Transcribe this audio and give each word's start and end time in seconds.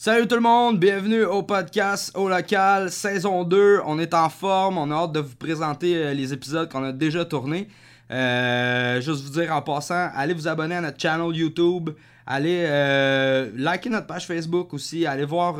Salut 0.00 0.28
tout 0.28 0.36
le 0.36 0.40
monde, 0.40 0.78
bienvenue 0.78 1.24
au 1.24 1.42
podcast 1.42 2.12
au 2.14 2.28
local, 2.28 2.88
saison 2.88 3.42
2. 3.42 3.80
On 3.84 3.98
est 3.98 4.14
en 4.14 4.28
forme, 4.28 4.78
on 4.78 4.92
a 4.92 4.94
hâte 4.94 5.10
de 5.10 5.18
vous 5.18 5.34
présenter 5.34 5.96
euh, 5.96 6.14
les 6.14 6.32
épisodes 6.32 6.70
qu'on 6.70 6.84
a 6.84 6.92
déjà 6.92 7.24
tournés. 7.24 7.66
Euh, 8.12 9.00
juste 9.00 9.24
vous 9.24 9.40
dire 9.40 9.52
en 9.52 9.60
passant, 9.60 10.08
allez 10.14 10.34
vous 10.34 10.46
abonner 10.46 10.76
à 10.76 10.82
notre 10.82 11.00
channel 11.00 11.34
YouTube, 11.34 11.90
allez 12.28 12.62
euh, 12.68 13.50
liker 13.56 13.90
notre 13.90 14.06
page 14.06 14.24
Facebook 14.24 14.72
aussi, 14.72 15.04
allez 15.04 15.24
voir 15.24 15.56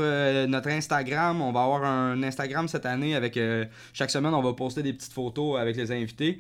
notre 0.47 0.69
Instagram. 0.69 1.43
On 1.43 1.51
va 1.51 1.65
avoir 1.65 1.83
un 1.83 2.23
Instagram 2.23 2.69
cette 2.69 2.87
année 2.87 3.17
avec 3.17 3.37
chaque 3.93 4.11
semaine 4.13 4.35
on 4.35 4.43
va 4.43 4.53
poster 4.53 4.85
des 4.85 4.93
petites 4.93 5.15
photos 5.15 5.59
avec 5.59 5.75
les 5.75 5.91
invités. 5.91 6.39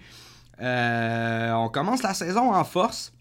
On 0.61 1.69
commence 1.73 2.05
la 2.05 2.15
saison 2.15 2.55
en 2.55 2.63
force. 2.63 3.13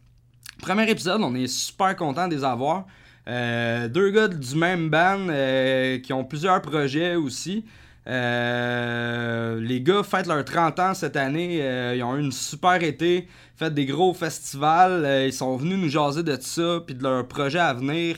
Premier 0.62 0.88
épisode, 0.88 1.24
on 1.24 1.34
est 1.34 1.48
super 1.48 1.96
content 1.96 2.28
de 2.28 2.36
les 2.36 2.44
avoir. 2.44 2.86
Euh, 3.28 3.90
deux 3.90 4.10
gars 4.12 4.30
du 4.30 4.56
même 4.56 4.90
band 4.90 5.28
euh, 5.30 6.00
qui 6.00 6.14
ont 6.14 6.24
plusieurs 6.24 6.62
projets 6.62 7.16
aussi. 7.16 7.66
Euh, 8.08 9.60
les 9.60 9.82
gars 9.82 10.02
fêtent 10.02 10.28
leurs 10.28 10.46
30 10.46 10.80
ans 10.80 10.94
cette 10.94 11.18
année. 11.18 11.58
Ils 11.96 12.04
ont 12.04 12.16
eu 12.16 12.22
une 12.22 12.32
super 12.32 12.82
été, 12.82 13.28
fait 13.58 13.74
des 13.74 13.86
gros 13.86 14.14
festivals. 14.14 15.26
Ils 15.26 15.34
sont 15.34 15.58
venus 15.58 15.78
nous 15.78 15.90
jaser 15.90 16.24
de 16.24 16.38
ça 16.40 16.80
puis 16.86 16.96
de 16.96 17.04
leurs 17.04 17.28
projets 17.28 17.60
à 17.60 17.74
venir. 17.74 18.18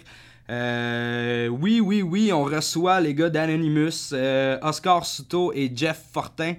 Oui, 0.50 1.80
oui, 1.80 2.04
oui, 2.04 2.32
on 2.32 2.44
reçoit 2.44 3.02
les 3.02 3.16
gars 3.16 3.30
d'Anonymous, 3.30 4.14
Oscar 4.62 5.06
Souto 5.06 5.52
et 5.56 5.72
Jeff 5.74 6.04
Fortin 6.14 6.54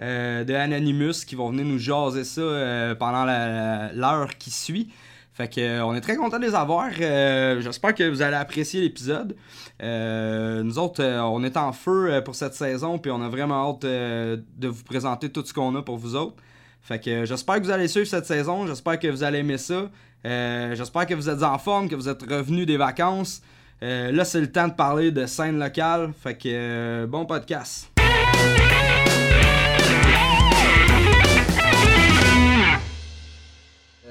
de 0.00 0.52
Anonymous 0.52 1.24
qui 1.24 1.36
vont 1.36 1.50
venir 1.50 1.64
nous 1.64 1.78
jaser 1.78 2.24
ça 2.24 2.96
pendant 2.98 3.24
l'heure 3.24 4.36
qui 4.36 4.50
suit. 4.50 4.90
Fait 5.34 5.52
que 5.52 5.60
euh, 5.60 5.84
on 5.84 5.94
est 5.94 6.00
très 6.00 6.14
content 6.14 6.38
de 6.38 6.44
les 6.46 6.54
avoir. 6.54 6.90
Euh, 7.00 7.60
J'espère 7.60 7.94
que 7.94 8.08
vous 8.08 8.22
allez 8.22 8.36
apprécier 8.36 8.80
l'épisode. 8.80 9.34
Euh, 9.82 10.62
nous 10.62 10.78
autres, 10.78 11.02
euh, 11.02 11.20
on 11.22 11.42
est 11.42 11.56
en 11.56 11.72
feu 11.72 12.06
euh, 12.12 12.20
pour 12.20 12.36
cette 12.36 12.54
saison, 12.54 12.98
puis 12.98 13.10
on 13.10 13.20
a 13.20 13.28
vraiment 13.28 13.70
hâte 13.70 13.82
de 13.82 14.68
vous 14.68 14.84
présenter 14.84 15.30
tout 15.30 15.44
ce 15.44 15.52
qu'on 15.52 15.74
a 15.74 15.82
pour 15.82 15.96
vous 15.98 16.14
autres. 16.14 16.36
Fait 16.82 17.00
que 17.02 17.24
j'espère 17.24 17.56
que 17.56 17.64
vous 17.64 17.70
allez 17.70 17.88
suivre 17.88 18.06
cette 18.06 18.26
saison. 18.26 18.66
J'espère 18.66 18.98
que 18.98 19.08
vous 19.08 19.24
allez 19.24 19.38
aimer 19.38 19.58
ça. 19.58 19.90
J'espère 20.24 21.06
que 21.06 21.14
vous 21.14 21.28
êtes 21.28 21.42
en 21.42 21.58
forme, 21.58 21.88
que 21.88 21.96
vous 21.96 22.08
êtes 22.08 22.22
revenus 22.22 22.66
des 22.66 22.76
vacances. 22.76 23.42
Euh, 23.82 24.12
là, 24.12 24.24
c'est 24.24 24.40
le 24.40 24.50
temps 24.50 24.68
de 24.68 24.74
parler 24.74 25.10
de 25.10 25.26
scène 25.26 25.58
locale. 25.58 26.12
Fait 26.22 26.36
que 26.36 27.06
bon 27.06 27.26
podcast. 27.26 27.93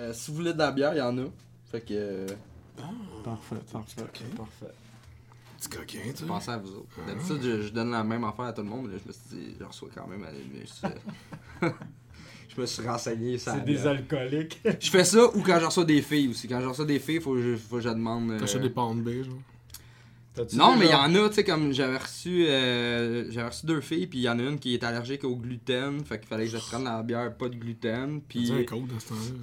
Euh, 0.04 0.14
si 0.14 0.32
vous 0.32 0.38
voulez 0.38 0.54
de 0.54 0.58
la 0.60 0.72
bière, 0.72 0.94
il 0.94 0.98
y 0.98 1.02
en 1.02 1.18
a. 1.18 1.26
Fait 1.72 1.82
que. 1.82 1.94
euh, 1.94 2.28
Parfait, 3.24 3.56
parfait, 3.72 4.04
parfait. 4.36 4.74
Petit 5.58 5.70
coquin, 5.70 6.00
tu 6.16 6.26
Pensez 6.26 6.52
à 6.52 6.58
vous 6.58 6.72
autres. 6.76 6.88
D'habitude, 7.08 7.40
je, 7.42 7.62
je 7.62 7.70
donne 7.70 7.92
la 7.92 8.04
même 8.04 8.24
affaire 8.26 8.46
à 8.46 8.54
tout 8.54 8.64
le 8.64 8.68
monde, 8.68 8.88
mais 8.88 8.94
là, 8.96 9.00
je 9.04 9.08
me 9.08 9.14
suis 9.14 9.22
dit, 9.52 9.56
je 9.60 9.64
reçois 9.64 9.90
quand 9.96 10.08
même 10.08 10.24
à 10.26 10.32
l'université. 10.32 10.88
je 11.62 12.62
me 12.62 12.66
suis 12.66 12.86
renseigné. 12.88 13.38
ça 13.38 13.54
C'est 13.56 13.64
des 13.66 13.88
alcooliques. 13.88 14.62
Je 14.80 14.90
fais 14.90 15.06
ça 15.06 15.24
ou 15.36 15.42
quand 15.42 15.60
je 15.60 15.66
reçois 15.66 15.86
des 15.86 16.02
filles 16.02 16.30
aussi. 16.30 16.48
Quand 16.50 16.60
je 16.60 16.66
reçois 16.68 16.86
des 16.86 17.00
filles, 17.00 17.22
faut 17.22 17.34
que 17.36 17.42
je, 17.42 17.56
faut 17.56 17.78
que 17.78 17.82
je 17.82 17.90
demande. 17.90 18.32
euh, 18.32 18.40
T'achètes 18.40 18.62
des 18.62 18.70
pound 18.70 19.08
genre. 19.08 19.36
Non, 20.56 20.76
mais 20.76 20.86
il 20.86 20.92
y 20.92 20.96
en 20.96 21.14
a, 21.14 21.30
tu 21.30 21.36
sais, 21.36 21.44
comme 21.44 21.72
j'avais 21.74 21.98
reçu, 21.98 22.46
euh, 22.48 23.30
j'avais 23.30 23.50
reçu 23.50 23.66
deux 23.68 23.82
filles, 23.82 24.08
puis 24.08 24.20
il 24.20 24.22
y 24.24 24.30
en 24.30 24.40
a 24.40 24.42
une 24.42 24.58
qui 24.58 24.74
est 24.74 24.84
allergique 24.84 25.24
au 25.26 25.36
gluten, 25.36 26.04
fait 26.04 26.18
qu'il 26.20 26.28
fallait 26.28 26.46
que 26.46 26.52
je 26.52 26.58
prenne 26.70 26.86
la 26.86 27.04
bière 27.04 27.36
pas 27.38 27.50
de 27.50 27.56
gluten, 27.56 28.20
puis 28.28 28.40
il 28.50 28.66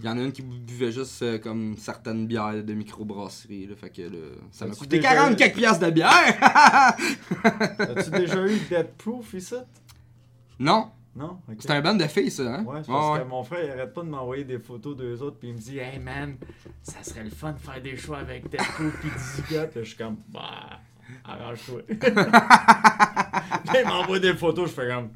y 0.04 0.08
en 0.08 0.18
a 0.18 0.22
une 0.22 0.32
qui 0.32 0.42
buvait 0.42 0.90
juste 0.90 1.22
euh, 1.22 1.38
comme 1.38 1.76
certaines 1.76 2.26
bières 2.26 2.64
de 2.64 2.74
microbrasserie, 2.74 3.66
là, 3.68 3.76
fait 3.76 3.90
que 3.90 4.02
là, 4.02 4.08
ça 4.50 4.66
m'a 4.66 4.74
coûté 4.74 4.96
déjà 4.98 5.14
40 5.14 5.32
eu- 5.32 5.36
quelques 5.36 5.56
piastres 5.56 5.86
de 5.86 5.90
bière! 5.92 6.10
As-tu 7.78 8.10
déjà 8.10 8.46
eu 8.46 8.58
Dead 8.68 8.88
Proof 8.98 9.34
ici? 9.34 9.54
non, 10.58 10.90
Non? 11.16 11.38
Ok. 11.48 11.56
c'est 11.60 11.70
un 11.70 11.80
band 11.80 11.94
de 11.94 12.04
filles, 12.06 12.30
ça, 12.30 12.42
hein? 12.56 12.64
Ouais, 12.64 12.82
parce 12.86 13.20
que 13.20 13.24
mon 13.28 13.42
frère 13.42 13.64
il 13.64 13.70
arrête 13.70 13.94
pas 13.94 14.02
de 14.02 14.08
m'envoyer 14.08 14.44
des 14.44 14.58
photos 14.58 14.96
d'eux 14.96 15.20
autres, 15.22 15.38
puis 15.38 15.48
il 15.48 15.54
me 15.54 15.58
dit 15.60 15.78
Hey 15.78 15.98
man, 15.98 16.36
ça 16.82 17.02
serait 17.02 17.24
le 17.24 17.30
fun 17.30 17.52
de 17.52 17.58
faire 17.58 17.80
des 17.82 17.96
shows 17.96 18.14
avec 18.14 18.48
Dead 18.50 18.60
Proof 18.60 19.00
pis 19.00 19.08
Dizzy 19.08 19.42
Gut. 19.48 19.66
Puis 19.72 19.80
je 19.82 19.88
suis 19.88 19.96
comme 19.96 20.16
Bah, 20.28 20.80
arrange-toi. 21.24 21.82
Là, 21.88 23.80
il 23.82 23.86
m'envoie 23.86 24.18
des 24.18 24.34
photos, 24.34 24.68
je 24.70 24.74
fais 24.74 24.88
comme 24.88 25.10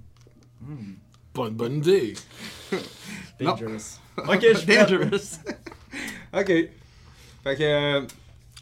Hmm, 0.60 0.94
Pas 1.32 1.48
une 1.48 1.54
bonne 1.54 1.76
idée. 1.76 2.14
Dangerous. 3.40 4.00
Ok, 4.16 4.40
je 4.52 4.58
suis. 4.58 4.66
Dangerous. 4.76 5.40
ok. 6.32 6.46
Fait 7.42 7.56
que. 7.56 7.62
euh, 7.62 8.06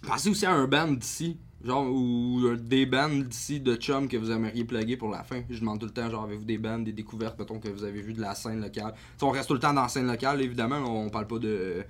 pensez 0.07 0.31
aussi 0.31 0.47
à 0.47 0.53
un 0.53 0.67
band 0.67 0.93
d'ici. 0.93 1.39
Genre, 1.65 1.87
ou 1.87 2.57
des 2.57 2.87
bands 2.87 3.09
d'ici 3.09 3.61
de 3.61 3.77
chum 3.77 4.09
que 4.09 4.17
vous 4.17 4.33
aimeriez 4.33 4.65
plugger 4.65 4.97
pour 4.97 5.11
la 5.11 5.23
fin. 5.23 5.43
Je 5.49 5.61
demande 5.61 5.79
tout 5.79 5.87
le 5.87 5.93
temps, 5.93 6.11
genre, 6.11 6.25
avez-vous 6.25 6.45
des 6.45 6.59
bands, 6.59 6.79
des 6.81 6.93
découvertes, 6.93 7.39
mettons, 7.39 7.61
que 7.61 7.69
vous 7.69 7.85
avez 7.85 8.03
vu 8.03 8.13
de 8.15 8.21
la 8.21 8.35
scène 8.35 8.61
locale? 8.61 8.95
T'sais, 9.17 9.25
on 9.27 9.31
reste 9.31 9.47
tout 9.47 9.55
le 9.55 9.61
temps 9.61 9.73
dans 9.73 9.83
la 9.83 9.89
scène 9.89 10.09
locale, 10.09 10.43
évidemment. 10.43 10.79
on 10.79 11.09
parle 11.09 11.29
pas 11.29 11.39
de. 11.39 11.85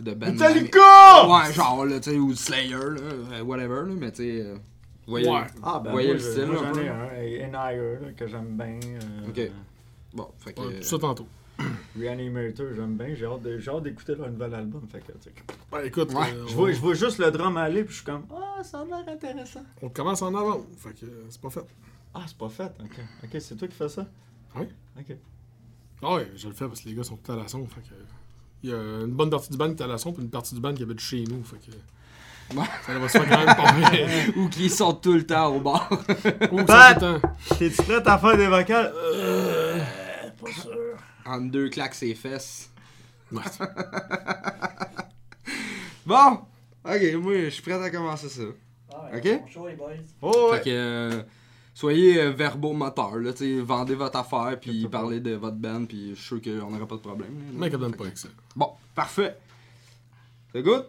De 0.00 0.14
bands. 0.14 0.32
Metallica! 0.32 1.26
Ouais, 1.28 1.52
genre, 1.52 1.84
là, 1.84 2.00
tu 2.00 2.10
sais, 2.10 2.16
ou 2.18 2.34
Slayer, 2.34 2.70
là, 2.70 3.00
euh, 3.00 3.42
whatever, 3.42 3.82
là, 3.88 3.94
mais 3.98 4.10
tu 4.12 4.22
sais. 4.22 4.40
euh, 4.46 4.56
voyez. 5.06 5.28
Ouais. 5.28 5.42
Ah, 5.62 5.80
ben, 5.84 5.90
Voyez 5.90 6.08
moi, 6.08 6.14
le 6.16 6.20
style, 6.20 6.48
j'en 6.54 6.74
ai 6.80 6.88
un, 6.88 7.12
et 7.20 7.46
NIR, 7.46 8.00
là, 8.06 8.12
que 8.16 8.26
j'aime 8.26 8.56
bien. 8.56 8.78
euh, 8.84 9.28
Ok. 9.28 9.50
Bon, 10.14 10.28
fait 10.38 10.52
que. 10.54 10.60
Ouais, 10.60 10.76
tout 10.78 10.82
ça 10.84 10.98
tantôt. 10.98 11.26
Reanimator, 11.98 12.66
j'aime 12.74 12.96
bien. 12.96 13.14
J'ai 13.14 13.26
hâte 13.26 13.42
de- 13.42 13.58
j'ai 13.58 13.70
hâte 13.70 13.82
d'écouter 13.82 14.14
leur 14.14 14.30
nouvel 14.30 14.54
album. 14.54 14.86
Fait 14.90 15.00
que, 15.00 15.12
tu 15.12 15.18
sais, 15.24 15.32
Ben 15.70 15.84
écoute, 15.84 16.12
Ouais. 16.14 16.32
euh, 16.34 16.46
je, 16.48 16.52
on, 16.54 16.56
vois, 16.56 16.72
je 16.72 16.80
vois 16.80 16.94
juste 16.94 17.18
le 17.18 17.30
drum 17.30 17.56
aller, 17.56 17.84
puis 17.84 17.92
je 17.92 17.96
suis 17.98 18.04
comme 18.06 18.24
Ah, 18.34 18.62
ça 18.62 18.80
a 18.80 18.84
l'air 18.84 19.04
intéressant. 19.08 19.62
on 19.82 19.88
commence 19.90 20.22
en 20.22 20.34
avant. 20.34 20.64
Fait 20.78 20.90
que 20.98 21.04
euh, 21.06 21.24
c'est 21.28 21.40
pas 21.40 21.50
fait. 21.50 21.64
Ah, 22.14 22.22
c'est 22.26 22.36
pas 22.36 22.48
fait. 22.48 22.72
Ok, 22.82 23.00
ok, 23.24 23.36
c'est 23.40 23.56
toi 23.56 23.68
qui 23.68 23.74
fais 23.74 23.88
ça? 23.88 24.06
Oui. 24.56 24.66
Ok. 24.98 25.16
Ah 26.02 26.14
ouais, 26.16 26.30
je 26.34 26.48
le 26.48 26.54
fais 26.54 26.66
parce 26.66 26.80
que 26.80 26.88
les 26.88 26.94
gars 26.94 27.04
sont 27.04 27.16
tout 27.16 27.32
à 27.32 27.36
la 27.36 27.48
son. 27.48 27.64
Fait 27.66 27.80
que. 27.80 27.94
Il 28.62 28.70
y 28.70 28.72
a 28.72 28.76
une 28.76 29.12
bonne 29.12 29.30
partie 29.30 29.50
du 29.50 29.56
band 29.56 29.72
qui 29.74 29.82
est 29.82 29.84
à 29.84 29.88
la 29.88 29.98
son, 29.98 30.12
puis 30.12 30.22
une 30.22 30.30
partie 30.30 30.54
du 30.54 30.60
band 30.60 30.72
qui 30.74 30.82
habite 30.82 31.00
chez 31.00 31.24
nous. 31.24 31.42
Fait 31.44 31.56
que. 31.56 31.72
Ça 32.86 32.98
va 32.98 33.08
se 33.08 33.18
faire 33.18 33.28
quand 33.28 33.46
même 33.46 33.56
pas 33.56 33.72
mal. 33.80 33.98
Ou 34.36 34.48
qui 34.48 34.68
sont 34.68 34.92
tout 34.94 35.14
le 35.14 35.24
temps 35.26 35.54
au 35.54 35.60
bar. 35.60 35.88
Ou 36.52 36.62
Pat! 36.64 37.02
T'es-tu 37.58 37.82
prête 37.82 38.06
à 38.06 38.18
faire 38.18 38.36
des 38.36 38.46
vocales? 38.46 38.92
Euh, 38.94 39.80
Pas 40.40 40.52
sûr. 40.52 40.70
en 41.24 41.40
deux 41.40 41.68
claques 41.70 41.94
ses 41.94 42.14
fesses. 42.14 42.70
Ouais. 43.32 43.40
Bon! 46.04 46.40
Ok, 46.84 47.00
moi, 47.22 47.34
je 47.44 47.48
suis 47.50 47.62
prêt 47.62 47.80
à 47.82 47.90
commencer 47.90 48.28
ça. 48.28 48.42
Ok? 49.14 49.40
Oh, 50.20 50.50
ouais. 50.50 50.56
Fait 50.58 50.64
que. 50.64 50.70
euh, 50.70 51.22
soyez 51.82 52.20
euh, 52.20 52.30
verbomoteurs, 52.30 53.16
là, 53.16 53.32
vendez 53.64 53.96
votre 53.96 54.16
affaire, 54.16 54.56
puis 54.60 54.86
parlez 54.86 55.18
de 55.18 55.32
votre 55.32 55.56
band, 55.56 55.84
puis 55.84 56.10
je 56.10 56.20
suis 56.20 56.40
sûr 56.40 56.40
qu'on 56.40 56.70
n'aura 56.70 56.86
pas 56.86 56.94
de 56.94 57.00
problème. 57.00 57.34
là. 57.58 57.66
Elle 57.66 57.76
donne 57.76 57.96
pas 57.96 58.04
avec 58.04 58.16
ça. 58.16 58.28
Bon, 58.54 58.68
parfait. 58.94 59.36
C'est 60.52 60.62
good? 60.62 60.84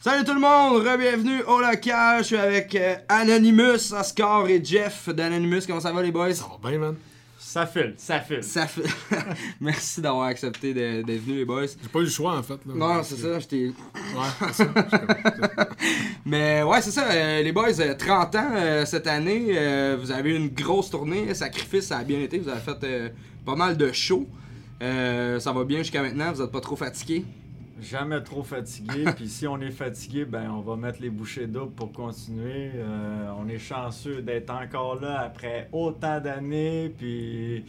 Salut 0.00 0.24
tout 0.24 0.32
le 0.32 0.40
monde, 0.40 0.80
re-bienvenue 0.86 1.42
au 1.42 1.60
local. 1.60 2.20
Je 2.20 2.28
suis 2.28 2.36
avec 2.38 2.74
euh, 2.76 2.94
Anonymous, 3.10 3.92
Oscar 3.92 4.48
et 4.48 4.64
Jeff 4.64 5.10
d'Anonymous. 5.10 5.66
Comment 5.66 5.80
ça 5.80 5.92
va 5.92 6.02
les 6.02 6.12
boys? 6.12 6.32
Ça 6.32 6.46
va 6.46 6.70
bien, 6.70 6.78
man. 6.78 6.96
Ça 7.40 7.66
file, 7.66 7.94
ça 7.96 8.18
file. 8.20 8.42
Ça 8.42 8.66
fait. 8.66 8.82
Merci 9.60 10.00
d'avoir 10.00 10.24
accepté 10.24 10.74
d'être 10.74 11.22
venu 11.22 11.36
les 11.36 11.44
boys. 11.44 11.66
J'ai 11.66 11.88
pas 11.88 12.00
eu 12.00 12.04
le 12.04 12.10
choix, 12.10 12.36
en 12.36 12.42
fait. 12.42 12.58
Là. 12.66 12.74
Non, 12.74 13.02
c'est 13.04 13.16
ça, 13.16 13.38
j'étais. 13.38 13.66
Ouais, 13.66 14.48
c'est 14.52 14.64
ça. 14.64 14.68
Mais 16.26 16.62
ouais, 16.64 16.82
c'est 16.82 16.90
ça, 16.90 17.08
euh, 17.10 17.42
les 17.42 17.52
boys, 17.52 17.80
euh, 17.80 17.94
30 17.94 18.34
ans 18.34 18.50
euh, 18.54 18.84
cette 18.84 19.06
année, 19.06 19.46
euh, 19.50 19.96
vous 20.00 20.10
avez 20.10 20.30
eu 20.30 20.36
une 20.36 20.48
grosse 20.48 20.90
tournée, 20.90 21.32
Sacrifice, 21.32 21.86
ça 21.86 21.98
a 21.98 22.04
bien 22.04 22.20
été, 22.20 22.38
vous 22.38 22.48
avez 22.48 22.60
fait 22.60 22.84
euh, 22.84 23.08
pas 23.46 23.54
mal 23.54 23.76
de 23.76 23.92
shows. 23.92 24.26
Euh, 24.82 25.38
ça 25.38 25.52
va 25.52 25.64
bien 25.64 25.78
jusqu'à 25.78 26.02
maintenant, 26.02 26.32
vous 26.32 26.42
êtes 26.42 26.50
pas 26.50 26.60
trop 26.60 26.76
fatigué. 26.76 27.24
Jamais 27.80 28.22
trop 28.22 28.42
fatigué. 28.42 29.04
Puis 29.16 29.28
si 29.28 29.46
on 29.46 29.60
est 29.60 29.70
fatigué, 29.70 30.24
ben 30.24 30.50
on 30.50 30.60
va 30.60 30.76
mettre 30.76 31.00
les 31.00 31.10
bouchées 31.10 31.46
doubles 31.46 31.72
pour 31.72 31.92
continuer. 31.92 32.72
Euh, 32.74 33.30
on 33.38 33.48
est 33.48 33.58
chanceux 33.58 34.22
d'être 34.22 34.50
encore 34.50 35.00
là 35.00 35.20
après 35.20 35.68
autant 35.72 36.20
d'années. 36.20 36.92
Puis 36.96 37.64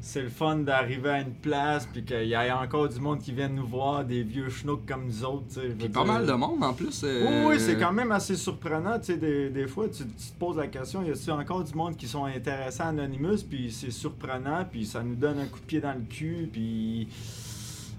c'est 0.00 0.22
le 0.22 0.30
fun 0.30 0.56
d'arriver 0.56 1.10
à 1.10 1.20
une 1.20 1.34
place. 1.34 1.88
Puis 1.92 2.04
qu'il 2.04 2.26
y 2.26 2.32
ait 2.32 2.50
encore 2.50 2.88
du 2.88 2.98
monde 2.98 3.20
qui 3.20 3.32
vient 3.32 3.48
nous 3.48 3.66
voir, 3.66 4.04
des 4.04 4.22
vieux 4.22 4.50
schnouks 4.50 4.84
comme 4.86 5.06
nous 5.06 5.24
autres. 5.24 5.60
Puis 5.78 5.88
pas 5.88 6.02
dire. 6.02 6.12
mal 6.12 6.26
de 6.26 6.32
monde 6.32 6.62
en 6.64 6.72
plus. 6.72 7.02
Oui, 7.04 7.08
euh, 7.08 7.48
oui, 7.48 7.60
c'est 7.60 7.78
quand 7.78 7.92
même 7.92 8.10
assez 8.10 8.34
surprenant. 8.34 8.98
Des, 8.98 9.50
des 9.50 9.66
fois, 9.68 9.88
tu, 9.88 10.04
tu 10.04 10.32
te 10.32 10.38
poses 10.38 10.56
la 10.56 10.66
question, 10.66 11.02
y 11.02 11.10
a-t-il 11.10 11.30
encore 11.30 11.62
du 11.62 11.74
monde 11.74 11.96
qui 11.96 12.08
sont 12.08 12.24
intéressés 12.24 12.82
à 12.82 12.88
Anonymous? 12.88 13.44
Puis 13.48 13.70
c'est 13.70 13.92
surprenant, 13.92 14.64
puis 14.68 14.86
ça 14.86 15.02
nous 15.02 15.14
donne 15.14 15.38
un 15.38 15.46
coup 15.46 15.60
de 15.60 15.66
pied 15.66 15.80
dans 15.80 15.94
le 15.94 16.04
cul, 16.08 16.48
puis 16.52 17.06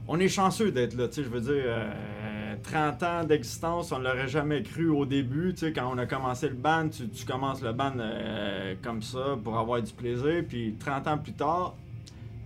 on 0.07 0.19
est 0.19 0.27
chanceux 0.27 0.71
d'être 0.71 0.95
là. 0.95 1.07
Tu 1.07 1.15
sais, 1.15 1.23
je 1.23 1.29
veux 1.29 1.41
dire, 1.41 1.63
euh, 1.65 2.55
30 2.63 3.03
ans 3.03 3.23
d'existence, 3.23 3.91
on 3.91 3.99
l'aurait 3.99 4.27
jamais 4.27 4.61
cru 4.63 4.89
au 4.89 5.05
début. 5.05 5.53
Tu 5.53 5.59
sais, 5.67 5.73
quand 5.73 5.89
on 5.93 5.97
a 5.97 6.05
commencé 6.05 6.47
le 6.49 6.55
band, 6.55 6.89
tu, 6.89 7.07
tu 7.09 7.25
commences 7.25 7.61
le 7.61 7.73
band 7.73 7.93
euh, 7.99 8.75
comme 8.81 9.01
ça 9.01 9.37
pour 9.43 9.57
avoir 9.57 9.81
du 9.81 9.91
plaisir, 9.93 10.43
puis 10.47 10.75
30 10.79 11.07
ans 11.07 11.17
plus 11.17 11.33
tard, 11.33 11.75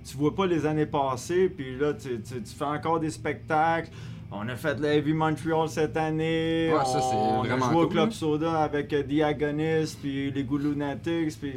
tu 0.10 0.16
vois 0.18 0.34
pas 0.36 0.46
les 0.48 0.66
années 0.66 0.86
passées, 0.86 1.50
puis 1.50 1.78
là, 1.78 1.94
tu, 1.94 2.22
tu- 2.22 2.42
tu 2.42 2.56
fais 2.56 2.64
encore 2.66 3.00
des 3.00 3.10
spectacles. 3.10 3.90
On 4.32 4.48
a 4.50 4.56
fait 4.58 4.78
le 4.80 4.86
Heavy 4.88 5.14
Montreal 5.14 5.70
cette 5.70 5.96
année. 5.96 6.70
Ouais, 6.72 6.86
ça, 6.86 7.00
c'est 7.00 7.16
on 7.16 7.44
vraiment 7.44 7.68
a 7.68 7.72
joué 7.74 7.82
au 7.84 7.88
Club 7.88 8.10
là. 8.10 8.14
Soda 8.16 8.60
avec 8.62 8.92
euh, 8.94 9.02
Diagonist, 9.04 10.00
puis 10.02 10.32
les 10.32 10.44
Good 10.44 10.64
Lunatics, 10.64 11.40
puis... 11.40 11.54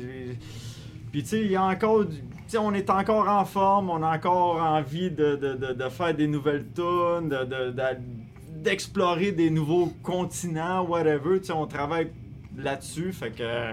Puis 1.10 1.22
tu 1.24 1.28
sais, 1.28 1.40
il 1.40 1.50
y 1.50 1.56
a 1.56 1.64
encore... 1.64 2.04
du- 2.04 2.22
On 2.58 2.74
est 2.74 2.90
encore 2.90 3.28
en 3.28 3.44
forme, 3.44 3.90
on 3.90 4.02
a 4.02 4.16
encore 4.16 4.56
envie 4.60 5.10
de, 5.10 5.36
de, 5.36 5.54
de, 5.54 5.72
de 5.72 5.88
faire 5.88 6.14
des 6.14 6.26
nouvelles 6.26 6.66
tunes, 6.74 7.28
de, 7.28 7.44
de- 7.44 7.70
de- 7.70 8.62
d'explorer 8.62 9.32
des 9.32 9.50
nouveaux 9.50 9.92
continents, 10.02 10.82
whatever. 10.84 11.40
On 11.54 11.66
travaille 11.66 12.10
là-dessus, 12.56 13.12
fait 13.12 13.30
que... 13.30 13.70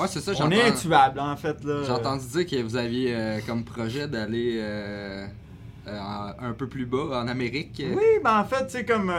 Ouais, 0.00 0.06
c'est 0.06 0.20
ça, 0.20 0.32
On 0.40 0.50
est 0.50 0.62
intuable, 0.62 1.18
en 1.18 1.36
fait. 1.36 1.56
J'ai 1.84 1.90
entendu 1.90 2.24
dire 2.26 2.46
que 2.46 2.62
vous 2.62 2.76
aviez 2.76 3.14
euh, 3.16 3.38
comme 3.46 3.64
projet 3.64 4.06
d'aller 4.06 4.58
euh, 4.62 5.26
euh, 5.88 5.98
un 6.40 6.52
peu 6.52 6.68
plus 6.68 6.86
bas 6.86 7.20
en 7.22 7.26
Amérique. 7.26 7.82
Oui, 7.84 8.04
ben 8.22 8.38
en 8.40 8.44
fait, 8.44 8.66
tu 8.66 8.72
sais, 8.72 8.84
comme. 8.84 9.12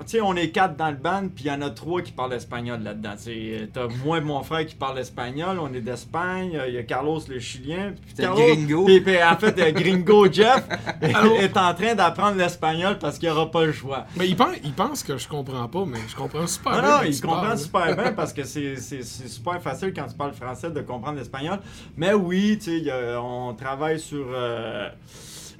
Euh, 0.00 0.02
tu 0.04 0.10
sais, 0.12 0.20
on 0.20 0.34
est 0.36 0.50
quatre 0.50 0.76
dans 0.76 0.90
le 0.90 0.96
band, 0.96 1.28
puis 1.34 1.44
il 1.44 1.48
y 1.48 1.50
en 1.50 1.60
a 1.62 1.70
trois 1.70 2.02
qui 2.02 2.12
parlent 2.12 2.32
espagnol 2.32 2.82
là-dedans. 2.82 3.12
Tu 3.16 3.22
sais, 3.24 3.68
t'as 3.72 3.86
moi 4.04 4.18
et 4.18 4.20
mon 4.20 4.42
frère 4.42 4.64
qui 4.66 4.74
parle 4.74 4.98
espagnol, 4.98 5.58
on 5.60 5.72
est 5.74 5.80
d'Espagne, 5.80 6.58
il 6.68 6.74
y 6.74 6.78
a 6.78 6.82
Carlos 6.82 7.20
le 7.28 7.38
Chilien. 7.38 7.92
puis 8.04 8.14
Carlos- 8.14 8.36
Gringo. 8.54 8.84
Puis, 8.84 9.00
puis, 9.00 9.22
en 9.22 9.36
fait, 9.36 9.58
euh, 9.60 9.72
Gringo 9.72 10.30
Jeff 10.30 10.64
est 11.02 11.56
en 11.56 11.74
train 11.74 11.94
d'apprendre 11.94 12.36
l'espagnol 12.36 12.98
parce 12.98 13.18
qu'il 13.18 13.28
aura 13.28 13.50
pas 13.50 13.64
le 13.64 13.72
choix. 13.72 14.06
Mais 14.16 14.28
il 14.28 14.36
pense, 14.36 14.56
il 14.64 14.72
pense 14.72 15.02
que 15.02 15.16
je 15.18 15.28
comprends 15.28 15.68
pas, 15.68 15.84
mais 15.86 15.98
je 16.08 16.14
comprends 16.16 16.46
super 16.46 16.72
Non, 16.76 16.80
bien. 16.80 16.90
non, 16.90 16.96
quand 16.98 17.04
il 17.06 17.20
comprend 17.20 17.40
parles. 17.42 17.58
super 17.58 17.96
bien 17.96 18.12
parce 18.16 18.32
que 18.32 18.44
c'est 18.44 18.76
c'est- 18.76 19.02
c'est 19.02 19.28
super 19.28 19.60
facile 19.62 19.92
quand 19.94 20.06
tu 20.06 20.14
parles 20.14 20.32
français 20.34 20.70
de 20.70 20.80
comprendre 20.80 21.18
l'espagnol. 21.18 21.58
Mais 21.96 22.12
oui, 22.14 22.58
tu 22.62 22.80
sais, 22.84 22.92
on 23.16 23.54
travaille 23.54 24.00
sur 24.00 24.26
euh, 24.32 24.88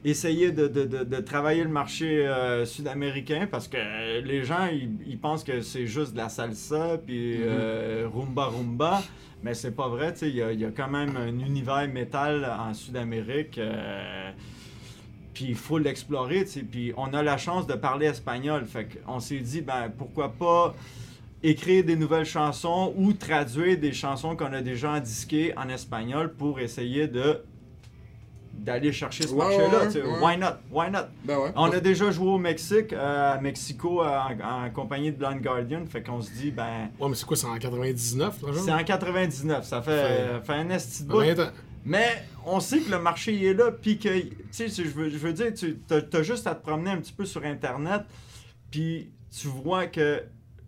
essayer 0.05 0.53
de, 0.53 0.69
de- 0.69 0.85
de- 0.85 1.05
de 1.05 1.17
travailler 1.21 1.63
le 1.65 1.71
marché 1.71 2.27
euh, 2.27 2.65
sud-américain 2.67 3.49
parce 3.51 3.69
que 3.69 3.77
euh, 3.79 4.21
les 4.21 4.45
gens, 4.45 4.67
ils, 4.71 4.91
ils 5.07 5.19
pensent 5.19 5.45
que 5.45 5.61
c'est 5.63 5.87
juste 5.87 6.13
de 6.13 6.19
la 6.19 6.29
salsa 6.29 6.99
puis 7.05 7.39
euh, 7.43 8.07
rumba 8.13 8.47
rumba. 8.47 9.03
Mais 9.43 9.53
c'est 9.55 9.73
pas 9.73 9.89
vrai, 9.89 10.13
tu 10.13 10.21
sais, 10.21 10.29
il 10.31 10.37
y 10.37 10.61
y 10.61 10.65
a 10.65 10.71
quand 10.71 10.89
même 10.89 11.17
un 11.17 11.29
univers 11.39 11.87
métal 11.93 12.45
en 12.59 12.73
Sud-Amérique. 12.73 13.59
euh, 13.59 14.31
puis 15.35 15.47
il 15.49 15.55
faut 15.57 15.79
l'explorer, 15.79 16.45
tu 16.45 16.51
sais. 16.51 16.63
Puis 16.63 16.93
on 16.97 17.13
a 17.13 17.23
la 17.23 17.37
chance 17.37 17.67
de 17.67 17.75
parler 17.75 18.07
espagnol. 18.07 18.65
Fait 18.67 18.87
qu'on 19.05 19.21
s'est 19.21 19.41
dit, 19.41 19.61
ben 19.61 19.91
pourquoi 19.97 20.31
pas 20.33 20.75
écrire 21.43 21.85
des 21.85 21.97
nouvelles 21.97 22.25
chansons 22.25 22.95
ou 22.97 23.13
traduire 23.13 23.79
des 23.79 23.93
chansons 23.93 24.35
qu'on 24.37 24.53
a 24.53 24.63
déjà 24.63 24.99
disquées 25.01 25.53
en 25.59 25.69
espagnol 25.69 26.33
pour 26.33 26.59
essayer 26.61 27.07
de 27.09 27.41
d'aller 28.59 28.93
chercher 28.93 29.27
ce 29.27 29.33
Ouais, 29.33 29.59
marché-là. 29.59 30.07
ouais. 30.09 30.19
Why 30.23 30.37
not? 30.39 30.47
Why 30.71 30.91
not? 30.91 31.09
Ben 31.25 31.39
ouais. 31.39 31.53
On 31.57 31.71
a 31.71 31.81
déjà 31.81 32.11
joué 32.11 32.29
au 32.29 32.39
Mexique, 32.39 32.93
euh, 32.93 33.35
à 33.35 33.41
Mexico, 33.41 34.03
en, 34.03 34.31
en 34.67 34.71
compagnie 34.71 35.13
de 35.13 35.17
Blind 35.17 35.41
Guardian. 35.43 35.85
Fait 35.87 36.03
qu'on 36.03 36.21
se 36.23 36.31
dit, 36.33 36.51
ben, 36.51 36.91
Ouais, 36.99 37.09
mais 37.09 37.15
c'est 37.15 37.27
quoi, 37.27 37.37
c'est 37.37 37.47
en 37.47 37.59
99, 37.59 38.43
là, 38.43 38.53
genre? 38.53 38.65
c'est 38.65 38.73
en 38.73 38.85
99. 38.85 39.65
Ça 39.65 39.83
fait, 39.83 39.91
Fait- 39.91 40.41
fait 40.47 40.53
un 40.55 40.71
esti 40.71 41.03
de 41.05 41.09
bout. 41.09 41.21
fait 41.21 41.35
20 41.35 41.45
ans. 41.45 41.51
Mais 41.87 42.25
on 42.47 42.61
sait 42.61 42.79
que 42.79 42.91
le 42.91 42.99
marché 42.99 43.35
il 43.35 43.45
est 43.45 43.53
là, 43.55 43.71
puis 43.71 43.99
que, 43.99 44.09
tu 44.19 44.33
sais, 44.51 44.69
je 44.69 44.83
veux, 44.85 45.11
je 45.11 45.19
veux 45.19 45.33
dire, 45.35 45.53
tu 45.55 45.77
as, 45.91 46.23
juste 46.23 46.47
à 46.47 46.55
te 46.55 46.63
promener 46.63 46.91
un 46.91 46.97
petit 46.97 47.13
peu 47.13 47.27
sur 47.27 47.45
Internet, 47.45 48.03
puis 48.71 49.11
tu 49.39 49.49
vois 49.49 49.87
que 49.87 50.23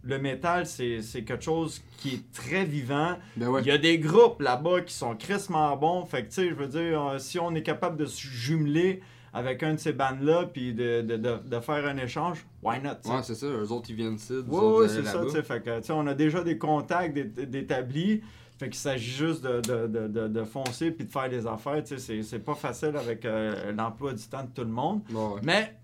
le 0.07 0.19
métal, 0.19 0.67
c'est 0.67 1.01
quelque 1.27 1.43
chose 1.45 1.83
qui 1.99 2.15
est 2.15 2.33
très 2.33 2.65
vivant. 2.65 3.17
Ben 3.37 3.49
ouais. 3.49 3.61
Il 3.63 3.67
y 3.69 3.71
a 3.71 3.79
des 3.79 3.99
groupes 3.99 4.41
là-bas 4.41 4.83
qui 4.83 4.95
sont 4.95 5.15
crissement 5.17 5.77
bons, 5.77 6.05
fait 6.05 6.23
que, 6.23 6.29
tu 6.29 6.35
sais, 6.35 6.49
je 6.49 6.55
veux 6.55 6.69
dire, 6.69 7.03
euh, 7.03 7.19
si 7.19 7.39
on 7.39 7.55
est 7.55 7.63
capable 7.63 7.97
de 7.97 8.07
se 8.07 8.21
jumeler 8.27 9.01
avec 9.33 9.63
un 9.63 9.75
de 9.75 9.79
ces 9.79 9.93
bandes-là, 9.93 10.47
puis 10.53 10.73
de, 10.73 11.03
de, 11.03 11.17
de, 11.17 11.37
de 11.45 11.61
faire 11.61 11.85
un 11.87 11.97
échange, 11.99 12.47
why 12.63 12.81
not? 12.81 12.91
tu 13.03 13.09
sais? 13.11 13.15
Ouais, 13.15 13.23
c'est 13.23 13.35
ça. 13.35 13.47
Eux 13.47 13.71
autres, 13.71 13.91
ils 13.91 13.97
viennent 13.97 14.15
ici. 14.15 14.33
vous 14.47 14.79
allez 14.81 14.89
c'est 14.89 15.05
ça, 15.05 15.15
là-bas. 15.19 15.25
tu 15.27 15.31
sais. 15.33 15.43
Fait 15.43 15.63
que, 15.63 15.79
tu 15.81 15.87
sais, 15.87 15.93
on 15.93 16.07
a 16.07 16.15
déjà 16.15 16.43
des 16.43 16.57
contacts 16.57 17.13
d'é- 17.15 17.47
d'établis. 17.47 18.23
Fait 18.59 18.71
qu'il 18.71 18.77
s'agit 18.79 19.11
juste 19.11 19.45
de, 19.45 19.61
de, 19.61 20.09
de, 20.09 20.29
de, 20.29 20.45
foncer 20.45 20.91
puis 20.91 21.05
de 21.05 21.11
faire 21.11 21.29
des 21.29 21.47
affaires. 21.47 21.85
Tu 21.85 21.99
sais, 21.99 22.23
c'est- 22.23 22.39
pas 22.39 22.55
facile 22.55 22.97
avec 22.97 23.27
euh, 23.27 23.71
l'emploi 23.73 24.15
du 24.15 24.23
temps 24.25 24.45
de 24.45 24.49
tout 24.55 24.63
le 24.67 24.73
monde. 24.73 25.03
Ouais. 25.13 25.41
Mais 25.43 25.77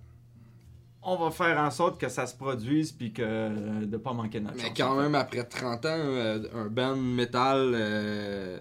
on 1.04 1.16
va 1.16 1.30
faire 1.30 1.58
en 1.58 1.70
sorte 1.70 2.00
que 2.00 2.08
ça 2.08 2.26
se 2.26 2.36
produise 2.36 2.92
puis 2.92 3.12
que 3.12 3.22
euh, 3.24 3.84
de 3.86 3.96
pas 3.96 4.12
manquer 4.12 4.40
notre 4.40 4.56
Mais 4.56 4.62
chance, 4.68 4.72
quand 4.76 4.92
en 4.92 4.96
fait. 4.96 5.02
même, 5.02 5.14
après 5.14 5.44
30 5.44 5.84
ans, 5.86 5.88
euh, 5.90 6.42
un 6.54 6.66
band 6.66 6.96
metal 6.96 7.72
euh, 7.74 8.58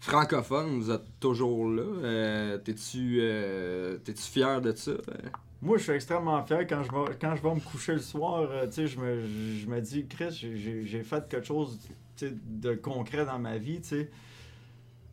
francophone, 0.00 0.78
vous 0.80 0.90
êtes 0.90 1.04
toujours 1.20 1.68
là. 1.68 1.82
Euh, 1.82 2.58
T'es-tu 2.58 3.18
euh, 3.20 3.98
t'es-tu 3.98 4.22
fier 4.22 4.60
de 4.60 4.72
ça? 4.74 4.92
Moi, 5.62 5.78
je 5.78 5.84
suis 5.84 5.92
extrêmement 5.92 6.44
fier 6.44 6.66
quand 6.66 6.82
je 6.82 6.90
vais, 6.92 7.16
quand 7.20 7.34
je 7.34 7.42
vais 7.42 7.54
me 7.54 7.60
coucher 7.60 7.94
le 7.94 7.98
soir. 8.00 8.48
je 8.70 8.98
me, 8.98 9.26
je 9.58 9.66
me 9.66 9.80
dis, 9.80 10.06
Chris, 10.06 10.30
j'ai- 10.54 11.02
fait 11.02 11.28
quelque 11.28 11.46
chose 11.46 11.78
de 12.20 12.74
concret 12.74 13.24
dans 13.24 13.38
ma 13.38 13.56
vie. 13.58 13.80
sais. 13.82 14.10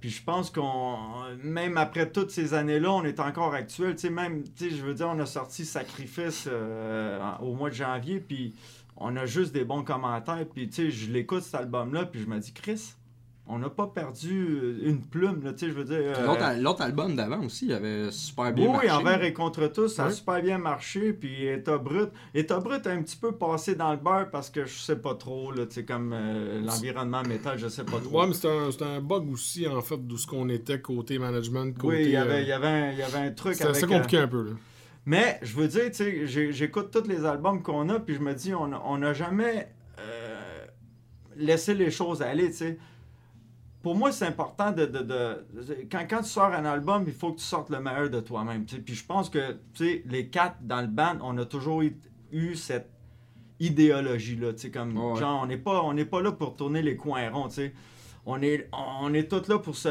Puis 0.03 0.09
je 0.09 0.21
pense 0.21 0.49
qu'on, 0.49 0.97
même 1.41 1.77
après 1.77 2.11
toutes 2.11 2.29
ces 2.29 2.53
années-là, 2.53 2.91
on 2.91 3.05
est 3.05 3.21
encore 3.21 3.53
actuel. 3.53 3.95
Tu 3.95 4.01
sais, 4.01 4.09
même, 4.09 4.43
tu 4.43 4.69
sais, 4.69 4.75
je 4.75 4.83
veux 4.83 4.93
dire, 4.93 5.07
on 5.07 5.17
a 5.17 5.25
sorti 5.25 5.63
Sacrifice 5.63 6.49
euh, 6.51 7.21
au 7.39 7.53
mois 7.53 7.69
de 7.69 7.75
janvier, 7.75 8.19
puis 8.19 8.53
on 8.97 9.15
a 9.15 9.25
juste 9.25 9.53
des 9.53 9.63
bons 9.63 9.85
commentaires. 9.85 10.45
Puis, 10.53 10.67
tu 10.67 10.75
sais, 10.75 10.91
je 10.91 11.09
l'écoute 11.09 11.43
cet 11.43 11.55
album-là, 11.55 12.05
puis 12.05 12.19
je 12.19 12.25
me 12.25 12.37
dis, 12.37 12.51
Chris, 12.51 12.95
on 13.45 13.59
n'a 13.59 13.69
pas 13.69 13.87
perdu 13.87 14.77
une 14.83 15.01
plume, 15.01 15.43
là, 15.43 15.51
tu 15.51 15.59
sais, 15.65 15.67
je 15.67 15.73
veux 15.73 15.83
dire. 15.83 15.97
euh, 15.99 16.25
L'autre 16.25 16.43
al- 16.43 16.61
L'autre 16.61 16.81
album 16.81 17.13
d'avant 17.15 17.43
aussi, 17.43 17.65
il 17.65 17.73
avait 17.73 18.09
super 18.09 18.53
bien 18.53 18.67
oui, 18.67 18.71
marché. 18.71 18.91
envers 18.91 19.21
et 19.23 19.33
contre 19.33 19.67
tous, 19.67 19.89
ça 19.89 20.05
a 20.05 20.11
super 20.11 20.41
bien 20.41 20.57
marché. 20.57 21.11
Puis 21.11 21.45
État 21.47 21.77
brut. 21.77 22.09
État 22.33 22.59
brut 22.61 22.87
a 22.87 22.91
un 22.91 23.01
petit 23.01 23.17
peu 23.17 23.33
passé 23.33 23.75
dans 23.75 23.91
le 23.91 23.97
beurre 23.97 24.29
parce 24.31 24.49
que 24.49 24.65
je 24.65 24.79
sais 24.79 24.95
pas 24.95 25.15
trop, 25.15 25.51
là, 25.51 25.65
tu 25.65 25.73
sais, 25.75 25.83
comme 25.83 26.13
euh, 26.13 26.61
l'environnement 26.61 27.21
métal, 27.23 27.57
je 27.57 27.67
sais 27.67 27.83
pas 27.83 27.99
trop. 27.99 28.21
Ouais, 28.21 28.27
mais 28.27 28.33
c'était 28.33 28.85
un, 28.85 29.01
bug 29.01 29.29
aussi, 29.29 29.67
en 29.67 29.81
fait, 29.81 29.97
d'où 29.97 30.17
ce 30.17 30.25
qu'on 30.25 30.47
était 30.47 30.79
côté 30.79 31.19
management, 31.19 31.77
côté... 31.77 31.97
oui, 31.97 32.03
il 32.05 32.11
y, 32.11 32.15
avait, 32.15 32.35
euh, 32.35 32.41
il, 32.43 32.47
y 32.47 32.51
avait 32.53 32.67
un, 32.67 32.91
il 32.91 32.97
y 32.97 33.03
avait 33.03 33.17
un 33.27 33.31
truc 33.31 33.59
avec. 33.59 33.75
assez 33.75 33.87
compliqué 33.87 34.19
un 34.19 34.27
peu, 34.29 34.43
là. 34.43 34.51
Mais 35.05 35.37
je 35.41 35.53
veux 35.57 35.67
dire, 35.67 35.91
tu 35.91 36.27
sais, 36.27 36.51
j'écoute 36.53 36.91
tous 36.91 37.09
les 37.09 37.25
albums 37.25 37.61
qu'on 37.61 37.89
a, 37.89 37.99
puis 37.99 38.15
je 38.15 38.21
me 38.21 38.33
dis, 38.33 38.53
on 38.55 38.97
n'a 38.97 39.11
jamais 39.11 39.67
euh, 39.99 40.65
laissé 41.35 41.73
les 41.73 41.91
choses 41.91 42.21
aller, 42.21 42.51
tu 42.51 42.57
sais. 42.57 42.77
Pour 43.83 43.95
moi, 43.95 44.11
c'est 44.11 44.25
important 44.25 44.71
de. 44.71 44.85
de- 44.85 45.01
de- 45.03 45.45
quand, 45.91 46.05
quand 46.09 46.19
tu 46.23 46.29
sors 46.29 46.51
un 46.53 46.65
album, 46.65 47.03
il 47.05 47.13
faut 47.13 47.33
que 47.33 47.39
tu 47.39 47.45
sortes 47.45 47.69
le 47.69 47.79
meilleur 47.79 48.09
de 48.09 48.19
toi-même. 48.21 48.65
Puis 48.65 48.95
je 48.95 49.05
pense 49.05 49.29
que, 49.29 49.51
tu 49.75 49.85
sais, 49.85 50.03
les 50.07 50.29
quatre 50.29 50.55
dans 50.61 50.81
le 50.81 50.87
band, 50.87 51.17
on 51.21 51.37
a 51.37 51.45
toujours 51.45 51.81
eu, 51.83 51.95
cette 52.55 52.89
idéologie-là. 53.59 54.53
Tu 54.53 54.59
sais, 54.59 54.71
comme, 54.71 54.97
Ouais. 54.97 55.19
genre, 55.19 55.41
on 55.43 55.45
n'est 55.45 55.57
pas, 55.57 55.81
on 55.83 55.93
pas 56.05 56.21
là 56.21 56.31
pour 56.31 56.55
tourner 56.55 56.81
les 56.81 56.95
coins 56.95 57.29
ronds, 57.29 57.47
tu 57.49 57.55
sais. 57.55 57.73
On 58.25 58.41
est, 58.41 58.69
on 58.71 59.13
est 59.13 59.29
tous 59.29 59.49
là 59.49 59.59
pour 59.59 59.75
se 59.75 59.89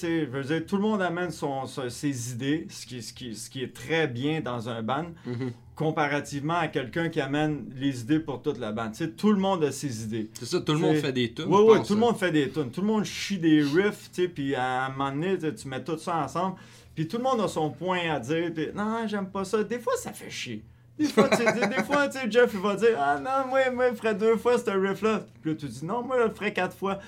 sais. 0.00 0.20
Je 0.24 0.30
veux 0.30 0.42
dire, 0.42 0.64
tout 0.66 0.76
le 0.76 0.82
monde 0.82 1.02
amène 1.02 1.30
son, 1.30 1.66
son- 1.66 1.90
ses 1.90 2.32
idées, 2.32 2.66
ce 2.70 2.86
qui, 2.86 3.02
ce, 3.02 3.12
qui, 3.12 3.34
ce 3.36 3.50
qui 3.50 3.62
est 3.62 3.74
très 3.74 4.08
bien 4.08 4.40
dans 4.40 4.70
un 4.70 4.82
band, 4.82 5.08
Mhm. 5.26 5.52
Comparativement 5.78 6.58
à 6.58 6.66
quelqu'un 6.66 7.08
qui 7.08 7.20
amène 7.20 7.66
les 7.76 8.00
idées 8.00 8.18
pour 8.18 8.42
toute 8.42 8.58
la 8.58 8.72
bande. 8.72 8.90
Tu 8.92 9.04
sais, 9.04 9.10
tout 9.10 9.30
le 9.30 9.38
monde 9.38 9.62
a 9.62 9.70
ses 9.70 10.02
idées. 10.02 10.28
C'est 10.34 10.44
ça, 10.44 10.60
tout 10.60 10.72
le 10.72 10.80
monde 10.80 10.96
fait 10.96 11.12
des 11.12 11.32
tunes. 11.32 11.44
Oui, 11.46 11.60
oui, 11.68 11.78
tout 11.86 11.94
le 11.94 11.98
hein. 11.98 12.06
monde 12.06 12.18
fait 12.18 12.32
des 12.32 12.50
tunes. 12.50 12.72
Tout 12.72 12.80
le 12.80 12.88
monde 12.88 13.04
chie 13.04 13.38
des 13.38 13.62
riffs, 13.62 14.10
tu 14.12 14.22
sais, 14.22 14.28
puis 14.28 14.56
à 14.56 14.86
un 14.86 14.88
moment 14.88 15.12
donné, 15.12 15.38
tu 15.38 15.68
mets 15.68 15.84
tout 15.84 15.96
ça 15.96 16.16
ensemble. 16.16 16.56
Puis 16.96 17.06
tout 17.06 17.18
le 17.18 17.22
monde 17.22 17.40
a 17.40 17.46
son 17.46 17.70
point 17.70 18.10
à 18.10 18.18
dire. 18.18 18.50
Puis 18.52 18.70
non, 18.74 19.06
j'aime 19.06 19.28
pas 19.28 19.44
ça. 19.44 19.62
Des 19.62 19.78
fois, 19.78 19.92
ça 19.96 20.12
fait 20.12 20.30
chier. 20.30 20.64
Des 20.98 21.04
fois, 21.04 21.28
tu 21.28 21.36
sais, 21.36 21.44
des, 21.44 21.84
fois, 21.84 22.08
tu 22.08 22.18
sais, 22.18 22.28
Jeff, 22.28 22.50
il 22.52 22.60
va 22.60 22.74
dire 22.74 22.98
Ah 22.98 23.20
non, 23.20 23.48
moi, 23.48 23.70
moi, 23.70 23.90
je 23.90 23.94
ferais 23.94 24.16
deux 24.16 24.36
fois 24.36 24.58
ce 24.58 24.70
riff-là. 24.70 25.26
Puis 25.40 25.52
là, 25.52 25.56
tu 25.56 25.66
dis 25.66 25.84
Non, 25.84 26.02
moi, 26.02 26.16
je 26.18 26.24
le 26.26 26.34
ferais 26.34 26.52
quatre 26.52 26.76
fois. 26.76 26.98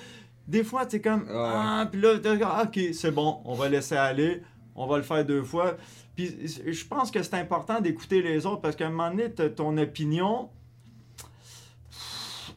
Des 0.47 0.63
fois, 0.63 0.85
tu 0.85 0.95
es 0.95 1.01
comme. 1.01 1.25
Ah, 1.29 1.89
puis 1.91 1.99
là, 1.99 2.17
tu 2.19 2.29
regardes, 2.29 2.69
ok, 2.69 2.93
c'est 2.93 3.11
bon, 3.11 3.41
on 3.43 3.53
va 3.53 3.67
laisser 3.67 3.97
aller. 3.97 4.41
On 4.75 4.87
va 4.87 4.95
le 4.95 5.03
faire 5.03 5.25
deux 5.25 5.43
fois. 5.43 5.75
Puis 6.15 6.35
je 6.67 6.85
pense 6.85 7.09
que 7.11 7.23
c'est 7.23 7.35
important 7.35 7.79
d'écouter 7.81 8.21
les 8.21 8.45
autres 8.45 8.61
parce 8.61 8.75
qu'à 8.75 8.87
un 8.87 8.89
moment 8.89 9.09
donné, 9.11 9.31
ton 9.31 9.77
opinion. 9.77 10.49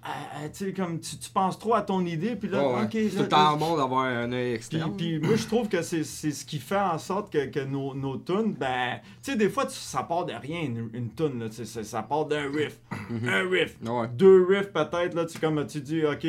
euh, 0.07 0.49
tu 0.53 0.67
sais, 0.67 0.73
comme 0.75 1.01
tu, 1.01 1.17
tu 1.17 1.31
penses 1.31 1.59
trop 1.59 1.75
à 1.75 1.81
ton 1.83 2.05
idée, 2.05 2.37
puis 2.37 2.49
là, 2.51 2.83
ok. 2.83 2.89
c'est 2.93 3.09
tout 3.09 3.17
là- 3.17 3.23
le 3.23 3.29
temps 3.29 3.57
bon 3.57 3.77
d'avoir 3.77 4.05
un 4.05 4.31
œil 4.33 4.53
externe. 4.53 4.95
puis 4.97 5.19
moi, 5.19 5.35
je 5.37 5.47
trouve 5.47 5.67
que 5.69 5.81
c'est 5.81 6.05
ce 6.05 6.45
qui 6.45 6.59
fait 6.59 6.77
en 6.79 6.99
sorte 6.99 7.33
que, 7.33 7.47
que 7.47 7.61
nos, 7.61 7.95
nos 7.95 8.19
tunes, 8.19 8.53
ben, 8.53 8.99
tu 9.23 9.31
sais, 9.31 9.37
des 9.37 9.49
fois, 9.49 9.65
tu- 9.65 9.73
ça 9.79 10.03
part 10.03 10.27
de 10.27 10.35
rien, 10.35 10.61
une, 10.63 10.91
une 10.93 11.11
tune, 11.15 11.39
là, 11.41 11.49
tu 11.49 11.65
sais, 11.65 11.85
ça, 11.85 12.03
part 12.03 12.27
d'un 12.27 12.51
riff. 12.53 12.79
Un 13.27 13.49
riff. 13.49 13.77
Ouais. 13.83 14.09
Deux 14.09 14.45
riffs, 14.47 14.73
peut-être, 14.73 15.15
là, 15.15 15.25
tu 15.25 15.39
comme 15.39 15.67
tu 15.67 15.81
dis, 15.81 16.05
ok, 16.05 16.27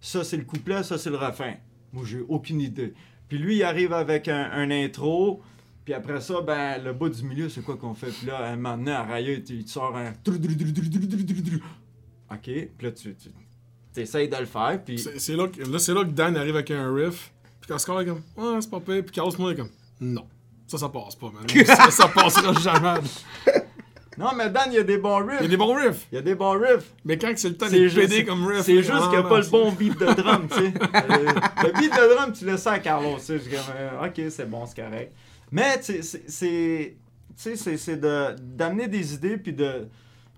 ça 0.00 0.24
c'est 0.24 0.38
le 0.38 0.44
couplet, 0.44 0.82
ça 0.82 0.96
c'est 0.96 1.10
le 1.10 1.16
refrain. 1.16 1.54
Moi, 1.92 2.04
j'ai 2.06 2.20
aucune 2.28 2.60
idée. 2.62 2.94
Puis 3.28 3.36
lui, 3.36 3.56
il 3.56 3.62
arrive 3.62 3.92
avec 3.92 4.28
un, 4.28 4.50
un 4.52 4.70
intro, 4.70 5.42
puis 5.88 5.94
après 5.94 6.20
ça, 6.20 6.42
ben, 6.42 6.84
le 6.84 6.92
bout 6.92 7.08
du 7.08 7.22
milieu, 7.24 7.48
c'est 7.48 7.62
quoi 7.62 7.78
qu'on 7.78 7.94
fait? 7.94 8.08
Puis 8.08 8.26
là, 8.26 8.54
donné, 8.54 8.92
à 8.92 9.04
Raya, 9.04 9.32
il 9.32 9.64
te 9.64 9.70
sort 9.70 9.96
un. 9.96 10.12
Ok, 12.30 12.42
puis 12.42 12.68
là, 12.82 12.92
tu, 12.92 13.16
tu 13.94 14.00
essayes 14.00 14.28
de 14.28 14.36
le 14.36 14.44
faire, 14.44 14.78
puis. 14.84 14.98
C'est 14.98 15.34
là, 15.34 15.48
que- 15.48 15.62
là, 15.62 15.78
c'est 15.78 15.94
là 15.94 16.04
que 16.04 16.10
Dan 16.10 16.36
arrive 16.36 16.56
avec 16.56 16.70
un 16.72 16.94
riff. 16.94 17.32
Puis 17.58 17.70
quand 17.70 18.00
est 18.00 18.04
comme, 18.04 18.20
ouais, 18.36 18.60
c'est 18.60 18.70
pas 18.70 18.80
pire. 18.80 19.02
Puis 19.02 19.12
Carlos 19.12 19.32
moi 19.38 19.52
est 19.52 19.56
comme, 19.56 19.70
non. 19.98 20.26
Ça, 20.66 20.76
ça 20.76 20.90
passe 20.90 21.14
pas, 21.14 21.30
man. 21.30 21.48
ça, 21.64 21.90
ça 21.90 22.08
passera 22.08 22.52
jamais. 22.52 23.00
Non, 24.18 24.32
mais 24.36 24.50
Dan, 24.50 24.64
il 24.66 24.74
y 24.74 24.78
a 24.78 24.82
des 24.82 24.98
bons 24.98 25.22
Il 25.22 25.32
y 25.32 25.36
a 25.36 25.38
riffs. 25.38 25.48
des 25.48 25.56
bons 25.56 25.74
riffs. 25.74 26.06
Il 26.12 26.16
y 26.16 26.18
a 26.18 26.22
des 26.22 26.34
bons 26.34 26.60
riffs. 26.60 26.92
Mais 27.06 27.16
quand 27.16 27.32
c'est 27.34 27.48
le 27.48 27.56
temps 27.56 27.68
juste, 27.70 27.96
pédé 27.96 28.26
comme 28.26 28.46
riff. 28.46 28.60
c'est 28.60 28.82
juste 28.82 28.90
ah, 28.92 29.08
qu'il 29.08 29.20
n'y 29.20 29.24
a 29.24 29.28
pas 29.28 29.40
le 29.40 29.48
bon 29.48 29.72
beat 29.72 29.98
de 29.98 30.04
drum, 30.04 30.48
tu 30.50 30.58
sais. 30.58 30.74
Euh, 30.94 31.32
le 31.62 31.80
beat 31.80 31.92
de 31.92 32.14
drum, 32.14 32.32
tu 32.34 32.58
ça 32.58 32.72
à 32.72 32.78
Carlos, 32.78 33.16
tu 33.16 33.24
sais. 33.24 33.38
Comme, 33.38 33.74
euh, 33.74 34.06
ok, 34.06 34.30
c'est 34.30 34.50
bon, 34.50 34.66
c'est 34.66 34.82
correct. 34.82 35.14
Mais, 35.50 35.80
tu 35.80 36.02
c'est-. 36.02 36.96
Tu 37.36 37.56
c'est 37.56 37.96
de- 37.96 38.34
d'amener 38.40 38.88
des 38.88 39.14
idées, 39.14 39.36
puis 39.38 39.52
de. 39.52 39.88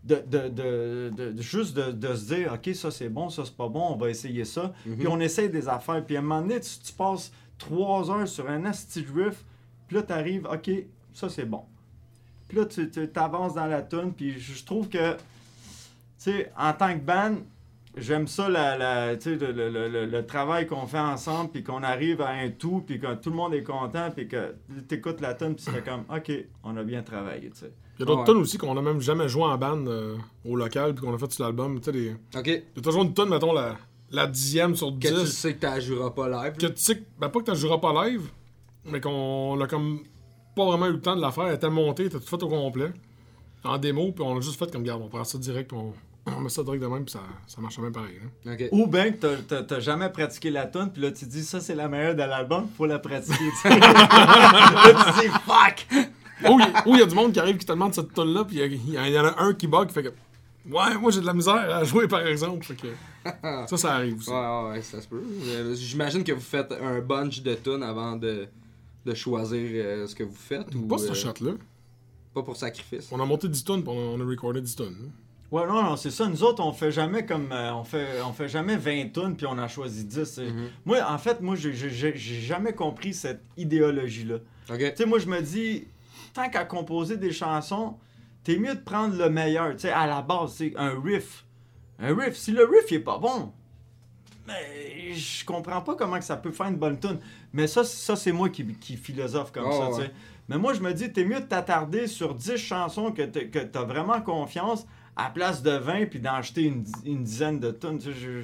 De, 0.02 0.23
de, 0.26 1.11
de, 1.11 1.43
juste 1.43 1.76
de, 1.76 1.93
de 1.93 2.14
se 2.14 2.35
dire, 2.35 2.55
ok, 2.55 2.75
ça 2.75 2.90
c'est 2.90 3.11
bon, 3.11 3.29
ça 3.29 3.45
c'est 3.45 3.55
pas 3.55 3.69
bon, 3.69 3.88
on 3.90 3.97
va 3.97 4.09
essayer 4.09 4.47
ça. 4.47 4.73
Puis 4.97 5.07
on 5.07 5.21
essaye 5.21 5.50
des 5.50 5.69
affaires. 5.69 6.02
Puis 6.07 6.17
à 6.17 6.21
un 6.21 6.23
moment 6.23 6.40
donné, 6.40 6.59
tu, 6.61 6.71
tu 6.83 6.93
passes 6.95 7.31
trois 7.59 8.11
heures 8.11 8.26
sur 8.26 8.49
un 8.49 8.64
asti 8.64 9.05
riff, 9.14 9.45
puis 9.87 9.97
là, 9.97 10.02
t'arrives, 10.02 10.47
ok, 10.50 10.71
ça 11.12 11.29
c'est 11.29 11.45
bon. 11.45 11.64
Puis 12.49 12.57
là, 12.57 12.64
tu 12.64 12.90
tu- 12.90 13.09
t'avances 13.09 13.52
dans 13.55 13.67
la 13.67 13.83
tune, 13.83 14.14
puis 14.17 14.40
je 14.40 14.55
je 14.55 14.64
trouve 14.64 14.88
que, 14.88 15.12
tu 15.12 15.19
sais, 16.17 16.50
en 16.57 16.73
tant 16.73 16.95
que 16.95 17.05
band, 17.05 17.35
j'aime 17.97 18.27
ça, 18.27 18.49
la, 18.49 18.77
la- 18.79 19.17
tu 19.17 19.31
sais, 19.31 19.37
le, 19.37 19.53
le- 19.71 19.89
le- 19.89 20.07
le- 20.07 20.27
travail 20.27 20.67
qu'on 20.67 20.87
fait 20.87 20.99
ensemble, 20.99 21.51
puis 21.51 21.63
qu'on 21.63 21.83
arrive 21.83 22.21
à 22.21 22.31
un 22.31 22.51
tout, 22.51 22.83
puis 22.87 22.99
que 23.01 23.15
tout 23.15 23.31
le 23.31 23.37
monde 23.37 23.55
est 23.55 23.63
content, 23.63 24.11
puis 24.15 24.29
que 24.29 24.55
t'écoutes 24.89 25.21
la 25.21 25.35
tune, 25.35 25.55
puis 25.55 25.65
tu 25.65 25.71
fais 25.71 25.83
comme, 25.83 26.05
ok, 26.15 26.33
on 26.65 26.77
a 26.77 26.83
bien 26.85 27.03
travaillé, 27.03 27.51
tu 27.51 27.59
sais. 27.61 27.73
Il 27.99 28.01
y 28.01 28.03
a 28.05 28.07
d'autres 28.07 28.21
Ouais. 28.21 28.27
tunes 28.27 28.37
aussi 28.39 28.57
qu'on 28.57 28.77
a 28.77 28.83
même 28.83 29.01
jamais 29.01 29.29
joué 29.29 29.43
en 29.43 29.59
band 29.59 29.87
euh, 29.87 30.17
au 30.45 30.57
local 30.57 30.95
puis 30.95 31.05
qu'on 31.05 31.15
a 31.15 31.19
fait 31.19 31.31
sur 31.33 31.45
l'album. 31.45 31.79
Tu 31.81 31.85
sais, 31.87 31.93
des- 31.93 32.13
Ok. 32.35 32.47
il 32.47 32.53
y 32.53 32.79
a 32.79 32.81
toujours 32.83 33.03
une 33.03 33.13
tune, 33.13 33.29
mettons, 33.29 33.53
la, 33.53 33.77
la 34.11 34.27
dixième 34.27 34.75
sur 34.75 34.89
Que 34.99 35.09
tu 35.09 35.15
10. 35.15 35.27
sais 35.27 35.55
que 35.55 35.75
tu 35.77 35.81
joueras 35.83 36.11
pas 36.11 36.29
live. 36.29 36.53
Que 36.57 36.67
tu 36.69 36.73
sais 36.77 36.97
que, 36.99 37.05
ben 37.19 37.29
pas 37.29 37.41
que 37.41 37.51
tu 37.51 37.57
joueras 37.59 37.77
pas 37.79 38.07
live, 38.09 38.23
mais 38.87 39.01
qu'on 39.03 39.61
a 39.61 39.67
comme 39.67 40.01
pas 40.57 40.65
vraiment 40.65 40.87
eu 40.87 40.93
le 40.93 41.01
temps 41.03 41.15
de 41.15 41.21
la 41.21 41.31
faire. 41.31 41.49
Elle 41.49 41.57
était 41.57 41.69
montée, 41.69 42.05
elle 42.05 42.09
était 42.09 42.19
tout 42.21 42.27
fait 42.27 42.43
au 42.43 42.49
complet. 42.49 42.91
En 43.65 43.77
démo, 43.77 44.13
puis 44.13 44.25
on 44.25 44.39
a 44.39 44.41
juste 44.41 44.59
fait 44.59 44.73
comme, 44.73 44.83
garde, 44.83 45.03
on 45.03 45.09
prend 45.09 45.23
ça 45.25 45.37
direct, 45.37 45.69
puis 45.69 45.79
on, 45.79 45.93
on 46.37 46.41
met 46.41 46.49
ça 46.49 46.62
direct 46.62 46.83
de 46.83 46.87
même, 46.89 47.05
puis 47.05 47.12
ça, 47.12 47.21
ça 47.47 47.61
marche 47.61 47.79
même 47.79 47.93
pareil. 47.93 48.17
hein. 48.47 48.57
Ou 48.73 48.87
bien 48.87 49.11
que 49.12 49.37
t'as- 49.62 49.81
jamais 49.81 50.09
pratiqué 50.11 50.50
la 50.50 50.67
tune, 50.67 50.91
puis 50.93 51.03
là 51.03 51.11
tu 51.12 51.25
dis 51.27 51.43
ça 51.45 51.61
c'est 51.61 51.75
la 51.75 51.89
meilleure 51.89 52.15
de 52.15 52.23
l'album, 52.23 52.67
faut 52.77 52.87
la 52.87 52.99
pratiquer. 52.99 53.45
là 53.65 55.12
tu 55.15 55.21
dis 55.21 55.33
fuck! 55.47 56.07
Ou 56.87 56.95
il 56.95 56.99
y 57.00 57.03
a 57.03 57.07
du 57.07 57.15
monde 57.15 57.33
qui 57.33 57.41
arrive 57.41 57.57
qui 57.59 57.67
te 57.67 57.73
demande 57.73 57.95
cette 57.95 58.12
tune 58.15 58.33
là 58.33 58.45
puis 58.45 58.59
il 58.59 58.95
y 58.95 59.19
en 59.19 59.25
a 59.25 59.43
un 59.43 59.53
qui 59.55 59.67
bug, 59.67 59.89
qui 59.89 59.95
fait 59.95 60.03
que. 60.05 60.09
Ouais, 60.71 60.95
moi 61.00 61.11
j'ai 61.11 61.21
de 61.21 61.27
la 61.27 61.33
misère 61.35 61.55
à 61.77 61.85
jouer 61.85 62.07
par 62.07 62.27
exemple. 62.27 62.65
Fait 62.65 62.75
que, 62.77 62.89
ça, 63.69 63.77
ça 63.77 63.95
arrive 63.95 64.19
aussi. 64.19 64.31
Ouais, 64.31 64.71
ouais, 64.71 64.83
ça 64.83 65.00
se 65.00 65.09
peut. 65.09 65.23
J'imagine 65.75 66.23
que 66.23 66.33
vous 66.33 66.41
faites 66.41 66.73
un 66.73 67.00
bunch 67.00 67.43
de 67.43 67.55
tunes 67.55 67.83
avant 67.83 68.17
de, 68.17 68.47
de 69.07 69.15
choisir 69.15 69.59
euh, 69.75 70.07
ce 70.07 70.15
que 70.15 70.23
vous 70.23 70.35
faites. 70.37 70.75
Ou, 70.75 70.83
Pas 70.87 70.99
ce 70.99 71.11
euh, 71.11 71.15
shot 71.15 71.33
là. 71.41 71.53
Pas 72.35 72.43
pour 72.43 72.57
sacrifice. 72.57 73.09
On 73.11 73.19
a 73.21 73.25
monté 73.27 73.49
10 73.49 73.65
tonnes, 73.65 73.83
puis 73.83 73.91
on 73.93 73.99
a, 74.15 74.17
on 74.17 74.21
a 74.21 74.25
recordé 74.25 74.61
10 74.61 74.77
tonnes. 74.77 75.11
Ouais, 75.50 75.66
non, 75.66 75.83
non, 75.83 75.97
c'est 75.97 76.11
ça. 76.12 76.26
Nous 76.28 76.45
autres, 76.45 76.62
on 76.64 76.73
fait 76.73 76.92
jamais 76.92 77.26
comme. 77.26 77.50
euh, 77.50 77.75
on, 77.75 77.83
fait, 77.83 78.07
on 78.25 78.33
fait 78.33 78.49
jamais 78.49 78.76
20 78.76 79.12
tonnes 79.12 79.37
puis 79.37 79.47
on 79.47 79.59
en 79.59 79.66
choisit 79.66 80.07
10. 80.07 80.25
c'est- 80.25 80.50
Mhm. 80.50 80.69
Moi, 80.85 80.99
en 81.09 81.19
fait, 81.19 81.40
moi, 81.40 81.57
j'ai- 81.57 81.73
jamais 82.16 82.73
compris 82.73 83.12
cette 83.14 83.42
idéologie-là. 83.57 84.37
Tu 84.69 84.75
sais, 84.97 85.07
moi, 85.07 85.19
je 85.19 85.26
me 85.26 85.40
dis, 85.40 85.88
tant 86.33 86.49
qu'à 86.49 86.64
composer 86.64 87.16
des 87.16 87.33
chansons, 87.33 87.97
t'es 88.45 88.57
mieux 88.59 88.75
de 88.76 88.80
prendre 88.80 89.16
le 89.16 89.28
meilleur. 89.28 89.73
Tu 89.73 89.80
sais, 89.80 89.90
à 89.90 90.07
la 90.07 90.23
base, 90.23 90.54
c'est 90.54 90.73
un 90.76 91.00
riff. 91.00 91.45
Un 91.99 92.14
riff. 92.16 92.37
Si 92.37 92.52
le 92.52 92.64
riff, 92.64 92.88
il 92.92 92.95
est 92.99 93.00
pas 93.00 93.19
bon, 93.19 93.52
mais 94.47 95.12
je 95.14 95.45
comprends 95.45 95.80
pas 95.80 95.95
comment 95.97 96.19
que 96.19 96.25
ça 96.25 96.37
peut 96.37 96.52
faire 96.52 96.66
une 96.69 96.76
bonne 96.76 96.99
tune. 96.99 97.19
Mais 97.52 97.66
ça, 97.66 97.83
ça 97.85 98.14
c'est 98.16 98.33
moi 98.33 98.49
qui, 98.49 98.64
qui 98.75 98.97
philosophe 98.97 99.50
comme 99.52 99.66
Oh, 99.66 99.73
ça, 99.73 99.88
ouais. 99.90 99.95
tu 99.97 100.02
sais. 100.02 100.11
Mais 100.49 100.59
moi, 100.59 100.75
je 100.75 100.80
me 100.80 100.92
dis, 100.92 101.12
t'es 101.12 101.25
mieux 101.25 101.40
de 101.40 101.45
t'attarder 101.47 102.07
sur 102.07 102.35
10 102.35 102.57
chansons 102.57 103.12
que 103.12 103.23
t'as 103.23 103.83
vraiment 103.83 104.21
confiance 104.21 104.87
à 105.27 105.31
place 105.31 105.62
de 105.62 105.71
20 105.71 106.07
puis 106.07 106.21
d'en 106.21 106.35
acheter 106.35 106.62
une, 106.62 106.85
une 107.05 107.23
dizaine 107.25 107.59
de 107.61 107.71
tonnes. 107.71 107.99
Tu 107.99 108.12
sais, 108.12 108.19
je- 108.19 108.41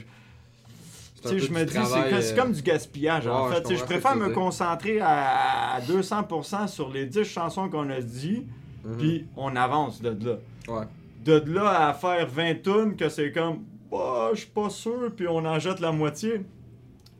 tu 1.23 1.41
sais, 1.41 1.51
me 1.53 1.65
dis, 1.65 1.73
c'est 1.73 2.33
euh, 2.33 2.37
comme 2.37 2.53
du 2.53 2.63
gaspillage, 2.63 3.27
en 3.27 3.49
fait. 3.49 3.63
je 3.65 3.69
Tu 3.69 3.77
sais, 3.79 3.85
préfère 3.85 4.15
me 4.17 4.29
concentrer 4.31 5.01
à, 5.01 5.75
à 5.75 5.81
200% 5.81 6.69
sur 6.69 6.93
les 6.93 7.07
10 7.07 7.25
chansons 7.25 7.69
qu'on 7.69 7.89
a 7.91 8.01
dit, 8.01 8.47
Mhm. 8.85 8.97
puis 8.99 9.27
on 9.37 9.57
avance 9.57 10.01
de 10.01 10.11
là. 10.11 10.37
Ouais. 10.69 10.85
De 11.25 11.43
là 11.53 11.89
à 11.89 11.95
faire 11.95 12.29
20 12.29 12.63
tonnes, 12.63 12.95
que 12.97 13.09
c'est 13.09 13.33
comme, 13.33 13.65
bah, 13.91 14.31
je 14.35 14.41
suis 14.41 14.51
pas 14.51 14.71
sûr, 14.71 15.11
puis 15.17 15.27
on 15.27 15.39
en 15.39 15.59
jette 15.59 15.81
la 15.81 15.91
moitié. 15.91 16.43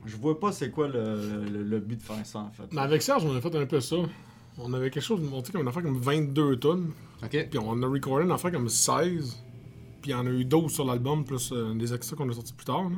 Je 0.05 0.17
vois 0.17 0.39
pas 0.39 0.53
c'est 0.53 0.71
quoi 0.71 0.87
le, 0.87 1.45
le- 1.51 1.63
le 1.65 1.81
but 1.81 1.97
de 1.97 2.03
faire 2.03 2.25
ça, 2.25 2.39
en 2.39 2.51
fait. 2.53 2.63
Mais 2.73 2.83
avec 2.83 3.03
Serge, 3.03 3.25
on 3.25 3.37
a 3.37 3.41
fait 3.41 3.57
un 3.57 3.67
peu 3.67 3.81
ça. 3.81 3.97
On 4.59 4.73
avait 4.73 4.91
quelque 4.91 5.03
chose 5.03 5.21
de 5.21 5.27
monté 5.27 5.51
comme 5.51 5.63
une 5.63 5.69
affaire 5.69 5.83
comme 5.83 5.99
22 5.99 6.57
tonnes. 6.57 6.93
Ok. 7.25 7.49
Puis 7.51 7.59
on 7.59 7.83
a 7.83 7.87
recordé 7.89 8.25
une 8.25 8.31
affaire 8.31 8.53
comme 8.53 8.69
16. 8.69 9.37
Puis 10.07 10.13
il 10.13 10.17
y 10.17 10.21
en 10.21 10.25
a 10.25 10.31
eu 10.31 10.45
12 10.45 10.71
sur 10.73 10.85
l'album, 10.85 11.25
plus 11.25 11.51
euh, 11.51 11.75
des 11.75 11.93
extraits 11.93 12.17
qu'on 12.17 12.29
a 12.31 12.33
sortis 12.33 12.53
plus 12.53 12.65
tard. 12.65 12.85
là. 12.85 12.97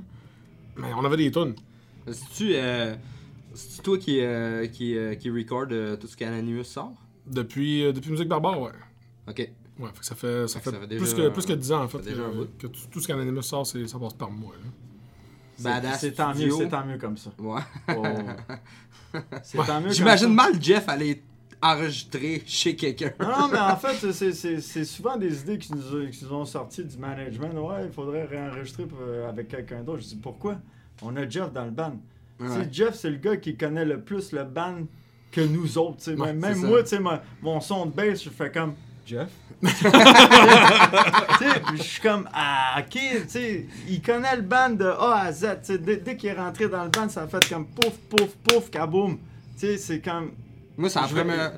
Mais 0.77 0.93
on 0.95 1.03
avait 1.07 1.17
des 1.17 1.31
tonnes. 1.31 1.55
C'est-tu 2.07 2.51
euh, 2.53 2.95
c'est-tu 3.55 3.81
toi 3.83 3.97
qui, 3.97 4.21
euh, 4.21 4.67
qui, 4.67 4.95
euh, 4.95 5.15
qui 5.15 5.31
record 5.31 5.69
euh, 5.71 5.97
tout 5.97 6.07
ce 6.07 6.15
qu'Anonymous 6.19 6.65
sort? 6.65 6.93
Depuis, 7.27 7.83
euh, 7.83 7.93
depuis 7.95 8.11
Musique 8.11 8.29
Barbare, 8.29 8.61
ouais. 8.61 8.73
Ok. 9.27 9.39
Ouais, 9.79 9.89
fait 9.95 10.01
que 10.01 10.05
ça 10.05 10.15
fait, 10.17 10.47
ça 10.49 10.61
Fait 10.61 10.65
que 10.67 10.71
fait, 10.71 10.77
ça 10.77 10.81
fait 10.83 10.87
déjà 10.87 11.03
plus, 11.03 11.15
que, 11.15 11.23
un- 11.29 11.31
plus 11.31 11.47
que 11.47 11.53
10 11.55 11.73
ans, 11.73 11.83
en 11.85 11.89
fait, 11.89 11.99
fait 12.01 12.11
déjà 12.11 12.25
un 12.27 12.31
que, 12.31 12.35
bout. 12.37 12.49
que 12.59 12.67
tout, 12.67 12.81
tout 12.91 13.01
ce 13.01 13.09
qu'Anonymous 13.09 13.41
sort, 13.43 13.67
c'est- 13.67 13.87
ça 13.87 13.99
passe 13.99 14.13
par 14.13 14.31
moi. 14.31 14.53
là. 14.63 14.71
C'est- 15.57 15.65
Badass 15.65 16.01
C'est 16.01 16.13
tant 16.13 16.29
mieux, 16.29 16.35
Studio. 16.35 16.59
c'est 16.59 16.69
tant 16.69 16.85
mieux 16.85 16.99
comme 16.99 17.17
ça. 17.17 17.31
Ouais. 17.39 17.61
Oh. 17.97 18.03
C'est 19.43 19.57
tant 19.65 19.79
mieux 19.81 19.87
comme 19.87 19.93
J'imagine 19.95 20.29
ça. 20.29 20.35
mal 20.35 20.63
Jeff 20.63 20.87
aller 20.91 21.23
enregistrer 21.63 22.43
chez 22.47 22.77
quelqu'un. 22.77 23.13
Non, 23.21 23.49
mais 23.51 23.59
en 23.59 23.77
fait, 23.77 24.13
c'est- 24.13 24.85
souvent 24.85 25.17
des 25.17 25.41
idées 25.41 25.59
qui 25.59 25.73
nous, 25.73 26.09
qui 26.11 26.25
nous 26.25 26.33
ont 26.33 26.45
sorti 26.45 26.85
du 26.85 26.97
management. 26.99 27.53
Ouais, 27.55 27.85
il 27.87 27.93
faudrait 27.93 28.25
réenregistrer 28.25 28.87
euh, 29.01 29.29
avec 29.29 29.49
quelqu'un 29.49 29.83
d'autre. 29.83 30.03
Je 30.03 30.09
dis 30.09 30.17
pourquoi? 30.17 30.57
On 31.03 31.17
a 31.17 31.29
Jeff 31.29 31.53
dans 31.53 31.65
le 31.65 31.71
band. 31.71 31.97
Ouais. 32.41 32.69
Jeff, 32.71 32.95
c'est 32.95 33.11
le 33.11 33.17
gars 33.17 33.37
qui 33.37 33.57
connaît 33.57 33.85
le 33.85 34.01
plus 34.01 34.33
le 34.33 34.45
band 34.45 34.87
que 35.33 35.41
nous 35.41 35.77
autres. 35.79 36.13
Ouais, 36.13 36.33
même 36.33 36.55
ça. 36.55 37.01
moi, 37.01 37.23
mon, 37.43 37.61
son 37.61 37.87
de 37.87 37.93
bass, 37.93 38.23
je 38.23 38.31
fais 38.31 38.51
comme 38.51 38.75
Jeff? 39.07 39.29
je 39.63 39.69
suis 41.83 42.01
comme 42.01 42.29
ah, 42.33 42.77
ok, 42.79 42.91
tu 42.93 43.29
sais, 43.29 43.67
il 43.89 44.01
connaît 44.01 44.37
le 44.37 44.43
band 44.43 44.71
de 44.71 44.85
A 44.85 45.23
à 45.25 45.33
Z. 45.33 45.47
Dès, 45.81 45.97
dès 45.97 46.17
qu'il 46.17 46.29
est 46.31 46.35
rentré 46.35 46.69
dans 46.69 46.85
le 46.85 46.91
band, 46.91 47.09
ça 47.09 47.23
a 47.23 47.27
fait 47.27 47.45
comme 47.49 47.67
pouf, 47.67 47.93
pouf, 48.09 48.37
pouf, 48.45 48.71
kaboum. 48.71 49.19
C'est 49.57 50.01
comme. 50.01 50.31
Moi, 50.79 50.89
c'est 50.89 51.01
la 51.01 51.07
Je 51.07 51.15
première. 51.15 51.53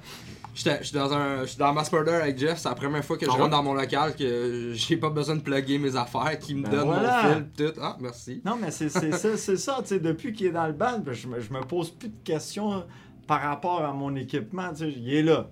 J'étais 0.53 0.83
j'étais 0.83 0.99
dans 0.99 1.13
un. 1.13 1.45
J'étais 1.45 1.61
dans 1.61 1.73
Mass 1.73 1.93
Murder 1.93 2.13
avec 2.13 2.39
Jeff, 2.39 2.59
c'est 2.59 2.69
la 2.69 2.75
première 2.75 3.05
fois 3.05 3.17
que 3.17 3.25
je 3.25 3.31
Ah 3.31 3.35
rentre 3.35 3.51
dans 3.51 3.63
mon 3.63 3.75
local 3.75 4.17
que 4.17 4.73
j'ai 4.75 4.97
pas 4.97 5.11
besoin 5.11 5.37
de 5.37 5.43
plugger 5.43 5.79
mes 5.79 5.95
affaires, 5.95 6.37
qui 6.41 6.55
me 6.57 6.63
Ben 6.65 6.71
donne 6.71 6.87
voilà. 6.87 7.23
mon 7.23 7.35
fil, 7.35 7.47
tout. 7.57 7.81
Ah, 7.81 7.97
merci. 8.01 8.43
Non, 8.45 8.57
mais 8.61 8.71
c'est 8.73 8.89
ça, 8.89 9.37
c'est 9.37 9.57
ça, 9.57 9.77
tu 9.83 9.89
sais, 9.89 10.01
depuis 10.01 10.33
qu'il 10.33 10.47
est 10.47 10.53
dans 10.53 10.67
le 10.67 10.73
band, 10.73 10.99
ben, 10.99 11.13
je 11.13 11.29
me, 11.29 11.39
je 11.41 11.53
me 11.53 11.61
pose 11.61 11.91
plus 11.91 12.09
de 12.09 12.19
questions 12.25 12.85
par 13.29 13.43
rapport 13.43 13.85
à 13.85 13.93
mon 13.93 14.17
équipement, 14.17 14.71
tu 14.71 14.79
sais, 14.79 14.91
il 14.91 15.15
est 15.15 15.23
là. 15.23 15.49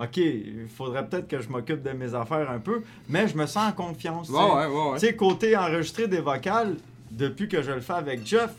OK, 0.00 0.16
il 0.18 0.68
faudrait 0.68 1.08
peut-être 1.08 1.26
que 1.26 1.40
je 1.40 1.48
m'occupe 1.48 1.82
de 1.82 1.90
mes 1.90 2.14
affaires 2.14 2.48
un 2.48 2.60
peu, 2.60 2.82
mais 3.08 3.26
je 3.26 3.36
me 3.36 3.46
sens 3.46 3.70
en 3.70 3.72
confiance. 3.72 4.28
Ouais, 4.30 4.38
ouais, 4.38 4.66
ouais. 4.66 4.90
ouais. 4.90 4.98
Tu 5.00 5.06
sais, 5.06 5.16
côté 5.16 5.56
enregistrer 5.56 6.06
des 6.06 6.20
vocales, 6.20 6.76
depuis 7.10 7.48
que 7.48 7.60
je 7.62 7.72
le 7.72 7.80
fais 7.80 7.94
avec 7.94 8.24
Jeff, 8.24 8.50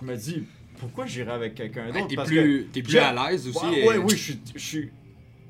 je 0.00 0.04
me 0.06 0.14
dis, 0.16 0.44
pourquoi 0.82 1.06
j'irai 1.06 1.30
avec 1.32 1.54
quelqu'un 1.54 1.86
Ouais, 1.86 1.92
d'autre? 2.02 2.08
T'es 2.08 2.24
plus, 2.24 2.66
t'es 2.72 2.82
plus 2.82 2.92
Jeff- 2.92 3.04
à 3.16 3.30
l'aise 3.30 3.46
aussi. 3.48 3.64
Ouais, 3.64 3.82
euh, 3.84 3.88
ouais, 3.88 3.96
oui, 3.98 4.10
je 4.10 4.16
suis, 4.16 4.40
je 4.54 4.58
suis 4.60 4.90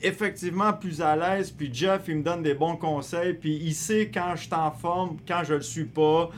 effectivement 0.00 0.72
plus 0.74 1.00
à 1.00 1.16
l'aise. 1.16 1.50
Puis 1.50 1.70
Jeff, 1.72 2.02
il 2.08 2.16
me 2.18 2.22
donne 2.22 2.42
des 2.42 2.54
bons 2.54 2.76
conseils. 2.76 3.34
Puis 3.34 3.54
il 3.56 3.74
sait 3.74 4.10
quand 4.12 4.34
je 4.36 4.42
suis 4.42 4.54
en 4.54 4.70
forme, 4.70 5.16
quand 5.26 5.42
je 5.44 5.54
le 5.54 5.62
suis 5.62 5.86
pas. 5.86 6.30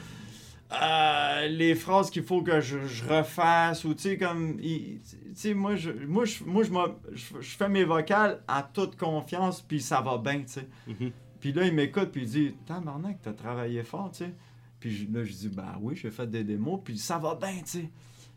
Euh, 0.82 1.46
les 1.48 1.74
phrases 1.74 2.10
qu'il 2.10 2.24
faut 2.24 2.42
que 2.42 2.60
je, 2.60 2.78
je 2.86 3.04
refasse. 3.04 3.84
Ou 3.84 3.94
tu 3.94 4.02
sais, 4.02 4.16
comme. 4.16 4.56
Tu 4.60 5.00
sais, 5.34 5.54
moi, 5.54 5.76
je, 5.76 5.90
moi, 5.90 6.24
je, 6.24 6.42
moi 6.44 6.62
je, 6.64 6.70
m'a- 6.70 6.96
je, 7.12 7.24
je 7.40 7.56
fais 7.56 7.68
mes 7.68 7.84
vocales 7.84 8.40
à 8.48 8.62
toute 8.62 8.96
confiance. 8.96 9.60
Puis 9.60 9.80
ça 9.80 10.00
va 10.00 10.18
bien, 10.18 10.38
tu 10.40 10.48
sais. 10.52 10.68
Mhm. 10.86 11.10
Puis 11.40 11.52
là, 11.52 11.64
il 11.66 11.74
m'écoute. 11.74 12.10
Puis 12.12 12.22
il 12.22 12.28
dit 12.28 12.54
Tabarnak, 12.66 13.18
t'as 13.22 13.32
travaillé 13.34 13.82
fort, 13.84 14.10
tu 14.12 14.24
sais. 14.24 14.32
Puis 14.80 15.08
là, 15.12 15.22
je 15.24 15.32
dis 15.32 15.48
Ben 15.48 15.76
oui, 15.80 15.94
j'ai 15.96 16.10
fait 16.10 16.28
des 16.28 16.42
démos. 16.44 16.80
Puis 16.84 16.98
ça 16.98 17.18
va 17.18 17.34
bien, 17.34 17.56
tu 17.58 17.62
sais. 17.80 17.90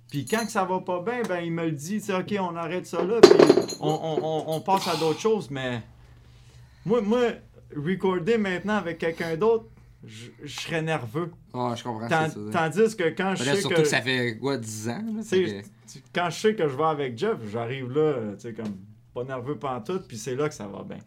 Puis 0.10 0.26
quand 0.26 0.46
que 0.46 0.52
ça 0.52 0.64
va 0.64 0.80
pas 0.80 1.02
bien, 1.02 1.22
ben 1.28 1.40
il 1.42 1.52
me 1.52 1.66
le 1.66 1.72
dit, 1.74 2.00
tu 2.00 2.06
sais, 2.06 2.14
ok, 2.14 2.34
on 2.40 2.56
arrête 2.56 2.86
ça 2.86 3.04
là, 3.04 3.20
puis 3.22 3.32
on, 3.82 3.90
on- 3.90 4.24
on- 4.24 4.56
on 4.56 4.62
passe 4.62 4.88
à 4.88 4.96
d'autres 4.96 5.20
choses, 5.20 5.50
mais 5.52 5.82
moi, 6.86 7.02
moi, 7.02 7.22
recorder 7.76 8.38
maintenant 8.38 8.76
avec 8.78 9.00
quelqu'un 9.00 9.36
d'autre, 9.36 9.66
je 10.06 10.28
je 10.44 10.60
serais 10.62 10.82
nerveux. 10.82 11.32
Ouais, 11.54 11.76
je 11.76 11.84
comprends 11.84 12.08
Tan- 12.08 12.30
ça. 12.30 12.40
tandis 12.54 12.96
que 12.96 13.10
quand 13.10 13.36
je 13.36 13.40
Mais 13.44 13.50
là, 13.50 13.56
sais 13.56 13.62
surtout 13.62 13.76
que, 13.76 13.82
que... 13.82 13.88
ça 13.88 14.02
fait 14.02 14.38
quoi, 14.38 14.58
10 14.58 14.90
ans? 14.90 15.04
Là, 15.18 15.24
fait 15.24 15.66
quand 16.14 16.30
je 16.30 16.40
sais 16.40 16.56
que 16.56 16.68
je 16.70 16.76
vais 16.78 16.84
avec 16.84 17.18
Jeff, 17.18 17.38
j'arrive 17.52 17.92
là, 17.92 18.34
tu 18.36 18.42
sais, 18.42 18.54
comme 18.54 18.78
pas 19.14 19.24
nerveux 19.26 19.58
pantoute, 19.58 20.08
puis 20.08 20.18
c'est 20.18 20.36
là 20.36 20.48
que 20.48 20.56
ça 20.56 20.68
va 20.68 20.84
bien. 20.84 21.00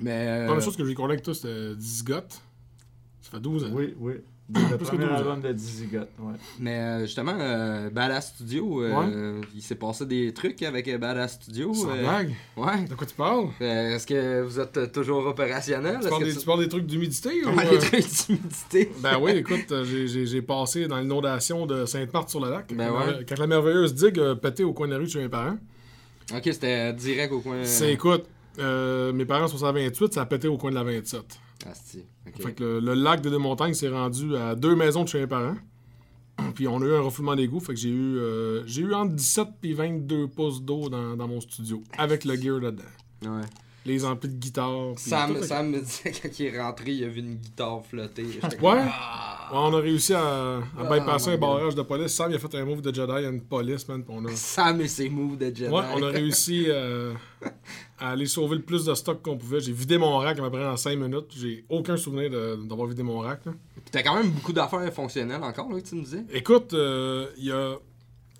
Mais. 0.00 0.24
La 0.26 0.32
euh, 0.32 0.46
première 0.46 0.62
chose 0.64 0.76
que 0.76 0.84
j'ai 0.84 0.90
recordé 0.90 1.14
avec 1.14 1.24
toi, 1.24 1.34
c'était 1.34 1.74
Disgot. 1.74 2.14
Ça 3.22 3.30
fait 3.30 3.40
12 3.40 3.64
ans. 3.64 3.70
Oui, 3.72 3.94
oui. 3.98 4.14
Le 4.52 4.76
Plus 4.76 4.84
que 4.84 4.84
premier 4.90 5.04
12 5.06 5.12
ans. 5.12 5.16
album 5.16 5.40
de 5.40 5.52
Dizzy 5.52 5.86
Gott, 5.86 6.08
ouais. 6.18 6.34
Mais 6.60 6.78
euh, 6.78 7.00
justement, 7.06 7.34
euh, 7.38 7.88
Badass 7.88 8.34
Studio, 8.34 8.82
euh, 8.82 9.40
il 9.54 9.62
s'est 9.62 9.74
passé 9.74 10.04
des 10.04 10.34
trucs 10.34 10.62
avec 10.62 10.86
Badass 11.00 11.34
Studio. 11.36 11.72
Sans 11.72 11.88
euh, 11.88 12.02
blague. 12.02 12.34
Ouais. 12.54 12.84
De 12.84 12.94
quoi 12.94 13.06
tu 13.06 13.14
parles? 13.14 13.46
Euh, 13.62 13.94
Est-ce 13.96 14.06
que 14.06 14.42
vous 14.42 14.60
êtes 14.60 14.92
toujours 14.92 15.26
opérationnel? 15.26 15.94
Tu 15.94 16.00
Est-ce 16.00 16.08
parles, 16.10 16.22
que 16.24 16.28
des, 16.28 16.36
tu 16.36 16.44
parles 16.44 16.60
des 16.60 16.68
trucs 16.68 16.84
d'humidité 16.86 17.30
ou. 17.46 17.48
Euh, 17.48 17.62
les 17.70 17.78
trucs 17.78 18.26
d'humidité. 18.26 18.92
Ben 18.98 19.18
oui, 19.18 19.30
écoute, 19.32 19.72
j'ai- 19.84 20.08
j'ai 20.08 20.26
j'ai 20.26 20.42
passé 20.42 20.88
dans 20.88 20.98
l'inondation 21.00 21.64
de 21.64 21.86
Sainte-Marthe-sur-le-Lac. 21.86 22.74
Ben 22.74 22.88
quand, 22.90 22.98
ouais. 22.98 23.12
la- 23.12 23.24
quand 23.24 23.38
la 23.38 23.46
merveilleuse 23.46 23.94
digue 23.94 24.18
a 24.20 24.36
pété 24.36 24.62
au 24.62 24.74
coin 24.74 24.88
de 24.88 24.92
la 24.92 24.98
rue 24.98 25.08
chez 25.08 25.20
mes 25.20 25.30
parents. 25.30 25.56
Ok, 26.34 26.42
c'était 26.44 26.92
direct 26.92 27.32
au 27.32 27.40
coin. 27.40 27.56
C'est, 27.64 27.92
écoute, 27.94 28.24
euh, 28.58 29.10
mes 29.14 29.24
parents 29.24 29.48
sont 29.48 29.56
sur 29.56 29.66
la 29.66 29.72
28, 29.72 30.12
ça 30.12 30.20
a 30.20 30.26
pété 30.26 30.48
au 30.48 30.58
coin 30.58 30.70
de 30.70 30.74
la 30.76 30.84
27. 30.84 31.22
Fait 32.40 32.52
que 32.52 32.62
le, 32.62 32.80
le 32.80 32.94
lac 32.94 33.20
des 33.20 33.30
Deux-Montagnes 33.30 33.74
s'est 33.74 33.88
rendu 33.88 34.36
à 34.36 34.54
deux 34.54 34.74
maisons 34.74 35.04
de 35.04 35.08
chez 35.08 35.20
mes 35.20 35.26
parents. 35.26 35.56
Puis 36.54 36.66
on 36.68 36.80
a 36.82 36.84
eu 36.84 36.94
un 36.94 37.00
refoulement 37.00 37.36
d'égout, 37.36 37.60
fait 37.60 37.74
que 37.74 37.80
j'ai 37.80 37.90
eu, 37.90 38.18
euh, 38.18 38.66
j'ai 38.66 38.82
eu 38.82 38.94
entre 38.94 39.14
17 39.14 39.48
et 39.62 39.72
22 39.72 40.28
pouces 40.28 40.62
d'eau 40.62 40.88
dans, 40.88 41.16
dans 41.16 41.28
mon 41.28 41.40
studio, 41.40 41.82
avec 41.96 42.24
le 42.24 42.34
gear 42.36 42.60
là-dedans. 42.60 42.82
Ouais. 43.22 43.44
Les 43.86 44.04
amplis 44.04 44.30
de 44.30 44.36
guitare. 44.36 44.94
Sam, 44.96 45.42
Sam 45.42 45.68
me 45.70 45.80
disait 45.80 46.10
quand 46.22 46.38
il 46.38 46.46
est 46.46 46.60
rentré, 46.60 46.92
il 46.92 47.04
a 47.04 47.08
vu 47.08 47.20
une 47.20 47.34
guitare 47.34 47.84
flotter. 47.84 48.24
J'étais 48.32 48.46
Ouais. 48.46 48.56
comme, 48.60 48.88
Ah! 48.90 49.50
Ouais, 49.52 49.58
on 49.62 49.74
a 49.74 49.80
réussi 49.80 50.14
à, 50.14 50.56
à 50.56 50.62
Ah, 50.78 50.84
bypasser 50.98 51.32
un 51.32 51.36
barrage 51.36 51.74
de 51.74 51.82
police. 51.82 52.12
Sam, 52.14 52.30
il 52.30 52.36
a 52.36 52.38
fait 52.38 52.54
un 52.54 52.64
move 52.64 52.80
de 52.80 52.94
Jedi 52.94 53.12
à 53.12 53.20
une 53.28 53.42
police, 53.42 53.86
man. 53.86 54.02
on 54.08 54.24
a... 54.24 54.30
Sam 54.34 54.80
et 54.80 54.88
ses 54.88 55.10
moves 55.10 55.36
de 55.36 55.54
Jedi. 55.54 55.68
Ouais, 55.72 55.82
on 55.94 56.02
a 56.02 56.08
réussi 56.08 56.64
euh, 56.68 57.12
à 57.98 58.12
aller 58.12 58.24
sauver 58.24 58.56
le 58.56 58.62
plus 58.62 58.86
de 58.86 58.94
stock 58.94 59.20
qu'on 59.20 59.36
pouvait. 59.36 59.60
J'ai 59.60 59.72
vidé 59.72 59.98
mon 59.98 60.16
rack 60.16 60.38
à 60.38 60.42
peu 60.42 60.50
près 60.50 60.64
en 60.64 60.78
5 60.78 60.96
minutes. 60.98 61.26
J'ai 61.36 61.66
aucun 61.68 61.98
souvenir 61.98 62.30
d'avoir 62.30 62.88
vidé 62.88 63.02
mon 63.02 63.18
rack. 63.18 63.44
là. 63.44 63.52
Puis 63.74 63.84
T'as 63.92 64.02
quand 64.02 64.14
même 64.16 64.30
beaucoup 64.30 64.54
d'affaires 64.54 64.90
fonctionnelles 64.94 65.42
encore, 65.44 65.70
là, 65.70 65.78
que 65.80 65.86
tu 65.86 65.94
me 65.96 66.02
disais. 66.04 66.24
Écoute, 66.32 66.72
euh, 66.72 67.26
il 67.36 67.44
y, 67.44 67.52
a, 67.52 67.76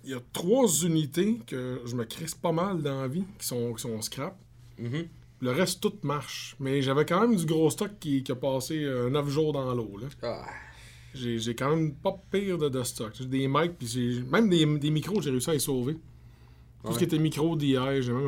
il 0.03 0.09
y 0.09 0.13
a 0.15 0.19
trois 0.33 0.67
unités 0.83 1.39
que 1.45 1.81
je 1.85 1.95
me 1.95 2.03
crisse 2.05 2.33
pas 2.33 2.51
mal 2.51 2.81
dans 2.81 3.01
la 3.01 3.07
vie 3.07 3.25
qui 3.39 3.45
sont, 3.45 3.73
qui 3.73 3.81
sont 3.83 4.01
scrap. 4.01 4.35
Mhm. 4.79 5.05
Le 5.41 5.51
reste, 5.51 5.81
tout 5.81 5.93
marche. 6.03 6.55
Mais 6.59 6.81
j'avais 6.81 7.05
quand 7.05 7.21
même 7.21 7.35
du 7.35 7.45
gros 7.45 7.69
stock 7.69 7.91
qui, 7.99 8.23
qui 8.23 8.31
a 8.31 8.35
passé 8.35 8.85
9 9.11 9.29
jours 9.29 9.53
dans 9.53 9.73
l'eau. 9.73 9.97
là. 10.01 10.07
Ah, 10.23 10.45
J'ai 11.13 11.39
j'ai 11.39 11.55
quand 11.55 11.69
même 11.75 11.93
pas 11.95 12.15
pire 12.31 12.57
de, 12.57 12.69
de 12.69 12.83
stock. 12.83 13.11
J'ai 13.17 13.25
des 13.25 13.47
mics, 13.47 13.77
puis 13.77 13.87
j'ai 13.87 14.21
même 14.23 14.49
des, 14.49 14.65
des 14.65 14.89
micros, 14.91 15.21
j'ai 15.21 15.31
réussi 15.31 15.49
à 15.49 15.53
les 15.53 15.59
sauver. 15.59 15.97
Tout 16.85 16.93
ce 16.93 16.97
qui 16.99 17.03
était 17.05 17.17
micro 17.17 17.55
DI, 17.55 17.75
j'ai 18.01 18.13
même 18.13 18.27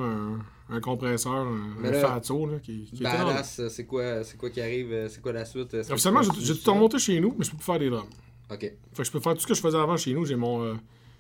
un, 0.70 0.76
un 0.76 0.82
compresseur, 0.82 1.32
un, 1.32 1.60
Mais 1.80 1.90
un 1.90 1.92
là, 1.92 2.00
Fatso, 2.02 2.46
là, 2.48 2.58
qui, 2.60 2.86
qui 2.86 2.96
était 2.96 3.04
dans 3.04 3.12
le- 3.20 3.26
Badass, 3.26 3.68
c'est 3.70 3.86
quoi, 3.86 4.24
c'est 4.24 4.36
quoi 4.36 4.50
qui 4.50 4.60
arrive, 4.62 4.92
euh, 4.92 5.08
c'est 5.10 5.22
quoi 5.22 5.32
la 5.32 5.46
suite? 5.46 5.74
Est-ce 5.76 5.88
que 5.90 5.94
Officiellement, 5.94 6.22
tu 6.22 6.26
j'ai 6.28 6.38
continues 6.40 6.60
tout 6.64 6.74
remonté 6.74 6.98
chez 7.00 7.20
nous, 7.20 7.36
mais 7.38 7.46
je 7.46 7.52
peux 7.52 7.58
plus 7.58 7.66
faire 7.66 7.78
des 7.80 7.90
drums. 7.92 8.10
Ok. 8.52 8.60
Fait 8.62 8.74
que 8.96 9.04
je 9.04 9.12
peux 9.12 9.20
faire 9.20 9.34
tout 9.36 9.42
ce 9.42 9.48
que 9.48 9.54
je 9.54 9.62
faisais 9.62 9.78
avant 9.78 9.96
chez 9.96 10.14
nous. 10.14 10.26
J'ai 10.26 10.36
mon. 10.36 10.64
euh, 10.64 10.74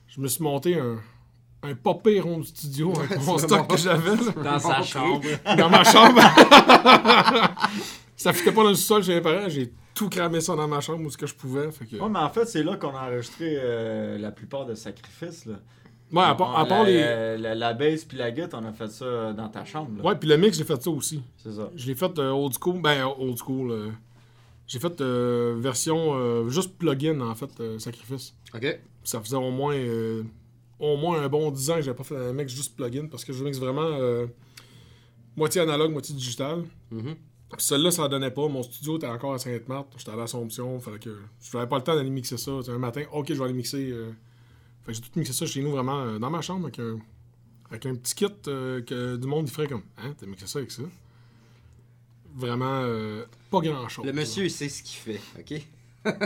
je 0.08 0.20
me 0.20 0.27
suis 0.27 0.41
monté 0.44 0.79
un. 0.79 1.00
Un 1.63 1.73
pas 1.75 1.95
pire 1.95 2.27
home 2.27 2.43
studio 2.43 2.93
mon 3.25 3.33
l'as 3.35 3.39
stock 3.39 3.67
que 3.67 3.77
j'avais 3.77 4.15
Dans 4.43 4.59
sa 4.59 4.81
chambre. 4.83 5.21
dans 5.57 5.69
ma 5.69 5.83
chambre. 5.83 6.21
ça 8.15 8.33
fitait 8.33 8.51
pas 8.51 8.63
dans 8.63 8.69
le 8.69 8.75
sol 8.75 9.03
chez 9.03 9.15
mes 9.15 9.21
parents. 9.21 9.49
J'ai 9.49 9.71
tout 9.93 10.09
cramé 10.09 10.39
ça 10.41 10.55
dans 10.55 10.67
ma 10.67 10.79
chambre 10.81 11.03
où 11.05 11.09
ce 11.09 11.17
que 11.17 11.25
je 11.27 11.33
pouvais. 11.35 11.71
Fait 11.71 11.85
que... 11.85 11.95
Ouais, 11.97 12.09
mais 12.09 12.19
en 12.19 12.29
fait, 12.29 12.45
c'est 12.45 12.63
là 12.63 12.77
qu'on 12.77 12.95
a 12.95 13.07
enregistré 13.07 13.55
euh, 13.57 14.17
la 14.17 14.31
plupart 14.31 14.65
de 14.65 14.75
Sacrifices. 14.75 15.45
Là. 15.45 15.55
Ouais, 16.11 16.23
à 16.23 16.35
part, 16.35 16.57
à 16.57 16.65
la, 16.65 16.83
les. 16.83 16.99
la, 17.01 17.37
la, 17.37 17.55
la 17.55 17.73
bass 17.73 18.05
puis 18.05 18.17
la 18.17 18.31
guitare, 18.31 18.61
on 18.63 18.65
a 18.67 18.71
fait 18.71 18.89
ça 18.89 19.33
dans 19.33 19.49
ta 19.49 19.65
chambre. 19.65 19.97
Là. 19.97 20.09
Ouais, 20.09 20.15
puis 20.15 20.29
le 20.29 20.37
mix, 20.37 20.57
j'ai 20.57 20.63
fait 20.63 20.81
ça 20.81 20.89
aussi. 20.89 21.21
C'est 21.37 21.51
ça. 21.53 21.69
Je 21.75 21.87
l'ai 21.87 21.95
fait 21.95 22.17
euh, 22.19 22.29
old 22.31 22.53
school. 22.61 22.81
Ben, 22.81 23.03
old 23.19 23.37
school. 23.37 23.71
euh, 23.71 23.89
j'ai 24.67 24.79
fait 24.79 25.01
euh, 25.01 25.55
version 25.57 26.13
euh, 26.15 26.47
juste 26.49 26.77
plugin, 26.77 27.19
en 27.21 27.35
fait, 27.35 27.49
euh, 27.59 27.79
Sacrifice. 27.79 28.35
Ok. 28.53 28.79
Ça 29.03 29.19
faisait 29.21 29.35
au 29.37 29.49
moins, 29.51 29.73
euh, 29.75 30.23
au 30.79 30.98
moins 30.98 31.22
un 31.22 31.27
bon 31.29 31.50
10 31.51 31.69
ans 31.72 31.75
que 31.75 31.81
j'avais 31.81 31.98
pas 31.98 32.03
fait 32.03 32.17
un 32.17 32.34
mix 32.34 32.53
juste 32.53 32.75
plugin 32.75 33.07
parce 33.07 33.25
que 33.25 33.34
je 33.34 33.43
mixe 33.43 33.57
vraiment 33.60 33.81
euh, 33.84 34.27
moitié 35.36 35.62
analogue, 35.62 35.91
moitié 35.91 36.13
digital. 36.15 36.63
Mhm. 36.91 37.15
Puis 37.50 37.62
Celle-là, 37.65 37.91
ça 37.91 38.07
donnait 38.10 38.31
pas. 38.31 38.48
Mon 38.50 38.62
studio 38.62 38.98
était 38.98 39.07
encore 39.07 39.34
à 39.34 39.39
Sainte-Marthe. 39.39 39.88
J'étais 39.98 40.12
à 40.12 40.15
l'Assomption. 40.17 40.79
Fallait 40.81 41.00
que. 41.00 41.17
Je 41.41 41.55
n'avais 41.55 41.69
pas 41.69 41.77
le 41.77 41.84
temps 41.84 41.96
d'aller 41.96 42.10
mixer 42.10 42.36
ça. 42.38 42.51
Un 42.67 42.77
matin, 42.77 43.03
ok, 43.13 43.27
je 43.29 43.34
vais 43.36 43.43
aller 43.46 43.53
mixer. 43.53 43.89
euh, 43.91 44.12
Fait 44.84 44.91
que 44.91 44.93
j'ai 44.97 45.01
tout 45.01 45.17
mixé 45.17 45.32
ça 45.34 45.45
chez 45.45 45.62
nous 45.62 45.71
vraiment 45.71 46.01
euh, 46.01 46.19
dans 46.19 46.30
ma 46.30 46.41
chambre 46.41 46.65
avec 46.65 46.80
un, 46.80 46.99
avec 47.71 47.86
un 47.86 47.95
petit 47.95 48.15
kit 48.15 48.25
euh, 48.49 48.82
que 48.82 49.15
du 49.15 49.28
monde 49.28 49.47
il 49.47 49.51
ferait 49.54 49.67
comme 49.69 49.84
Hein, 49.97 50.13
t'as 50.19 50.25
mixé 50.25 50.45
ça 50.45 50.60
avec 50.60 50.71
ça? 50.71 50.84
Vraiment 52.36 52.84
pas 53.49 53.62
grand 53.62 53.88
chose. 53.89 54.06
Le 54.06 54.13
monsieur, 54.13 54.43
il 54.43 54.51
sait 54.51 54.69
ce 54.69 54.84
qu'il 54.84 54.97
fait, 54.97 55.21
ok? 55.39 55.62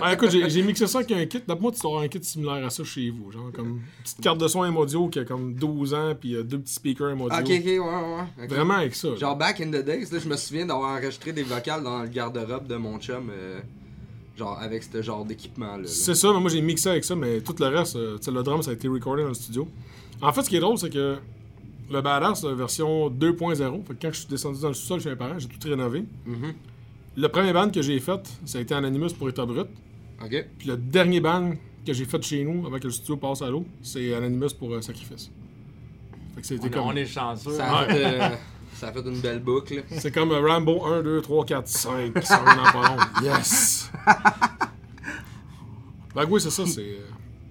Ah, 0.02 0.14
écoute, 0.14 0.30
j'ai 0.32 0.62
mixé 0.64 0.88
ça 0.88 1.00
avec 1.00 1.12
un 1.12 1.26
kit. 1.26 1.40
D'après 1.48 1.62
moi, 1.62 1.72
tu 1.72 1.86
avoir 1.86 2.02
un 2.04 2.08
kit 2.08 2.24
similaire 2.24 2.66
à 2.66 2.70
ça 2.70 2.84
chez 2.84 3.10
vous. 3.10 3.32
Genre 3.32 3.52
comme 3.54 3.68
une 3.70 3.82
petite 4.04 4.22
carte 4.22 4.40
de 4.40 4.48
son 4.48 4.64
M-Audio 4.66 5.08
qui 5.10 5.20
a 5.20 5.26
comme 5.26 5.54
12 5.54 5.94
ans, 5.94 6.14
puis 6.20 6.36
euh, 6.36 6.44
deux 6.44 6.60
petits 6.60 6.74
speakers 6.74 7.10
M-Audio. 7.12 7.30
Ah, 7.32 7.42
Ok, 7.42 7.50
ok, 7.50 7.66
ouais, 7.66 7.80
ouais. 7.80 8.48
Vraiment 8.48 8.76
avec 8.76 8.96
ça. 8.96 9.16
Genre, 9.16 9.36
back 9.36 9.62
in 9.62 9.68
the 9.72 9.84
days, 9.84 10.08
là, 10.12 10.20
je 10.20 10.28
me 10.28 10.36
souviens 10.38 10.66
d'avoir 10.66 10.92
enregistré 10.98 11.32
des 11.34 11.44
vocales 11.44 11.84
dans 11.84 12.02
le 12.04 12.08
garde-robe 12.10 12.68
de 12.68 12.76
mon 12.76 13.00
chum, 13.00 13.30
euh, 13.32 13.60
genre, 14.38 14.58
avec 14.60 14.84
ce 14.84 15.02
genre 15.02 15.26
d'équipement-là. 15.26 15.78
là. 15.84 15.88
C'est 15.88 16.16
ça, 16.16 16.32
mais 16.34 16.40
moi 16.40 16.50
j'ai 16.50 16.62
mixé 16.62 16.90
avec 16.90 17.04
ça, 17.04 17.16
mais 17.16 17.42
tout 17.42 17.56
le 17.60 17.68
reste, 17.68 17.96
euh, 17.96 18.18
le 18.28 18.44
drum, 18.44 18.62
ça 18.62 18.72
a 18.72 18.74
été 18.74 18.88
recordé 18.88 19.24
dans 19.24 19.30
le 19.30 19.34
studio. 19.36 19.68
En 20.22 20.32
fait, 20.34 20.44
ce 20.44 20.50
qui 20.50 20.56
est 20.56 20.60
drôle, 20.60 20.78
c'est 20.78 20.90
que 20.92 21.18
le 21.92 22.02
Badass, 22.02 22.46
version 22.46 23.10
2.0, 23.10 23.84
fait 23.86 23.94
que 23.96 24.02
quand 24.02 24.14
je 24.14 24.20
suis 24.20 24.28
descendu 24.28 24.62
dans 24.62 24.70
le 24.70 24.74
sous-sol 24.74 25.02
chez 25.02 25.10
mes 25.10 25.16
parents, 25.16 25.38
j'ai 25.38 25.48
tout 25.48 25.68
rénové. 25.68 26.06
Mhm. 26.26 26.54
Le 27.16 27.28
premier 27.28 27.54
band 27.54 27.70
que 27.70 27.82
j'ai 27.82 28.00
fait, 28.00 28.20
ça 28.46 28.58
a 28.58 28.62
été 28.62 28.74
Anonymous 28.74 29.10
pour 29.18 29.30
État 29.30 29.46
Brut. 29.46 29.68
Ok. 30.24 30.46
Puis 30.58 30.68
le 30.68 30.78
dernier 30.78 31.20
band 31.20 31.52
que 31.86 31.94
j'ai 31.94 32.06
fait 32.06 32.22
chez 32.24 32.44
nous, 32.44 32.66
avant 32.66 32.78
que 32.80 32.86
le 32.86 32.92
studio 32.92 33.18
passe 33.18 33.42
à 33.42 33.50
l'eau, 33.50 33.66
c'est 33.82 34.14
Anonymous 34.14 34.54
pour 34.58 34.72
euh, 34.74 34.82
Sacrifice. 34.82 35.30
Fait 36.36 36.42
que 36.42 36.48
c'était 36.48 36.68
On, 36.68 36.70
comme... 36.70 36.88
on 36.88 36.96
est 36.96 37.06
chanceux. 37.06 37.52
Ça 37.52 37.80
a, 37.80 37.86
fait, 37.86 38.06
euh, 38.22 38.30
ça 38.76 38.88
a 38.90 38.92
fait 38.94 39.02
une 39.02 39.20
belle 39.20 39.40
boucle. 39.40 39.84
C'est 39.92 40.12
comme 40.12 40.32
euh, 40.32 40.40
Rambo 40.48 40.86
1, 40.86 41.02
2, 41.04 41.22
3, 41.22 41.46
4, 41.46 41.68
5 41.68 42.14
qui 42.20 42.26
sort 42.26 42.44
dans 42.46 42.72
pas 42.72 42.88
long. 42.90 42.98
Yes! 43.24 43.92
ben 46.16 46.26
oui, 46.30 46.40
c'est 46.42 46.52
ça, 46.52 46.66
c'est... 46.66 46.98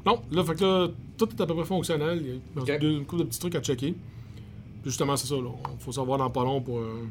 Non, 0.07 0.23
là, 0.31 0.44
fait 0.44 0.55
que 0.55 0.64
là, 0.64 0.88
tout 1.18 1.29
est 1.29 1.40
à 1.40 1.46
peu 1.46 1.55
près 1.55 1.64
fonctionnel. 1.66 2.23
Il 2.23 2.62
y 2.66 2.70
a 2.70 2.75
Ok. 2.77 2.81
deux, 2.81 2.90
une 2.92 3.05
couple 3.05 3.23
de 3.23 3.27
petits 3.29 3.38
trucs 3.40 3.55
à 3.55 3.61
checker. 3.61 3.92
Puis 4.83 4.90
justement, 4.90 5.16
c'est 5.16 5.27
ça, 5.27 5.35
là. 5.35 5.51
Faut 5.81 5.92
savoir 5.92 6.18
dans 6.18 6.31
pas 6.31 6.42
long 6.44 6.62
pour 6.62 6.79
euh, 6.79 7.05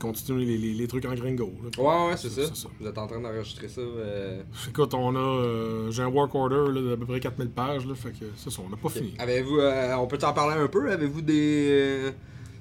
continuer 0.00 0.44
les, 0.44 0.58
les- 0.58 0.72
les 0.74 0.86
trucs 0.88 1.04
en 1.04 1.14
gringo. 1.14 1.52
là. 1.62 1.82
Ouais, 1.82 2.10
ouais, 2.10 2.16
c'est 2.16 2.30
ça. 2.30 2.68
Vous 2.80 2.86
êtes 2.86 2.98
en 2.98 3.06
train 3.06 3.20
d'enregistrer 3.20 3.68
ça. 3.68 3.80
euh, 3.80 4.42
Écoute, 4.68 4.94
on 4.94 5.14
a... 5.14 5.18
euh, 5.18 5.90
J'ai 5.90 6.02
un 6.02 6.08
work 6.08 6.34
order 6.34 6.72
là, 6.72 6.90
d'à 6.90 6.96
peu 6.96 7.06
près 7.06 7.20
4000 7.20 7.50
pages, 7.50 7.86
là, 7.86 7.94
fait 7.94 8.10
que 8.10 8.24
c'est 8.36 8.50
ça, 8.50 8.62
on 8.66 8.68
n'a 8.70 8.76
pas 8.76 8.88
fini. 8.88 9.14
Avez-vous. 9.18 9.58
euh, 9.58 9.94
on 9.94 10.06
peut 10.06 10.18
t'en 10.18 10.32
parler 10.32 10.60
un 10.60 10.66
peu? 10.68 10.90
Avez-vous 10.90 11.22
des. 11.22 12.12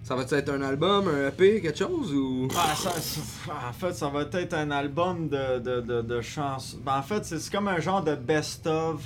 ça 0.04 0.16
va 0.16 0.24
être 0.24 0.50
un 0.50 0.62
album, 0.62 1.08
un 1.08 1.28
EP, 1.30 1.62
quelque 1.62 1.78
chose 1.78 2.14
ou? 2.14 2.48
Ah, 2.56 2.74
ça- 2.76 2.92
ça- 3.00 3.22
en 3.70 3.74
fait, 3.74 3.94
ça 3.94 4.10
va 4.10 4.22
être 4.34 4.54
un 4.54 4.72
album 4.72 5.30
de, 5.30 5.60
de, 5.60 5.82
de, 5.82 6.02
de 6.02 6.22
chansons. 6.22 6.78
Ben, 6.86 6.98
en 6.98 7.04
fait, 7.04 7.26
c'est 7.26 7.40
c'est 7.40 7.52
comme 7.52 7.68
un 7.68 7.80
genre 7.80 8.04
de 8.04 8.16
best-of 8.16 9.02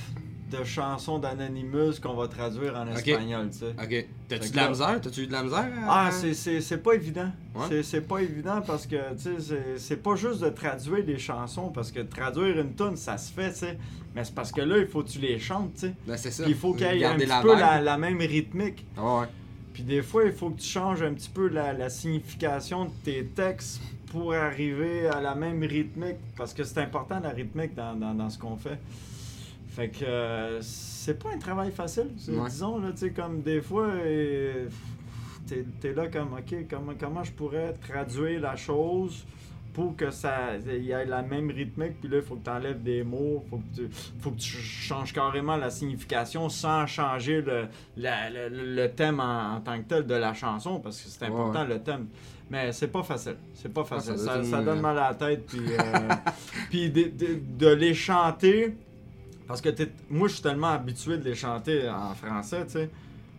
de 0.57 0.63
chansons 0.63 1.19
d'Anonymous 1.19 1.99
qu'on 2.01 2.13
va 2.13 2.27
traduire 2.27 2.75
en 2.75 2.87
espagnol, 2.87 3.49
tu 3.51 3.59
sais. 3.59 3.75
Ok. 3.81 4.07
T'as-tu 4.27 4.51
de 4.51 4.55
la 4.55 4.69
misère? 4.69 5.01
T'as-tu 5.01 5.21
eu 5.21 5.27
de 5.27 5.31
la 5.31 5.43
misère 5.43 5.69
à- 5.87 6.07
Ah, 6.07 6.11
c'est- 6.11 6.77
pas 6.83 6.93
évident. 6.93 7.31
Ouais. 7.55 7.81
C'est- 7.83 8.01
pas 8.01 8.19
évident 8.21 8.61
parce 8.65 8.85
que, 8.85 8.95
tu 9.15 9.41
sais, 9.41 9.77
c'est- 9.77 9.97
pas 9.97 10.15
juste 10.15 10.41
de 10.41 10.49
traduire 10.49 11.03
des 11.03 11.17
chansons, 11.17 11.69
parce 11.69 11.91
que 11.91 11.99
traduire 12.01 12.59
une 12.59 12.73
tune 12.75 12.95
ça 12.97 13.17
se 13.17 13.31
fait, 13.31 13.51
tu 13.51 13.59
sais. 13.59 13.77
Mais 14.15 14.23
c'est 14.23 14.35
parce 14.35 14.51
que 14.51 14.61
là, 14.61 14.77
il 14.77 14.87
faut 14.87 15.01
que 15.03 15.09
tu 15.09 15.19
les 15.19 15.39
chantes, 15.39 15.73
tu 15.73 15.79
sais. 15.81 15.93
Ben, 16.07 16.17
c'est 16.17 16.31
ça. 16.31 16.43
Puis 16.43 16.51
il 16.51 16.57
faut 16.57 16.73
qu'il 16.73 16.85
y 16.95 17.01
ait 17.01 17.05
un 17.05 17.15
petit 17.15 17.25
la 17.25 17.41
peu 17.41 17.55
la, 17.55 17.81
la 17.81 17.97
même 17.97 18.19
rythmique. 18.19 18.85
Ah 18.97 19.19
ouais. 19.21 19.25
Puis 19.73 19.81
des 19.83 20.03
fois, 20.03 20.23
il 20.25 20.31
faut 20.31 20.51
que 20.51 20.59
tu 20.61 20.67
changes 20.67 21.01
un 21.01 21.13
petit 21.13 21.29
peu 21.29 21.47
la, 21.47 21.73
la 21.73 21.89
signification 21.89 22.85
de 22.85 22.91
tes 23.03 23.25
textes 23.25 23.81
pour 24.11 24.33
arriver 24.35 25.07
à 25.07 25.19
la 25.19 25.33
même 25.33 25.63
rythmique. 25.63 26.17
Parce 26.37 26.53
que 26.53 26.63
c'est 26.63 26.77
important 26.77 27.19
la 27.19 27.29
rythmique 27.29 27.73
dans, 27.73 27.95
dans, 27.95 28.13
dans 28.13 28.29
ce 28.29 28.37
qu'on 28.37 28.55
fait. 28.55 28.77
Fait 29.75 29.89
que 29.89 30.05
euh, 30.05 30.61
c'est 30.61 31.17
pas 31.21 31.29
un 31.33 31.39
travail 31.39 31.71
facile. 31.71 32.09
Ouais. 32.29 32.49
Disons, 32.49 32.77
là, 32.79 32.91
tu 32.91 32.97
sais, 32.99 33.09
comme 33.11 33.41
des 33.41 33.59
fois, 33.61 33.87
euh, 33.87 34.67
t'es 35.47 35.65
es 35.83 35.93
là 35.93 36.07
comme, 36.07 36.33
OK, 36.33 36.55
comment, 36.69 36.93
comment 36.99 37.23
je 37.23 37.31
pourrais 37.31 37.73
traduire 37.73 38.39
la 38.39 38.55
chose 38.55 39.25
pour 39.73 39.95
que 39.95 40.11
ça 40.11 40.57
y 40.67 40.91
ait 40.91 41.05
la 41.05 41.23
même 41.23 41.49
rythmique, 41.49 41.99
puis 41.99 42.07
là, 42.07 42.17
il 42.17 42.21
faut 42.21 42.35
que 42.35 42.43
tu 42.43 42.49
enlèves 42.51 42.83
des 42.83 43.03
mots, 43.03 43.43
faut 43.49 43.57
que 43.57 43.75
tu, 43.75 43.89
faut 44.19 44.29
que 44.29 44.39
tu 44.39 44.57
changes 44.57 45.11
carrément 45.11 45.55
la 45.57 45.71
signification 45.71 46.47
sans 46.49 46.85
changer 46.85 47.41
le, 47.41 47.65
la- 47.97 48.29
le, 48.29 48.49
le 48.75 48.91
thème 48.91 49.19
en, 49.19 49.55
en 49.55 49.61
tant 49.61 49.79
que 49.79 49.87
tel 49.87 50.05
de 50.05 50.13
la 50.13 50.35
chanson, 50.35 50.79
parce 50.79 51.01
que 51.01 51.09
c'est 51.09 51.25
Ouais, 51.27 51.31
important 51.31 51.63
le 51.63 51.79
thème. 51.81 52.05
Mais 52.51 52.71
c'est 52.71 52.89
pas 52.89 53.01
facile. 53.01 53.37
C'est 53.55 53.73
pas 53.73 53.83
facile. 53.83 54.13
Ah, 54.15 54.17
ça 54.19 54.43
ça, 54.43 54.61
donne 54.61 54.79
mal 54.81 54.95
à 54.99 55.09
la 55.09 55.15
tête. 55.15 55.47
Puis, 55.47 55.61
euh, 55.67 56.09
puis 56.69 56.91
de, 56.91 57.03
de- 57.05 57.39
de 57.57 57.67
les 57.73 57.95
chanter, 57.95 58.75
parce 59.47 59.61
que 59.61 59.69
t'es- 59.69 59.91
moi, 60.09 60.27
je 60.27 60.33
suis 60.35 60.43
tellement 60.43 60.67
habitué 60.71 61.17
de 61.17 61.23
les 61.23 61.35
chanter 61.35 61.89
en 61.89 62.13
français, 62.15 62.65
tu 62.65 62.71
sais, 62.73 62.89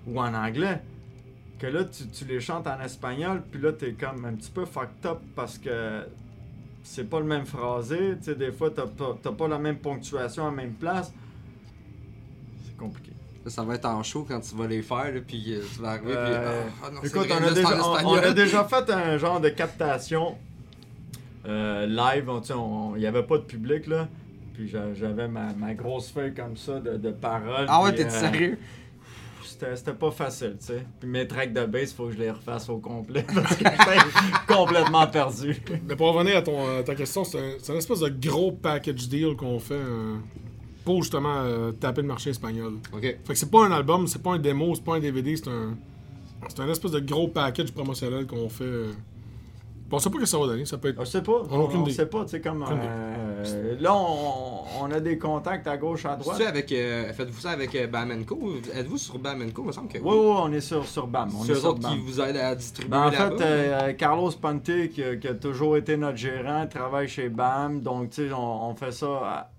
ou 0.06 0.20
en 0.20 0.32
anglais, 0.34 0.80
que 1.58 1.66
là, 1.66 1.84
tu, 1.84 2.06
tu 2.08 2.24
les 2.26 2.40
chantes 2.40 2.66
en 2.66 2.80
espagnol, 2.80 3.42
puis 3.50 3.60
là, 3.60 3.72
t'es 3.72 3.92
comme 3.92 4.24
un 4.24 4.32
petit 4.34 4.50
peu 4.50 4.64
fucked 4.64 5.06
up 5.06 5.18
parce 5.34 5.56
que 5.58 6.02
c'est 6.82 7.08
pas 7.08 7.20
le 7.20 7.26
même 7.26 7.46
phrasé. 7.46 8.16
Tu 8.18 8.24
sais, 8.24 8.34
des 8.34 8.52
fois, 8.52 8.70
t'as 8.70 8.86
pas, 8.86 9.16
t'as 9.22 9.32
pas 9.32 9.48
la 9.48 9.58
même 9.58 9.78
ponctuation 9.78 10.42
à 10.46 10.50
la 10.50 10.56
même 10.56 10.72
place. 10.74 11.12
C'est 12.66 12.76
compliqué. 12.76 13.10
Ça 13.46 13.62
va 13.62 13.74
être 13.74 13.84
en 13.84 14.02
show 14.02 14.24
quand 14.26 14.40
tu 14.40 14.54
vas 14.56 14.66
les 14.66 14.80
faire, 14.82 15.12
là, 15.12 15.20
puis 15.26 15.54
euh, 15.54 15.60
tu 15.74 15.80
vas 15.82 15.90
arriver. 15.90 16.12
Euh, 16.16 16.62
ah, 16.82 16.86
ah 16.86 16.90
non, 16.90 17.00
Écoute, 17.02 17.26
on 17.30 17.42
a, 17.44 17.50
déjà, 17.52 17.68
en 17.68 17.72
on- 17.72 17.92
on, 17.92 17.96
espagnol. 17.96 18.24
a 18.24 18.32
déjà 18.32 18.64
fait 18.68 18.90
un 18.90 19.18
genre 19.18 19.40
de 19.40 19.48
captation 19.50 20.36
euh, 21.46 21.86
live. 21.86 22.30
Il 22.96 23.00
n'y 23.00 23.06
avait 23.06 23.22
pas 23.22 23.36
de 23.38 23.42
public, 23.42 23.86
là. 23.86 24.08
Puis 24.54 24.68
j'a- 24.68 24.94
j'avais 24.94 25.28
ma, 25.28 25.52
ma 25.52 25.74
grosse 25.74 26.10
feuille 26.10 26.32
comme 26.34 26.56
ça 26.56 26.78
de, 26.80 26.96
de 26.96 27.10
paroles. 27.10 27.66
Ah 27.68 27.82
ouais, 27.82 27.94
t'es 27.94 28.06
euh, 28.06 28.10
sérieux? 28.10 28.58
C'était 29.44 29.76
c'était 29.76 29.92
pas 29.92 30.10
facile, 30.10 30.56
tu 30.58 30.66
sais. 30.66 30.86
Puis 31.00 31.08
mes 31.08 31.26
tracks 31.28 31.52
de 31.52 31.64
bass, 31.66 31.92
faut 31.92 32.06
que 32.06 32.12
je 32.12 32.18
les 32.18 32.30
refasse 32.30 32.68
au 32.68 32.78
complet 32.78 33.24
parce 33.34 33.56
que 33.56 33.64
j'étais 33.64 33.98
complètement 34.48 35.06
perdu. 35.06 35.56
Mais 35.86 35.96
pour 35.96 36.12
revenir 36.14 36.38
à, 36.38 36.42
ton, 36.42 36.82
ta 36.84 36.94
question, 36.94 37.24
c'est 37.24 37.38
un, 37.38 37.52
c'est 37.58 37.72
un 37.72 37.76
espèce 37.76 38.00
de 38.00 38.08
gros 38.08 38.52
package 38.52 39.08
deal 39.08 39.36
qu'on 39.36 39.58
fait 39.58 39.74
euh, 39.74 40.16
pour 40.84 41.02
justement 41.02 41.42
euh, 41.42 41.72
taper 41.72 42.00
le 42.02 42.08
marché 42.08 42.30
espagnol. 42.30 42.74
Ok. 42.92 43.02
Fait 43.02 43.18
que 43.28 43.34
c'est 43.34 43.50
pas 43.50 43.64
un 43.66 43.72
album, 43.72 44.06
c'est 44.06 44.22
pas 44.22 44.32
un 44.34 44.38
démo, 44.38 44.74
c'est 44.74 44.84
pas 44.84 44.94
un 44.96 45.00
DVD, 45.00 45.36
c'est 45.36 45.48
un. 45.48 45.76
C'est 46.48 46.60
un 46.60 46.68
espèce 46.68 46.90
de 46.90 47.00
gros 47.00 47.28
package 47.28 47.72
promotionnel 47.72 48.26
qu'on 48.26 48.48
fait. 48.48 48.64
On 49.94 49.98
sait 49.98 50.10
pas 50.10 50.16
ce 50.16 50.20
que 50.22 50.26
ça 50.28 50.38
va 50.38 50.46
donner, 50.46 50.64
ça 50.64 50.78
peut 50.78 50.88
être. 50.88 51.00
Je 51.00 51.10
sais 51.10 51.22
pas. 51.22 51.42
On 51.50 51.60
a 51.60 51.62
aucune 51.64 51.80
on 51.80 51.82
idée. 51.84 51.92
sait 51.92 52.06
pas, 52.06 52.24
tu 52.24 52.30
sais, 52.30 52.40
comme. 52.40 52.62
Aucune 52.62 52.76
idée. 52.76 52.86
euh, 52.88 53.76
là, 53.80 53.94
on, 53.94 54.60
on 54.82 54.90
a 54.90 55.00
des 55.00 55.18
contacts 55.18 55.66
à 55.66 55.76
gauche, 55.76 56.04
à 56.06 56.16
droite. 56.16 56.36
C'est-tu 56.38 56.48
avec. 56.48 56.72
euh, 56.72 57.12
Faites-vous 57.12 57.40
ça 57.40 57.50
avec 57.50 57.74
euh, 57.74 57.86
Bam 57.86 58.24
Co? 58.24 58.38
Êtes-vous 58.74 58.98
sur 58.98 59.18
Bam 59.18 59.50
Co? 59.52 59.62
Il 59.62 59.66
me 59.68 59.72
semble 59.72 59.88
que. 59.88 59.98
Oui, 59.98 60.04
oui, 60.04 60.34
on 60.38 60.52
est 60.52 60.60
sur, 60.60 60.84
sur 60.86 61.06
BAM. 61.06 61.30
On 61.34 61.42
C'est 61.44 61.52
est 61.52 61.54
eux 61.54 61.58
sur 61.60 61.68
autres 61.70 61.78
qui 61.88 61.94
BAM. 61.96 62.04
vous 62.04 62.20
aident 62.20 62.36
à 62.36 62.54
distribuer 62.54 62.90
Ben, 62.90 63.00
en 63.06 63.10
là-bas? 63.10 63.36
fait, 63.36 63.44
euh, 63.44 63.92
Carlos 63.94 64.30
Ponte, 64.32 64.62
qui, 64.64 65.02
a- 65.02 65.16
qui 65.16 65.28
a 65.28 65.34
toujours 65.34 65.76
été 65.76 65.96
notre 65.96 66.16
gérant, 66.18 66.66
travaille 66.66 67.08
chez 67.08 67.28
BAM. 67.28 67.80
Donc, 67.80 68.10
tu 68.10 68.28
sais, 68.28 68.32
on, 68.32 68.70
on 68.70 68.74
fait 68.74 68.92
ça 68.92 69.06
à- 69.06 69.50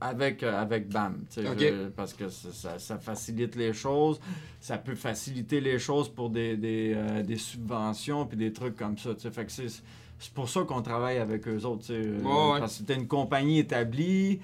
avec, 0.00 0.42
euh, 0.42 0.60
avec 0.60 0.88
BAM. 0.88 1.24
tu 1.30 1.42
sais, 1.42 1.48
Ok. 1.48 1.58
je- 1.58 1.88
parce 1.88 2.12
que 2.12 2.28
ça, 2.28 2.78
ça- 2.78 2.98
facilite 2.98 3.56
les 3.56 3.72
choses. 3.72 4.20
Ça 4.60 4.76
peut 4.78 4.94
faciliter 4.94 5.60
les 5.60 5.78
choses 5.78 6.08
pour 6.08 6.28
des, 6.30 6.56
des, 6.56 6.92
euh, 6.94 7.22
des 7.22 7.36
subventions 7.38 8.26
puis 8.26 8.36
des 8.36 8.52
trucs 8.52 8.76
comme 8.76 8.98
ça. 8.98 9.10
Fait 9.30 9.46
que 9.46 9.52
c'est 9.52 9.68
c'est 10.18 10.32
pour 10.32 10.48
ça 10.48 10.62
qu'on 10.62 10.80
travaille 10.80 11.18
avec 11.18 11.46
eux 11.46 11.62
autres. 11.66 11.86
euh, 11.90 12.20
Ouais. 12.22 12.58
Parce 12.60 12.78
que 12.78 12.84
t'es 12.84 12.94
une 12.94 13.06
compagnie 13.06 13.58
établie. 13.58 14.40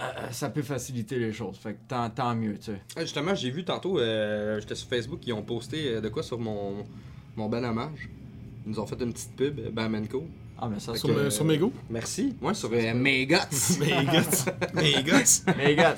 euh, 0.00 0.04
ça 0.30 0.50
peut 0.50 0.62
faciliter 0.62 1.18
les 1.18 1.32
choses. 1.32 1.56
Fait 1.56 1.72
que 1.72 1.78
tant, 1.88 2.08
tant 2.10 2.34
mieux, 2.34 2.58
tu 2.58 2.64
sais. 2.72 2.80
Ah, 2.96 3.00
Justement, 3.02 3.34
j'ai 3.34 3.50
vu 3.50 3.64
tantôt, 3.64 3.98
euh, 3.98 4.60
j'étais 4.60 4.74
sur 4.74 4.88
Facebook, 4.88 5.20
ils 5.26 5.32
ont 5.32 5.42
posté 5.42 6.00
de 6.02 6.08
quoi 6.10 6.22
sur 6.22 6.38
mon, 6.38 6.84
mon 7.36 7.50
hommage. 7.50 8.08
Ils 8.66 8.72
nous 8.72 8.80
ont 8.80 8.86
fait 8.86 9.00
une 9.02 9.12
petite 9.12 9.34
pub, 9.36 9.58
euh, 9.58 9.70
Bam 9.70 10.06
Co. 10.08 10.26
Ah, 10.58 10.68
mais 10.72 10.80
ça, 10.80 10.94
Sur, 10.94 11.10
c'est... 11.14 11.22
mes- 11.24 11.30
sur 11.30 11.44
mes 11.44 11.58
goûts. 11.58 11.72
Merci. 11.90 12.34
Moi, 12.40 12.54
sur 12.54 12.70
euh, 12.72 12.94
mes 12.94 13.26
guts. 13.26 13.36
Mes 13.78 14.04
guts. 14.06 14.50
Mes 14.74 15.02
guts. 15.02 15.42
Mais 15.56 15.74
gars, 15.76 15.96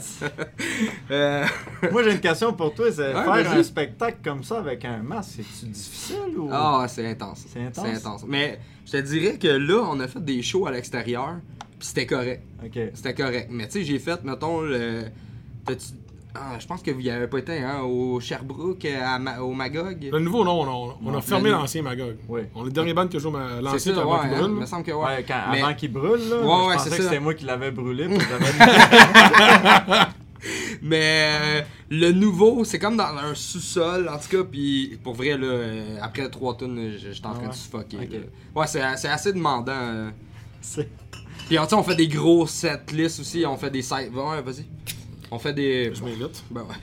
Euh, 1.11 1.45
Moi, 1.93 2.03
j'ai 2.03 2.13
une 2.13 2.21
question 2.21 2.53
pour 2.53 2.75
toi. 2.75 2.91
C'est 2.91 3.15
Ouais, 3.15 3.45
faire 3.45 3.53
un 3.53 3.63
spectacle 3.63 4.19
comme 4.25 4.43
ça 4.43 4.59
avec 4.59 4.85
un 4.85 4.99
masque, 4.99 5.35
c'est-tu 5.37 5.67
difficile 5.71 6.37
ou? 6.39 6.49
Ah, 6.53 6.87
c'est 6.89 7.07
intense. 7.09 7.45
C'est 7.53 7.63
intense? 7.63 7.85
C'est 7.87 7.95
intense. 7.97 8.25
Mais 8.27 8.59
je 8.85 8.93
te 8.93 8.97
dirais 8.99 9.39
que 9.39 9.49
là, 9.49 9.83
on 9.91 10.01
a 10.01 10.09
fait 10.09 10.25
des 10.25 10.43
shows 10.43 10.67
à 10.67 10.73
l'extérieur, 10.73 11.37
puis 11.79 11.87
c'était 11.89 12.07
correct. 12.07 12.43
Ok. 12.65 12.79
C'était 12.95 13.15
correct. 13.15 13.49
Mais 13.51 13.67
tu 13.67 13.73
sais, 13.75 13.85
j'ai 13.85 13.99
fait, 13.99 14.23
mettons, 14.25 14.61
le. 14.63 15.05
t'as-tu- 15.67 15.95
Ah, 16.35 16.57
je 16.59 16.67
pense 16.67 16.83
que 16.83 16.91
vous 16.91 17.01
y 17.01 17.11
avez 17.11 17.27
pas 17.27 17.39
été, 17.39 17.59
hein, 17.63 17.81
au 17.81 18.21
Sherbrooke, 18.21 18.85
à 18.85 19.19
Ma- 19.19 19.41
au 19.41 19.53
Magog. 19.55 20.09
Le 20.13 20.19
nouveau, 20.21 20.45
non, 20.45 20.97
on 21.03 21.15
a, 21.15 21.19
a 21.19 21.21
fermé 21.21 21.51
l'ancien 21.51 21.83
Magog. 21.83 22.17
Oui. 22.29 22.43
On 22.55 22.63
est 22.63 22.67
le 22.67 22.71
dernier 22.71 22.95
band 22.95 23.09
que 23.09 23.19
joue 23.19 23.31
ma- 23.31 23.57
C'est 23.57 23.63
l'ancien 23.63 23.95
ça, 23.95 24.01
avant 24.03 24.13
ouais, 24.15 24.21
qu'il 24.21 24.35
hein, 24.35 24.39
brûle. 24.39 24.51
il 24.53 24.61
me 24.61 24.67
semble 24.67 24.85
que 24.85 24.93
ouais. 24.93 25.05
Ouais, 25.05 25.25
quand- 25.27 25.43
Mais- 25.51 25.63
avant 25.63 25.75
qu'il 25.75 25.93
brûle, 25.93 26.21
là. 26.29 26.37
Ouais, 26.37 26.43
je 26.43 26.69
ouais, 26.69 26.75
pensais 26.77 26.91
c'est 26.91 26.97
que 26.97 27.03
ça. 27.03 27.09
c'était 27.09 27.21
moi 27.21 27.35
qui 27.35 27.45
l'avais 27.45 27.71
brûlé. 27.71 28.09
Mais 30.83 31.31
euh, 31.41 31.63
le 31.91 32.13
nouveau, 32.13 32.65
c'est 32.65 32.79
comme 32.79 32.97
dans 32.97 33.05
un 33.17 33.35
sous-sol, 33.35 34.09
en 34.09 34.19
tout 34.19 34.29
cas, 34.29 34.45
puis 34.49 34.97
pour 35.03 35.15
vrai, 35.15 35.37
là, 35.37 35.47
euh, 35.47 35.99
après 36.01 36.29
trois 36.31 36.57
tonnes, 36.57 36.93
j'étais 36.97 37.27
en 37.27 37.31
Ah 37.31 37.35
train 37.35 37.43
ouais? 37.45 37.49
de 37.49 37.55
suffoquer. 37.55 37.97
Ok. 37.97 38.13
là. 38.13 38.19
Ouais, 38.61 38.67
c'est 38.69 39.09
assez 39.09 39.33
demandant. 39.33 39.73
euh. 39.73 40.11
C'est- 40.61 40.89
Puis 41.49 41.59
on, 41.59 41.83
fait 41.83 41.97
des 41.97 42.07
gros 42.09 42.47
set 42.47 42.93
lists 42.93 43.21
aussi, 43.21 43.45
on 43.47 43.57
fait 43.57 43.71
des 43.71 43.83
16... 43.83 44.11
Ouais, 44.13 44.43
vas-y. 44.43 44.67
On 45.31 45.39
fait 45.39 45.53
des... 45.53 45.93
Je 45.95 46.03
m'invite. 46.03 46.43
Ben 46.51 46.63
ouais. 46.63 46.75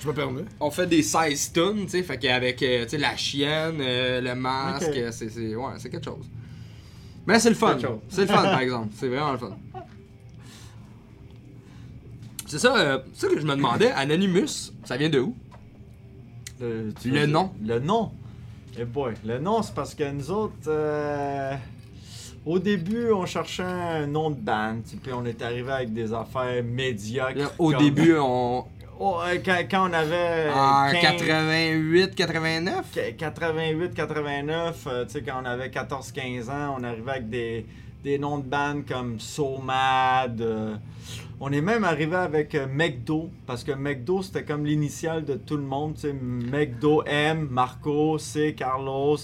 Je 0.00 0.08
me 0.08 0.12
permets. 0.14 0.44
On 0.58 0.70
fait 0.70 0.86
des 0.86 1.02
16 1.02 1.52
tonnes, 1.52 1.82
tu 1.84 1.90
sais, 1.90 2.02
fait 2.02 2.18
qu'avec, 2.18 2.60
euh, 2.62 2.82
tu 2.84 2.90
sais, 2.90 2.98
la 2.98 3.16
chienne, 3.16 3.78
euh, 3.80 4.20
le 4.20 4.34
masque, 4.34 4.88
euh, 4.96 5.12
c'est... 5.12 5.28
c'est- 5.28 5.54
Ouais, 5.54 5.72
c'est 5.78 5.90
quelque 5.90 6.04
chose. 6.04 6.28
Mais 7.26 7.38
c'est 7.38 7.50
le 7.50 7.54
fun. 7.54 7.78
C'est 8.08 8.22
le 8.22 8.26
fun, 8.26 8.42
par 8.42 8.58
exemple. 8.60 8.88
C'est 8.96 9.08
vraiment 9.08 9.32
le 9.32 9.38
fun. 9.38 9.56
C'est 12.46 12.58
ça, 12.58 12.76
euh, 12.76 12.98
ça 13.14 13.28
que 13.28 13.40
je 13.40 13.46
me 13.46 13.54
demandais, 13.56 13.90
Anonymous, 13.92 14.72
ça 14.84 14.96
vient 14.96 15.08
de 15.08 15.20
où? 15.20 15.34
Le, 16.60 17.26
nom. 17.26 17.50
Le 17.64 17.78
nom? 17.78 18.12
Eh 18.78 18.84
boy, 18.84 19.14
le 19.24 19.38
nom, 19.38 19.62
c'est 19.62 19.74
parce 19.74 19.94
que 19.94 20.10
nous 20.10 20.30
autres, 20.30 20.54
euh, 20.68 21.54
au 22.44 22.58
début, 22.58 23.10
on 23.12 23.24
cherchait 23.26 23.62
un 23.62 24.06
nom 24.06 24.30
de 24.30 24.36
band, 24.36 24.78
puis 25.02 25.12
on 25.12 25.24
est 25.24 25.40
arrivé 25.42 25.70
avec 25.70 25.92
des 25.92 26.12
affaires 26.12 26.62
médiocres. 26.64 27.36
Là, 27.38 27.52
Au 27.58 27.70
comme- 27.70 27.82
début, 27.82 28.16
on... 28.20 28.64
Oh, 29.04 29.16
euh, 29.26 29.38
quand, 29.44 29.58
quand 29.68 29.90
on 29.90 29.92
avait. 29.92 30.48
En 30.54 30.90
15 30.92 31.02
88, 31.26 32.14
89? 32.14 32.98
88, 33.18 33.94
89, 33.94 34.86
euh, 34.86 35.04
tu 35.06 35.10
sais, 35.12 35.22
quand 35.22 35.40
on 35.42 35.44
avait 35.44 35.70
14, 35.70 36.12
15 36.12 36.50
ans, 36.50 36.76
on 36.78 36.84
arrivait 36.84 37.10
avec 37.10 37.28
des, 37.28 37.66
des 38.04 38.18
noms 38.18 38.38
de 38.38 38.44
bandes 38.44 38.84
comme 38.86 39.18
So 39.18 39.58
Mad. 39.58 40.40
euh, 40.40 40.76
on 41.40 41.50
est 41.50 41.60
même 41.62 41.82
arrivé 41.82 42.14
avec 42.14 42.54
euh, 42.54 42.66
McDo, 42.72 43.28
parce 43.46 43.64
que 43.64 43.72
McDo, 43.72 44.22
c'était 44.22 44.44
comme 44.44 44.64
l'initiale 44.64 45.24
de 45.24 45.34
tout 45.34 45.56
le 45.56 45.64
monde. 45.64 45.94
Tu 45.94 46.02
sais, 46.02 46.12
McDo, 46.12 47.02
M, 47.04 47.48
Marco, 47.50 48.18
C, 48.18 48.54
Carlos. 48.56 49.16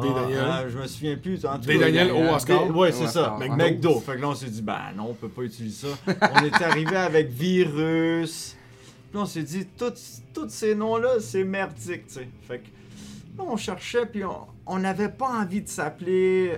Des 0.00 0.08
Daniel. 0.14 0.44
ah, 0.48 0.64
je 0.68 0.78
me 0.78 0.86
souviens 0.86 1.16
plus. 1.16 1.44
En 1.44 1.54
tout 1.58 1.66
Des 1.66 1.78
cas, 1.78 1.86
Daniel, 1.86 2.12
O, 2.12 2.34
Oscar. 2.34 2.64
des- 2.66 2.70
Ouais, 2.72 2.92
c'est 2.92 3.06
ça. 3.08 3.36
McDo. 3.40 3.98
Fait 4.00 4.16
que 4.16 4.20
là, 4.20 4.28
on 4.28 4.34
s'est 4.34 4.46
dit, 4.50 4.62
ben 4.62 4.78
non, 4.96 5.08
on 5.10 5.14
peut 5.14 5.28
pas 5.28 5.42
utiliser 5.42 5.88
ça. 5.88 5.94
on 6.40 6.44
est 6.44 6.62
arrivé 6.62 6.96
avec 6.96 7.28
Virus. 7.30 8.56
Puis 9.10 9.16
là, 9.18 9.22
on 9.22 9.26
s'est 9.26 9.42
dit, 9.42 9.66
tous 9.76 10.48
ces 10.48 10.74
noms-là, 10.74 11.14
c'est 11.20 11.42
merdique, 11.44 12.06
tu 12.06 12.14
sais. 12.14 12.28
Fait 12.46 12.58
que 12.58 12.66
là, 13.38 13.44
on 13.48 13.56
cherchait, 13.56 14.06
puis 14.06 14.22
on- 14.66 14.78
n'avait 14.78 15.08
pas 15.08 15.30
envie 15.40 15.62
de 15.62 15.68
s'appeler 15.68 16.52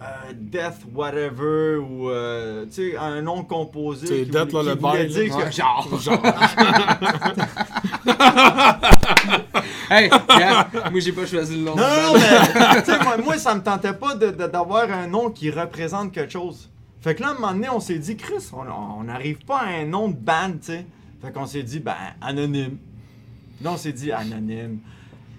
euh, 0.00 0.32
Death 0.34 0.84
Whatever 0.94 1.76
ou, 1.78 2.08
euh, 2.10 2.64
tu 2.66 2.92
sais, 2.92 2.96
un 2.96 3.20
nom 3.22 3.42
composé. 3.44 4.06
C'est 4.06 4.24
Death 4.26 4.50
voulait- 4.52 4.74
qui 4.76 4.78
Lullaby, 4.78 4.80
voulait 4.80 5.08
là. 5.08 5.24
dire 5.24 5.44
que-. 5.44 5.52
Genre. 5.52 5.88
hey, 9.90 10.10
moi 10.90 11.00
j'ai 11.00 11.12
pas 11.12 11.26
choisi 11.26 11.56
le 11.56 11.62
nom. 11.62 11.76
Non, 11.76 11.82
non, 11.82 12.12
mais 12.14 12.82
tu 12.82 12.90
sais, 12.92 12.98
moi, 13.02 13.16
moi, 13.18 13.38
ça 13.38 13.54
me 13.54 13.60
tentait 13.62 13.92
pas 13.94 14.14
de- 14.14 14.30
de- 14.30 14.46
d'avoir 14.46 14.90
un 14.90 15.06
nom 15.06 15.30
qui 15.30 15.50
représente 15.50 16.12
quelque 16.12 16.32
chose. 16.32 16.70
Fait 17.00 17.14
que 17.14 17.22
là, 17.22 17.28
à 17.28 17.30
un 17.32 17.34
moment 17.34 17.52
donné, 17.52 17.68
on 17.68 17.80
s'est 17.80 17.98
dit, 17.98 18.16
Chris, 18.16 18.50
on 18.52 19.04
n'arrive 19.04 19.38
pas 19.44 19.58
à 19.60 19.66
un 19.68 19.84
nom 19.84 20.08
de 20.08 20.16
band, 20.16 20.52
tu 20.60 20.66
sais. 20.72 20.86
Fait 21.22 21.32
qu'on 21.32 21.46
s'est 21.46 21.62
dit, 21.62 21.78
ben, 21.80 21.94
anonyme. 22.20 22.78
Là, 23.62 23.72
on 23.72 23.76
s'est 23.76 23.92
dit, 23.92 24.10
anonyme. 24.12 24.78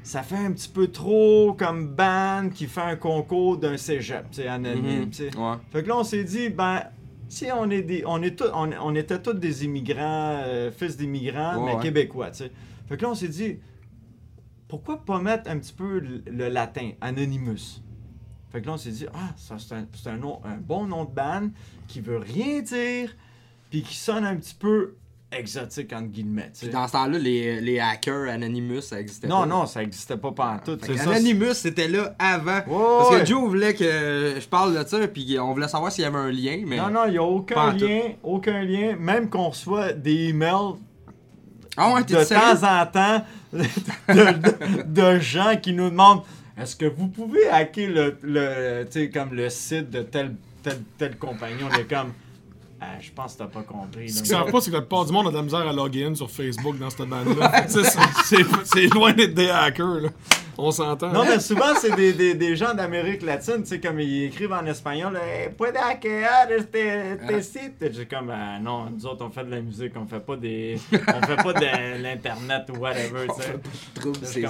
Ça 0.03 0.23
fait 0.23 0.37
un 0.37 0.51
petit 0.53 0.69
peu 0.69 0.87
trop 0.87 1.53
comme 1.59 1.87
band 1.89 2.49
qui 2.53 2.67
fait 2.67 2.81
un 2.81 2.95
concours 2.95 3.57
d'un 3.57 3.75
cégep, 3.75 4.25
tu 4.31 4.41
sais, 4.41 4.47
anonyme, 4.47 5.01
Mhm. 5.01 5.09
tu 5.09 5.29
sais. 5.29 5.37
Ouais. 5.37 5.55
Fait 5.71 5.83
que 5.83 5.89
là, 5.89 5.97
on 5.97 6.03
s'est 6.05 6.23
dit, 6.23 6.49
ben, 6.49 6.83
si 7.27 7.47
on 7.53 7.69
est 7.69 7.81
des. 7.81 8.03
On, 8.05 8.21
est 8.23 8.37
tous- 8.37 8.45
on, 8.53 8.69
on 8.81 8.95
était 8.95 9.19
tous 9.21 9.33
des 9.33 9.65
immigrants, 9.65 10.39
euh, 10.45 10.71
fils 10.71 10.95
d'immigrants, 10.95 11.57
Ouais, 11.57 11.65
mais 11.65 11.75
ouais. 11.75 11.83
québécois, 11.83 12.31
tu 12.31 12.37
sais. 12.45 12.51
Fait 12.87 12.95
que 12.95 13.01
là, 13.03 13.09
on 13.11 13.15
s'est 13.15 13.27
dit, 13.27 13.57
pourquoi 14.67 15.03
pas 15.03 15.19
mettre 15.19 15.49
un 15.49 15.57
petit 15.57 15.73
peu 15.73 15.99
le, 15.99 16.23
le 16.25 16.49
latin, 16.49 16.91
Anonymous? 17.01 17.81
Fait 18.51 18.61
que 18.61 18.67
là, 18.67 18.73
on 18.73 18.77
s'est 18.77 18.91
dit, 18.91 19.05
ah, 19.13 19.33
ça, 19.35 19.57
c'est 19.59 20.09
un, 20.09 20.17
nom, 20.17 20.39
un 20.45 20.57
bon 20.57 20.85
nom 20.85 21.03
de 21.05 21.11
band 21.11 21.49
qui 21.87 22.01
veut 22.01 22.17
rien 22.17 22.61
dire, 22.61 23.15
puis 23.69 23.81
qui 23.81 23.95
sonne 23.95 24.23
un 24.23 24.35
petit 24.35 24.55
peu 24.55 24.95
exotique, 25.29 25.91
entre 25.91 26.07
guillemets, 26.07 26.51
Puis 26.57 26.69
dans 26.69 26.87
ce 26.87 26.93
temps-là, 26.93 27.19
les, 27.19 27.59
les 27.59 27.79
hackers 27.79 28.29
Anonymous, 28.29 28.81
ça 28.81 29.01
existait 29.01 29.27
Non, 29.27 29.41
pas. 29.41 29.45
non, 29.45 29.65
ça 29.65 29.83
existait 29.83 30.15
pas 30.15 30.31
que 30.31 30.95
ça, 30.95 31.11
Anonymous, 31.11 31.53
c'était 31.53 31.89
là 31.89 32.15
avant. 32.17 32.59
Ouais, 32.59 32.63
Parce 32.99 33.19
que. 33.19 33.25
Joe 33.25 33.49
voulait 33.49 33.73
que 33.73 34.35
je 34.39 34.47
parle 34.47 34.77
de 34.81 34.87
ça, 34.87 35.05
puis 35.07 35.37
on 35.37 35.53
voulait 35.53 35.67
savoir 35.67 35.91
s'il 35.91 36.03
y 36.03 36.07
avait 36.07 36.17
un 36.17 36.31
lien, 36.31 36.63
mais. 36.65 36.77
Non, 36.77 36.89
non, 36.89 37.05
il 37.07 37.11
n'y 37.11 37.17
a 37.17 37.23
aucun 37.23 37.71
en 37.73 37.77
tout. 37.77 37.85
lien, 37.85 38.01
aucun 38.23 38.63
lien. 38.63 38.95
Même 38.97 39.29
qu'on 39.29 39.49
reçoit 39.49 39.91
des 39.91 40.29
emails 40.29 40.75
Ah 41.77 41.93
ouais, 41.93 42.03
de 42.03 42.23
sérieux? 42.23 42.57
temps 42.59 42.81
en 42.81 42.85
temps 42.87 43.25
de, 43.53 43.63
de- 44.13 44.83
de 44.83 45.19
gens 45.19 45.55
qui 45.61 45.73
nous 45.73 45.89
demandent 45.89 46.23
est-ce 46.59 46.75
que 46.75 46.85
vous 46.85 47.07
pouvez 47.07 47.47
hacker 47.49 47.87
le, 47.89 48.17
le 48.23 48.83
tu 48.85 48.99
sais, 49.01 49.09
comme 49.11 49.33
le 49.35 49.47
site 49.49 49.91
de 49.91 50.01
telle, 50.01 50.33
telle, 50.63 50.81
telle 50.97 51.15
compagnie 51.17 51.61
On 51.63 51.73
est 51.77 51.83
comme 51.87 52.13
Ah, 52.81 52.85
je 52.99 53.11
pense 53.11 53.33
que 53.33 53.37
t'as 53.39 53.45
pas 53.45 53.61
compris. 53.61 54.09
Ce 54.09 54.17
qu'ils 54.23 54.27
savent 54.31 54.51
pas, 54.51 54.59
c'est 54.59 54.71
que 54.71 54.75
la 54.75 54.81
plupart 54.81 55.05
du 55.05 55.11
monde 55.13 55.27
a 55.27 55.29
de 55.31 55.35
la 55.35 55.43
misère 55.43 55.67
à 55.67 55.71
login 55.73 56.15
sur 56.15 56.29
Facebook 56.31 56.79
dans 56.79 56.89
cette 56.89 57.07
bande-là. 57.07 57.65
C'est 58.65 58.87
loin 58.93 59.13
d'être 59.13 59.35
des 59.35 59.49
hackers. 59.49 59.85
Là. 60.01 60.09
On 60.59 60.71
s'entend. 60.71 61.11
Non, 61.11 61.23
mais 61.25 61.39
souvent, 61.39 61.75
c'est 61.79 61.95
des, 61.95 62.13
des, 62.13 62.33
des 62.33 62.55
gens 62.55 62.73
d'Amérique 62.73 63.21
latine, 63.21 63.61
tu 63.61 63.67
sais, 63.67 63.79
comme 63.79 63.99
ils 63.99 64.23
écrivent 64.25 64.53
en 64.53 64.65
espagnol, 64.65 65.17
hey, 65.17 65.49
puede 65.49 65.77
hackear 65.77 66.49
este, 66.51 66.75
este 66.75 67.41
site. 67.41 67.91
J'ai 67.93 68.05
comme, 68.05 68.31
ah, 68.31 68.59
non, 68.59 68.89
nous 68.89 69.05
autres, 69.05 69.23
on 69.25 69.29
fait 69.29 69.43
de 69.45 69.51
la 69.51 69.61
musique, 69.61 69.93
on 69.95 70.05
fait 70.07 70.19
pas 70.19 70.35
des. 70.35 70.77
on 70.91 71.25
fait 71.25 71.35
pas 71.35 71.53
de 71.53 71.97
l'internet 72.03 72.63
ou 72.75 72.79
whatever, 72.79 73.27
tu 73.35 73.41
sais. 73.43 73.59
Trouble 73.95 74.17
ces 74.23 74.45
ah. 74.45 74.49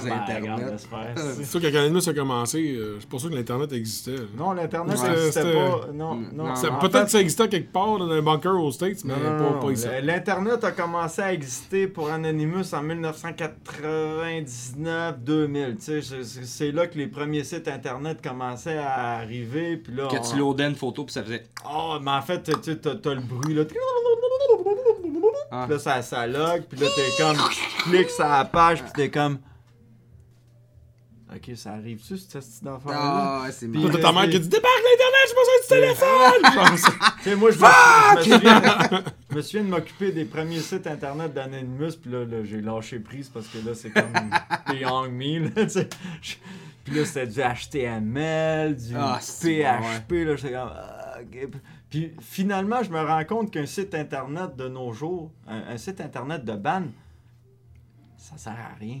C'est 1.36 1.44
sûr 1.44 1.60
quand 1.60 1.70
Canal 1.72 1.96
a 2.06 2.12
commencé, 2.14 2.74
euh, 2.76 2.96
c'est 3.00 3.08
pour 3.08 3.20
ça 3.20 3.28
que 3.28 3.34
l'Internet 3.34 3.72
existait. 3.72 4.16
Non, 4.36 4.52
l'internet, 4.52 4.98
Ouais, 4.98 5.06
ça 5.06 5.12
existait 5.12 5.42
c'était- 5.42 5.54
pas. 5.54 5.88
Non, 5.92 6.14
Mm, 6.14 6.28
non. 6.34 6.54
Ça- 6.54 6.70
Peut-être 6.80 7.04
que 7.04 7.10
ça 7.10 7.20
existait 7.20 7.48
quelque 7.48 7.72
part 7.72 7.98
dans 7.98 8.10
un 8.10 8.22
bunker 8.22 8.58
aux 8.58 8.70
States, 8.70 9.04
mais 9.04 9.14
Non, 9.14 9.52
pas, 9.52 9.60
pas 9.66 9.72
ici. 9.72 9.86
L'Internet 10.02 10.64
a 10.64 10.70
commencé 10.72 11.20
à 11.22 11.32
exister 11.32 11.86
pour 11.86 12.10
Anonymous 12.10 12.74
en 12.74 12.82
1999-2000. 12.82 15.76
tu 15.76 15.82
sais, 15.82 15.97
c'est- 16.02 16.72
là 16.72 16.86
que 16.86 16.96
les 16.98 17.06
premiers 17.06 17.44
sites 17.44 17.68
Internet 17.68 18.18
commençaient 18.22 18.78
à 18.78 19.16
arriver. 19.18 19.76
Puis 19.76 19.94
là, 19.94 20.08
Que 20.08 20.16
on- 20.16 20.30
tu 20.30 20.36
loadais 20.36 20.66
une 20.66 20.74
photo, 20.74 21.04
puis 21.04 21.12
ça 21.12 21.22
faisait. 21.22 21.44
Oh, 21.70 21.96
mais 22.00 22.10
en 22.10 22.22
fait, 22.22 22.42
tu 22.42 22.52
sais, 22.62 22.76
t'as 22.76 22.94
t'as 22.96 23.14
le 23.14 23.20
bruit 23.20 23.54
là. 23.54 23.64
Ah. 25.50 25.64
Puis 25.66 25.74
là, 25.74 25.78
ça, 25.80 26.02
ça 26.02 26.26
log. 26.26 26.62
Puis 26.68 26.78
là, 26.78 26.86
t'es 26.94 27.22
comme. 27.22 27.36
Tu 27.50 27.82
cliques 27.90 28.10
sur 28.10 28.26
la 28.28 28.44
page. 28.44 28.82
Puis 28.82 28.92
t'es 28.94 29.10
comme. 29.10 29.38
Ok, 31.34 31.50
ça 31.56 31.72
arrive-tu, 31.74 32.16
cette 32.16 32.42
petite 32.42 32.66
enfant 32.66 32.88
là 32.90 33.42
Ah, 33.44 33.46
c'est 33.52 33.66
marrant. 33.66 33.90
t'as 33.92 33.98
ta 34.00 34.12
mère 34.12 34.30
qui 34.30 34.40
dit 34.40 34.48
Débarque 34.48 34.82
l'Internet, 34.82 35.26
j'ai 35.28 35.34
besoin 35.34 35.58
du 35.62 35.68
téléphone! 35.68 36.78
Tu 37.22 37.30
sais, 37.30 37.36
moi, 37.36 37.50
je 37.50 37.58
me, 37.58 37.64
je 38.24 38.30
me 38.30 38.34
souviens, 38.38 38.62
je 39.30 39.36
me 39.36 39.42
souviens 39.42 39.64
de 39.64 39.68
m'occuper 39.68 40.12
des 40.12 40.24
premiers 40.24 40.60
sites 40.60 40.86
internet 40.86 41.34
d'Anonymous, 41.34 41.96
puis 42.00 42.10
là, 42.10 42.24
là, 42.24 42.44
j'ai 42.44 42.60
lâché 42.62 42.98
prise 43.00 43.28
parce 43.28 43.46
que 43.48 43.58
là, 43.58 43.74
c'est 43.74 43.90
comme 43.90 44.04
Beyond 44.68 45.10
Me, 45.10 45.40
là, 45.54 45.64
tu 45.64 45.68
sais. 45.70 45.88
Je- 46.22 46.34
Puis 46.84 46.94
là, 46.94 47.04
c'était 47.04 47.26
du 47.26 47.40
HTML, 47.40 48.74
du 48.76 48.94
Ah, 48.96 49.18
c'est 49.20 49.62
PHP, 49.62 50.12
là, 50.24 50.36
j'étais 50.36 50.54
comme... 50.54 50.72
ah. 50.74 51.14
Puis 51.90 52.12
finalement, 52.20 52.82
je 52.82 52.90
me 52.90 53.00
rends 53.02 53.24
compte 53.24 53.50
qu'un 53.50 53.66
site 53.66 53.94
internet 53.94 54.56
de 54.56 54.68
nos 54.68 54.92
jours, 54.92 55.30
un, 55.46 55.74
un 55.74 55.76
site 55.78 56.00
internet 56.00 56.44
de 56.44 56.52
ban, 56.54 56.84
ça 58.16 58.38
sert 58.38 58.52
à 58.52 58.78
rien. 58.80 59.00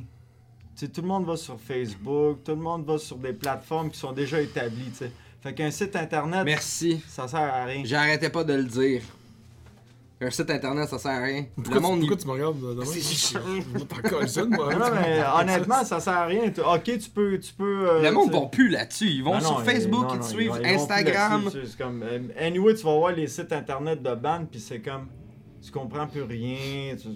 Tu 0.78 0.86
sais, 0.86 0.92
tout 0.92 1.00
le 1.02 1.08
monde 1.08 1.26
va 1.26 1.36
sur 1.36 1.58
Facebook, 1.60 2.38
tout 2.44 2.52
le 2.52 2.56
monde 2.58 2.86
va 2.86 2.98
sur 2.98 3.16
des 3.16 3.32
plateformes 3.32 3.90
qui 3.90 3.98
sont 3.98 4.12
déjà 4.12 4.40
établies, 4.40 4.90
tu 4.92 4.98
sais. 4.98 5.10
Fait 5.42 5.52
qu'un 5.52 5.70
site 5.72 5.96
internet, 5.96 6.44
Merci. 6.44 7.00
ça 7.08 7.26
sert 7.26 7.40
à 7.40 7.64
rien. 7.64 7.82
J'arrêtais 7.84 8.30
pas 8.30 8.44
de 8.44 8.54
le 8.54 8.64
dire. 8.64 9.02
Un 10.20 10.30
site 10.30 10.50
internet, 10.50 10.88
ça 10.88 10.98
sert 10.98 11.12
à 11.12 11.22
rien. 11.22 11.46
Pourquoi, 11.54 11.74
le 11.74 11.80
monde, 11.80 11.98
tu, 12.00 12.04
il- 12.04 12.08
pourquoi 12.08 12.22
tu 12.22 12.26
me 12.26 12.32
regardes 12.32 12.60
de 12.60 12.74
même? 12.74 12.84
C'est- 12.84 13.32
Je 13.32 14.40
moi. 14.42 14.72
Non, 14.72 14.78
non, 14.80 14.86
mais 15.00 15.22
honnêtement, 15.40 15.84
ça 15.84 16.00
sert 16.00 16.12
à 16.12 16.26
rien. 16.26 16.42
Ok, 16.74 16.82
tu 16.84 17.10
peux. 17.10 17.38
Tu 17.38 17.52
peux 17.54 17.88
euh, 17.88 18.02
le 18.02 18.10
monde 18.10 18.32
va 18.32 18.40
plus 18.46 18.68
là-dessus. 18.68 19.06
Ils 19.06 19.22
vont 19.22 19.38
sur 19.40 19.58
non, 19.60 19.64
Facebook, 19.64 20.02
non, 20.02 20.14
ils 20.14 20.18
non, 20.18 20.22
te 20.24 20.26
suivent, 20.28 20.60
Instagram. 20.64 21.50
comme. 21.78 22.02
euh, 22.02 22.18
Anyway, 22.40 22.74
tu 22.74 22.82
vas 22.84 22.96
voir 22.96 23.12
les 23.12 23.26
sites 23.28 23.52
internet 23.52 24.02
de 24.02 24.14
ban, 24.14 24.44
puis 24.50 24.58
c'est 24.60 24.80
comme. 24.80 25.06
Tu 25.64 25.70
comprends 25.70 26.06
plus 26.08 26.22
rien. 26.22 26.96
tu-. 27.00 27.08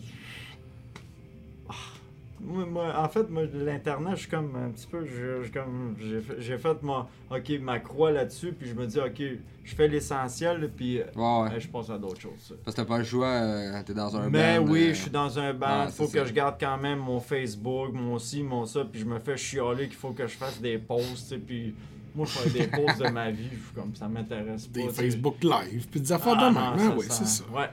Moi, 2.45 2.67
moi, 2.67 2.93
en 2.99 3.09
fait, 3.09 3.31
moi, 3.31 3.45
l'internet, 3.55 4.15
je 4.17 4.21
suis 4.23 4.29
comme 4.31 4.57
un 4.57 4.71
petit 4.71 4.87
peu. 4.87 5.05
je- 5.07 5.43
je- 5.45 5.53
comme, 5.53 5.95
J'ai 6.01 6.21
fait, 6.21 6.35
j'ai 6.41 6.59
fait 6.59 6.83
ma, 6.83 7.09
ok, 7.31 7.51
ma 7.61 7.79
croix 7.79 8.11
là-dessus, 8.11 8.53
puis 8.53 8.69
je 8.69 8.75
me 8.75 8.85
dis, 8.87 8.99
ok, 8.99 9.23
je 9.65 9.75
fais 9.77 9.87
l'essentiel, 9.87 10.69
puis 10.77 11.01
euh, 11.01 11.05
Ouais, 11.15 11.51
ouais. 11.53 11.61
je 11.61 11.69
passe 11.69 11.91
à 11.91 11.99
d'autres 11.99 12.21
choses. 12.21 12.33
ça. 12.41 12.55
Parce 12.65 12.75
que 12.77 12.81
t'as 12.83 12.87
pas 12.89 12.99
le 12.99 13.05
choix, 13.05 13.29
euh, 13.29 13.81
t'es 13.87 13.95
dans 13.95 14.17
un 14.17 14.29
Mais 14.29 14.59
band, 14.59 14.67
oui, 14.73 14.89
euh, 14.89 14.95
je 14.95 15.01
suis 15.03 15.11
dans 15.11 15.39
un 15.39 15.55
band, 15.55 15.67
ah, 15.69 15.85
il 15.87 15.93
faut 15.93 16.07
que 16.09 16.19
ça. 16.19 16.25
je 16.25 16.33
garde 16.33 16.57
quand 16.59 16.79
même 16.79 16.99
mon 16.99 17.21
Facebook, 17.21 17.93
mon 17.93 18.19
ci, 18.19 18.43
mon 18.43 18.65
ça, 18.67 18.85
puis 18.85 19.01
je 19.01 19.05
me 19.07 19.19
fais 19.21 19.37
chialer 19.37 19.87
qu'il 19.87 19.97
faut 19.97 20.11
que 20.11 20.27
je 20.27 20.37
fasse 20.37 20.61
des 20.61 20.79
posts, 20.79 21.11
tu 21.13 21.17
sais, 21.17 21.39
puis 21.39 21.75
moi 22.15 22.27
je 22.27 22.39
fais 22.39 22.51
des 22.51 22.67
posts 22.77 22.99
de 23.03 23.09
ma 23.09 23.31
vie, 23.31 23.45
je 23.53 23.57
suis 23.57 23.75
comme 23.75 23.95
ça 23.95 24.09
m'intéresse 24.09 24.67
pas. 24.67 24.81
Des. 24.81 24.89
Facebook 24.89 25.37
Live, 25.45 25.87
puis 25.89 26.01
des 26.01 26.11
affaires 26.13 26.35
Ah, 26.39 26.49
de 26.51 26.55
même. 26.55 26.89
hein, 26.89 26.95
oui, 26.99 27.07
c'est 27.09 27.25
ça. 27.27 27.45
Ouais, 27.55 27.69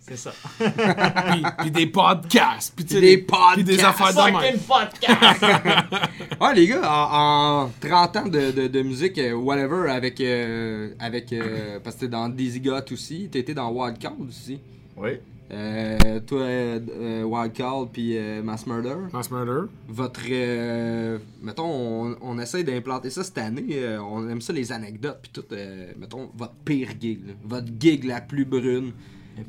c'est 0.00 0.16
ça. 0.16 0.32
puis, 0.58 1.42
puis 1.58 1.70
des 1.70 1.86
podcasts, 1.86 2.74
puis, 2.74 2.84
tu 2.84 2.94
sais, 2.94 3.00
Puis 3.00 3.16
des 3.16 3.16
Puis 3.18 3.64
des 3.64 3.76
podcasts. 3.76 4.00
affaires 4.00 4.26
de 4.26 4.32
même. 4.32 4.58
Fucking 4.58 5.16
podcast! 5.18 5.44
Ouais, 6.40 6.54
les 6.54 6.66
gars, 6.68 6.80
en, 6.90 7.64
en 7.66 7.70
30 7.80 8.16
ans 8.16 8.26
de, 8.28 8.50
de, 8.50 8.66
de 8.68 8.82
musique, 8.82 9.18
euh, 9.18 9.32
whatever, 9.34 9.90
avec. 9.90 10.20
euh, 10.20 10.90
avec 10.98 11.32
euh, 11.32 11.78
parce 11.84 11.96
que 11.96 12.00
t'es 12.00 12.08
dans 12.08 12.28
Dizzy 12.30 12.60
Got 12.60 12.90
aussi, 12.92 13.28
t'as 13.30 13.38
été 13.40 13.52
dans 13.54 13.70
Wildcard 13.70 14.14
aussi. 14.26 14.58
oui. 14.96 15.10
Euh, 15.52 16.20
toi, 16.20 16.42
euh, 16.42 17.24
Wildcard 17.24 17.88
puis 17.92 18.16
euh, 18.16 18.40
Mass 18.40 18.68
Murder. 18.68 18.94
Mass 19.12 19.32
Murder. 19.32 19.62
Votre. 19.88 20.20
euh, 20.30 21.18
mettons, 21.42 21.64
on, 21.66 22.16
on 22.22 22.38
essaye 22.38 22.62
d'implanter 22.62 23.10
ça 23.10 23.24
cette 23.24 23.36
année. 23.38 23.66
euh, 23.72 24.00
on 24.00 24.28
aime 24.28 24.40
ça, 24.40 24.52
les 24.52 24.70
anecdotes, 24.70 25.18
puis 25.22 25.32
tout. 25.34 25.42
euh, 25.52 25.90
mettons, 25.98 26.30
votre 26.36 26.54
pire 26.64 26.90
gig. 27.00 27.26
là. 27.26 27.32
votre 27.44 27.66
gig 27.80 28.04
la 28.04 28.20
plus 28.20 28.44
brune, 28.44 28.92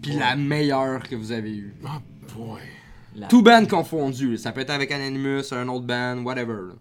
puis 0.02 0.14
la 0.14 0.36
meilleure 0.36 1.04
que 1.04 1.16
vous 1.16 1.32
avez 1.32 1.56
eue. 1.56 1.74
Ah, 1.86 2.02
boy. 2.36 2.62
La, 3.16 3.28
Tout 3.28 3.42
band 3.42 3.66
confondu. 3.66 4.38
Ça 4.38 4.52
peut 4.52 4.62
être 4.62 4.70
avec 4.70 4.92
Anonymous, 4.92 5.54
un 5.54 5.68
autre 5.68 5.86
band, 5.86 6.24
whatever. 6.24 6.68
là. 6.70 6.74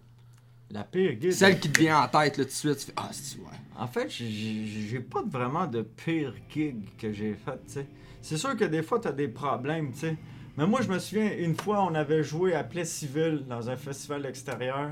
la 0.71 0.83
pire 0.85 1.13
guide. 1.15 1.33
Celle 1.33 1.59
qui 1.59 1.69
te 1.69 1.79
vient 1.81 2.01
en 2.03 2.07
tête 2.07 2.37
là, 2.37 2.43
tout 2.45 2.49
de 2.49 2.55
suite, 2.55 2.77
tu 2.77 2.85
fais 2.85 2.93
Ah, 2.95 3.09
c'est 3.11 3.37
ouais. 3.39 3.45
En 3.77 3.87
fait, 3.87 4.09
j'ai- 4.09 4.99
pas 4.99 5.23
vraiment 5.27 5.67
de 5.67 5.81
pire 5.81 6.33
gig 6.49 6.75
que 6.97 7.11
j'ai 7.11 7.33
fait, 7.33 7.57
tu 7.67 7.73
sais. 7.73 7.85
C'est 8.21 8.37
sûr 8.37 8.55
que 8.55 8.63
des 8.65 8.83
fois, 8.83 8.99
t'as 8.99 9.11
des 9.11 9.27
problèmes, 9.27 9.91
tu 9.91 9.99
sais. 9.99 10.17
Mais 10.57 10.67
moi, 10.67 10.81
je 10.81 10.87
me 10.89 10.99
souviens, 10.99 11.31
une 11.37 11.55
fois, 11.55 11.83
on 11.83 11.95
avait 11.95 12.23
joué 12.23 12.53
à 12.53 12.63
Plessisville 12.63 13.43
dans 13.49 13.69
un 13.69 13.75
festival 13.75 14.25
extérieur. 14.25 14.91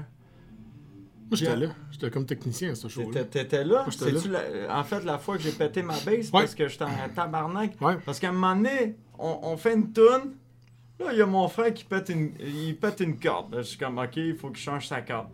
Moi, 1.30 1.38
j'étais 1.38 1.56
là. 1.56 1.68
J'étais 1.92 2.10
comme 2.10 2.26
technicien 2.26 2.72
à 2.72 2.76
ce 2.76 2.88
show-là. 2.88 3.24
T'étais 3.26 3.64
là? 3.64 3.84
Moi, 3.84 4.12
la- 4.68 4.80
en 4.80 4.84
fait 4.84 5.04
la 5.04 5.18
fois 5.18 5.38
que 5.38 5.44
j'ai 5.44 5.52
pété 5.52 5.82
ma 5.84 5.94
base 6.00 6.32
parce 6.42 6.56
que 6.56 6.68
j'étais 6.68 6.84
en 6.86 7.10
tabarnak? 7.16 7.74
Parce 8.06 8.20
qu'à 8.20 8.30
un 8.30 8.32
moment 8.34 8.56
donné, 8.56 8.96
on, 9.18 9.40
on 9.44 9.58
fait 9.58 9.74
une 9.76 9.92
toune. 9.92 10.34
Là, 11.00 11.14
il 11.14 11.18
y 11.18 11.22
a 11.22 11.26
mon 11.26 11.48
frère 11.48 11.74
qui 11.74 11.84
pète 11.86 12.10
une, 12.10 12.32
il 12.40 12.76
pète 12.78 13.00
une 13.00 13.18
corde. 13.20 13.54
Là, 13.54 13.62
je 13.62 13.68
suis 13.68 13.78
comme, 13.78 13.98
OK, 14.00 14.18
il 14.18 14.36
faut 14.36 14.50
qu'il 14.50 14.58
change 14.64 14.88
sa 14.88 15.02
corde. 15.02 15.28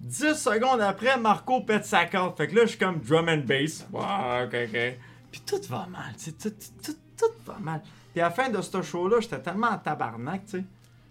10 0.00 0.34
secondes 0.34 0.80
après, 0.80 1.18
Marco 1.18 1.60
pète 1.62 1.84
sa 1.84 2.04
corde. 2.06 2.36
Fait 2.36 2.46
que 2.46 2.54
là, 2.54 2.62
je 2.62 2.68
suis 2.70 2.78
comme 2.78 3.00
drum 3.00 3.28
and 3.28 3.42
bass. 3.46 3.86
Ouais, 3.92 4.44
OK, 4.46 4.54
OK. 4.72 4.98
Puis 5.32 5.42
tout 5.44 5.60
va 5.68 5.86
mal, 5.90 6.14
tu 6.16 6.24
sais, 6.24 6.32
tout, 6.32 6.50
tout, 6.50 6.92
tout, 6.92 6.98
tout 7.18 7.32
va 7.46 7.58
mal. 7.58 7.82
Puis 8.12 8.20
à 8.20 8.24
la 8.26 8.30
fin 8.30 8.48
de 8.48 8.60
ce 8.62 8.80
show-là, 8.82 9.18
j'étais 9.20 9.40
tellement 9.40 9.66
en 9.68 9.78
tabarnak, 9.78 10.44
tu 10.44 10.58
sais. 10.58 10.64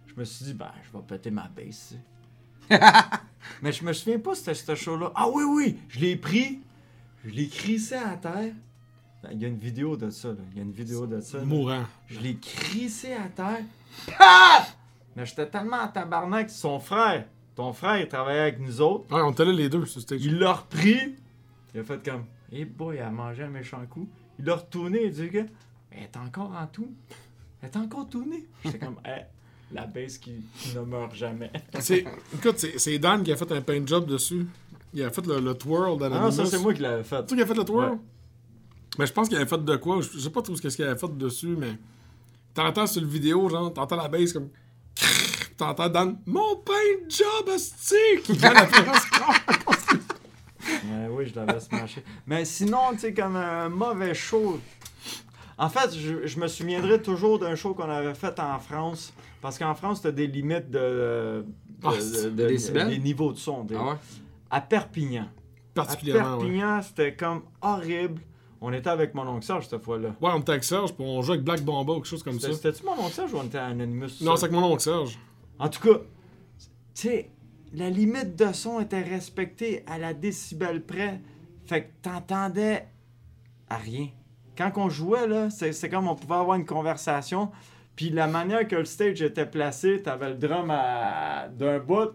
Je 0.07 0.13
me 0.19 0.23
suis 0.23 0.45
dit, 0.45 0.53
ben, 0.53 0.71
je 0.91 0.97
vais 0.97 1.03
péter 1.05 1.29
ma 1.29 1.47
bass. 1.55 1.93
Mais 3.61 3.71
je 3.71 3.83
me 3.83 3.93
souviens 3.93 4.19
pas 4.19 4.35
c'était 4.35 4.55
ce 4.55 4.75
show-là. 4.75 5.11
Ah 5.15 5.27
oui, 5.33 5.43
oui, 5.43 5.79
je 5.89 5.99
l'ai 5.99 6.15
pris, 6.15 6.59
je 7.25 7.31
l'ai 7.31 7.47
crissé 7.47 7.95
à 7.95 8.15
terre. 8.17 8.53
Ben, 9.23 9.29
Il 9.33 9.41
y 9.41 9.45
a 9.45 9.47
une 9.47 9.57
vidéo 9.57 9.97
de 9.97 10.09
ça, 10.09 10.29
là. 10.29 10.35
Il 10.51 10.57
y 10.57 10.59
a 10.59 10.63
une 10.63 10.71
vidéo 10.71 11.07
de 11.07 11.19
ça. 11.21 11.39
là. 11.39 11.45
Mourant. 11.45 11.83
Je 12.07 12.19
l'ai 12.19 12.35
crissé 12.35 13.13
à 13.13 13.27
terre. 13.29 13.63
Paf! 14.17 14.77
Mais 15.15 15.25
j'étais 15.25 15.47
tellement 15.47 15.77
en 15.77 15.87
tabarnak, 15.87 16.49
son 16.51 16.79
frère, 16.79 17.25
ton 17.55 17.73
frère, 17.73 17.97
il 17.99 18.07
travaillait 18.07 18.41
avec 18.41 18.59
nous 18.59 18.79
autres. 18.81 19.11
Ouais, 19.13 19.21
on 19.23 19.31
était 19.31 19.45
là 19.45 19.51
les 19.51 19.69
deux 19.69 19.85
sur 19.85 19.99
stage. 20.01 20.23
Il 20.23 20.37
l'a 20.37 20.53
repris. 20.53 21.15
Il 21.73 21.79
a 21.79 21.83
fait 21.83 22.03
comme, 22.07 22.25
hey 22.51 22.65
boy, 22.65 22.97
il 22.97 23.01
a 23.01 23.09
mangé 23.09 23.43
un 23.43 23.49
méchant 23.49 23.83
coup. 23.87 24.07
Il 24.37 24.45
l'a 24.45 24.55
retourné 24.55 25.01
et 25.05 25.09
dit, 25.09 25.29
gars, 25.29 25.45
elle 25.89 26.03
est 26.03 26.17
encore 26.17 26.51
en 26.55 26.67
tout. 26.67 26.93
Elle 27.63 27.69
est 27.69 27.77
encore 27.77 28.07
tournée. 28.07 28.45
J'étais 28.63 28.77
comme, 28.77 28.99
hey, 29.05 29.25
la 29.71 29.85
base 29.85 30.17
qui, 30.17 30.31
qui 30.57 30.75
ne 30.75 30.81
meurt 30.81 31.13
jamais. 31.15 31.51
C'est- 31.79 32.05
Écoute, 32.35 32.57
c'est 32.77 32.99
Dan 32.99 33.23
qui 33.23 33.31
a 33.31 33.35
fait 33.35 33.51
un 33.51 33.61
paint 33.61 33.85
job 33.85 34.05
dessus. 34.05 34.45
Il 34.93 35.03
a 35.03 35.09
fait 35.11 35.25
le, 35.25 35.39
le 35.39 35.53
twirl 35.53 35.95
Ah 35.95 35.99
d'Anonymous. 36.09 36.25
non, 36.25 36.31
ça 36.31 36.45
c'est 36.45 36.57
moi 36.59 36.73
qui 36.73 36.81
l'avais 36.81 37.03
fait. 37.03 37.17
C'est 37.17 37.27
toi 37.27 37.37
qui 37.37 37.43
a 37.43 37.45
fait 37.45 37.53
le 37.53 37.63
twirl? 37.65 37.91
Ouais. 37.91 37.97
Mais 38.99 39.05
je 39.05 39.13
pense 39.13 39.27
qu'il 39.27 39.37
avait 39.37 39.45
fait 39.45 39.63
de 39.63 39.75
quoi. 39.75 40.01
Je 40.01 40.09
je 40.13 40.19
sais 40.19 40.29
pas 40.29 40.41
trop 40.41 40.55
ce 40.55 40.61
qu'il 40.67 40.85
avait 40.85 40.97
fait 40.97 41.17
dessus, 41.17 41.55
mais. 41.57 41.77
T'entends 42.53 42.87
sur 42.87 43.01
le 43.01 43.07
vidéo, 43.07 43.47
genre, 43.49 43.71
t'entends 43.73 43.97
la 43.97 44.07
bass 44.07 44.33
comme. 44.33 44.49
T'entends 45.57 45.89
Dan, 45.89 46.17
mon 46.25 46.55
paint 46.57 46.73
job, 47.09 47.49
France. 47.49 47.93
Ouais, 50.85 51.07
oui, 51.11 51.25
je 51.27 51.35
l'avais 51.35 51.59
smashé. 51.59 52.03
Mais 52.25 52.45
sinon, 52.45 52.93
tu 52.93 52.99
sais, 52.99 53.13
comme 53.13 53.35
un 53.35 53.69
mauvais 53.69 54.13
show. 54.13 54.59
En 55.57 55.69
fait, 55.69 55.95
je, 55.97 56.27
je 56.27 56.39
me 56.39 56.47
souviendrai 56.47 57.01
toujours 57.01 57.39
d'un 57.39 57.55
show 57.55 57.73
qu'on 57.73 57.89
avait 57.89 58.13
fait 58.13 58.39
en 58.39 58.59
France. 58.59 59.13
Parce 59.41 59.57
qu'en 59.57 59.73
France, 59.75 60.01
t'as 60.01 60.11
des 60.11 60.27
limites 60.27 60.69
de, 60.69 60.79
de- 60.79 61.45
Ah, 61.83 61.95
de- 61.95 61.99
c'est- 61.99 62.31
de- 62.31 62.47
décibels? 62.47 62.89
des 62.89 62.99
niveaux 62.99 63.31
de 63.33 63.37
son. 63.37 63.63
des- 63.63 63.75
Ah 63.75 63.85
ouais? 63.91 63.95
À 64.51 64.61
Perpignan. 64.61 65.23
À 65.23 65.27
Particulièrement, 65.73 66.37
ouais. 66.37 66.43
Perpignan, 66.43 66.81
c'était 66.81 67.15
comme 67.15 67.41
horrible. 67.61 68.21
On 68.61 68.73
était 68.73 68.89
avec 68.89 69.13
mon 69.13 69.27
oncle 69.27 69.45
Serge 69.45 69.67
cette 69.67 69.83
fois-là. 69.83 70.09
Ouais, 70.21 70.31
on 70.33 70.39
était 70.39 70.51
avec 70.51 70.63
Serge, 70.63 70.93
puis 70.93 71.03
on 71.07 71.21
jouait 71.21 71.35
avec 71.35 71.45
Black 71.45 71.61
Bomba 71.63 71.93
ou 71.93 71.95
quelque 71.97 72.05
chose 72.07 72.23
comme 72.23 72.39
ça. 72.39 72.47
C'était- 72.51 72.71
C'était-tu 72.73 72.85
mon 72.85 73.03
oncle 73.05 73.13
Serge 73.13 73.33
ou 73.33 73.37
on 73.37 73.43
était 73.43 73.59
à 73.59 73.65
Anonymous? 73.67 74.07
Non, 74.21 74.35
c'est 74.35 74.45
avec 74.45 74.51
mon 74.55 74.63
oncle 74.71 74.81
Serge. 74.81 75.19
En 75.59 75.69
tout 75.69 75.81
cas, 75.81 75.99
tu 76.59 76.67
sais, 76.93 77.29
la 77.73 77.89
limite 77.91 78.35
de 78.35 78.51
son 78.53 78.79
était 78.79 79.01
respectée 79.03 79.83
à 79.87 79.97
la 79.99 80.13
décibel 80.15 80.83
près. 80.83 81.21
Fait 81.67 81.83
que 81.83 81.89
t'entendais 82.01 82.87
à 83.69 83.77
rien. 83.77 84.07
Quand 84.57 84.71
on 84.77 84.89
jouait, 84.89 85.27
là, 85.27 85.49
c'est 85.49 85.89
comme 85.89 86.07
on 86.07 86.15
pouvait 86.15 86.35
avoir 86.35 86.57
une 86.57 86.65
conversation. 86.65 87.51
Puis 87.95 88.09
la 88.09 88.27
manière 88.27 88.67
que 88.67 88.75
le 88.75 88.85
stage 88.85 89.21
était 89.21 89.45
placé, 89.45 90.01
t'avais 90.01 90.29
le 90.29 90.35
drum 90.35 90.67
d'un 91.57 91.79
bout. 91.79 92.11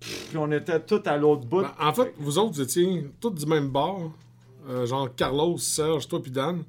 Puis 0.00 0.36
on 0.36 0.50
était 0.52 0.80
tous 0.80 1.02
à 1.06 1.16
l'autre 1.16 1.46
bout. 1.46 1.62
Ben, 1.62 1.74
en 1.80 1.92
fait, 1.92 2.14
vous 2.18 2.38
autres, 2.38 2.52
vous 2.52 2.60
étiez 2.60 3.06
tous 3.20 3.30
du 3.30 3.46
même 3.46 3.68
bar. 3.68 3.98
Euh, 4.68 4.86
genre 4.86 5.14
Carlos, 5.14 5.58
Serge, 5.58 6.08
toi 6.08 6.22
puis 6.22 6.30
Dan. 6.30 6.64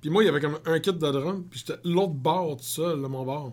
Puis 0.00 0.10
moi, 0.10 0.22
il 0.22 0.26
y 0.26 0.28
avait 0.28 0.40
comme 0.40 0.58
un 0.64 0.78
kit 0.78 0.92
de 0.92 0.98
drum, 0.98 1.44
puis 1.50 1.62
j'étais 1.66 1.78
l'autre 1.84 2.14
bar 2.14 2.56
tout 2.56 2.62
seul, 2.62 3.00
là, 3.00 3.08
mon 3.08 3.24
bar. 3.24 3.50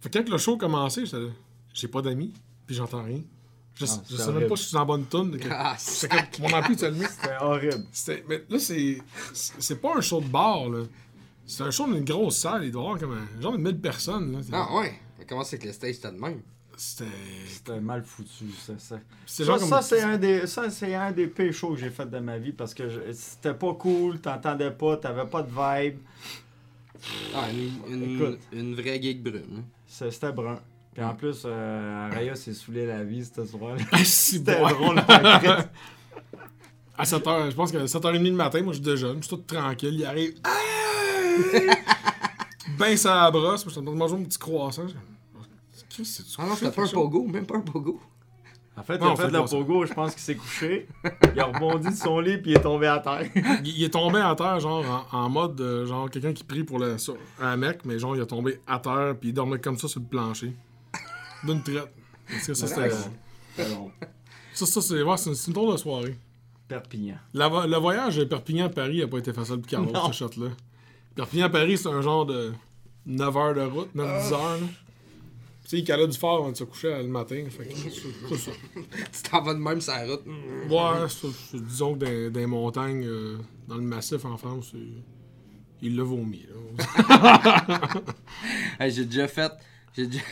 Fait 0.00 0.10
que 0.10 0.18
quand 0.18 0.28
le 0.28 0.38
show 0.38 0.56
commençait, 0.56 1.04
j'étais 1.04 1.20
là, 1.20 1.30
j'ai 1.72 1.88
pas 1.88 2.02
d'amis, 2.02 2.32
puis 2.66 2.74
j'entends 2.74 3.04
rien. 3.04 3.20
Je, 3.80 3.86
Ah, 3.86 4.02
je 4.10 4.16
c'est 4.16 4.22
sais 4.22 4.32
même 4.32 4.46
pas 4.48 4.56
si 4.56 4.62
je 4.64 4.68
suis 4.68 4.76
en 4.76 4.84
bonne 4.86 5.06
tune. 5.06 5.38
Ah, 5.50 5.74
C'est 5.78 6.08
comme, 6.08 6.20
mon 6.50 6.52
ampli 6.56 6.74
était 6.74 6.86
allumé. 6.86 7.06
C'était 7.06 7.36
horrible. 7.40 7.84
C'était- 7.92 8.24
Mais 8.28 8.44
là, 8.48 8.58
c'est 8.58 8.98
c'est 9.32 9.80
pas 9.80 9.96
un 9.96 10.00
show 10.02 10.20
de 10.20 10.26
bar, 10.28 10.68
là. 10.68 10.84
C'est 11.46 11.62
un 11.64 11.70
show 11.70 11.86
d'une 11.92 12.04
grosse 12.04 12.36
salle. 12.36 12.64
Il 12.64 12.70
doit 12.72 12.82
y 12.82 12.84
avoir 12.86 12.98
comme 13.00 13.12
un 13.12 13.40
genre 13.42 13.52
de 13.52 13.58
1000 13.58 13.78
personnes, 13.80 14.32
là. 14.32 14.38
Ah 14.52 14.76
ouais. 14.76 14.94
Comment 15.28 15.44
c'est 15.44 15.58
que 15.58 15.66
le 15.66 15.72
stage 15.72 15.96
était 15.96 16.10
de 16.12 16.18
même? 16.18 16.40
C'était. 16.76 17.04
C'était 17.48 17.80
mal 17.80 18.02
foutu. 18.04 18.50
Ça, 18.66 18.72
ça. 18.78 18.98
C'est 19.26 19.44
Ça, 19.44 19.58
comme. 19.58 19.68
ça, 19.68 19.82
c'est 19.82 20.00
un 20.02 20.16
des, 20.18 20.46
ça, 20.46 20.70
c'est 20.70 20.94
un 20.94 21.12
des 21.12 21.26
pires 21.26 21.52
shows 21.52 21.74
que 21.74 21.80
j'ai 21.80 21.90
fait 21.90 22.06
de 22.08 22.18
ma 22.18 22.38
vie 22.38 22.52
parce 22.52 22.72
que 22.74 22.88
je- 22.88 23.12
c'était 23.12 23.54
pas 23.54 23.74
cool, 23.74 24.18
t'entendais 24.20 24.70
pas, 24.70 24.96
t'avais 24.96 25.26
pas 25.26 25.42
de 25.42 25.48
vibe. 25.50 25.98
Ah, 27.34 27.46
une, 27.50 27.94
une, 27.94 28.14
Écoute. 28.16 28.38
une 28.52 28.74
vraie 28.74 29.00
gig 29.00 29.22
brune. 29.22 29.64
C'est- 29.86 30.10
C'était 30.10 30.32
brun. 30.32 30.58
Puis 30.94 31.02
en 31.04 31.14
plus, 31.14 31.42
euh, 31.46 32.08
Araya 32.10 32.34
s'est 32.34 32.52
saoulé 32.52 32.86
la 32.86 33.04
vie 33.04 33.24
ce 33.24 33.44
soir. 33.44 33.76
Ah, 33.92 33.98
C'était 34.04 34.58
bon. 34.60 34.68
drôle. 34.68 34.98
en. 34.98 35.02
À 36.98 37.04
7h, 37.04 37.50
je 37.50 37.54
pense 37.56 37.72
que 37.72 37.78
7h30 37.78 38.22
le 38.24 38.30
matin, 38.32 38.60
moi 38.62 38.74
je 38.74 38.80
déjeune, 38.80 39.22
je 39.22 39.26
suis 39.28 39.34
tout 39.34 39.42
tranquille, 39.46 39.94
il 39.94 40.04
arrive. 40.04 40.34
ben 42.78 42.94
ça 42.96 43.14
la 43.24 43.30
brosse, 43.30 43.64
moi 43.64 43.68
je 43.68 43.70
suis 43.70 43.80
en 43.80 43.84
train 43.84 43.92
de 43.92 43.98
manger 43.98 44.16
mon 44.16 44.24
petit 44.24 44.38
croissant. 44.38 44.86
Je- 44.86 44.94
Qu'est-ce 45.88 46.18
que 46.18 46.24
c'est 46.24 46.40
Ah 46.42 46.46
non, 46.46 46.54
c'était 46.54 46.70
pas 46.70 46.82
un 46.82 46.86
pogo, 46.88 47.26
même 47.26 47.46
pas 47.46 47.56
un 47.56 47.60
pogo. 47.62 48.00
En 48.76 48.82
fait, 48.82 48.96
il 49.00 49.06
a 49.06 49.16
fait 49.16 49.30
le 49.30 49.44
pogo, 49.44 49.84
je 49.86 49.92
pense 49.92 50.12
qu'il 50.12 50.22
s'est 50.22 50.36
couché. 50.36 50.88
Il 51.34 51.40
a 51.40 51.46
rebondi 51.46 51.88
de 51.88 51.94
son 51.94 52.20
lit 52.20 52.38
puis 52.38 52.52
il 52.52 52.56
est 52.56 52.60
tombé 52.60 52.86
à 52.86 52.98
terre. 52.98 53.28
Il, 53.64 53.68
il 53.78 53.84
est 53.84 53.90
tombé 53.90 54.20
à 54.20 54.34
terre, 54.34 54.60
genre 54.60 55.06
en, 55.12 55.18
en 55.18 55.28
mode, 55.28 55.60
euh, 55.60 55.86
genre 55.86 56.08
quelqu'un 56.10 56.32
qui 56.32 56.44
prie 56.44 56.64
pour 56.64 56.78
le, 56.78 56.96
sur- 56.98 57.16
un 57.40 57.56
mec, 57.56 57.80
mais 57.84 57.98
genre 57.98 58.14
il 58.16 58.22
est 58.22 58.26
tombé 58.26 58.60
à 58.66 58.78
terre, 58.78 59.14
puis 59.18 59.30
il 59.30 59.32
dormait 59.32 59.58
comme 59.58 59.76
ça 59.78 59.88
sur 59.88 60.00
le 60.00 60.06
plancher. 60.06 60.54
D'une 61.44 61.62
traite. 61.62 61.92
Parce 62.28 62.46
que 62.46 62.54
ça, 62.54 62.66
c'était. 62.66 62.90
Ça, 64.52 64.66
ça 64.66 64.80
c'est 64.82 65.02
ouais, 65.02 65.16
c'est 65.16 65.30
une, 65.30 65.34
c'est 65.36 65.46
une 65.48 65.52
drôle 65.54 65.72
de 65.72 65.76
soirée. 65.78 66.16
Perpignan. 66.68 67.16
La 67.34 67.48
le 67.66 67.76
voyage 67.78 68.16
de 68.16 68.24
Perpignan-Paris 68.24 69.02
a 69.02 69.08
pas 69.08 69.18
été 69.18 69.32
facile 69.32 69.58
pour 69.58 69.66
Carlos, 69.66 69.92
ce 70.12 70.12
shot-là. 70.12 70.48
Perpignan-Paris, 71.16 71.78
c'est 71.78 71.88
un 71.88 72.00
genre 72.02 72.26
de 72.26 72.52
9 73.06 73.36
heures 73.36 73.54
de 73.54 73.60
route, 73.62 73.94
9-10 73.94 74.02
Ah. 74.04 74.34
heures. 74.34 74.60
là. 74.60 74.66
Tu 75.64 75.76
sais, 75.76 75.78
il 75.78 75.84
calait 75.84 76.06
du 76.08 76.16
fort 76.18 76.38
avant 76.38 76.50
de 76.52 76.56
se 76.56 76.64
coucher 76.64 76.96
le 76.98 77.08
matin. 77.08 77.44
Fait 77.48 77.64
que 77.64 77.76
c'est 77.76 78.36
ça. 78.36 78.50
Tu 79.12 79.22
t'en 79.30 79.42
vas 79.42 79.54
de 79.54 79.58
même 79.60 79.80
sur 79.80 79.92
la 79.92 80.04
route. 80.06 80.22
Ouais, 80.68 81.06
disons 81.54 81.94
que 81.94 81.98
dans, 82.28 82.32
dans 82.32 82.40
les 82.40 82.46
montagnes, 82.46 83.04
euh, 83.06 83.38
dans 83.68 83.76
le 83.76 83.82
massif 83.82 84.24
en 84.24 84.36
France, 84.36 84.72
il 85.82 85.96
l'a 85.96 86.02
vomi. 86.02 86.46
là. 86.78 87.88
Hey, 88.80 88.90
j'ai 88.92 89.04
déjà 89.04 89.28
fait. 89.28 89.52
J'ai 89.96 90.06
déjà, 90.06 90.22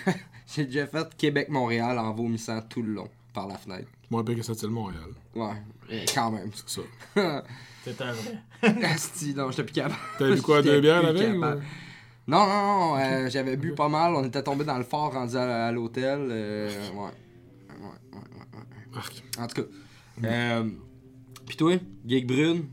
j'ai 0.55 0.65
déjà 0.65 0.87
fait 0.87 1.15
Québec-Montréal 1.17 1.99
en 1.99 2.13
vomissant 2.13 2.61
tout 2.63 2.83
le 2.83 2.93
long 2.95 3.09
par 3.35 3.47
la 3.47 3.57
fenêtre. 3.57 3.89
Moins 4.11 4.25
pire 4.25 4.37
que 4.37 4.43
cette 4.43 4.63
île 4.63 4.71
Montréal. 4.71 5.11
Ouais, 5.35 6.05
quand 6.15 6.31
même. 6.31 6.51
C'est 6.55 6.81
ça. 7.15 7.45
C'était 7.85 8.05
un 8.05 8.13
vrai. 8.13 8.85
Asti, 8.85 9.35
non, 9.35 9.51
j'étais 9.51 9.65
plus 9.65 9.73
capable. 9.75 9.95
T'as 10.19 10.35
bu 10.35 10.43
quoi, 10.43 10.63
deux 10.63 10.81
bières 10.81 11.03
la 11.03 11.13
veille? 11.13 11.33
ou- 11.37 11.41
Non, 11.41 12.47
non, 12.47 12.47
non, 12.47 12.97
euh, 12.99 13.29
j'avais 13.31 13.57
bu 13.57 13.75
pas 13.75 13.89
mal. 13.89 14.15
On 14.15 14.25
était 14.25 14.43
tombé 14.43 14.65
dans 14.65 14.77
le 14.79 14.85
fort 14.85 15.13
rendu 15.13 15.37
à, 15.37 15.67
à 15.67 15.73
l'hôtel. 15.73 16.29
euh, 16.31 16.69
ouais. 16.91 16.97
Ouais, 16.97 17.11
ouais, 17.81 18.19
ouais, 18.19 18.97
ouais. 18.97 19.43
En 19.43 19.47
tout 19.47 19.63
cas. 19.63 19.69
Euh, 20.25 20.69
Pis 21.47 21.57
toi, 21.57 21.77
Gig 22.07 22.27
Brune, 22.27 22.67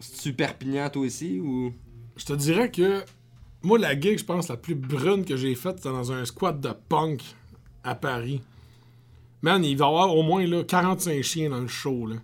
c'est-tu 0.00 0.32
Perpignan 0.32 0.88
toi 0.90 1.02
aussi 1.02 1.38
ou? 1.38 1.72
Je 2.16 2.24
te 2.24 2.32
dirais 2.32 2.70
que 2.70 3.02
moi, 3.62 3.78
la 3.78 3.98
gig, 3.98 4.18
je 4.18 4.24
pense, 4.24 4.48
la 4.48 4.56
plus 4.56 4.74
brune 4.74 5.24
que 5.24 5.36
j'ai 5.36 5.54
faite, 5.54 5.76
c'était 5.78 5.88
dans 5.90 6.12
un 6.12 6.24
squat 6.24 6.58
de 6.60 6.70
punk 6.88 7.22
à 7.84 7.94
Paris. 7.94 8.40
Man, 9.42 9.64
il 9.64 9.76
va 9.76 9.86
y 9.86 9.88
avoir 9.88 10.14
au 10.14 10.22
moins 10.22 10.46
là, 10.46 10.62
45 10.62 11.22
chiens 11.22 11.50
dans 11.50 11.60
le 11.60 11.66
show. 11.68 12.06
Là. 12.06 12.16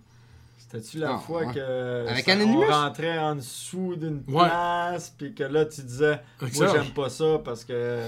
C'était-tu 0.57 0.99
la 0.99 1.15
Ah, 1.15 1.17
fois 1.19 1.45
ouais. 1.47 1.53
que 1.53 2.07
Avec 2.07 2.25
ça- 2.25 2.33
Anonymous? 2.33 2.63
on 2.63 2.71
rentrait 2.71 3.17
en 3.19 3.35
dessous 3.35 3.95
d'une 3.97 4.23
Ouais. 4.27 4.45
place, 4.47 5.13
puis 5.17 5.33
que 5.33 5.43
là 5.43 5.65
tu 5.65 5.81
disais 5.81 6.19
moi 6.41 6.49
j'aime 6.71 6.93
pas 6.93 7.09
ça 7.09 7.41
parce 7.43 7.65
que 7.65 8.01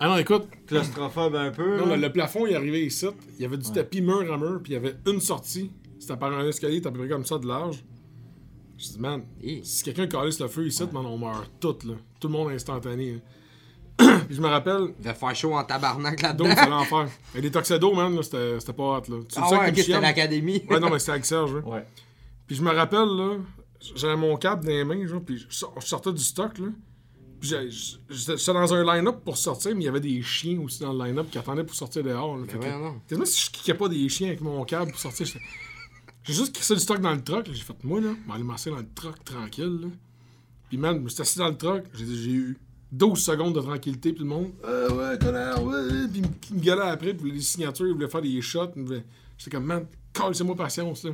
Ah 0.00 0.08
non, 0.08 0.16
écoute, 0.16 0.48
claustrophobe 0.66 1.36
un 1.36 1.50
peu. 1.50 1.76
non, 1.78 1.86
là. 1.86 1.96
le, 1.96 2.02
le 2.02 2.12
plafond, 2.12 2.46
il 2.46 2.54
est 2.54 2.56
arrivé 2.56 2.86
ici. 2.86 3.06
Il 3.38 3.42
y 3.42 3.44
avait 3.44 3.58
du 3.58 3.68
Ouais. 3.68 3.74
tapis 3.74 4.00
mur 4.00 4.32
à 4.32 4.38
mur, 4.38 4.60
puis 4.62 4.72
il 4.72 4.74
y 4.74 4.78
avait 4.78 4.94
une 5.06 5.20
sortie. 5.20 5.70
C'était 5.98 6.16
par 6.16 6.32
un 6.32 6.48
escalier, 6.48 6.78
à 6.84 6.90
peu 6.90 6.98
près 7.00 7.08
comme 7.08 7.26
ça 7.26 7.36
de 7.38 7.46
large. 7.46 7.84
Je 8.82 8.88
dis, 8.92 8.98
man, 8.98 9.22
si 9.62 9.82
quelqu'un 9.82 10.06
calisse 10.06 10.40
le 10.40 10.48
feu 10.48 10.66
ici, 10.66 10.82
man, 10.92 11.04
on 11.04 11.18
meurt 11.18 11.50
toutes, 11.60 11.84
là. 11.84 11.94
Tout 12.18 12.28
le 12.28 12.32
monde 12.32 12.50
instantané. 12.52 13.12
là. 13.12 13.18
puis 14.26 14.34
je 14.36 14.40
me 14.40 14.48
rappelle, 14.48 14.94
Il 14.98 15.04
va 15.04 15.12
faire 15.12 15.34
chaud 15.36 15.54
en 15.54 15.62
tabarnak 15.64 16.22
là-dedans. 16.22 16.46
donc, 16.48 16.58
c'est 16.58 16.68
l'enfer. 16.70 17.08
Et 17.34 17.40
les 17.42 17.50
Tuxedo, 17.50 17.92
man, 17.94 18.16
là, 18.16 18.22
c'était 18.22 18.58
c'était 18.58 18.72
pas 18.72 18.82
hot, 18.98 19.02
là. 19.08 19.18
Tu 19.28 19.34
Ah 19.36 19.50
ouais, 19.60 19.74
c'était 19.74 20.00
l'académie. 20.00 20.62
Ouais, 20.70 20.80
non, 20.80 20.88
mais 20.88 20.98
c'était 20.98 21.12
avec 21.12 21.26
Serge, 21.26 21.54
là. 21.56 21.60
Ouais. 21.60 21.84
Puis 22.46 22.56
je 22.56 22.62
me 22.62 22.70
rappelle, 22.70 23.08
là, 23.08 23.36
j'avais 23.94 24.16
mon 24.16 24.36
câble 24.36 24.64
dans 24.64 24.70
les 24.70 24.84
mains, 24.84 25.06
genre, 25.06 25.20
puis 25.20 25.36
je, 25.38 25.46
sor- 25.54 25.74
je 25.78 25.86
sortais 25.86 26.12
du 26.12 26.22
stock, 26.22 26.56
là. 26.58 26.68
Puis 27.40 27.50
j'étais 28.08 28.52
dans 28.52 28.74
un 28.74 28.94
line-up 28.96 29.16
pour 29.24 29.36
sortir, 29.36 29.74
mais 29.74 29.82
il 29.82 29.86
y 29.86 29.88
avait 29.88 30.00
des 30.00 30.20
chiens 30.22 30.60
aussi 30.60 30.80
dans 30.80 30.92
le 30.92 31.04
line-up 31.04 31.30
qui 31.30 31.38
attendaient 31.38 31.64
pour 31.64 31.74
sortir 31.74 32.02
dehors. 32.02 32.36
là. 32.36 32.44
Mais 32.46 32.52
que- 32.52 32.58
voyons 32.58 32.80
donc. 32.80 33.06
Quasiment 33.06 33.24
si 33.26 33.46
je 33.46 33.50
kickais 33.50 33.74
pas 33.74 33.88
des 33.88 34.08
chiens 34.08 34.28
avec 34.28 34.40
mon 34.42 34.62
câble 34.64 34.90
pour 34.90 35.00
sortir, 35.00 35.24
j'étais- 35.26 35.40
j'ai 36.32 36.38
juste 36.38 36.54
crissé 36.54 36.74
du 36.74 36.80
stock 36.80 37.00
dans 37.00 37.12
le 37.14 37.22
truck, 37.22 37.46
j'ai 37.52 37.62
fait, 37.62 37.74
moi, 37.84 38.00
là, 38.00 38.10
je 38.22 38.26
vais 38.28 38.34
aller 38.34 38.44
masser 38.44 38.70
dans 38.70 38.76
le 38.76 38.86
truck 38.94 39.22
tranquille, 39.24 39.78
là. 39.82 39.88
Puis 40.68 40.78
man, 40.78 40.96
je 40.96 41.00
me 41.02 41.08
suis 41.08 41.20
assis 41.22 41.38
dans 41.38 41.48
le 41.48 41.56
truck, 41.56 41.84
j'ai 41.94 42.30
eu 42.32 42.58
12 42.92 43.18
secondes 43.22 43.54
de 43.54 43.60
tranquillité, 43.60 44.12
puis 44.12 44.22
le 44.22 44.28
monde, 44.28 44.52
euh, 44.64 44.90
ouais, 45.12 45.18
connard, 45.18 45.62
ouais, 45.64 46.08
puis 46.12 46.22
il 46.50 46.54
me- 46.56 46.60
gueulait 46.62 46.82
après, 46.90 47.14
puis 47.14 47.30
les 47.32 47.40
signatures, 47.40 47.86
il 47.88 47.92
voulait 47.94 48.08
faire 48.08 48.22
des 48.22 48.40
shots, 48.40 48.70
voulait- 48.76 49.04
j'étais 49.38 49.50
comme, 49.50 49.64
man, 49.64 49.86
c'est 50.32 50.44
moi 50.44 50.54
patience, 50.56 51.04
là. 51.04 51.10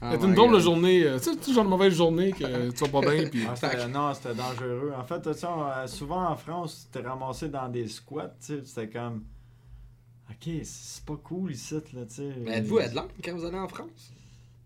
Ah 0.00 0.10
C'était 0.12 0.26
une 0.26 0.34
drôle 0.34 0.52
de 0.52 0.58
journée. 0.60 1.04
euh, 1.04 1.18
Tu 1.18 1.32
sais, 1.40 1.52
genre 1.54 1.64
de 1.64 1.70
mauvaise 1.70 1.94
journée 1.94 2.30
que 2.30 2.70
tu 2.70 2.84
vas 2.84 3.00
pas 3.00 3.10
bien. 3.10 3.28
Puis... 3.30 3.44
Ah, 3.48 3.56
c'était- 3.56 3.88
non, 3.88 4.12
c'était 4.12 4.34
dangereux. 4.34 4.92
En 4.94 5.02
fait, 5.04 5.26
euh, 5.26 5.86
souvent 5.86 6.28
en 6.28 6.36
France, 6.36 6.86
tu 6.92 7.00
t'es 7.00 7.08
ramassé 7.08 7.48
dans 7.48 7.66
des 7.70 7.88
squats, 7.88 8.28
tu 8.38 8.46
sais, 8.46 8.62
c'était 8.66 8.88
comme. 8.90 9.22
Ok, 10.30 10.50
c'est 10.64 11.02
pas 11.04 11.16
cool 11.24 11.52
ici, 11.52 11.74
là, 11.94 12.04
tu 12.06 12.14
sais. 12.14 12.34
Mais 12.44 12.58
êtes-vous 12.58 12.78
headline 12.78 13.06
quand 13.24 13.36
vous 13.36 13.44
allez 13.46 13.58
en 13.58 13.68
France? 13.68 14.12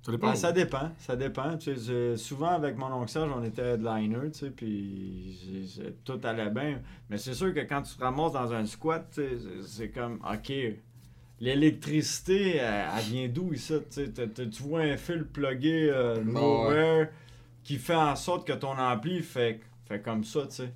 Ça 0.03 0.13
dépend. 0.13 0.29
Ben, 0.29 0.35
ça 0.37 0.53
dépend, 0.53 0.91
ça 0.99 1.17
dépend. 1.17 1.59
Tu 1.59 1.77
sais, 1.77 2.13
je- 2.13 2.17
souvent 2.17 2.49
avec 2.51 2.77
mon 2.77 2.87
oncle 2.93 3.11
Serge, 3.11 3.31
on 3.37 3.45
était 3.45 3.75
headliner, 3.75 4.31
tu 4.33 4.39
sais, 4.39 4.51
puis 4.51 5.39
tout 6.05 6.19
allait 6.25 6.49
bien. 6.51 6.81
Mais 7.11 7.19
c'est 7.19 7.35
sûr 7.35 7.53
que 7.53 7.61
quand 7.61 7.83
tu 7.83 7.95
te 7.97 8.03
ramasses 8.03 8.33
dans 8.33 8.53
un 8.53 8.65
squat, 8.65 9.07
tu 9.13 9.21
sais, 9.23 9.29
c'est- 9.39 9.69
c'est 9.69 9.89
comme, 9.91 10.19
ok, 10.25 10.53
l'électricité, 11.41 12.57
elle, 12.57 12.85
elle 12.97 13.05
vient 13.05 13.29
d'où 13.29 13.53
ici? 13.53 13.75
Tu 13.79 13.85
sais, 13.91 14.09
t'as- 14.11 14.27
t'as- 14.27 14.47
tu 14.47 14.63
vois 14.63 14.81
un 14.83 14.97
fil 14.97 15.25
plugué 15.25 15.91
euh, 15.91 16.23
nowhere 16.25 17.09
qui 17.65 17.77
fait 17.77 17.95
en 17.95 18.17
sorte 18.17 18.47
que 18.47 18.53
ton 18.53 18.79
ampli 18.79 19.23
fait, 19.23 19.61
fait 19.87 20.01
comme 20.01 20.25
ça, 20.25 20.43
tu 20.47 20.57
sais. 20.57 20.73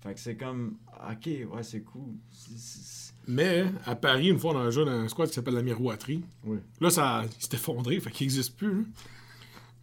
Fait 0.00 0.14
que 0.14 0.20
c'est 0.20 0.36
comme, 0.36 0.76
ok, 1.10 1.26
ouais, 1.52 1.62
c'est 1.62 1.80
cool. 1.82 2.14
C'est- 2.30 2.50
c'est- 2.58 3.05
Mais 3.28 3.64
à 3.84 3.96
Paris, 3.96 4.28
une 4.28 4.38
fois, 4.38 4.52
on 4.54 4.58
a 4.58 4.70
joué 4.70 4.84
dans 4.84 4.92
un 4.92 5.08
squat 5.08 5.28
qui 5.28 5.34
s'appelle 5.34 5.54
la 5.54 5.62
miroiterie. 5.62 6.22
Oui. 6.44 6.58
Là, 6.80 6.90
ça 6.90 7.24
il 7.24 7.42
s'est 7.44 7.54
effondré, 7.56 7.98
fait 8.00 8.10
qu'il 8.10 8.26
n'existe 8.26 8.56
plus. 8.56 8.72
hein. 8.72 8.84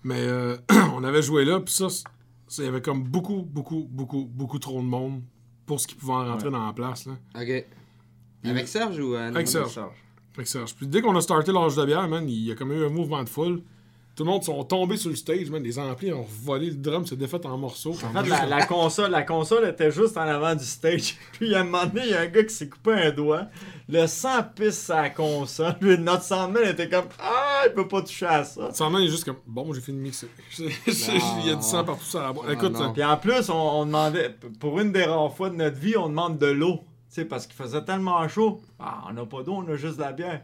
Mais 0.04 0.20
euh, 0.22 0.58
on 0.94 1.04
avait 1.04 1.22
joué 1.22 1.46
là, 1.46 1.60
puis 1.60 1.74
ça, 1.74 1.88
il 2.60 2.64
y 2.66 2.68
avait 2.68 2.82
comme 2.82 3.04
beaucoup, 3.04 3.42
beaucoup, 3.42 3.88
beaucoup, 3.90 4.26
beaucoup 4.26 4.60
trop 4.60 4.82
de 4.82 4.86
monde 4.88 5.22
pour 5.66 5.80
ce 5.80 5.88
qui 5.88 5.96
pouvait 5.96 6.14
en 6.14 6.26
rentrer 6.26 6.48
Ouais. 6.48 6.54
dans 6.54 6.66
la 6.66 6.74
place. 6.74 7.06
Là. 7.06 7.14
Ok. 7.42 7.66
Avec 8.46 8.68
Serge 8.68 9.00
ou 9.00 9.16
euh, 9.16 9.30
Avec? 9.30 9.48
Serge. 9.48 9.80
Que 10.36 10.44
Serge. 10.44 10.76
Puis 10.76 10.88
dès 10.88 11.02
qu'on 11.02 11.16
a 11.16 11.22
starté 11.22 11.52
l'âge 11.52 11.76
de 11.76 11.86
bière, 11.86 12.08
man, 12.10 12.28
il 12.28 12.44
y 12.46 12.52
a 12.52 12.56
comme 12.56 12.72
eu 12.74 12.84
un 12.86 12.90
mouvement 12.90 13.24
de 13.24 13.30
foule. 13.30 13.62
Tout 14.16 14.26
le 14.26 14.30
monde 14.30 14.44
sont 14.44 14.64
tombés 14.64 14.98
sur 14.98 15.10
le 15.10 15.16
stage, 15.16 15.50
man. 15.50 15.64
Les 15.64 15.80
amplis 15.80 16.14
ont 16.14 16.26
volé, 16.44 16.68
le 16.68 16.76
drum 16.76 17.04
s'est 17.04 17.16
défait 17.16 17.44
en 17.48 17.58
morceaux. 17.58 17.96
En 18.04 18.24
fait, 18.24 18.30
la, 18.30 18.46
la 18.46 18.66
console, 18.68 19.10
la 19.10 19.24
console 19.24 19.68
était 19.68 19.90
juste 19.90 20.16
en 20.18 20.22
avant 20.22 20.54
du 20.54 20.64
stage. 20.64 21.16
Puis 21.34 21.56
à 21.56 21.62
un 21.62 21.64
moment 21.64 21.88
donné, 21.88 22.02
il 22.06 22.12
y 22.12 22.14
a 22.14 22.22
un 22.22 22.28
gars 22.28 22.44
qui 22.44 22.54
s'est 22.54 22.70
coupé 22.70 22.92
un 22.94 23.10
doigt. 23.10 23.48
Le 23.90 24.06
sang 24.06 24.44
pisse 24.56 24.78
sa 24.78 25.10
console. 25.10 25.78
Puis 25.80 25.98
notre 25.98 26.22
sandman 26.22 26.64
était 26.64 26.88
comme 26.88 27.06
Ah, 27.20 27.64
il 27.66 27.74
peut 27.74 27.88
pas 27.88 28.04
toucher 28.04 28.28
à 28.28 28.44
ça. 28.44 28.72
Sandman 28.72 29.02
il 29.02 29.08
est 29.08 29.12
juste 29.12 29.26
comme 29.26 29.38
bon, 29.48 29.74
j'ai 29.74 29.82
fini 29.82 29.98
de 29.98 30.04
mixer. 30.04 30.28
il 30.60 31.48
y 31.48 31.50
a 31.50 31.56
du 31.56 31.64
sang 31.64 31.84
partout 31.84 32.06
sur 32.06 32.22
la 32.22 32.32
boîte. 32.32 32.52
Écoute, 32.52 32.74
non. 32.74 32.94
Puis 32.94 33.04
en 33.04 33.18
plus, 33.18 33.50
on, 33.50 33.56
on 33.56 33.86
demandait, 33.88 34.36
pour 34.60 34.80
une 34.80 34.92
des 34.92 35.06
rares 35.06 35.36
fois 35.36 35.50
de 35.50 35.56
notre 35.56 35.78
vie, 35.78 35.98
on 35.98 36.10
demande 36.10 36.38
de 36.38 36.48
l'eau. 36.48 36.82
Tu 37.10 37.22
sais, 37.22 37.26
parce 37.26 37.48
qu'il 37.48 37.56
faisait 37.56 37.84
tellement 37.84 38.28
chaud. 38.28 38.62
Ah, 38.80 39.06
on 39.10 39.14
n'a 39.14 39.26
pas 39.26 39.42
d'eau, 39.42 39.54
on 39.54 39.68
a 39.72 39.76
juste 39.76 39.98
de 39.98 40.02
la 40.02 40.12
bière. 40.12 40.42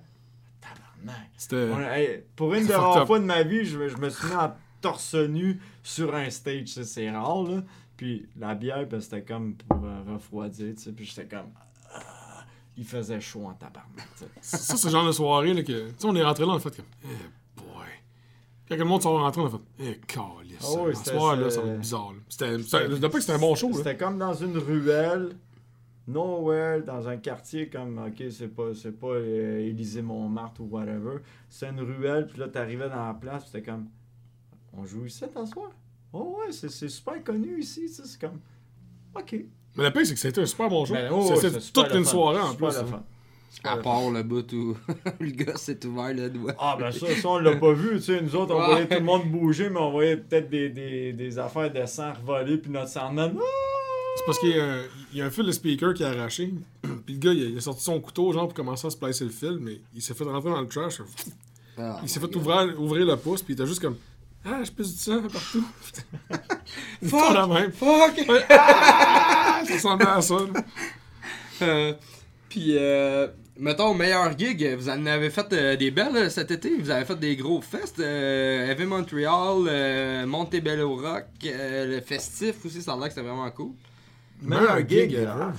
C'était. 1.37 2.25
Pour 2.35 2.53
une 2.53 2.65
des 2.67 2.75
rares 2.75 3.05
fois 3.07 3.19
de 3.19 3.25
ma 3.25 3.43
vie, 3.43 3.65
je, 3.65 3.77
me- 3.77 3.87
je 3.89 3.97
me 3.97 4.09
suis 4.09 4.27
mis 4.27 4.35
en 4.35 4.53
torse 4.81 5.15
nu 5.15 5.59
sur 5.83 6.13
un 6.15 6.29
stage. 6.29 6.67
C'est 6.67 7.09
rare, 7.09 7.43
là. 7.43 7.63
Puis 7.97 8.27
la 8.37 8.55
bière, 8.55 8.87
ben, 8.87 9.01
c'était 9.01 9.23
comme 9.23 9.55
pour 9.55 9.83
euh, 9.83 10.13
refroidir. 10.13 10.73
tu 10.75 10.81
sais, 10.83 10.91
Puis 10.93 11.05
j'étais 11.05 11.25
comme. 11.27 11.51
ah. 11.93 12.45
il 12.77 12.85
faisait 12.85 13.19
chaud 13.19 13.45
en 13.45 13.53
tabarnak. 13.53 14.07
Ça, 14.41 14.77
c'est 14.77 14.87
le 14.87 14.91
genre 14.91 15.05
de 15.07 15.11
soirée 15.11 15.53
là, 15.53 15.63
que. 15.63 15.89
Tu 15.89 15.93
sais, 15.97 16.05
on 16.05 16.15
est 16.15 16.23
rentré 16.23 16.45
là, 16.45 16.53
on 16.53 16.55
a 16.55 16.59
fait 16.59 16.75
comme. 16.75 16.85
Eh 17.03 17.07
boy. 17.57 17.65
Quand 18.69 18.77
le 18.77 18.85
monde 18.85 19.01
s'en 19.01 19.17
rentré, 19.17 19.41
on 19.41 19.47
a 19.47 19.49
fait. 19.49 19.57
Eh, 19.79 19.99
calice. 20.07 20.57
Ah 20.63 20.81
oui, 20.81 20.95
c'était- 20.95 21.11
soir-là, 21.17 21.49
ça 21.49 21.59
va 21.61 21.65
c'est- 21.67 21.73
être 21.73 21.79
bizarre. 21.81 22.13
là. 22.13 22.19
C'était. 22.29 22.59
Je 22.59 22.93
dis 22.95 22.99
pas 23.01 23.09
que 23.09 23.19
c'était 23.19 23.33
un 23.33 23.39
bon 23.39 23.55
show, 23.55 23.69
là. 23.69 23.75
C'était 23.77 23.97
comme 23.97 24.17
dans 24.17 24.33
une 24.33 24.57
ruelle, 24.57 25.29
nowhere, 26.09 26.81
dans 26.83 27.07
un 27.07 27.17
quartier 27.17 27.69
comme, 27.69 27.97
ok, 27.99 28.23
c'est 28.31 28.47
pas, 28.53 28.73
c'est 28.73 28.91
pas 28.97 29.07
euh, 29.07 29.59
Élysée-Montmartre 29.69 30.61
ou 30.61 30.65
whatever. 30.69 31.17
C'est 31.49 31.69
une 31.69 31.81
ruelle, 31.81 32.27
puis 32.27 32.39
là, 32.39 32.47
t'arrivais 32.47 32.89
dans 32.89 33.07
la 33.07 33.13
place, 33.13 33.43
puis 33.43 33.51
c'était 33.53 33.71
comme, 33.71 33.87
on 34.73 34.85
joue 34.85 35.05
ici, 35.05 35.23
ce 35.33 35.45
soir? 35.45 35.71
Oh 36.11 36.37
ouais, 36.39 36.51
c'est, 36.51 36.69
c'est 36.69 36.89
super 36.89 37.23
connu 37.23 37.59
ici, 37.59 37.81
tu 37.81 37.87
sais, 37.89 38.03
c'est 38.05 38.19
comme, 38.21 38.39
ok. 39.15 39.35
Mais 39.77 39.83
le 39.83 39.91
pire, 39.91 40.05
c'est 40.05 40.13
que 40.15 40.19
c'était 40.19 40.41
un 40.41 40.45
super 40.47 40.67
bon 40.69 40.83
show. 40.85 40.93
Ben, 40.95 41.09
oh, 41.13 41.35
C'était 41.35 41.59
toute 41.73 41.93
une 41.95 42.03
fun. 42.03 42.09
soirée 42.09 42.41
en 42.41 42.55
plus. 42.55 42.75
À 43.63 43.77
part 43.77 44.09
le 44.11 44.23
bout 44.23 44.51
où 44.53 44.77
le 45.19 45.31
gars 45.31 45.55
s'est 45.57 45.83
ouvert 45.85 46.13
le 46.13 46.29
doigt. 46.29 46.53
Ah 46.59 46.77
ben 46.79 46.91
ça, 46.91 47.07
ça 47.15 47.27
on 47.29 47.39
l'a 47.39 47.55
pas 47.55 47.73
vu, 47.73 47.95
tu 47.97 48.01
sais, 48.01 48.21
nous 48.21 48.35
autres 48.35 48.53
on 48.55 48.59
Ouais. 48.59 48.65
voyait 48.67 48.87
tout 48.87 48.93
le 48.95 49.03
monde 49.03 49.29
bouger, 49.29 49.69
mais 49.69 49.79
on 49.79 49.91
voyait 49.91 50.17
peut-être 50.17 50.49
des, 50.49 50.69
des, 50.69 51.13
des 51.13 51.39
affaires 51.39 51.71
de 51.73 51.83
sang 51.85 52.13
revoler, 52.13 52.57
puis 52.57 52.71
notre 52.71 52.89
sang 52.89 53.11
parce 54.29 54.39
qu'il 54.39 54.49
y, 54.55 54.59
a 54.59 54.63
un- 54.65 54.83
il 55.11 55.17
y 55.17 55.21
a 55.21 55.25
un 55.25 55.29
fil 55.31 55.45
de 55.45 55.51
speaker 55.51 55.93
qui 55.93 56.03
a 56.03 56.09
arraché. 56.09 56.53
Puis 57.05 57.15
le 57.15 57.19
gars, 57.19 57.33
il 57.33 57.43
a, 57.45 57.49
il 57.49 57.57
a 57.57 57.61
sorti 57.61 57.83
son 57.83 57.99
couteau, 57.99 58.31
genre, 58.33 58.45
pour 58.47 58.53
commencer 58.53 58.87
à 58.87 58.89
se 58.89 58.97
placer 58.97 59.23
le 59.23 59.29
fil, 59.31 59.57
mais 59.59 59.79
il 59.95 60.01
s'est 60.01 60.13
fait 60.13 60.23
rentrer 60.23 60.49
dans 60.51 60.61
le 60.61 60.67
trash. 60.67 61.01
Ah, 61.77 61.99
Il 62.03 62.09
s'est 62.09 62.19
fait 62.19 62.35
ouvrir, 62.35 62.79
ouvrir 62.79 63.05
le 63.05 63.15
pouce, 63.15 63.41
puis 63.41 63.53
il 63.53 63.57
était 63.59 63.67
juste 63.67 63.81
comme. 63.81 63.97
Ah, 64.45 64.61
je 64.63 64.71
pisse 64.71 64.93
du 64.93 64.99
sang 64.99 65.21
partout. 65.23 65.65
Fuck! 67.03 67.33
la 67.33 67.47
même. 67.47 67.71
Fuck! 67.71 68.25
Ah! 68.49 69.61
Ça 69.67 69.73
ressemblait 69.73 70.07
à 70.07 70.21
ça. 70.21 70.37
Euh, 71.61 71.93
Puis, 72.47 72.75
euh, 72.77 73.27
mettons, 73.57 73.93
meilleur 73.93 74.37
gig, 74.37 74.75
vous 74.77 74.89
en 74.89 75.05
avez 75.05 75.29
fait 75.29 75.51
euh, 75.53 75.75
des 75.75 75.91
belles 75.91 76.15
euh, 76.15 76.29
cet 76.29 76.51
été? 76.51 76.75
Vous 76.77 76.89
avez 76.89 77.03
fait 77.05 77.19
des 77.19 77.35
gros 77.35 77.61
fests. 77.61 77.99
Heavy 77.99 78.85
Montreal, 78.85 80.25
Montebello 80.25 80.95
Rock, 80.95 81.25
le 81.43 81.99
festif 82.01 82.65
aussi, 82.65 82.81
ça 82.81 82.93
a 82.93 82.95
l'air 82.97 83.07
que 83.09 83.13
c'était 83.13 83.27
vraiment 83.27 83.49
cool. 83.51 83.71
Meilleur 84.41 84.87
gig, 84.87 85.15
ah, 85.27 85.51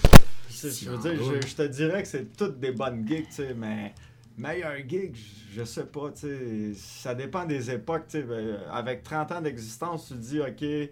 c'est- 0.48 0.70
je 0.84 0.90
veux 0.90 0.98
dire, 0.98 1.12
ouais. 1.26 1.40
je, 1.42 1.46
je 1.48 1.54
te 1.54 1.62
dirais 1.62 2.02
que 2.02 2.08
c'est 2.08 2.36
toutes 2.36 2.58
des 2.58 2.72
bonnes 2.72 3.06
gigs, 3.06 3.26
tu 3.28 3.34
sais, 3.34 3.54
mais 3.54 3.92
meilleur 4.38 4.76
gig, 4.88 5.14
je, 5.54 5.64
sais 5.64 5.84
pas, 5.84 6.10
tu 6.10 6.20
sais, 6.20 6.72
ça 6.74 7.14
dépend 7.14 7.44
des 7.44 7.70
époques, 7.70 8.04
tu 8.08 8.18
sais, 8.18 8.22
ben, 8.22 8.58
avec 8.72 9.02
30 9.02 9.32
ans 9.32 9.40
d'existence, 9.40 10.08
tu 10.08 10.14
te 10.14 10.18
dis, 10.18 10.40
ok, 10.40 10.90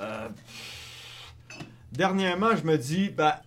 euh, 0.00 0.28
dernièrement, 1.92 2.54
je 2.56 2.64
me 2.64 2.76
dis, 2.76 3.08
bah, 3.08 3.42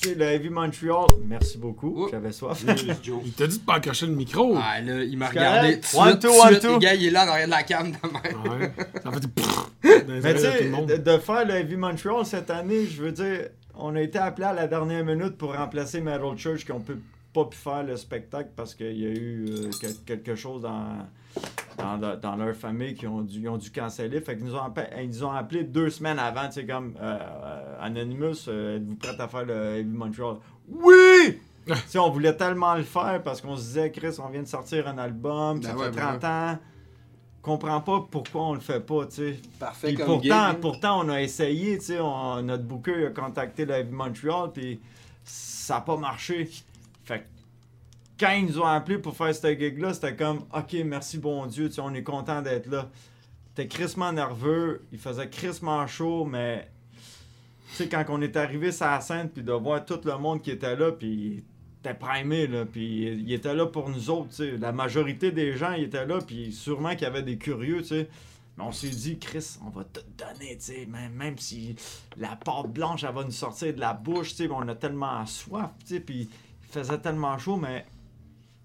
tu 0.00 0.08
sais, 0.08 0.14
le 0.14 0.24
Heavy 0.24 0.48
Montreal, 0.50 1.06
merci 1.26 1.58
beaucoup, 1.58 2.08
j'avais 2.10 2.32
soif. 2.32 2.64
Il 3.24 3.32
t'a 3.32 3.46
dit 3.46 3.58
de 3.58 3.64
pas 3.64 3.76
encacher 3.78 4.06
le 4.06 4.12
micro. 4.14 4.56
Ah, 4.56 4.80
là, 4.80 5.02
il 5.02 5.16
m'a 5.18 5.28
regardé 5.28 5.80
tout 5.80 5.96
One, 5.98 6.18
two, 6.18 6.30
one, 6.30 6.58
two. 6.58 6.72
Le 6.74 6.78
gars, 6.78 6.94
il 6.94 7.06
est 7.06 7.10
là, 7.10 7.24
en 7.24 7.28
arrière 7.28 7.46
de 7.46 7.50
la 7.50 7.62
cam. 7.62 7.88
Ouais. 7.88 8.72
Ça 9.02 9.10
fait 9.12 10.22
Mais 10.22 10.34
tu 10.34 10.40
sais, 10.40 10.98
de, 10.98 11.18
faire 11.18 11.44
le 11.46 11.54
Heavy 11.54 11.76
Montreal 11.76 12.24
cette 12.24 12.50
année, 12.50 12.86
je 12.86 13.02
veux 13.02 13.12
dire, 13.12 13.48
on 13.74 13.94
a 13.96 14.00
été 14.00 14.18
appelé 14.18 14.46
à 14.46 14.52
la 14.52 14.66
dernière 14.66 15.04
minute 15.04 15.36
pour 15.36 15.54
remplacer 15.54 16.00
Metal 16.00 16.36
Church 16.36 16.64
qui 16.64 16.72
ont 16.72 16.80
pu- 16.80 17.00
pas 17.32 17.44
pu 17.44 17.56
faire 17.56 17.82
le 17.84 17.96
spectacle 17.96 18.50
parce 18.56 18.74
qu'il 18.74 18.98
y 18.98 19.06
a 19.06 19.10
eu 19.10 19.46
euh, 19.48 19.70
que- 19.80 19.92
quelque 20.04 20.34
chose 20.34 20.62
dans, 20.62 21.06
dans, 21.78 21.96
le- 21.96 22.16
dans 22.16 22.36
leur 22.36 22.54
famille 22.56 22.94
qui 22.94 23.06
ont 23.06 23.22
dû, 23.22 23.38
ils 23.40 23.48
ont 23.48 23.56
dû 23.56 23.70
canceller. 23.70 24.20
Fait 24.20 24.36
qu'ils 24.36 24.46
nous 24.46 24.54
ont, 24.56 24.62
appelé, 24.62 24.86
ils 25.02 25.08
nous 25.08 25.24
ont 25.24 25.30
appelé 25.32 25.62
deux 25.64 25.88
semaines 25.90 26.18
avant, 26.18 26.46
tu 26.48 26.54
sais, 26.54 26.66
comme 26.66 26.94
euh, 27.00 27.18
Anonymous, 27.80 28.48
euh, 28.48 28.76
êtes-vous 28.76 28.96
prêt 28.96 29.18
à 29.18 29.28
faire 29.28 29.44
le 29.44 29.78
Heavy 29.78 29.90
Montreal? 29.90 30.36
Oui! 30.68 31.38
Sais, 31.86 31.98
on 31.98 32.10
voulait 32.10 32.36
tellement 32.36 32.74
le 32.74 32.82
faire 32.82 33.22
parce 33.22 33.40
qu'on 33.40 33.56
se 33.56 33.62
disait, 33.62 33.90
Chris, 33.92 34.16
on 34.18 34.28
vient 34.28 34.42
de 34.42 34.48
sortir 34.48 34.88
un 34.88 34.98
album, 34.98 35.62
ça 35.62 35.72
Ben 35.72 35.78
fait 35.78 35.84
ouais, 35.84 35.90
ben 35.90 36.18
30 36.18 36.24
ans. 36.24 36.58
Comprends 37.42 37.80
pas 37.80 38.06
pourquoi 38.10 38.42
on 38.42 38.54
le 38.54 38.60
fait 38.60 38.80
pas, 38.80 39.06
tu 39.06 39.14
sais. 39.14 39.38
Parfait 39.58 39.94
comme 39.94 40.06
pourtant, 40.06 40.54
pourtant, 40.60 41.06
on 41.06 41.08
a 41.08 41.22
essayé, 41.22 41.78
tu 41.78 41.86
sais, 41.86 41.98
notre 41.98 42.64
booker 42.64 43.06
a 43.06 43.10
contacté 43.10 43.64
la 43.64 43.80
Heavy 43.80 43.92
Montreal, 43.92 44.50
puis 44.52 44.80
ça 45.24 45.76
n'a 45.76 45.80
pas 45.80 45.96
marché. 45.96 46.50
Fait 47.04 47.20
que 47.20 47.24
quand 48.18 48.32
ils 48.32 48.46
nous 48.46 48.58
ont 48.58 48.66
appelé 48.66 48.98
pour 48.98 49.16
faire 49.16 49.34
ce 49.34 49.46
gig-là, 49.46 49.94
c'était 49.94 50.16
comme, 50.16 50.40
OK, 50.54 50.76
merci 50.84 51.18
bon 51.18 51.46
Dieu, 51.46 51.68
tu 51.68 51.76
sais, 51.76 51.80
on 51.80 51.94
est 51.94 52.02
content 52.02 52.42
d'être 52.42 52.66
là. 52.66 52.88
T'es 53.54 53.66
crissement 53.66 54.12
nerveux, 54.12 54.84
il 54.92 54.98
faisait 54.98 55.28
crissement 55.28 55.86
chaud, 55.86 56.24
mais 56.24 56.70
tu 57.70 57.76
sais, 57.76 57.88
quand 57.88 58.04
on 58.08 58.20
est 58.20 58.36
arrivé 58.36 58.72
sur 58.72 58.86
la 58.86 59.00
scène, 59.00 59.28
puis 59.28 59.42
de 59.42 59.52
voir 59.52 59.84
tout 59.84 60.00
le 60.04 60.18
monde 60.18 60.42
qui 60.42 60.50
était 60.50 60.76
là, 60.76 60.92
puis 60.92 61.44
était 61.80 61.94
primé, 61.94 62.46
là, 62.46 62.64
il 62.74 63.32
était 63.32 63.54
là 63.54 63.66
pour 63.66 63.88
nous 63.88 64.10
autres. 64.10 64.42
La 64.44 64.72
majorité 64.72 65.32
des 65.32 65.56
gens, 65.56 65.72
ils 65.72 65.84
étaient 65.84 66.06
là, 66.06 66.18
puis 66.18 66.52
sûrement 66.52 66.90
qu'il 66.90 67.02
y 67.02 67.06
avait 67.06 67.22
des 67.22 67.38
curieux, 67.38 67.78
tu 67.78 67.88
sais. 67.88 68.08
Mais 68.58 68.64
on 68.64 68.72
s'est 68.72 68.88
dit, 68.88 69.18
Chris, 69.18 69.56
on 69.64 69.70
va 69.70 69.84
tout 69.84 70.02
donner, 70.18 70.58
tu 70.58 70.86
même, 70.86 71.38
si 71.38 71.76
la 72.16 72.36
pâte 72.36 72.70
blanche, 72.72 73.04
elle 73.04 73.14
va 73.14 73.24
nous 73.24 73.30
sortir 73.30 73.72
de 73.74 73.80
la 73.80 73.94
bouche, 73.94 74.30
tu 74.30 74.44
sais, 74.44 74.50
on 74.50 74.68
a 74.68 74.74
tellement 74.74 75.24
soif, 75.24 75.70
tu 75.80 75.94
sais, 75.94 76.00
puis 76.00 76.28
il 76.62 76.68
faisait 76.68 76.98
tellement 76.98 77.38
chaud, 77.38 77.56
mais 77.56 77.86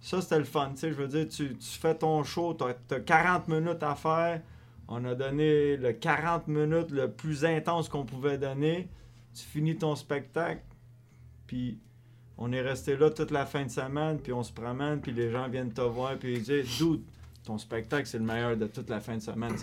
ça, 0.01 0.21
c'était 0.21 0.39
le 0.39 0.43
fun, 0.43 0.71
tu 0.71 0.79
sais, 0.79 0.89
je 0.89 0.95
veux 0.95 1.07
dire, 1.07 1.27
tu, 1.29 1.55
tu 1.55 1.79
fais 1.79 1.95
ton 1.95 2.23
show, 2.23 2.53
t'as 2.53 2.73
as 2.95 2.99
40 2.99 3.47
minutes 3.47 3.83
à 3.83 3.95
faire, 3.95 4.41
on 4.87 5.03
a 5.05 5.15
donné 5.15 5.77
le 5.77 5.93
40 5.93 6.47
minutes 6.47 6.91
le 6.91 7.11
plus 7.11 7.45
intense 7.45 7.89
qu'on 7.89 8.05
pouvait 8.05 8.37
donner, 8.37 8.89
tu 9.33 9.43
finis 9.43 9.77
ton 9.77 9.95
spectacle, 9.95 10.63
puis 11.47 11.79
on 12.37 12.51
est 12.51 12.61
resté 12.61 12.95
là 12.97 13.09
toute 13.09 13.31
la 13.31 13.45
fin 13.45 13.65
de 13.65 13.71
semaine, 13.71 14.19
puis 14.19 14.33
on 14.33 14.43
se 14.43 14.51
promène, 14.51 15.01
puis 15.01 15.11
les 15.11 15.31
gens 15.31 15.47
viennent 15.47 15.73
te 15.73 15.81
voir, 15.81 16.17
puis 16.17 16.33
ils 16.33 16.43
disent, 16.43 16.77
dude, 16.77 17.03
ton 17.43 17.57
spectacle, 17.57 18.07
c'est 18.07 18.17
le 18.17 18.25
meilleur 18.25 18.57
de 18.57 18.67
toute 18.67 18.89
la 18.89 18.99
fin 18.99 19.15
de 19.15 19.21
semaine. 19.21 19.55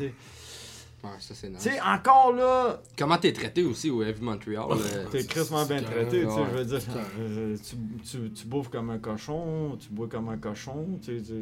Ouais, 1.04 1.10
ça 1.18 1.34
c'est 1.34 1.48
nice. 1.48 1.58
Tu 1.60 1.70
sais, 1.70 1.80
encore 1.80 2.32
là, 2.32 2.80
Comment 2.96 3.18
t'es 3.18 3.32
traité 3.32 3.64
aussi 3.64 3.90
au 3.90 4.04
Heavy 4.04 4.22
Montreal? 4.22 4.66
euh, 4.70 5.04
t'es 5.10 5.24
crissement 5.24 5.64
bien 5.66 5.82
traité, 5.82 6.22
tu 6.22 6.28
sais, 6.30 6.40
je 6.52 6.56
veux 6.58 6.64
dire. 6.64 6.78
euh, 7.18 7.56
tu, 7.56 7.76
tu, 8.08 8.30
tu 8.30 8.46
bouffes 8.46 8.68
comme 8.68 8.88
un 8.90 8.98
cochon, 8.98 9.76
tu 9.80 9.88
bois 9.90 10.06
comme 10.08 10.28
un 10.28 10.36
cochon, 10.36 11.00
tu 11.04 11.18
sais. 11.18 11.34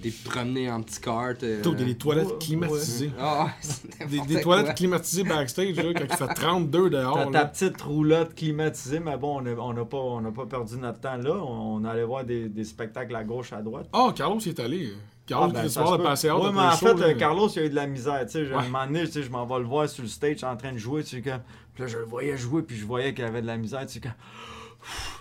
T'es 0.00 0.10
promené 0.24 0.70
en 0.70 0.80
petit 0.82 1.00
cart. 1.02 1.34
euh, 1.42 1.56
Plutôt 1.60 1.74
des 1.74 1.94
toilettes 1.96 2.28
ouais, 2.28 2.38
climatisées. 2.40 3.10
Ah, 3.18 3.44
ouais, 3.44 3.50
c'est 3.60 4.08
Des, 4.08 4.20
des 4.20 4.40
toilettes 4.40 4.74
climatisées 4.74 5.24
backstage, 5.24 5.76
là, 5.76 5.92
quand 5.92 6.04
il 6.08 6.16
fait 6.16 6.34
32 6.34 6.88
dehors. 6.88 7.30
T'as 7.30 7.30
ta 7.30 7.44
petite 7.44 7.82
roulotte 7.82 8.34
climatisée, 8.34 9.00
mais 9.00 9.18
bon, 9.18 9.36
on 9.38 9.42
n'a 9.42 9.50
on 9.52 9.76
a 9.76 9.84
pas, 9.84 9.98
on 9.98 10.24
a 10.24 10.32
pas 10.32 10.46
perdu 10.46 10.76
notre 10.78 11.00
temps 11.00 11.18
là. 11.18 11.34
On, 11.36 11.76
on 11.76 11.84
allait 11.84 12.04
voir 12.04 12.24
des, 12.24 12.48
des 12.48 12.64
spectacles 12.64 13.14
à 13.14 13.22
gauche, 13.22 13.52
à 13.52 13.60
droite. 13.60 13.86
Ah, 13.92 14.12
Carlos 14.16 14.38
il 14.40 14.48
est 14.48 14.60
allé. 14.60 14.92
Carlos 15.26 15.46
Ah, 15.56 15.62
ben, 15.62 15.62
Ouais, 15.62 15.78
après 15.88 16.52
mais 16.52 16.60
en 16.60 16.70
show, 16.76 16.96
fait, 16.98 17.02
euh, 17.02 17.14
Carlos, 17.14 17.48
il 17.48 17.58
a 17.58 17.64
eu 17.64 17.70
de 17.70 17.74
la 17.74 17.86
misère. 17.86 18.20
Tu 18.26 18.32
sais, 18.32 18.42
Ouais. 18.46 18.54
un 18.54 18.62
moment 18.64 18.86
donné, 18.86 19.04
tu 19.06 19.12
sais, 19.12 19.22
je 19.22 19.30
m'en 19.30 19.46
vais 19.46 19.58
le 19.60 19.64
voir 19.64 19.88
sur 19.88 20.02
le 20.02 20.08
stage 20.08 20.44
en 20.44 20.56
train 20.56 20.72
de 20.72 20.78
jouer. 20.78 21.02
Tu 21.02 21.22
sais. 21.22 21.40
Puis 21.74 21.82
là, 21.82 21.86
je 21.88 21.98
le 21.98 22.04
voyais 22.04 22.36
jouer, 22.36 22.62
puis 22.62 22.76
je 22.76 22.84
voyais 22.84 23.14
qu'il 23.14 23.24
avait 23.24 23.40
de 23.42 23.46
la 23.46 23.56
misère. 23.56 23.86
Tu 23.86 24.00
sais. 24.00 24.08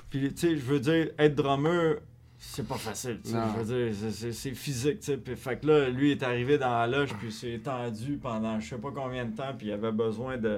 Puis, 0.10 0.34
tu 0.34 0.40
sais, 0.40 0.58
je 0.58 0.62
veux 0.64 0.80
dire, 0.80 1.08
être 1.18 1.36
drummer, 1.36 1.96
c'est 2.38 2.68
pas 2.68 2.76
facile. 2.76 3.20
tu 3.24 3.32
sais. 3.32 3.38
Je 3.56 3.64
veux 3.64 3.92
dire, 3.92 4.34
c'est- 4.34 4.54
physique. 4.54 5.00
Tu 5.00 5.06
sais. 5.06 5.18
Puis, 5.18 5.36
fait 5.36 5.58
que 5.60 5.68
là, 5.68 5.90
lui 5.90 6.12
est 6.12 6.22
arrivé 6.24 6.58
dans 6.58 6.70
la 6.70 6.88
loge, 6.88 7.14
puis 7.20 7.32
s'est 7.32 7.60
tendu 7.64 8.18
pendant 8.22 8.60
je 8.60 8.70
sais 8.70 8.78
pas 8.78 8.92
combien 8.94 9.26
de 9.26 9.36
temps, 9.36 9.54
puis 9.58 9.68
il 9.68 9.72
avait 9.72 9.92
besoin 9.92 10.38
de. 10.38 10.58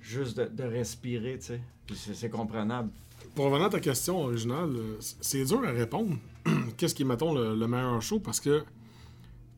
Juste 0.00 0.38
de, 0.38 0.46
de 0.46 0.64
respirer, 0.66 1.38
tu 1.38 1.46
sais. 1.46 1.60
Puis 1.86 1.94
c'est 2.14 2.30
comprenable. 2.30 2.88
Pour 3.34 3.44
revenir 3.44 3.66
à 3.66 3.70
ta 3.70 3.80
question 3.80 4.22
originale, 4.24 4.70
c'est 4.98 5.44
dur 5.44 5.62
à 5.64 5.70
répondre. 5.72 6.16
Qu'est-ce 6.76 6.94
qui 6.94 7.02
est, 7.02 7.06
mettons, 7.06 7.34
le, 7.34 7.54
le 7.54 7.66
meilleur 7.68 8.00
show? 8.02 8.20
Parce 8.20 8.40
que 8.40 8.62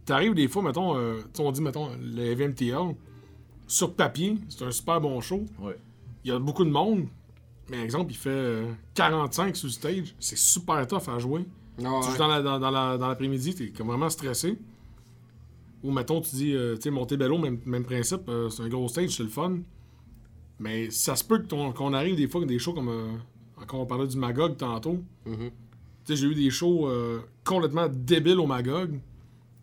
t'arrives 0.05 0.35
des 0.35 0.49
fois, 0.49 0.63
mettons, 0.63 0.97
euh, 0.97 1.19
tu 1.19 1.29
sais, 1.35 1.43
on 1.43 1.53
dit, 1.53 1.61
mettons, 1.63 1.91
le 2.01 2.23
EVMTL, 2.23 2.95
sur 3.67 3.95
papier, 3.95 4.37
c'est 4.49 4.65
un 4.65 4.71
super 4.71 5.01
bon 5.01 5.21
show. 5.21 5.45
Ouais. 5.61 5.77
Il 6.25 6.29
y 6.29 6.33
a 6.33 6.39
beaucoup 6.39 6.65
de 6.65 6.71
monde. 6.71 7.07
Mais 7.71 7.81
exemple, 7.81 8.11
il 8.13 8.17
fait 8.17 8.29
euh, 8.31 8.73
45 8.95 9.57
sur 9.57 9.67
le 9.69 9.73
stage. 9.73 10.15
C'est 10.19 10.37
super 10.37 10.87
tough 10.87 11.09
à 11.09 11.19
jouer. 11.19 11.47
Tu 11.79 11.85
ouais. 11.87 12.03
joues 12.03 12.19
dans, 12.19 12.29
la- 12.29 12.43
dans- 12.43 12.59
dans 12.61 12.71
la- 12.71 12.99
dans 12.99 13.09
l'après-midi, 13.09 13.55
t'es 13.55 13.69
comme 13.71 13.87
vraiment 13.89 14.11
stressé. 14.11 14.59
Ou 15.83 15.91
mettons, 15.91 16.21
tu 16.21 16.37
dis, 16.37 16.55
euh, 16.55 16.75
tu 16.77 16.83
sais, 16.83 16.91
Montebello, 16.91 17.39
même, 17.39 17.59
même 17.65 17.85
principe, 17.85 18.29
euh, 18.29 18.49
c'est 18.51 18.63
un 18.63 18.69
gros 18.69 18.89
stage, 18.89 19.11
c'est 19.17 19.23
le 19.23 19.29
fun. 19.29 19.59
Mais 20.59 20.91
ça 20.91 21.17
se 21.17 21.25
peut 21.25 21.39
que 21.39 21.47
ton- 21.47 21.73
qu'on 21.73 21.93
arrive 21.93 22.17
des 22.17 22.29
fois 22.29 22.41
avec 22.41 22.49
des 22.49 22.59
shows 22.59 22.73
comme. 22.75 22.89
euh, 22.89 23.13
quand 23.67 23.79
on 23.79 23.87
parlait 23.87 24.07
du 24.07 24.17
Magog 24.17 24.57
tantôt. 24.57 24.99
Mhm. 25.27 25.37
Sais, 25.39 25.53
j'ai 26.09 26.27
eu 26.27 26.35
des 26.35 26.51
shows 26.51 26.89
euh, 26.89 27.21
complètement 27.45 27.89
débiles 27.89 28.39
au 28.39 28.47
Magog. 28.47 28.99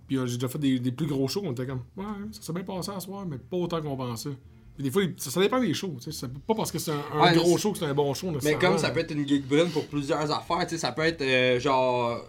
Puis 0.08 0.18
euh, 0.18 0.26
j'ai 0.26 0.36
déjà 0.36 0.48
fait 0.48 0.58
des, 0.60 0.80
des 0.80 0.92
plus 0.92 1.06
gros 1.06 1.28
shows, 1.28 1.42
on 1.46 1.52
était 1.52 1.68
comme, 1.68 1.84
ouais, 1.98 2.06
ça 2.32 2.42
s'est 2.42 2.54
bien 2.54 2.64
passé 2.64 2.92
à 2.92 3.00
soir, 3.00 3.26
mais 3.28 3.38
pas 3.38 3.58
autant 3.58 3.82
qu'on 3.82 3.96
pensait. 3.96 4.32
Puis 4.76 4.84
des 4.84 4.92
fois, 4.92 5.04
ça, 5.18 5.30
ça 5.30 5.42
dépend 5.42 5.60
des 5.60 5.74
shows. 5.74 5.98
C'est 6.00 6.32
pas 6.32 6.56
parce 6.56 6.72
que 6.72 6.80
c'est 6.80 6.92
un, 6.92 7.02
un 7.14 7.22
Ouais, 7.22 7.36
gros 7.36 7.58
show 7.58 7.74
que 7.74 7.78
c'est 7.78 7.86
un 7.86 7.94
bon 7.94 8.14
show. 8.14 8.32
Mais 8.44 8.56
comme 8.56 8.78
ça 8.78 8.90
peut 8.92 9.02
être 9.02 9.12
une 9.12 9.28
gig 9.28 9.44
brune 9.46 9.70
pour 9.70 9.86
plusieurs 9.88 10.32
affaires, 10.32 10.66
tu 10.66 10.70
sais, 10.70 10.78
ça 10.78 10.92
peut 10.94 11.04
être 11.04 11.22
euh, 11.22 11.60
genre. 11.60 12.24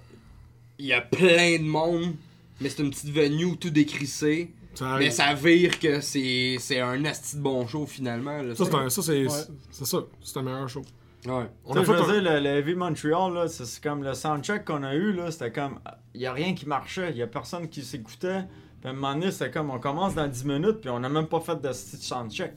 Il 0.79 0.87
y 0.87 0.93
a 0.93 1.01
plein 1.01 1.59
de 1.59 1.65
monde, 1.65 2.15
mais 2.61 2.69
c'est 2.71 2.83
une 2.83 2.91
petite 2.91 3.11
venue 3.11 3.57
tout 3.57 3.71
décrissé. 3.71 4.51
Ça 4.75 4.97
Mais 4.99 5.11
ça 5.11 5.35
vire 5.35 5.79
que 5.79 6.01
c'est 6.01 6.57
c'est 6.59 6.81
un 6.81 7.05
asti 7.05 7.37
de 7.37 7.43
bon 7.43 7.67
show 7.67 7.87
finalement. 7.87 8.43
Là, 8.43 8.55
Ça, 8.55 8.65
c'est 8.65 9.29
ça. 9.29 9.47
c'est 9.71 9.87
ça. 9.87 10.05
C'est 10.23 10.37
un 10.39 10.43
meilleur 10.43 10.69
show. 10.69 10.83
Ouais. 11.27 11.45
On 11.65 11.73
Tu 11.75 11.79
a 11.79 11.85
sais, 11.85 11.93
fait 11.93 11.99
je 11.99 12.03
veux 12.05 12.17
un- 12.19 12.21
dire, 12.23 12.33
le, 12.33 12.41
le 12.41 12.49
Heavy 12.59 12.75
Montreal, 12.75 13.33
là, 13.35 13.49
c'est 13.49 13.67
c'est 13.67 13.83
comme 13.83 14.03
le 14.03 14.15
soundcheck 14.15 14.65
qu'on 14.65 14.83
a 14.83 14.95
eu, 14.95 15.13
là, 15.13 15.31
c'était 15.31 15.53
comme, 15.53 15.79
il 16.15 16.23
y 16.23 16.27
a 16.27 16.33
rien 16.33 16.55
qui 16.55 16.67
marchait, 16.67 17.11
il 17.11 17.17
y 17.19 17.23
a 17.23 17.27
personne 17.27 17.69
qui 17.69 17.83
s'écoutait. 17.83 18.45
Puis 18.81 18.89
à 18.89 18.93
un 18.93 18.95
moment 18.95 19.13
donné, 19.15 19.31
c'était 19.31 19.51
comme, 19.51 19.69
on 19.71 19.79
commence 19.79 20.15
dans 20.15 20.27
10 20.27 20.45
minutes, 20.47 20.81
puis 20.81 20.89
on 20.89 20.99
n'a 21.01 21.09
même 21.11 21.27
pas 21.27 21.41
fait 21.41 21.57
de 21.61 21.69
petit 21.69 21.97
soundcheck. 21.99 22.53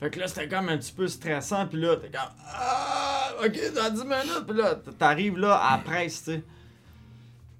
Fait 0.00 0.10
que 0.10 0.18
là, 0.20 0.28
c'était 0.28 0.48
comme 0.48 0.68
un 0.68 0.76
petit 0.76 0.92
peu 0.92 1.06
stressant, 1.08 1.66
puis 1.66 1.80
là, 1.80 1.96
t'es 1.96 2.08
comme, 2.10 2.30
ah, 2.54 3.30
ok, 3.44 3.74
dans 3.74 3.90
10 3.94 4.02
minutes, 4.04 4.44
puis 4.46 4.56
là, 4.58 4.74
t'arrives 4.98 5.38
là 5.38 5.54
à 5.56 5.76
la 5.78 5.82
presse, 5.82 6.24
tu 6.24 6.32
sais. 6.32 6.42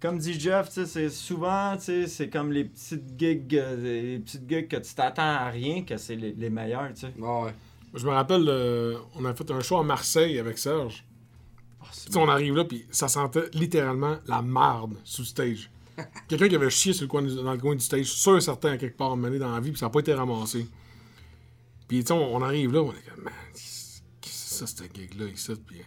Comme 0.01 0.19
dit 0.19 0.39
Jeff, 0.39 0.67
tu 0.67 0.73
sais, 0.75 0.87
c'est 0.87 1.09
souvent, 1.11 1.77
tu 1.77 1.85
sais, 1.85 2.07
c'est 2.09 2.29
comme 2.29 2.51
les 2.53 2.65
petites 2.65 3.17
gigs, 3.17 3.55
euh, 3.57 3.77
les 4.13 4.19
petites 4.19 4.49
gigs 4.49 4.67
que 4.69 4.77
tu 4.79 4.93
t'attends 4.95 5.23
à 5.23 5.49
rien, 5.49 5.85
que 5.85 5.97
c'est 5.97 6.17
les, 6.17 6.33
les 6.33 6.51
meilleurs, 6.51 6.89
tu 6.93 7.03
sais. 7.07 7.13
Ouais. 7.19 7.53
Je 7.95 8.07
me 8.07 8.13
rappelle, 8.13 8.47
euh, 8.49 8.97
on 9.17 9.25
a 9.25 9.35
fait 9.35 9.51
un 9.51 9.61
show 9.61 9.77
à 9.79 9.85
Marseille 9.85 10.39
avec 10.39 10.59
Serge. 10.59 11.05
Ah, 11.81 11.87
on 12.17 12.29
arrive 12.29 12.57
là, 12.57 12.65
puis 12.65 12.87
ça 12.91 13.09
sentait 13.09 13.49
littéralement 13.53 14.17
la 14.27 14.41
marde 14.43 14.95
sous 15.05 15.23
le 15.23 15.27
stage. 15.27 15.71
Quelqu'un 16.29 16.49
qui 16.49 16.55
avait 16.55 16.71
chié 16.71 16.93
sur 16.95 17.03
le 17.03 17.09
coin, 17.09 17.23
du- 17.23 17.35
dans 17.35 17.53
le 17.53 17.59
coin 17.59 17.75
du 17.75 17.81
stage, 17.85 18.07
sûr 18.07 18.37
et 18.37 18.41
certain, 18.41 18.73
à 18.73 18.77
quelque 18.79 18.97
part, 18.97 19.15
mené 19.17 19.39
dans 19.39 19.53
la 19.53 19.61
vie, 19.61 19.71
puis 19.73 19.79
ça 19.79 19.87
n'a 19.87 19.91
pas 19.91 20.01
été 20.01 20.15
ramassé. 20.15 20.67
Puis, 21.87 22.03
tu 22.03 22.13
on, 22.13 22.37
on 22.37 22.41
arrive 22.43 22.73
là, 22.73 22.81
on 22.83 22.93
est 22.93 23.11
comme, 23.15 23.25
man, 23.25 23.33
qu'est-ce 23.53 24.01
que 24.01 24.29
c'est 24.29 24.55
ça, 24.55 24.67
cette 24.67 24.97
gig-là, 24.97 25.27
ici? 25.27 25.53
Puis, 25.67 25.83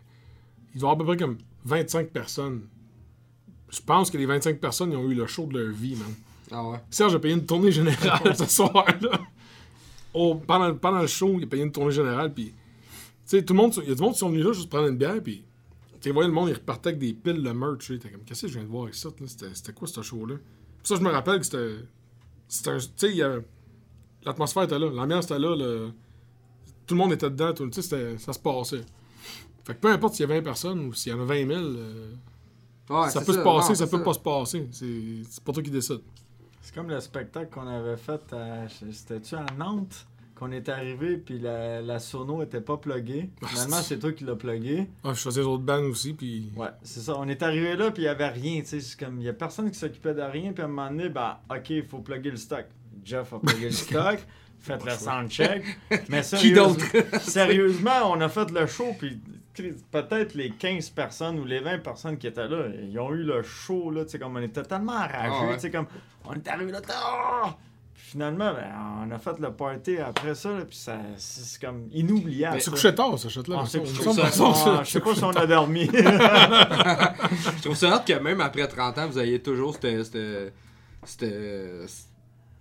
il 0.75 0.79
doit 0.81 0.89
y 0.89 0.91
avoir 0.91 0.93
à 0.93 0.97
peu 0.97 1.05
près 1.05 1.17
comme 1.17 1.37
25 1.63 2.09
personnes. 2.09 2.67
Je 3.71 3.79
pense 3.81 4.11
que 4.11 4.17
les 4.19 4.27
25 4.27 4.59
personnes, 4.59 4.91
ils 4.91 4.97
ont 4.97 5.09
eu 5.09 5.15
le 5.15 5.25
show 5.25 5.47
de 5.47 5.57
leur 5.57 5.73
vie, 5.73 5.95
man. 5.95 6.13
Ah 6.51 6.63
ouais. 6.63 6.77
Serge 6.91 7.15
a 7.15 7.19
payé 7.19 7.33
une 7.33 7.45
tournée 7.45 7.71
générale 7.71 8.35
ce 8.37 8.45
soir-là. 8.45 9.19
Au- 10.15 10.35
pendant, 10.35 10.73
pendant 10.75 11.01
le 11.01 11.07
show, 11.07 11.35
il 11.37 11.43
a 11.43 11.47
payé 11.47 11.63
une 11.63 11.71
tournée 11.71 11.91
générale, 11.91 12.33
puis... 12.33 12.45
Tu 12.47 12.53
sais, 13.25 13.43
tout 13.43 13.53
le 13.53 13.57
monde... 13.61 13.73
Il 13.83 13.89
y 13.89 13.91
a 13.91 13.95
du 13.95 14.01
monde 14.01 14.13
qui 14.13 14.19
sont 14.19 14.29
venus 14.29 14.45
là 14.45 14.53
juste 14.53 14.69
prendre 14.69 14.87
une 14.87 14.97
bière, 14.97 15.21
puis... 15.21 15.43
Tu 16.01 16.11
voyais 16.11 16.27
le 16.27 16.33
monde, 16.33 16.49
il 16.49 16.53
repartait 16.53 16.89
avec 16.89 16.99
des 16.99 17.13
piles 17.13 17.41
de 17.41 17.51
merch, 17.51 17.85
tu 17.87 17.97
comme, 17.99 18.21
qu'est-ce 18.25 18.43
que 18.43 18.47
je 18.47 18.53
viens 18.53 18.63
de 18.63 18.67
voir 18.69 18.89
ici, 18.89 19.07
là? 19.07 19.27
C'était 19.53 19.73
quoi, 19.73 19.87
ce 19.87 20.01
show-là? 20.01 20.35
Ça, 20.83 20.95
je 20.95 21.01
me 21.01 21.09
rappelle 21.09 21.39
que 21.39 21.45
c'était... 21.45 21.75
Tu 22.47 22.79
sais, 22.95 23.13
L'atmosphère 24.23 24.63
était 24.63 24.79
là, 24.79 24.89
l'ambiance 24.89 25.25
était 25.25 25.39
là, 25.39 25.55
le- 25.55 25.91
Tout 26.87 26.95
le 26.95 26.99
monde 26.99 27.13
était 27.13 27.29
dedans, 27.29 27.53
tu 27.53 27.67
sais, 27.71 28.17
ça 28.17 28.33
se 28.33 28.39
passait. 28.39 28.81
Fait 29.63 29.73
que 29.73 29.79
peu 29.79 29.91
importe 29.91 30.13
s'il 30.15 30.27
y 30.27 30.31
a 30.31 30.35
20 30.35 30.43
personnes 30.43 30.79
ou 30.81 30.93
s'il 30.93 31.11
y 31.11 31.15
en 31.15 31.21
a 31.21 31.25
20 31.25 31.47
000, 31.47 31.59
euh, 31.59 32.13
Ouais, 32.89 33.09
ça 33.09 33.21
peut 33.21 33.33
se 33.33 33.39
passer, 33.43 33.69
Non, 33.69 33.75
ça 33.75 33.87
peut 33.87 34.03
pas 34.03 34.13
se 34.13 34.19
passer. 34.19 34.67
C'est 34.71 35.23
c'est 35.27 35.43
pas 35.43 35.51
toi 35.53 35.63
qui 35.63 35.71
décide. 35.71 36.01
C'est 36.65 36.73
comme 36.73 36.89
le 36.89 36.99
spectacle 36.99 37.49
qu'on 37.53 37.67
avait 37.67 37.95
fait 37.95 38.21
à. 38.33 38.67
C'était-tu 38.91 39.35
à 39.35 39.45
Nantes? 39.55 40.07
Qu'on 40.33 40.51
est 40.51 40.67
arrivé, 40.67 41.15
puis 41.17 41.37
la, 41.39 41.79
la 41.79 41.99
sono 41.99 42.41
était 42.41 42.59
pas 42.59 42.75
pluggée. 42.77 43.29
Ah, 43.43 43.47
Finalement, 43.49 43.81
c'est- 43.83 43.99
toi 43.99 44.11
qui 44.13 44.23
l'as 44.23 44.35
plugué. 44.35 44.87
Ah, 45.03 45.13
je 45.13 45.19
faisais 45.21 45.41
les 45.41 45.47
autres 45.47 45.63
bands 45.63 45.83
aussi, 45.83 46.13
puis... 46.13 46.51
Ouais, 46.57 46.69
c'est 46.81 47.01
ça. 47.01 47.13
On 47.19 47.27
est 47.29 47.41
arrivé 47.43 47.75
là, 47.75 47.91
puis 47.91 48.01
il 48.03 48.05
y 48.07 48.09
avait 48.09 48.27
rien. 48.29 48.61
Tu 48.61 48.65
sais, 48.67 48.79
c'est 48.81 48.99
comme. 48.99 49.19
Il 49.19 49.25
y 49.25 49.29
a 49.29 49.33
personne 49.33 49.69
qui 49.69 49.77
s'occupait 49.77 50.15
de 50.15 50.21
rien, 50.23 50.53
puis 50.53 50.63
à 50.63 50.65
un 50.65 50.69
moment 50.69 50.89
donné, 50.89 51.07
ben, 51.09 51.37
ok, 51.51 51.69
il 51.69 51.83
faut 51.85 51.99
plugger 51.99 52.31
le 52.31 52.37
stock. 52.37 52.65
Jeff 53.05 53.31
a 53.31 53.39
plugué 53.39 53.65
le 53.65 53.71
stock. 53.71 54.17
Faites 54.57 54.83
le 54.83 54.91
soundcheck. 54.91 55.63
Mais 56.09 56.21
Qui 56.23 56.27
sérieusement, 56.27 56.67
d'autre? 56.69 57.19
sérieusement, 57.21 58.11
on 58.11 58.19
a 58.21 58.27
fait 58.27 58.49
le 58.49 58.65
show, 58.65 58.87
puis 58.97 59.21
peut-être 59.91 60.33
les 60.35 60.49
15 60.51 60.89
personnes 60.89 61.39
ou 61.39 61.45
les 61.45 61.59
20 61.59 61.79
personnes 61.79 62.17
qui 62.17 62.27
étaient 62.27 62.47
là, 62.47 62.65
ils 62.81 62.97
ont 62.99 63.11
eu 63.13 63.23
le 63.23 63.41
show, 63.43 63.89
là, 63.91 64.03
tu 64.05 64.11
sais, 64.11 64.19
comme 64.19 64.35
on 64.37 64.41
était 64.41 64.63
tellement 64.63 64.93
enragés, 64.93 65.17
Ah 65.41 65.47
ouais. 65.47 65.55
tu 65.55 65.61
sais, 65.61 65.71
comme, 65.71 65.87
on 66.25 66.33
est 66.33 66.47
arrivé 66.47 66.71
là! 66.71 66.81
Puis 67.93 68.03
finalement, 68.11 68.51
ben, 68.53 68.65
on 69.07 69.11
a 69.11 69.17
fait 69.19 69.39
le 69.39 69.51
party 69.53 69.97
après 69.99 70.35
ça, 70.35 70.49
là, 70.51 70.65
puis 70.65 70.75
ça, 70.75 70.97
c'est 71.15 71.41
c'est 71.45 71.61
comme 71.61 71.87
inoubliable. 71.93 72.59
Ça. 72.59 72.71
couché 72.71 72.93
tard, 72.93 73.17
ce 73.17 73.29
shot-là. 73.29 73.59
Ah, 73.61 73.65
c'est 73.65 73.79
Ah, 73.79 74.81
Je 74.83 74.89
sais 74.91 74.99
pas 74.99 75.15
si 75.15 75.23
on 75.23 75.29
a 75.29 75.45
dormi. 75.47 75.85
Je 75.93 77.61
trouve 77.61 77.75
ça 77.75 77.93
hâte 77.93 78.05
que 78.07 78.13
même 78.19 78.41
après 78.41 78.67
30 78.67 78.97
ans, 78.97 79.07
vous 79.07 79.19
ayez 79.19 79.41
toujours 79.41 79.75
cette. 79.81 80.03
cette, 80.03 80.53
cette- 81.05 81.19
tu 81.19 82.14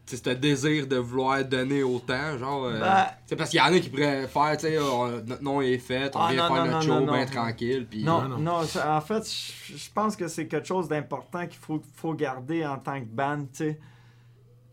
sais, 0.07 0.17
ce 0.17 0.31
désir 0.37 0.87
de 0.87 0.97
vouloir 0.97 1.45
donner 1.45 1.83
autant, 1.83 2.37
genre. 2.39 2.65
euh, 2.65 2.81
Ben- 2.81 3.07
c'est 3.27 3.37
parce 3.37 3.51
qu'il 3.51 3.59
y 3.59 3.63
en 3.63 3.73
a 3.73 3.79
qui 3.79 3.89
pourraient 3.91 4.27
faire, 4.29 4.57
tu 4.57 4.67
sais, 4.67 4.79
on- 4.79 5.23
notre 5.25 5.43
nom 5.43 5.61
est 5.61 5.79
fait, 5.79 6.15
on 6.15 6.21
Ah, 6.21 6.33
vient 6.33 6.49
non, 6.49 6.55
faire 6.55 6.65
non, 6.67 6.71
notre 6.73 6.89
non, 6.89 7.07
show 7.07 7.13
bien 7.13 7.27
tranquille, 7.27 7.87
puis. 7.89 8.05
Non, 8.05 8.29
non. 8.29 8.51
en 8.63 9.01
fait, 9.01 9.25
je 9.67 9.91
pense 9.95 10.17
que 10.17 10.29
c'est 10.29 10.47
quelque 10.47 10.67
chose 10.67 10.89
d'important 10.89 11.47
qu'il 11.47 11.59
faut, 11.61 11.81
faut 11.95 12.15
garder 12.15 12.65
en 12.67 12.79
tant 12.79 13.01
que 13.01 13.07
band, 13.07 13.43
tu 13.45 13.49
sais. 13.53 13.81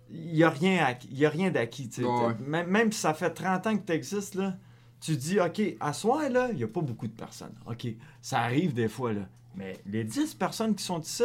Il 0.10 0.34
n'y 0.34 0.44
a 0.44 0.50
rien, 0.50 0.84
acquis- 0.86 1.08
il 1.10 1.18
y 1.20 1.26
a 1.26 1.30
rien 1.30 1.52
d'acquis, 1.52 1.88
tu 1.88 2.02
sais. 2.02 2.08
Ouais. 2.08 2.34
Même, 2.46 2.68
même 2.70 2.92
si 2.92 3.00
ça 3.00 3.14
fait 3.14 3.30
30 3.30 3.66
ans 3.68 3.78
que 3.78 3.86
tu 3.86 3.94
existes, 3.94 4.36
là, 4.36 4.56
tu 5.00 5.16
dis, 5.16 5.40
OK, 5.40 5.62
à 5.80 5.94
soir, 5.94 6.30
là, 6.30 6.50
il 6.52 6.58
n'y 6.58 6.64
a 6.64 6.68
pas 6.68 6.82
beaucoup 6.82 7.08
de 7.08 7.14
personnes. 7.14 7.56
OK, 7.66 7.88
ça 8.22 8.40
arrive 8.42 8.74
des 8.74 8.90
fois, 8.90 9.14
là. 9.14 9.22
Mais 9.56 9.80
les 9.86 10.04
10 10.04 10.34
personnes 10.36 10.76
qui 10.76 10.84
sont 10.84 11.00
ici, 11.00 11.24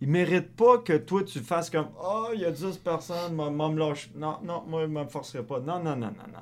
ils 0.00 0.08
méritent 0.08 0.54
pas 0.54 0.78
que 0.78 0.96
toi, 0.96 1.22
tu 1.24 1.40
fasses 1.40 1.70
comme, 1.70 1.88
oh, 2.02 2.28
il 2.34 2.40
y 2.40 2.44
a 2.44 2.50
10 2.50 2.76
personnes, 2.78 3.34
moi, 3.34 3.50
moi, 3.50 3.70
me 3.70 3.78
lâche. 3.78 4.10
Non, 4.14 4.38
non, 4.42 4.62
moi, 4.66 4.82
je 4.82 4.88
me 4.88 5.04
forcerai 5.06 5.42
pas. 5.42 5.60
Non, 5.60 5.78
non, 5.78 5.96
non, 5.96 6.08
non, 6.08 6.32
non. 6.32 6.40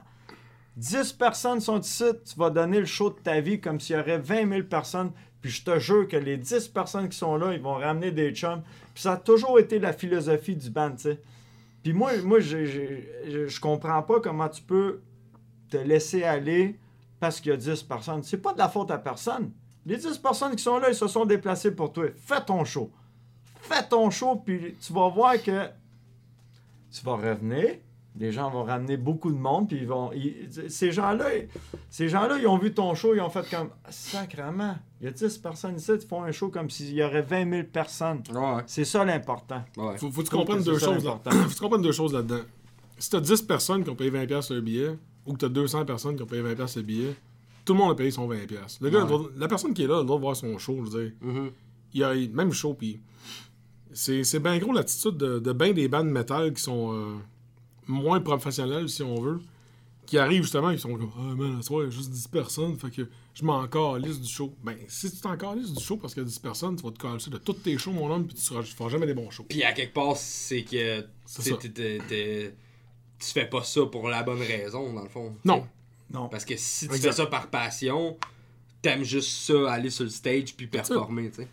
10 0.77 1.13
personnes 1.13 1.61
sont 1.61 1.81
ici, 1.81 2.05
tu 2.25 2.37
vas 2.37 2.51
donner 2.51 2.81
le 2.81 2.87
show 2.87 3.11
de 3.11 3.19
ta 3.21 3.41
vie 3.41 3.61
comme 3.61 3.79
s'il 3.79 3.97
y 3.97 3.99
aurait 3.99 4.19
20 4.19 4.49
000 4.49 4.63
personnes. 4.65 5.13
Puis 5.41 5.53
je 5.53 5.65
te 5.65 5.79
jure 5.79 6.09
que 6.09 6.17
les 6.17 6.37
10 6.37 6.69
personnes 6.69 7.09
qui 7.09 7.17
sont 7.17 7.37
là, 7.37 7.53
ils 7.53 7.61
vont 7.61 7.75
ramener 7.75 8.11
des 8.11 8.33
chums. 8.35 8.63
Puis 8.93 9.03
ça 9.03 9.13
a 9.13 9.17
toujours 9.17 9.61
été 9.61 9.79
la 9.79 9.93
philosophie 9.93 10.57
du 10.57 10.71
band, 10.71 10.93
tu 10.93 11.03
sais. 11.03 11.21
Puis 11.83 11.93
moi, 11.93 12.17
moi 12.25 12.41
je 12.41 13.61
comprends 13.61 14.03
pas 14.03 14.19
comment 14.21 14.49
tu 14.49 14.63
peux 14.63 15.03
te 15.71 15.77
laisser 15.77 16.25
aller 16.25 16.79
parce 17.21 17.41
qu'il 17.41 17.51
y 17.51 17.55
a 17.55 17.59
10 17.59 17.83
personnes. 17.85 18.23
C'est 18.23 18.39
pas 18.39 18.53
de 18.53 18.59
la 18.59 18.69
faute 18.69 18.91
à 18.91 18.99
personne. 18.99 19.53
Les 19.87 19.99
10 19.99 20.19
personnes 20.19 20.57
qui 20.57 20.63
sont 20.63 20.79
là, 20.79 20.89
ils 20.89 20.95
se 20.95 21.07
sont 21.07 21.27
déplacés 21.27 21.73
pour 21.73 21.93
toi. 21.93 22.07
Fais 22.17 22.43
ton 22.45 22.65
show. 22.65 22.91
Fais 23.65 23.87
ton 23.89 24.11
show, 24.11 24.37
puis 24.37 24.75
tu 24.81 24.93
vas 24.93 25.09
voir 25.09 25.43
que 25.43 25.69
tu 26.93 27.05
vas 27.05 27.17
revenir. 27.17 27.77
Les 28.17 28.31
gens 28.31 28.49
vont 28.49 28.62
ramener 28.62 28.97
beaucoup 28.97 29.33
de 29.33 29.37
monde, 29.37 29.67
puis 29.67 29.79
ils 29.79 29.89
vont. 29.89 30.12
ils- 30.12 30.71
ces 30.71 30.93
gens-là, 30.93 31.35
ils- 31.37 31.49
ces 31.91 32.09
gens-là, 32.09 32.39
ils 32.39 32.47
ont 32.47 32.59
vu 32.59 32.73
ton 32.73 32.95
show, 32.95 33.12
ils 33.12 33.21
ont 33.21 33.29
fait 33.31 33.49
comme 33.51 33.71
sacrement. 33.91 34.77
Il 35.01 35.07
y 35.07 35.09
a 35.09 35.11
10 35.11 35.37
personnes 35.39 35.77
ici, 35.77 35.91
ils 36.01 36.07
font 36.07 36.23
un 36.23 36.31
show 36.31 36.49
comme 36.49 36.71
s'il 36.71 36.93
y 36.95 37.03
aurait 37.03 37.23
20 37.23 37.51
000 37.51 37.65
personnes. 37.65 38.23
Ouais, 38.33 38.62
C'est 38.67 38.85
ça 38.85 39.05
l'important. 39.05 39.65
ouais. 39.77 39.99
Faut, 39.99 40.12
faut 40.12 40.23
que 40.23 40.29
tu 40.29 40.37
comprennes 40.37 40.62
deux 40.62 40.79
choses 40.79 41.05
là. 41.05 41.19
Faut 41.25 41.49
que 41.49 41.55
tu 41.55 41.61
comprennes 41.61 41.83
deux 41.83 41.91
choses 41.93 42.12
là-dedans. 42.15 42.43
Si 42.99 43.11
t'as 43.11 43.21
10 43.21 43.43
personnes 43.43 43.83
qui 43.83 43.91
ont 43.91 43.97
payé 43.97 44.11
20$ 44.11 44.41
sur 44.47 44.55
le 44.55 44.61
billet, 44.61 44.97
ou 45.27 45.33
que 45.33 45.39
t'as 45.39 45.49
200 45.49 45.85
personnes 45.85 46.15
qui 46.15 46.23
ont 46.23 46.27
payé 46.27 46.43
20$ 46.43 46.69
sur 46.71 46.81
le 46.81 46.87
billet, 46.87 47.17
tout 47.65 47.73
le 47.73 47.81
monde 47.81 47.91
a 47.91 47.95
payé 47.97 48.12
son 48.12 48.29
20$. 48.29 48.79
Le 48.81 48.91
gars, 48.91 49.05
Ouais. 49.05 49.27
la 49.37 49.49
personne 49.49 49.75
qui 49.75 49.83
est 49.83 49.87
là 49.89 49.97
a 49.97 50.01
le 50.01 50.05
droit 50.05 50.19
de 50.19 50.23
voir 50.23 50.37
son 50.37 50.57
show, 50.59 50.77
je 50.85 50.91
veux 50.91 51.03
dire. 51.05 51.12
Mhm. 51.21 51.51
Il 51.95 52.01
y 52.01 52.05
a 52.05 52.15
le 52.15 52.29
même 52.29 52.53
show, 52.53 52.75
puis 52.75 53.01
c'est 53.95 54.24
c'est 54.24 54.40
bien 54.40 54.59
gros 54.59 54.72
l'attitude 54.72 55.16
de, 55.16 55.38
de 55.38 55.53
bien 55.53 55.72
des 55.72 55.88
bandes 55.88 56.09
métal 56.11 56.53
qui 56.53 56.62
sont 56.62 56.92
euh, 56.92 57.14
moins 57.86 58.20
professionnelles, 58.20 58.88
si 58.88 59.03
on 59.03 59.20
veut, 59.20 59.40
qui 60.07 60.18
arrivent 60.18 60.42
justement, 60.42 60.70
ils 60.70 60.78
sont 60.78 60.92
comme 60.97 61.11
Ah, 61.16 61.34
man, 61.34 61.57
ce 61.62 61.66
soir, 61.68 61.82
il 61.82 61.84
y 61.84 61.88
a 61.88 61.90
juste 61.90 62.11
10 62.11 62.28
personnes, 62.28 62.76
fait 62.78 62.90
que 62.90 63.09
je 63.34 63.45
m'en 63.45 63.66
calisse 63.66 64.20
du 64.20 64.28
show. 64.30 64.55
Ben, 64.62 64.76
si 64.88 65.11
tu 65.11 65.18
t'en 65.20 65.36
calisses 65.36 65.72
du 65.72 65.82
show 65.82 65.97
parce 65.97 66.12
qu'il 66.14 66.22
y 66.22 66.26
a 66.26 66.28
10 66.28 66.38
personnes, 66.40 66.76
tu 66.76 66.82
vas 66.82 66.90
te 66.92 66.99
calisser 67.01 67.30
de 67.30 67.38
tous 67.38 67.53
tes 67.55 67.76
shows, 67.78 67.92
mon 67.92 68.11
homme, 68.12 68.26
puis 68.26 68.36
tu 68.36 68.42
tu 68.42 68.74
feras 68.74 68.88
jamais 68.90 69.07
des 69.07 69.14
bons 69.14 69.30
shows. 69.30 69.47
Puis 69.49 69.62
à 69.62 69.72
quelque 69.72 69.95
part, 69.95 70.16
c'est 70.16 70.62
que. 70.62 71.05
C'est 71.26 71.42
t'sais, 71.42 71.51
ça. 71.51 71.57
t'es- 71.57 71.68
t'es- 71.70 71.99
t'es- 72.09 72.55
Tu 73.18 73.26
fais 73.32 73.47
pas 73.47 73.62
ça 73.62 73.86
pour 73.86 74.09
la 74.09 74.22
bonne 74.22 74.40
raison, 74.42 74.92
dans 74.92 75.03
le 75.03 75.09
fond. 75.09 75.34
Non. 75.45 75.66
Non. 76.12 76.28
Parce 76.28 76.45
que 76.45 76.55
si 76.57 76.86
tu 76.88 76.95
Exact. 76.95 77.11
fais 77.11 77.16
ça 77.16 77.26
par 77.26 77.49
passion, 77.49 78.18
t'aimes 78.82 79.03
juste 79.05 79.30
ça, 79.30 79.72
aller 79.72 79.88
sur 79.88 80.05
le 80.05 80.11
stage 80.11 80.55
puis 80.55 80.66
performer, 80.66 81.30
tu 81.30 81.36
sais. 81.36 81.49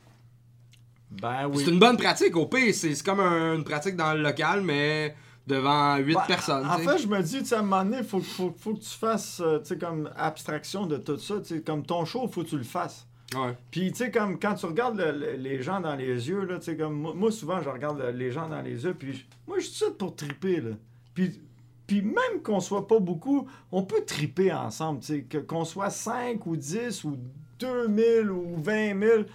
Ben 1.11 1.47
oui. 1.47 1.63
C'est 1.65 1.71
une 1.71 1.79
bonne 1.79 1.97
pratique, 1.97 2.35
au 2.35 2.45
pire. 2.45 2.73
C'est 2.73 2.95
c'est 2.95 3.05
comme 3.05 3.19
un- 3.19 3.55
une 3.55 3.63
pratique 3.63 3.95
dans 3.95 4.13
le 4.13 4.21
local, 4.21 4.61
mais 4.61 5.15
devant 5.45 5.97
8 5.97 6.13
Ben, 6.15 6.21
personnes. 6.27 6.65
En 6.65 6.77
fait, 6.77 6.97
je 6.99 7.07
me 7.07 7.21
dis, 7.21 7.39
tu 7.39 7.45
sais, 7.45 7.55
à 7.55 7.59
un 7.59 7.63
moment 7.63 7.83
donné, 7.83 7.97
il 7.97 8.03
faut, 8.03 8.19
faut, 8.21 8.53
faut 8.57 8.73
que 8.75 8.79
tu 8.79 8.97
fasses, 8.97 9.41
euh, 9.43 9.59
tu 9.59 9.65
sais, 9.69 9.77
comme 9.77 10.09
abstraction 10.15 10.85
de 10.85 10.97
tout 10.97 11.17
ça. 11.17 11.39
Tu 11.41 11.55
sais, 11.55 11.61
comme 11.61 11.83
ton 11.85 12.05
show, 12.05 12.21
il 12.27 12.31
faut 12.31 12.43
que 12.43 12.49
tu 12.49 12.57
le 12.57 12.63
fasses. 12.63 13.05
Ouais. 13.35 13.57
Puis, 13.71 13.91
tu 13.91 13.97
sais, 13.97 14.11
comme 14.11 14.39
quand 14.39 14.55
tu 14.55 14.65
regardes 14.65 14.97
le- 14.97 15.11
le- 15.11 15.33
les 15.37 15.61
gens 15.61 15.79
dans 15.79 15.95
les 15.95 16.29
yeux, 16.29 16.43
là, 16.45 16.59
tu 16.59 16.65
sais, 16.65 16.77
comme 16.77 16.95
moi, 17.15 17.31
souvent, 17.31 17.61
je 17.61 17.69
regarde 17.69 17.99
le- 17.99 18.11
les 18.11 18.31
gens 18.31 18.47
dans 18.49 18.61
les 18.61 18.83
yeux, 18.83 18.93
puis 18.93 19.13
je- 19.13 19.23
moi, 19.47 19.57
je 19.59 19.65
suis 19.67 19.85
tout 19.85 19.93
pour 19.93 20.15
triper, 20.15 20.61
là. 20.61 20.71
Puis, 21.13 21.41
puis 21.87 22.01
même 22.01 22.41
qu'on 22.43 22.59
soit 22.59 22.87
pas 22.87 22.99
beaucoup, 22.99 23.47
on 23.71 23.83
peut 23.83 24.03
triper 24.05 24.51
ensemble, 24.53 24.99
tu 25.01 25.05
sais, 25.07 25.21
que- 25.23 25.37
qu'on 25.39 25.65
soit 25.65 25.89
5 25.89 26.45
ou 26.45 26.55
10 26.55 27.03
ou 27.03 27.17
2000 27.59 28.29
ou 28.31 28.55
20 28.61 28.97
000, 28.99 29.19
il 29.19 29.25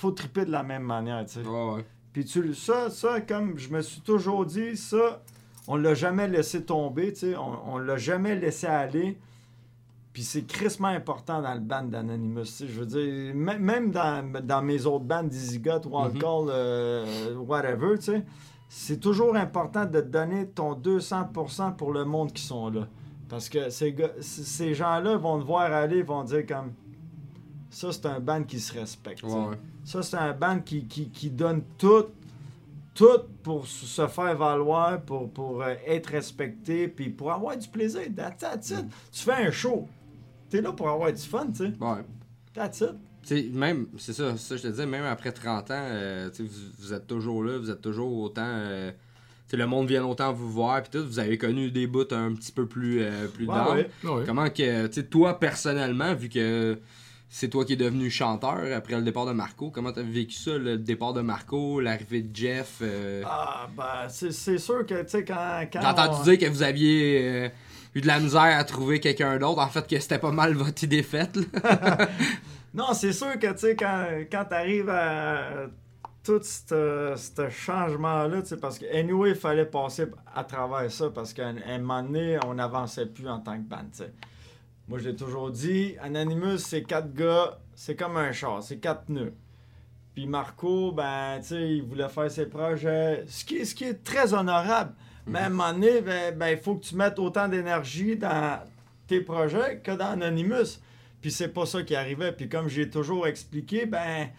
faut 0.00 0.10
triper 0.12 0.44
de 0.44 0.50
la 0.50 0.62
même 0.62 0.82
manière, 0.82 1.24
tu 1.26 1.34
sais. 1.34 1.46
Ouais. 1.46 1.84
Puis 2.12 2.24
tu 2.24 2.54
ça, 2.54 2.90
ça, 2.90 3.20
comme 3.20 3.56
je 3.58 3.68
me 3.70 3.82
suis 3.82 4.00
toujours 4.00 4.44
dit, 4.44 4.76
ça, 4.76 5.22
on 5.68 5.76
l'a 5.76 5.94
jamais 5.94 6.26
laissé 6.26 6.64
tomber, 6.64 7.12
tu 7.12 7.20
sais, 7.20 7.36
on, 7.36 7.74
on 7.74 7.78
l'a 7.78 7.96
jamais 7.96 8.34
laissé 8.34 8.66
aller. 8.66 9.18
Puis 10.12 10.22
c'est 10.24 10.42
crissement 10.42 10.88
important 10.88 11.40
dans 11.40 11.54
le 11.54 11.60
band 11.60 11.84
d'Anonymous, 11.84 12.58
je 12.66 12.80
veux 12.80 12.86
dire, 12.86 13.32
même 13.34 13.92
dans, 13.92 14.28
dans 14.42 14.60
mes 14.62 14.84
autres 14.86 15.04
bandes, 15.04 15.28
Dizzy 15.28 15.60
Got, 15.60 15.82
Wild 15.86 16.14
Mhm. 16.14 16.20
Call, 16.20 16.46
euh, 16.48 17.36
whatever, 17.36 17.96
tu 17.96 18.06
sais, 18.06 18.24
c'est 18.68 18.98
toujours 18.98 19.36
important 19.36 19.84
de 19.84 20.00
te 20.00 20.06
donner 20.06 20.46
ton 20.48 20.74
200% 20.74 21.76
pour 21.76 21.92
le 21.92 22.04
monde 22.04 22.32
qui 22.32 22.42
sont 22.42 22.70
là. 22.70 22.88
Parce 23.28 23.48
que 23.48 23.70
ces, 23.70 23.94
ces 24.20 24.74
gens-là 24.74 25.16
vont 25.16 25.38
te 25.38 25.44
voir 25.44 25.72
aller, 25.72 26.02
vont 26.02 26.24
dire 26.24 26.44
comme, 26.44 26.72
ça, 27.70 27.92
c'est 27.92 28.06
un 28.06 28.20
band 28.20 28.42
qui 28.44 28.60
se 28.60 28.72
respecte. 28.74 29.22
Ouais. 29.22 29.56
Ça, 29.84 30.02
c'est 30.02 30.16
un 30.16 30.32
band 30.32 30.58
qui, 30.60 30.86
qui, 30.86 31.08
qui 31.10 31.30
donne 31.30 31.62
tout, 31.78 32.06
tout 32.94 33.20
pour 33.42 33.66
se 33.66 34.06
faire 34.08 34.36
valoir, 34.36 35.00
pour, 35.02 35.30
pour 35.30 35.62
euh, 35.62 35.74
être 35.86 36.08
respecté, 36.08 36.88
puis 36.88 37.08
pour 37.10 37.32
avoir 37.32 37.56
du 37.56 37.68
plaisir. 37.68 38.02
That's, 38.14 38.38
that's 38.38 38.70
it. 38.70 38.86
Tu 39.12 39.22
fais 39.22 39.46
un 39.46 39.50
show. 39.50 39.88
T'es 40.50 40.60
là 40.60 40.72
pour 40.72 40.88
avoir 40.88 41.12
du 41.12 41.22
fun, 41.22 41.46
tu 41.48 41.64
sais. 41.66 41.72
Ouais. 41.80 42.04
That's 42.52 42.80
it. 42.80 42.94
Même, 43.54 43.86
c'est 43.98 44.12
ça, 44.14 44.36
ça, 44.36 44.56
je 44.56 44.62
te 44.62 44.68
disais, 44.68 44.86
même 44.86 45.04
après 45.04 45.30
30 45.30 45.70
ans, 45.70 45.74
euh, 45.74 46.30
tu 46.30 46.36
sais, 46.36 46.42
vous, 46.42 46.58
vous 46.78 46.92
êtes 46.94 47.06
toujours 47.06 47.44
là, 47.44 47.58
vous 47.58 47.70
êtes 47.70 47.80
toujours 47.82 48.18
autant. 48.18 48.42
euh, 48.44 48.90
tu 48.90 48.96
sais, 49.52 49.56
le 49.56 49.66
monde 49.66 49.86
vient 49.88 50.04
autant 50.06 50.32
vous 50.32 50.50
voir, 50.50 50.82
puis 50.82 50.90
tout. 50.90 51.06
Vous 51.06 51.18
avez 51.18 51.36
connu 51.38 51.70
des 51.70 51.86
bouts 51.86 52.06
un 52.12 52.34
petit 52.34 52.50
peu 52.50 52.66
plus, 52.66 53.02
euh, 53.02 53.28
plus 53.28 53.46
Ouais, 53.46 53.54
down. 53.54 53.76
ouais. 53.76 53.90
Ouais. 54.10 54.22
Comment 54.26 54.48
que, 54.48 54.86
tu 54.86 54.92
sais, 54.94 55.06
toi 55.06 55.38
personnellement, 55.38 56.14
vu 56.14 56.28
que 56.28 56.78
c'est 57.32 57.48
toi 57.48 57.64
qui 57.64 57.74
es 57.74 57.76
devenu 57.76 58.10
chanteur 58.10 58.58
après 58.74 58.96
le 58.96 59.02
départ 59.02 59.24
de 59.24 59.30
Marco, 59.30 59.70
comment 59.70 59.92
t'as 59.92 60.02
vécu 60.02 60.34
ça, 60.34 60.58
le 60.58 60.76
départ 60.76 61.12
de 61.12 61.20
Marco, 61.20 61.80
l'arrivée 61.80 62.22
de 62.22 62.34
Jeff 62.34 62.78
euh, 62.82 63.22
Ah, 63.24 63.68
ben, 63.76 64.08
c'est 64.08 64.58
sûr 64.58 64.84
que, 64.84 65.00
tu 65.02 65.08
sais, 65.08 65.24
quand. 65.24 65.64
quand 65.72 65.94
on- 66.10 66.22
dire 66.24 66.38
que 66.38 66.46
vous 66.46 66.64
aviez 66.64 67.20
euh, 67.22 67.48
eu 67.94 68.00
de 68.00 68.06
la 68.08 68.18
misère 68.18 68.58
à 68.58 68.64
trouver 68.64 68.98
quelqu'un 68.98 69.38
d'autre, 69.38 69.60
en 69.60 69.68
fait, 69.68 69.86
que 69.86 70.00
c'était 70.00 70.18
pas 70.18 70.32
mal 70.32 70.54
votre 70.54 70.82
idée 70.82 71.04
faite, 71.04 71.36
là. 71.36 72.08
Non, 72.74 72.94
c'est 72.94 73.12
sûr 73.12 73.36
que, 73.38 73.52
tu 73.52 73.58
sais, 73.58 73.76
quand, 73.76 74.06
quand 74.30 74.44
t'arrives 74.44 74.90
à 74.90 75.66
tout 76.24 76.40
ce 76.42 77.48
changement-là, 77.48 78.42
tu 78.42 78.48
sais, 78.48 78.56
parce 78.56 78.78
que, 78.78 78.86
anyway, 78.92 79.30
il 79.30 79.36
fallait 79.36 79.66
passer 79.66 80.06
à 80.34 80.42
travers 80.44 80.90
ça, 80.90 81.10
parce 81.10 81.32
qu'à 81.32 81.48
un 81.48 81.78
moment 81.78 82.02
donné, 82.02 82.38
on 82.44 82.54
n'avançait 82.54 83.06
plus 83.06 83.28
en 83.28 83.38
tant 83.38 83.54
que 83.56 83.68
band, 83.68 83.78
tu 83.92 83.98
sais. 83.98 84.12
Moi, 84.90 84.98
je 84.98 85.08
l'ai 85.08 85.14
toujours 85.14 85.52
dit, 85.52 85.94
Anonymous, 86.02 86.58
c'est 86.58 86.82
quatre 86.82 87.14
gars, 87.14 87.60
c'est 87.76 87.94
comme 87.94 88.16
un 88.16 88.32
char, 88.32 88.60
c'est 88.60 88.78
quatre 88.78 89.08
nœuds. 89.08 89.34
Puis 90.16 90.26
Marco, 90.26 90.90
ben, 90.90 91.38
tu 91.38 91.46
sais, 91.46 91.76
il 91.76 91.84
voulait 91.84 92.08
faire 92.08 92.28
ses 92.28 92.46
projets, 92.46 93.22
ce 93.28 93.44
qui 93.44 93.58
est, 93.58 93.64
ce 93.66 93.76
qui 93.76 93.84
est 93.84 94.02
très 94.02 94.34
honorable. 94.34 94.94
Mais 95.28 95.38
à 95.38 95.46
un 95.46 95.50
moment 95.50 95.72
donné, 95.72 96.00
ben, 96.00 96.36
ben, 96.36 96.48
il 96.48 96.56
faut 96.56 96.74
que 96.74 96.84
tu 96.84 96.96
mettes 96.96 97.20
autant 97.20 97.46
d'énergie 97.46 98.16
dans 98.16 98.64
tes 99.06 99.20
projets 99.20 99.78
que 99.78 99.92
dans 99.92 100.10
Anonymous. 100.10 100.80
Puis 101.20 101.30
c'est 101.30 101.54
pas 101.54 101.66
ça 101.66 101.84
qui 101.84 101.94
arrivait. 101.94 102.32
Puis 102.32 102.48
comme 102.48 102.66
j'ai 102.66 102.90
toujours 102.90 103.28
expliqué, 103.28 103.86
ben, 103.86 104.30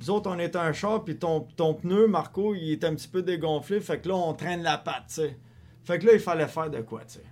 nous 0.00 0.08
autres, 0.08 0.30
on 0.30 0.38
est 0.38 0.56
un 0.56 0.72
char, 0.72 1.04
puis 1.04 1.18
ton, 1.18 1.40
ton 1.40 1.74
pneu, 1.74 2.06
Marco, 2.06 2.54
il 2.54 2.72
est 2.72 2.84
un 2.84 2.94
petit 2.94 3.08
peu 3.08 3.20
dégonflé. 3.20 3.78
Fait 3.80 4.00
que 4.00 4.08
là, 4.08 4.14
on 4.14 4.32
traîne 4.32 4.62
la 4.62 4.78
patte, 4.78 5.08
tu 5.08 5.14
sais. 5.16 5.36
Fait 5.84 5.98
que 5.98 6.06
là, 6.06 6.14
il 6.14 6.20
fallait 6.20 6.48
faire 6.48 6.70
de 6.70 6.80
quoi, 6.80 7.00
tu 7.00 7.16
sais. 7.16 7.24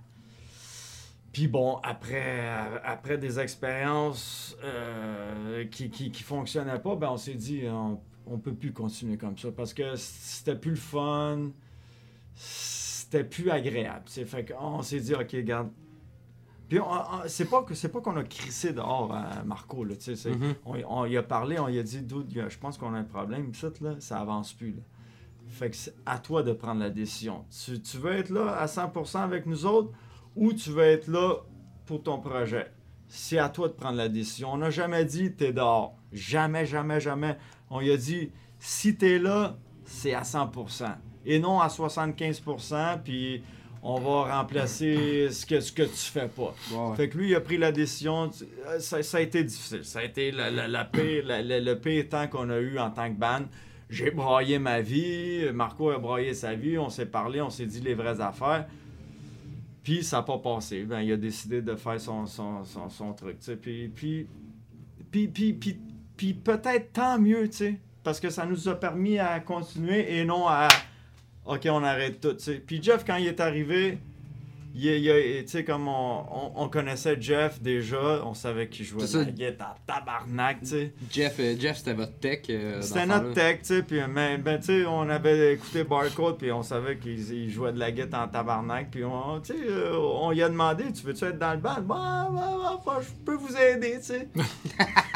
Puis 1.37 1.49
bon, 1.49 1.76
après, 1.82 2.49
après 2.82 3.18
des 3.18 3.39
expériences 3.39 4.57
euh, 4.64 5.66
qui, 5.66 5.91
qui, 5.91 6.11
qui 6.11 6.22
fonctionnaient 6.22 6.78
pas, 6.78 6.97
ben 6.97 7.11
on 7.11 7.18
s'est 7.18 7.34
dit, 7.34 7.64
on, 7.68 8.01
on 8.26 8.39
peut 8.39 8.55
plus 8.55 8.72
continuer 8.72 9.18
comme 9.18 9.37
ça 9.37 9.49
parce 9.55 9.74
que 9.74 9.97
c'était 9.97 10.57
plus 10.57 10.70
le 10.70 10.76
fun, 10.78 11.51
c'était 12.34 13.22
plus 13.22 13.51
agréable. 13.51 14.05
sais. 14.07 14.24
Fait 14.24 14.51
qu'on 14.51 14.80
s'est 14.80 15.01
dit, 15.01 15.12
ok, 15.14 15.28
regarde. 15.34 15.68
Puis 16.70 16.80
on- 16.80 16.84
on- 16.91 17.20
c'est 17.26 17.45
pas 17.51 17.62
que 17.64 17.74
c'est 17.74 17.91
pas 17.91 18.01
qu'on 18.01 18.16
a 18.16 18.24
crissé 18.24 18.72
dehors 18.72 19.12
à 19.14 19.43
Marco 19.45 19.84
là, 19.84 19.95
tu 19.95 20.05
sais, 20.05 20.16
c'est- 20.16 20.30
Mhm. 20.30 20.55
on, 20.64 20.78
on 20.89 21.05
y 21.05 21.18
a 21.18 21.22
parlé, 21.22 21.59
on 21.59 21.68
y 21.68 21.78
a 21.78 21.82
dit, 21.82 22.01
Dude, 22.01 22.47
je 22.49 22.59
pense 22.59 22.78
qu'on 22.78 22.95
a 22.95 22.99
un 22.99 23.05
problème, 23.05 23.53
ça 23.53 23.68
là, 23.82 23.97
ça 23.99 24.20
avance 24.20 24.55
plus 24.55 24.70
là. 24.70 24.82
Fait 25.49 25.68
que 25.68 25.76
c'est 25.76 25.95
à 26.07 26.18
toi 26.18 26.43
de 26.43 26.55
prendre 26.55 26.80
la 26.80 26.89
décision. 26.89 27.45
Tu, 27.51 27.78
tu 27.82 27.99
veux 27.99 28.12
être 28.12 28.30
là 28.30 28.57
à 28.59 28.66
100% 28.66 29.20
avec 29.22 29.45
nous 29.45 29.66
autres? 29.66 29.93
Ou 30.37 30.53
tu 30.53 30.70
veux 30.70 30.84
être 30.84 31.09
là 31.09 31.37
pour 31.87 32.03
ton 32.03 32.18
projet. 32.18 32.70
C'est 33.09 33.39
à 33.39 33.49
toi 33.49 33.68
de 33.68 33.72
prendre 33.72 33.97
la 33.97 34.09
décision. 34.09 34.53
On 34.53 34.59
n'a 34.59 34.70
jamais 34.70 35.05
dit 35.05 35.32
t'es 35.32 35.53
dehors. 35.53 35.97
Jamais, 36.12 36.66
jamais, 36.66 37.01
jamais. 37.01 37.37
On 37.70 37.80
y 37.80 37.91
a 37.91 37.97
dit 37.97 38.30
si 38.59 38.97
t'es 38.97 39.18
là, 39.18 39.57
c'est 39.84 40.14
à 40.14 40.22
100%. 40.22 40.87
Et 41.24 41.39
non 41.39 41.61
à 41.61 41.68
75%, 41.68 43.03
puis 43.03 43.43
on 43.82 43.99
va 44.01 44.39
remplacer 44.39 45.28
ce 45.30 45.47
que, 45.47 45.61
ce 45.61 45.72
que 45.72 45.82
tu 45.82 45.91
fais 45.97 46.28
pas. 46.28 46.55
Fait 46.97 47.09
que 47.09 47.18
lui, 47.18 47.30
il 47.30 47.34
a 47.34 47.41
pris 47.41 47.57
la 47.59 47.72
décision. 47.72 48.30
euh, 48.68 48.78
Ça, 48.80 49.03
ça 49.03 49.18
a 49.18 49.20
été 49.20 49.45
difficile. 49.45 49.84
Ça 49.84 50.01
a 50.01 50.03
été 50.05 50.30
la, 50.32 50.51
la- 50.51 50.68
la 50.68 50.84
pire, 50.84 51.24
la- 51.26 51.43
la- 51.43 51.61
le 51.61 51.78
pire 51.78 52.09
temps 52.09 52.26
qu'on 52.28 52.51
a 52.51 52.59
eu 52.59 52.78
en 52.78 52.91
tant 52.91 53.09
que 53.12 53.18
band. 53.18 53.43
J'ai 53.89 54.11
braillé 54.11 54.59
ma 54.59 54.80
vie. 54.80 55.47
Marco 55.53 55.91
a 55.91 55.99
braillé 55.99 56.34
sa 56.34 56.55
vie. 56.55 56.78
On 56.78 56.89
s'est 56.91 57.07
parlé, 57.07 57.41
on 57.41 57.51
s'est 57.51 57.66
dit 57.66 57.80
les 57.80 57.95
vraies 57.95 58.20
affaires. 58.20 58.66
Puis 59.87 60.03
ça 60.03 60.16
n'a 60.16 60.22
pas 60.24 60.39
passé. 60.39 60.82
Ben, 60.82 61.01
il 61.01 61.12
a 61.12 61.16
décidé 61.16 61.62
de 61.62 61.76
faire 61.76 62.01
son, 62.01 62.26
son, 62.26 62.64
son, 62.64 63.12
truc. 63.12 63.37
Puis, 63.62 63.87
puis, 63.87 64.26
puis, 65.12 65.28
puis, 65.28 65.53
puis, 65.53 65.78
puis 66.16 66.34
peut-être 66.34 66.93
tant 66.93 67.20
mieux, 67.20 67.49
tu. 67.49 67.78
Parce 68.03 68.18
que 68.18 68.28
ça 68.28 68.47
nous 68.47 68.68
a 68.68 68.74
permis 68.74 69.20
à 69.20 69.39
continuer 69.39 70.18
et 70.18 70.24
non 70.24 70.49
à. 70.49 70.66
OK, 71.45 71.68
on 71.70 71.84
arrête 71.84 72.20
tout. 72.20 72.32
tu 72.32 72.43
sais. 72.43 72.55
Puis 72.55 72.82
Jeff, 72.82 73.05
quand 73.05 73.14
il 73.14 73.28
est 73.28 73.39
arrivé, 73.39 74.01
tu 74.81 75.43
sais, 75.47 75.64
comme 75.64 75.89
on, 75.89 76.24
on, 76.31 76.53
on 76.64 76.68
connaissait 76.68 77.16
Jeff 77.20 77.61
déjà, 77.61 78.22
on 78.24 78.35
savait 78.35 78.68
qu'il 78.68 78.85
jouait 78.85 79.07
ça. 79.07 79.18
la 79.18 79.24
guitare 79.27 79.77
tabarnak, 79.87 80.61
tu 80.61 80.66
sais. 80.66 80.93
Jeff, 81.11 81.37
euh, 81.41 81.55
Jeff 81.59 81.79
c'était 81.79 81.95
votre 81.95 82.18
tech. 82.18 82.41
euh, 82.51 82.81
C'était 82.83 83.07
notre 83.07 83.33
tech, 83.33 83.61
tu 83.61 83.66
sais, 83.66 83.83
puis 83.83 84.01
mais, 84.09 84.39
ben, 84.39 84.59
tu 84.59 84.66
sais, 84.66 84.85
on 84.87 85.09
avait 85.09 85.55
écouté 85.55 85.85
Barcode, 85.85 86.37
puis 86.39 86.53
on 86.53 86.62
savait 86.62 86.99
qu'il 86.99 87.18
il 87.33 87.51
jouait 87.51 87.72
de 87.72 87.79
la 87.79 87.91
guitare 87.91 88.24
en 88.24 88.29
tabarnak, 88.29 88.91
puis 88.91 89.05
on, 89.05 89.41
tu 89.41 89.55
sais, 89.55 89.59
euh, 89.68 89.97
on 89.97 90.31
lui 90.31 90.43
a 90.43 90.49
demandé, 90.49 90.85
tu 90.93 91.05
veux-tu 91.07 91.24
être 91.24 91.39
dans 91.39 91.53
le 91.53 91.59
band? 91.61 91.81
Bah, 91.83 92.29
bah, 92.33 92.55
bah, 92.61 92.81
bah, 92.85 92.99
je 93.01 93.09
peux 93.24 93.35
vous 93.37 93.57
aider, 93.57 93.97
tu 93.99 94.03
sais. 94.05 94.29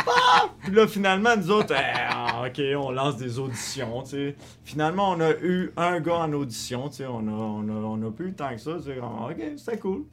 Bah! 0.06 0.48
Puis 0.62 0.72
là, 0.72 0.88
finalement, 0.88 1.36
nous 1.36 1.50
autres, 1.50 1.74
eh, 1.74 2.46
ok, 2.46 2.60
on 2.82 2.90
lance 2.90 3.18
des 3.18 3.38
auditions, 3.38 4.02
tu 4.02 4.10
sais. 4.10 4.36
Finalement, 4.64 5.10
on 5.10 5.20
a 5.20 5.32
eu 5.42 5.72
un 5.76 6.00
gars 6.00 6.20
en 6.20 6.32
audition, 6.32 6.88
tu 6.88 6.96
sais, 6.96 7.06
on 7.06 7.18
a, 7.28 7.30
on 7.30 7.68
a, 7.68 7.72
on 7.72 8.08
a 8.08 8.10
plus 8.10 8.28
eu 8.30 8.32
tant 8.32 8.50
que 8.50 8.58
ça, 8.58 8.76
tu 8.78 8.84
sais, 8.84 8.98
ok, 8.98 9.49
c'était 9.58 9.78
cool. 9.78 10.04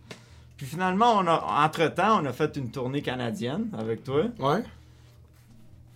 Puis 0.58 0.66
finalement, 0.66 1.14
on 1.18 1.28
a, 1.28 1.66
entre-temps, 1.66 2.22
on 2.22 2.26
a 2.26 2.34
fait 2.34 2.56
une 2.58 2.72
tournée 2.72 3.02
canadienne 3.02 3.70
avec 3.78 4.04
toi, 4.04 4.24
Ouais. 4.40 4.64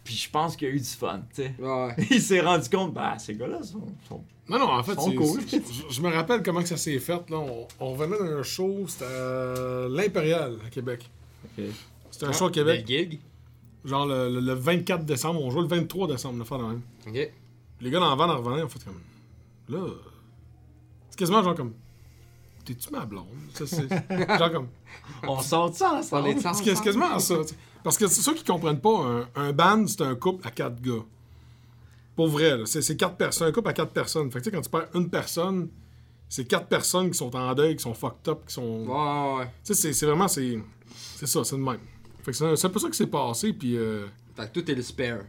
puis 0.04 0.16
je 0.16 0.30
pense 0.30 0.56
qu'il 0.56 0.68
y 0.68 0.72
a 0.72 0.74
eu 0.76 0.80
du 0.80 0.86
fun, 0.86 1.22
tu 1.34 1.44
sais. 1.44 1.56
Ouais. 1.60 1.96
il 2.12 2.22
s'est 2.22 2.42
rendu 2.42 2.70
compte, 2.70 2.94
bah, 2.94 3.16
ces 3.18 3.36
gars-là 3.36 3.64
sont, 3.64 3.88
sont- 4.08 4.24
Non, 4.50 4.60
non, 4.60 4.70
en 4.72 4.84
fait, 4.84 4.96
Sont 4.96 5.10
c'est- 5.10 5.16
cool. 5.16 5.42
c'est- 5.48 5.64
je, 5.74 5.94
je 5.94 6.02
me 6.02 6.10
rappelle 6.10 6.44
comment 6.44 6.62
que 6.62 6.68
ça 6.68 6.78
s'est 6.78 7.00
fait. 7.00 7.30
Là. 7.30 7.38
On, 7.38 7.68
on 7.80 7.94
revenait 7.94 8.18
d'un 8.20 8.44
show, 8.44 8.86
c'était 8.88 9.06
à 9.06 9.88
l'Impérial, 9.90 10.58
à 10.66 10.70
Québec. 10.70 11.10
C'était 12.12 12.26
un 12.26 12.32
show 12.34 12.46
à 12.48 12.52
Québec, 12.52 12.86
gig. 12.88 13.20
genre 13.86 14.06
le, 14.06 14.30
le- 14.32 14.40
le 14.42 14.54
24 14.54 15.06
décembre. 15.06 15.42
On 15.44 15.50
jouait 15.50 15.62
le 15.62 15.68
23 15.68 16.08
décembre, 16.08 16.38
le 16.40 16.44
faire 16.46 16.58
de 16.60 16.64
même. 16.66 16.82
Ok. 17.08 17.32
Les 17.82 17.90
gars 17.90 18.00
dans 18.00 18.10
la 18.10 18.16
van 18.16 18.30
en 18.30 18.38
revenant, 18.38 18.64
ont 18.66 18.70
fait 18.70 18.84
comme. 18.84 19.00
Là. 19.70 19.88
C'est 21.10 21.18
quasiment 21.18 21.42
genre 21.42 21.56
comme. 21.56 21.74
T'es-tu 22.66 22.90
ma 22.92 23.06
blonde? 23.06 23.26
Ça, 23.54 23.66
c'est- 23.68 23.90
genre 24.38 24.52
comme. 24.52 24.68
On 25.28 25.40
sort 25.42 25.74
ça 25.76 25.94
On 25.94 25.98
ensemble. 26.00 26.28
est 26.30 26.40
C'est 26.40 26.76
c'est 26.76 26.84
quasiment 26.84 27.18
ça. 27.20 27.36
Parce 27.84 27.98
que 27.98 28.08
c'est 28.08 28.22
ceux 28.22 28.34
qui 28.36 28.44
comprennent 28.44 28.80
pas, 28.80 29.00
un, 29.00 29.28
un 29.48 29.54
band, 29.54 29.88
c'est 29.88 30.02
un 30.02 30.16
couple 30.16 30.48
à 30.48 30.52
quatre 30.52 30.80
gars. 30.82 31.04
Pour 32.16 32.28
vrai, 32.28 32.58
là, 32.58 32.66
c'est 32.66 32.96
quatre 32.96 33.16
personnes, 33.16 33.48
un 33.48 33.52
couple 33.52 33.70
à 33.70 33.74
quatre 33.74 33.92
personnes. 33.94 34.30
Fait 34.32 34.40
que 34.40 34.44
tu 34.44 34.50
sais, 34.52 34.56
quand 34.56 34.62
tu 34.62 34.70
perds 34.70 34.88
une 34.94 35.10
personne, 35.10 35.70
c'est 36.30 36.46
quatre 36.46 36.68
personnes 36.68 37.10
qui 37.10 37.18
sont 37.18 37.36
en 37.36 37.54
deuil, 37.56 37.76
qui 37.76 37.82
sont 37.84 37.94
fucked 37.94 38.28
up, 38.28 38.42
qui 38.48 38.54
sont. 38.54 38.86
Ouais, 38.86 39.40
ouais. 39.40 39.46
Tu 39.66 39.74
sais, 39.74 39.94
c'est- 39.94 40.06
vraiment. 40.06 40.28
C'est 40.28 40.60
c'est 41.16 41.26
ça, 41.28 41.44
c'est 41.44 41.56
le 41.58 41.64
même. 41.64 41.80
Fait 42.24 42.32
que 42.32 42.38
c'est 42.38 42.56
c'est 42.56 42.68
un 42.68 42.70
peu 42.70 42.80
ça 42.80 42.90
qui 42.90 42.98
s'est 42.98 43.08
passé, 43.08 43.54
puis 43.54 43.76
euh, 43.78 44.06
Fait 44.36 44.52
que 44.52 44.60
tout 44.60 44.70
est 44.70 44.76
le 44.76 44.82
spare. 44.84 45.22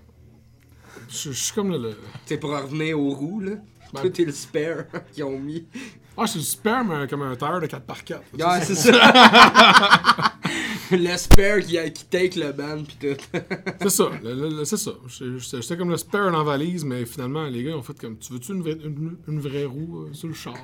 je 1.08 1.30
je 1.30 1.44
suis 1.44 1.54
comme 1.54 1.70
le. 1.70 1.78
le- 1.78 1.96
C'est 2.26 2.36
pour 2.36 2.50
revenir 2.50 2.98
aux 3.00 3.14
roues, 3.14 3.40
là. 3.40 3.52
Ben- 3.94 4.02
Tout 4.02 4.20
est 4.20 4.24
le 4.24 4.32
spare 4.32 4.84
qu'ils 5.12 5.24
ont 5.24 5.38
mis. 5.38 5.66
Ah, 6.16 6.26
je 6.26 6.32
suis 6.32 6.42
super, 6.42 6.84
mais 6.84 7.06
comme 7.08 7.22
un 7.22 7.34
tire 7.36 7.58
de 7.60 7.66
4x4. 7.66 8.12
Ouais, 8.38 8.60
c'est 8.64 8.74
ça. 8.74 10.32
le 10.90 11.16
spare 11.16 11.60
qui, 11.60 11.78
a- 11.78 11.88
qui 11.88 12.04
take 12.04 12.38
le 12.38 12.52
band 12.52 12.82
pis 12.84 12.96
tout. 12.96 13.16
C'est 13.80 13.88
ça, 13.90 14.10
c'est 14.64 14.76
ça. 14.76 14.90
J'étais- 15.08 15.76
comme 15.76 15.90
le 15.90 15.96
spare 15.96 16.30
dans 16.30 16.38
la 16.38 16.44
valise, 16.44 16.84
mais 16.84 17.06
finalement, 17.06 17.44
les 17.44 17.62
gars, 17.64 17.76
ont 17.76 17.82
fait 17.82 17.98
comme 17.98 18.18
Tu 18.18 18.32
veux-tu 18.32 18.52
une, 18.52 18.60
vraie- 18.62 18.78
une- 18.84 19.16
une 19.26 19.40
vraie 19.40 19.64
roue 19.64 20.02
euh, 20.06 20.12
sur 20.12 20.28
le 20.28 20.34
char 20.34 20.54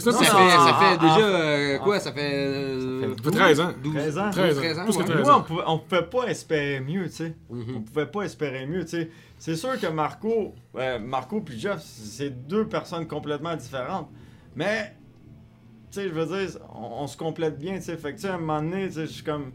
ça, 0.00 0.12
Ça 0.12 0.18
fait, 0.18 0.26
ça 0.30 0.74
fait 0.80 0.98
déjà 0.98 1.18
euh, 1.26 1.78
quoi 1.78 2.00
Ça 2.00 2.12
fait. 2.12 2.20
euh, 2.34 3.00
Ça 3.00 3.08
fait 3.08 3.22
ça 3.22 3.30
fait 3.30 3.36
13 3.38 3.60
ans. 3.60 3.72
12, 3.82 3.94
13 3.94 4.18
ans. 4.18 4.30
13 4.30 4.56
ans. 4.58 4.60
13 4.60 4.78
ans, 4.78 4.84
Plus 4.84 4.92
que 4.92 4.98
ouais. 4.98 5.04
13 5.04 5.18
Nous, 5.18 5.24
on 5.24 5.32
ans. 5.34 5.42
pouvait, 5.42 5.62
on 5.66 5.78
pouvait 5.78 6.02
pas 6.06 6.24
espérer 6.26 6.80
mieux, 6.80 7.04
tu 7.06 7.12
sais. 7.14 7.34
Mhm. 7.50 7.76
On 7.76 7.80
pouvait 7.82 8.06
pas 8.06 8.22
espérer 8.22 8.66
mieux, 8.66 8.84
tu 8.84 8.90
sais. 8.90 9.10
C'est 9.38 9.56
sûr 9.56 9.78
que 9.80 9.86
Marco, 9.88 10.54
euh, 10.76 10.98
Marco 10.98 11.40
puis 11.40 11.58
Jeff, 11.58 11.80
c'est 11.82 12.30
deux 12.46 12.66
personnes 12.66 13.06
complètement 13.06 13.54
différentes. 13.56 14.08
Mais, 14.56 14.94
tu 15.90 16.00
sais, 16.00 16.08
je 16.08 16.14
veux 16.14 16.26
dire, 16.26 16.58
on, 16.74 17.02
on 17.02 17.06
se 17.06 17.16
complète 17.16 17.58
bien, 17.58 17.76
tu 17.76 17.82
sais. 17.82 17.96
Fait 17.96 18.10
que, 18.12 18.16
tu 18.16 18.22
sais, 18.22 18.28
à 18.28 18.34
un 18.34 18.38
moment 18.38 18.62
donné, 18.62 18.86
tu 18.88 18.94
sais, 18.94 19.06
je 19.06 19.12
suis 19.12 19.24
comme. 19.24 19.52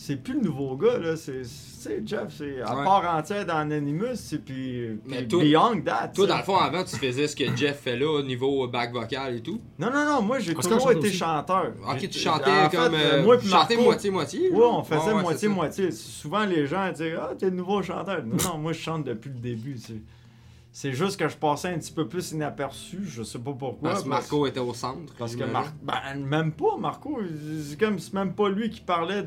C'est 0.00 0.16
plus 0.22 0.34
le 0.34 0.40
nouveau 0.42 0.76
gars, 0.76 0.96
là. 0.96 1.16
C'est, 1.16 1.42
c'est 1.44 2.06
Jeff, 2.06 2.28
c'est 2.38 2.60
à 2.62 2.76
Ouais. 2.76 2.84
part 2.84 3.16
entière 3.16 3.44
dans 3.44 3.56
Anonymous, 3.56 4.14
c'est 4.14 4.38
puis, 4.44 4.98
Mais 5.06 5.18
puis 5.18 5.28
toi- 5.28 5.42
Beyond 5.42 5.80
That. 5.82 6.08
Toi, 6.14 6.26
ça. 6.26 6.32
dans 6.32 6.38
le 6.38 6.44
fond, 6.44 6.56
avant, 6.56 6.84
tu 6.84 6.96
faisais 6.96 7.26
ce 7.26 7.34
que 7.36 7.44
Jeff 7.56 7.80
fait 7.80 7.96
là 7.96 8.08
au 8.10 8.22
niveau 8.22 8.66
back 8.68 8.92
vocal 8.92 9.36
et 9.36 9.42
tout? 9.42 9.60
Non, 9.78 9.90
non, 9.92 10.04
non, 10.06 10.22
moi 10.22 10.38
j'ai 10.38 10.54
toujours 10.54 10.92
été 10.92 11.08
aussi. 11.08 11.16
chanteur. 11.16 11.72
Ok, 11.86 12.08
tu 12.08 12.18
chantais 12.18 12.50
en 12.50 12.70
fait, 12.70 12.76
comme. 12.76 12.94
euh, 12.94 12.98
euh, 13.14 13.24
moi 13.24 13.36
tu 13.36 13.42
puis 13.42 13.50
chantais 13.50 13.76
moitié-moitié. 13.76 14.50
Oui, 14.52 14.62
on 14.62 14.82
faisait 14.84 15.12
ouais, 15.12 15.20
moitié-moitié. 15.22 15.90
Souvent, 15.90 16.44
les 16.44 16.66
gens 16.66 16.90
disaient 16.92 17.14
Ah, 17.20 17.32
t'es 17.38 17.46
le 17.50 17.56
nouveau 17.56 17.82
chanteur. 17.82 18.22
Non, 18.24 18.36
non, 18.52 18.58
moi, 18.58 18.72
je 18.72 18.78
chante 18.80 19.04
depuis 19.04 19.30
le 19.30 19.38
début. 19.40 19.74
tu 19.74 19.80
sais. 19.80 19.94
C'est 20.70 20.92
juste 20.92 21.18
que 21.18 21.28
je 21.28 21.36
passais 21.36 21.68
un 21.68 21.78
petit 21.78 21.92
peu 21.92 22.06
plus 22.06 22.30
inaperçu. 22.32 22.98
Je 23.04 23.22
sais 23.22 23.38
pas 23.38 23.52
pourquoi. 23.52 23.90
Parce 23.90 24.04
que 24.04 24.08
Marco 24.08 24.46
était 24.46 24.60
au 24.60 24.74
centre. 24.74 25.12
Parce 25.18 25.32
que 25.34 25.44
j'imagine. 25.44 25.72
Mar- 25.82 26.02
ben, 26.14 26.24
même 26.24 26.52
pas, 26.52 26.76
Marco. 26.78 27.18
C'est 27.68 27.78
comme 27.80 27.98
c'est 27.98 28.12
même 28.14 28.32
pas 28.34 28.48
lui 28.48 28.70
qui 28.70 28.80
parlait 28.82 29.24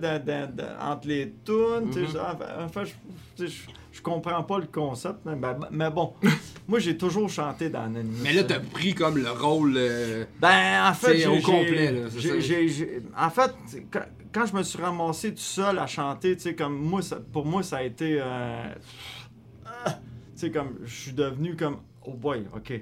entre 0.79 1.07
les 1.07 1.33
tunes. 1.43 1.87
Mhm. 1.93 2.07
genre, 2.07 2.37
Enfin, 2.63 2.83
je, 2.85 3.45
je, 3.47 3.51
je 3.91 4.01
comprends 4.01 4.43
pas 4.43 4.59
le 4.59 4.67
concept. 4.67 5.19
Mais, 5.25 5.35
ben, 5.35 5.59
mais 5.71 5.89
bon, 5.89 6.13
moi, 6.69 6.79
j'ai 6.79 6.95
toujours 6.95 7.27
chanté 7.29 7.69
dans 7.69 7.81
Anonymous. 7.83 8.19
Mais 8.23 8.33
là, 8.33 8.43
t'as 8.45 8.59
pris 8.59 8.93
comme 8.93 9.17
le 9.17 9.31
rôle. 9.31 9.73
euh, 9.75 10.23
Ben, 10.39 10.87
en 10.89 10.93
fait, 10.93 11.25
au 11.25 11.41
complet, 11.41 11.91
là, 11.91 12.07
En 13.17 13.29
fait, 13.29 13.51
quand, 13.91 14.05
quand 14.31 14.45
je 14.45 14.55
me 14.55 14.63
suis 14.63 14.81
ramassé 14.81 15.31
tout 15.31 15.39
seul 15.41 15.79
à 15.79 15.87
chanter, 15.87 16.35
tu 16.37 16.43
sais, 16.43 16.55
comme 16.55 16.77
moi, 16.77 17.01
ça- 17.01 17.19
pour 17.33 17.45
moi, 17.45 17.61
ça 17.63 17.77
a 17.77 17.83
été. 17.83 18.19
euh, 18.21 18.73
sais, 20.41 20.51
comme 20.51 20.77
je 20.83 20.93
suis 20.93 21.13
devenu 21.13 21.55
comme. 21.55 21.77
Oh 22.05 22.13
boy, 22.13 22.45
ok. 22.55 22.73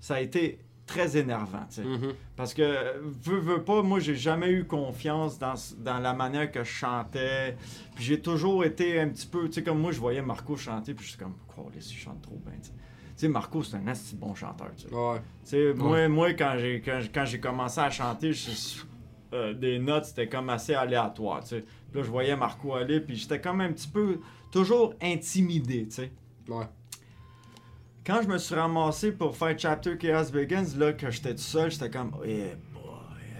Ça 0.00 0.16
a 0.16 0.20
été 0.20 0.58
très 0.86 1.16
énervant, 1.16 1.64
tu 1.70 1.76
sais. 1.76 1.82
mhm. 1.84 2.12
Parce 2.36 2.52
que, 2.52 2.98
veux, 3.22 3.38
veux 3.38 3.64
pas, 3.64 3.82
moi, 3.82 4.00
j'ai 4.00 4.14
jamais 4.16 4.50
eu 4.50 4.64
confiance 4.64 5.38
dans, 5.38 5.54
dans 5.78 5.98
la 5.98 6.12
manière 6.12 6.50
que 6.50 6.62
je 6.62 6.68
chantais. 6.70 7.56
Puis 7.94 8.04
j'ai 8.04 8.20
toujours 8.20 8.64
été 8.64 9.00
un 9.00 9.08
petit 9.08 9.26
peu, 9.26 9.46
tu 9.46 9.54
sais, 9.54 9.62
comme 9.62 9.80
moi, 9.80 9.92
je 9.92 9.98
voyais 10.00 10.20
Marco 10.22 10.56
chanter, 10.56 10.92
puis 10.94 11.04
je 11.06 11.10
suis 11.12 11.18
comme, 11.18 11.34
quoi, 11.48 11.64
laisse, 11.74 11.90
il 11.90 11.96
chante 11.96 12.20
trop 12.22 12.40
bien, 12.44 12.54
tu 12.60 12.66
sais. 12.68 12.72
Tu 12.72 13.12
sais, 13.16 13.28
Marco, 13.28 13.62
c'est 13.62 13.76
un 13.76 13.86
assez 13.86 14.16
bon 14.16 14.34
chanteur, 14.34 14.72
tu 14.76 14.88
sais. 14.88 14.94
Ouais. 14.94 15.18
Tu 15.44 15.50
sais, 15.50 15.72
moi, 15.74 16.06
moi, 16.08 16.32
quand 16.34 16.56
j'ai 16.58 16.80
quand, 16.82 16.98
j'ai- 17.00 17.08
quand 17.08 17.24
j'ai 17.24 17.40
commencé 17.40 17.80
à 17.80 17.88
chanter, 17.88 18.32
je- 18.32 18.82
euh, 19.32 19.54
des 19.54 19.78
notes, 19.78 20.04
c'était 20.04 20.28
comme 20.28 20.50
assez 20.50 20.74
aléatoire, 20.74 21.42
tu 21.44 21.50
sais. 21.50 21.60
Puis 21.90 22.00
là, 22.00 22.02
je 22.04 22.10
voyais 22.10 22.36
Marco 22.36 22.74
aller, 22.74 23.00
puis 23.00 23.16
j'étais 23.16 23.40
comme 23.40 23.60
un 23.62 23.72
petit 23.72 23.88
peu, 23.88 24.18
toujours 24.50 24.94
intimidé, 25.00 25.86
tu 25.86 25.94
sais. 25.94 26.12
Ouais. 26.48 26.66
Quand 28.06 28.20
je 28.22 28.28
me 28.28 28.36
suis 28.36 28.54
ramassé 28.54 29.12
pour 29.12 29.34
faire 29.34 29.58
Chapter 29.58 29.96
Chaos 29.96 30.30
Begins, 30.30 30.76
là, 30.76 30.92
que 30.92 31.10
j'étais 31.10 31.34
tout 31.34 31.40
seul, 31.40 31.70
j'étais 31.70 31.88
comme, 31.88 32.10
eh 32.26 32.52
boy, 32.74 32.82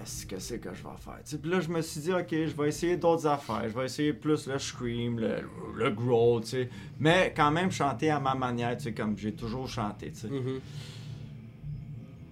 est-ce 0.03 0.25
que 0.25 0.39
c'est 0.39 0.59
que 0.59 0.71
je 0.71 0.83
vais 0.83 0.97
faire? 0.99 1.19
Tu 1.23 1.33
sais, 1.33 1.39
puis 1.39 1.51
là, 1.51 1.61
je 1.61 1.69
me 1.69 1.83
suis 1.83 2.01
dit, 2.01 2.12
ok, 2.12 2.31
je 2.31 2.57
vais 2.57 2.69
essayer 2.69 2.97
d'autres 2.97 3.27
affaires. 3.27 3.65
Je 3.69 3.79
vais 3.79 3.85
essayer 3.85 4.15
plus 4.15 4.47
le 4.47 4.59
scream, 4.59 5.21
le, 5.21 5.43
le 5.77 5.91
growl, 5.91 6.43
tu 6.43 6.49
sais. 6.49 6.71
Mais 6.99 7.35
quand 7.37 7.51
même 7.51 7.71
chanter 7.71 8.09
à 8.09 8.19
ma 8.19 8.35
manière, 8.35 8.75
tu 8.79 8.85
sais, 8.85 8.93
comme 8.95 9.19
j'ai 9.19 9.33
toujours 9.33 9.69
chanté, 9.69 10.12
tu 10.12 10.21
sais. 10.21 10.29
Mhm. 10.29 10.61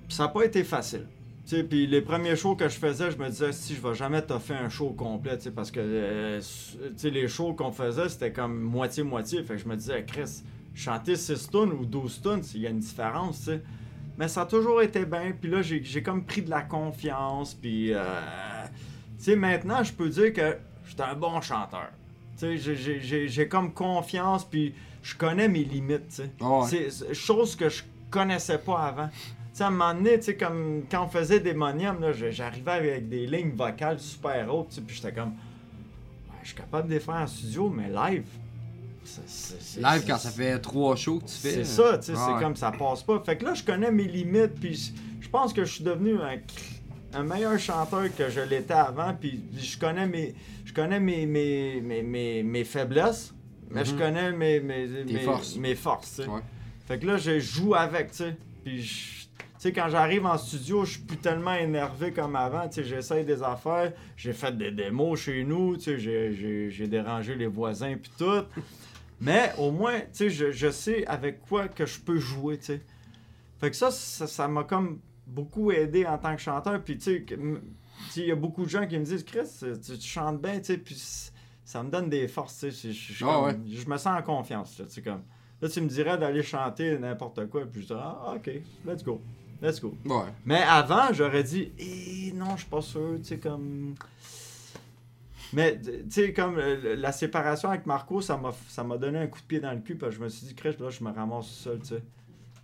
Puis 0.09 0.16
ça 0.16 0.22
n'a 0.22 0.28
pas 0.30 0.45
été 0.45 0.64
facile. 0.64 1.07
Tu 1.47 1.57
sais, 1.57 1.64
puis 1.64 1.87
les 1.87 2.01
premiers 2.01 2.37
shows 2.37 2.57
que 2.57 2.66
je 2.66 2.78
faisais, 2.78 3.11
je 3.11 3.18
me 3.18 3.28
disais, 3.28 3.53
si 3.53 3.74
je 3.74 3.87
vais 3.87 3.95
jamais 3.95 4.22
te 4.22 4.39
faire 4.39 4.62
un 4.62 4.70
show 4.70 4.89
complet, 4.91 5.37
tu 5.37 5.45
sais, 5.45 5.51
parce 5.51 5.70
que 5.70 5.80
euh, 5.83 6.41
tu 6.41 6.89
sais, 6.97 7.11
les 7.11 7.28
shows 7.28 7.53
qu'on 7.53 7.72
faisait, 7.72 8.09
c'était 8.09 8.33
comme 8.33 8.59
moitié-moitié. 8.59 9.43
Fait 9.43 9.57
que 9.57 9.61
je 9.61 9.68
me 9.68 9.76
disais, 9.76 10.03
Chris, 10.07 10.43
chanter 10.75 11.16
6 11.16 11.51
tonnes 11.51 11.73
ou 11.73 11.85
12 11.85 12.20
tonnes, 12.23 12.43
il 12.55 12.61
y 12.62 12.66
a 12.66 12.70
une 12.70 12.79
différence, 12.81 13.39
tu 13.41 13.45
sais. 13.47 13.62
Mais 14.18 14.29
ça 14.29 14.43
a 14.43 14.47
toujours 14.47 14.83
été 14.83 15.05
bien, 15.07 15.33
puis 15.39 15.51
là, 15.51 15.62
j'ai 15.62 16.03
comme 16.03 16.25
pris 16.25 16.43
de 16.43 16.51
la 16.51 16.62
confiance, 16.62 17.55
puis, 17.55 17.93
euh, 17.95 18.03
tu 19.18 19.25
sais, 19.25 19.37
maintenant, 19.37 19.83
je 19.83 19.93
peux 19.93 20.09
dire 20.09 20.33
que 20.33 20.57
j'étais 20.87 21.03
un 21.03 21.14
bon 21.14 21.41
chanteur. 21.41 21.89
Tu 22.39 22.59
sais, 22.59 22.77
j'ai- 23.29 23.49
comme 23.49 23.73
confiance, 23.73 24.45
puis 24.45 24.75
je 25.03 25.14
connais 25.16 25.49
mes 25.49 25.64
limites, 25.64 26.09
tu 26.09 26.14
sais. 26.16 26.31
Ouais. 26.41 26.89
C'est 26.91 27.14
chose 27.14 27.57
que 27.57 27.68
je 27.68 27.83
connaissais 28.11 28.59
pas 28.59 28.81
avant. 28.87 29.09
Tu 29.09 29.14
sais, 29.59 29.64
à 29.64 29.68
un 29.68 29.70
moment 29.70 29.95
donné, 29.95 30.18
tu 30.18 30.25
sais, 30.27 30.37
comme 30.37 30.83
quand 30.91 31.05
on 31.05 31.09
faisait 31.09 31.41
des 31.41 31.55
moniums, 31.55 32.01
là, 32.01 32.12
j'arrivais 32.12 32.70
avec 32.73 33.09
des 33.09 33.27
lignes 33.27 33.53
vocales 33.53 33.99
super 34.01 34.53
hautes, 34.55 34.68
tu 34.70 34.75
sais, 34.77 34.81
puis 34.83 34.97
j'étais 34.97 35.12
comme, 35.12 35.31
Ouais, 36.31 36.39
je 36.43 36.49
suis 36.49 36.57
capable 36.57 36.89
de 36.89 36.95
les 36.95 37.01
faire 37.01 37.14
en 37.14 37.27
studio, 37.27 37.68
mais 37.70 37.89
live, 37.89 38.25
Live, 39.78 40.05
quand 40.07 40.18
ça 40.18 40.30
fait 40.30 40.59
trois 40.59 40.96
shows 40.96 41.18
que 41.20 41.26
tu 41.26 41.34
fais. 41.34 41.50
c'est 41.50 41.64
ça, 41.64 41.98
tu 41.98 42.07
sais, 42.07 42.12
c'est 42.14 42.42
comme 42.42 42.57
ça 42.57 42.70
passe 42.72 43.03
pas. 43.03 43.20
Fait 43.24 43.36
que 43.36 43.44
là, 43.44 43.55
je 43.55 43.62
connais 43.62 43.90
mes 43.90 44.05
limites, 44.05 44.55
puis 44.61 44.92
je 45.20 45.28
pense 45.28 45.53
que 45.53 45.64
je 45.64 45.72
suis 45.74 45.84
devenu 45.84 46.16
un, 46.20 46.38
un 47.18 47.22
meilleur 47.22 47.59
chanteur 47.59 48.05
que 48.16 48.30
je 48.30 48.40
l'étais 48.40 48.74
avant, 48.74 49.12
puis 49.14 49.40
je 49.57 49.78
connais 49.78 50.07
mes, 50.07 50.34
je 50.64 50.72
connais 50.72 51.00
mes, 51.00 51.26
mes, 51.26 51.80
mes, 51.80 52.03
mes, 52.03 52.42
mes 52.42 52.64
faiblesses, 52.64 53.34
mais 53.70 53.84
je 53.84 53.92
Mhm. 53.92 53.98
connais 53.98 54.32
mes, 54.32 54.61
mes, 54.61 54.86
mes, 55.05 55.18
forces. 55.20 55.57
mes 55.57 55.74
forces. 55.74 56.18
Ouais. 56.18 56.40
Fait 56.86 56.98
que 56.98 57.07
là, 57.07 57.16
je 57.16 57.38
joue 57.40 57.74
avec, 57.74 58.11
tu 58.12 58.18
sais. 58.18 58.36
Puis, 58.64 58.82
je- 58.82 59.22
sais, 59.62 59.72
quand 59.72 59.88
j'arrive 59.88 60.26
en 60.26 60.36
studio, 60.38 60.84
je 60.84 60.92
suis 60.92 61.00
plus 61.02 61.16
tellement 61.18 61.54
énervé 61.54 62.12
comme 62.12 62.36
avant. 62.36 62.68
Tu 62.68 62.76
sais, 62.76 62.84
j'essaye 62.84 63.24
des 63.24 63.42
affaires. 63.42 63.92
J'ai 64.16 64.32
fait 64.32 64.56
des 64.56 64.70
démos 64.70 65.20
chez 65.20 65.44
nous. 65.44 65.76
Tu 65.76 65.82
sais, 65.98 66.70
j'ai- 66.70 66.86
dérangé 66.88 67.34
les 67.34 67.46
voisins, 67.46 67.96
puis 67.96 68.10
tout. 68.18 68.44
Mais 69.20 69.52
au 69.58 69.70
moins, 69.70 70.00
tu 70.00 70.06
sais, 70.12 70.30
je, 70.30 70.50
je 70.50 70.70
sais 70.70 71.06
avec 71.06 71.40
quoi 71.42 71.68
que 71.68 71.86
je 71.86 72.00
peux 72.00 72.18
jouer, 72.18 72.58
tu 72.58 72.64
sais. 72.66 72.80
Fait 73.60 73.70
que 73.70 73.76
ça, 73.76 73.90
ça 73.92 74.26
ça 74.26 74.48
m'a 74.48 74.64
comme 74.64 74.98
beaucoup 75.26 75.70
aidé 75.70 76.04
en 76.06 76.18
tant 76.18 76.34
que 76.34 76.40
chanteur. 76.42 76.82
Puis, 76.82 76.98
tu 76.98 77.24
sais, 78.10 78.20
il 78.22 78.26
y 78.26 78.32
a 78.32 78.34
beaucoup 78.34 78.64
de 78.64 78.68
gens 78.70 78.86
qui 78.86 78.98
me 78.98 79.04
disent, 79.04 79.24
Chris, 79.24 79.46
tu, 79.60 79.98
tu 79.98 80.06
chantes 80.08 80.42
bien, 80.42 80.58
tu 80.58 80.64
sais. 80.64 80.78
Puis, 80.78 80.96
ça 81.64 81.82
me 81.84 81.90
donne 81.90 82.08
des 82.10 82.26
forces, 82.26 82.58
tu 82.58 82.72
sais. 82.72 82.92
Je- 82.92 83.12
je- 83.12 83.24
Ah 83.24 83.34
comme- 83.34 83.44
ouais. 83.44 83.56
je 83.72 83.88
me 83.88 83.96
sens 83.96 84.18
en 84.18 84.22
confiance, 84.22 84.78
là, 84.80 84.86
tu 84.86 84.92
sais, 84.92 85.02
comme. 85.02 85.22
Là, 85.60 85.68
tu 85.68 85.80
me 85.80 85.86
dirais 85.86 86.18
d'aller 86.18 86.42
chanter 86.42 86.98
n'importe 86.98 87.46
quoi, 87.48 87.64
puis 87.64 87.82
je 87.82 87.86
dirais, 87.86 88.00
ah, 88.02 88.34
ok, 88.34 88.50
let's 88.84 89.04
go, 89.04 89.22
let's 89.62 89.80
go. 89.80 89.94
Ouais. 90.04 90.24
Mais 90.44 90.62
avant, 90.62 91.12
j'aurais 91.12 91.42
dit, 91.44 91.72
eh 91.78 92.32
non, 92.34 92.52
je 92.56 92.62
suis 92.62 92.70
pas 92.70 92.82
sûr, 92.82 93.14
tu 93.18 93.24
sais, 93.28 93.38
comme. 93.38 93.94
Mais, 95.54 95.78
tu 95.80 95.90
sais, 96.10 96.32
comme 96.32 96.56
euh, 96.58 96.96
la 96.96 97.12
séparation 97.12 97.68
avec 97.68 97.84
Marco, 97.86 98.20
ça 98.22 98.36
m'a 98.38 98.52
ça 98.68 98.82
m'a 98.84 98.96
donné 98.96 99.18
un 99.18 99.26
coup 99.26 99.38
de 99.40 99.44
pied 99.46 99.60
dans 99.60 99.72
le 99.72 99.80
cul, 99.80 99.94
parce 99.96 100.12
que 100.14 100.18
je 100.18 100.24
me 100.24 100.28
suis 100.30 100.46
dit, 100.46 100.54
crèche, 100.54 100.78
là, 100.78 100.88
je 100.90 101.04
me 101.04 101.10
ramasse 101.12 101.46
tout 101.48 101.52
seul, 101.62 101.78
tu 101.80 101.88
sais. 101.88 102.02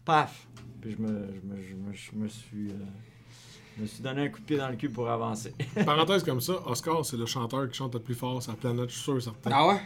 Paf! 0.04 0.46
Puis 0.80 0.92
je 0.92 1.02
me, 1.02 1.08
je 1.08 1.40
me, 1.46 1.62
je 1.62 1.74
me, 1.74 1.92
je 1.92 2.10
me 2.14 2.28
suis. 2.28 2.68
euh, 2.70 2.74
je 3.76 3.82
me 3.82 3.86
suis 3.86 4.02
donné 4.02 4.22
un 4.24 4.28
coup 4.28 4.40
de 4.40 4.44
pied 4.44 4.56
dans 4.56 4.68
le 4.70 4.76
cul 4.76 4.88
pour 4.88 5.08
avancer. 5.08 5.52
Parenthèse 5.84 6.24
comme 6.24 6.40
ça, 6.40 6.54
Oscar, 6.66 7.04
c'est 7.04 7.16
le 7.16 7.26
chanteur 7.26 7.68
qui 7.68 7.76
chante 7.76 7.94
le 7.94 8.00
plus 8.00 8.14
fort 8.14 8.42
sur 8.42 8.52
la 8.52 8.56
planète, 8.58 8.88
je 8.88 8.94
suis 8.94 9.02
sûr 9.04 9.16
et 9.18 9.20
certain. 9.20 9.50
Ah 9.52 9.68
ouais? 9.68 9.80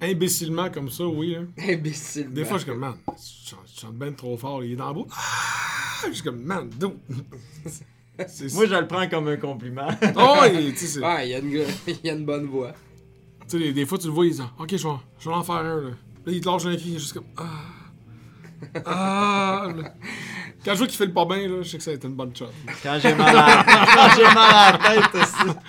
Imbécilement 0.00 0.70
comme 0.70 0.90
ça, 0.90 1.06
oui. 1.06 1.36
hein. 1.36 1.46
Imbécile. 1.58 2.32
Des 2.32 2.44
fois, 2.44 2.56
je 2.58 2.62
suis 2.62 2.70
comme, 2.70 2.80
man, 2.80 2.96
tu 3.06 3.50
chantes, 3.50 3.64
tu 3.66 3.80
chantes 3.80 3.94
bien 3.96 4.12
trop 4.12 4.36
fort, 4.36 4.64
il 4.64 4.72
est 4.72 4.76
dans 4.76 4.88
le 4.88 4.94
bout. 4.94 5.06
Ah! 6.02 6.06
Je 6.08 6.12
suis 6.14 6.22
comme, 6.22 6.42
man, 6.42 6.68
d'où? 6.78 6.94
Moi, 8.18 8.66
je 8.66 8.74
le 8.80 8.86
prends 8.86 9.06
comme 9.08 9.28
un 9.28 9.36
compliment. 9.36 9.88
Oh, 10.16 10.36
et, 10.44 10.72
tu 10.72 10.76
sais, 10.78 10.86
c'est- 10.86 11.00
Ouais, 11.00 11.28
il 11.28 11.30
y, 11.32 11.34
a 11.34 11.38
une... 11.38 11.50
il 11.86 11.98
y 12.04 12.10
a 12.10 12.14
une 12.14 12.24
bonne 12.24 12.46
voix. 12.46 12.72
tu 13.42 13.48
sais, 13.48 13.58
des, 13.58 13.72
des 13.72 13.84
fois, 13.86 13.98
tu 13.98 14.06
le 14.06 14.12
vois, 14.12 14.26
il 14.26 14.32
dit, 14.34 14.40
ok, 14.58 14.68
je 14.76 14.88
vais, 14.88 14.94
je 15.18 15.28
vais 15.28 15.34
en 15.34 15.42
faire 15.42 15.54
un, 15.56 15.80
là. 15.82 15.90
Là, 15.90 16.32
il 16.32 16.40
te 16.40 16.48
lâche 16.48 16.64
un 16.66 16.74
cri, 16.76 16.84
il 16.88 16.96
est 16.96 16.98
juste 16.98 17.12
comme, 17.12 17.26
ah. 17.36 17.44
Ah. 18.86 19.68
là. 19.76 19.94
Quand 20.64 20.72
je 20.72 20.78
vois 20.78 20.86
qu'il 20.86 20.96
fait 20.96 21.06
le 21.06 21.12
pas 21.12 21.24
bien, 21.26 21.46
là, 21.48 21.62
je 21.62 21.68
sais 21.68 21.76
que 21.78 21.82
ça 21.84 21.90
a 21.90 21.94
été 21.94 22.08
une 22.08 22.14
bonne 22.14 22.34
shot. 22.34 22.46
Quand 22.82 22.98
j'ai 23.00 23.14
mal 23.14 23.36
à, 23.36 23.64
quand 23.64 24.16
j'ai 24.16 24.22
mal 24.24 24.36
à 24.38 24.72
la 24.72 24.78
tête 25.02 25.14
aussi. 25.14 25.56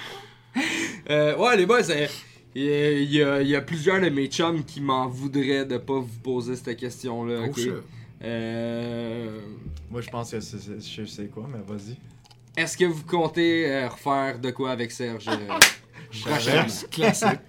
Euh, 1.09 1.37
ouais, 1.37 1.55
les 1.55 1.65
boys, 1.67 1.83
c'est- 1.83 2.09
il 2.55 2.63
y, 2.63 3.21
a- 3.21 3.41
il 3.43 3.47
y 3.47 3.55
a, 3.55 3.61
plusieurs 3.61 4.01
de 4.01 4.09
mes 4.09 4.25
chums 4.27 4.63
qui 4.65 4.81
m'en 4.81 5.07
voudraient 5.07 5.65
de 5.65 5.77
pas 5.77 5.99
vous 5.99 6.19
poser 6.23 6.55
cette 6.55 6.75
question-là. 6.77 7.41
Oh? 7.47 7.61
Euh, 8.23 9.41
Moi, 9.89 10.01
je 10.01 10.09
pense 10.09 10.31
que 10.31 10.39
c'est, 10.39 10.57
c'est- 10.59 10.79
je 10.81 11.05
sais 11.05 11.27
quoi, 11.27 11.47
mais 11.51 11.59
vas-y. 11.65 11.97
Est-ce 12.59 12.75
que 12.77 12.85
vous 12.85 13.03
comptez 13.03 13.71
euh, 13.71 13.87
refaire 13.89 14.39
de 14.39 14.49
quoi 14.51 14.71
avec 14.71 14.91
Serge 14.91 15.27
euh? 15.27 15.47
Classique. 16.11 16.89
Classique. 16.89 17.39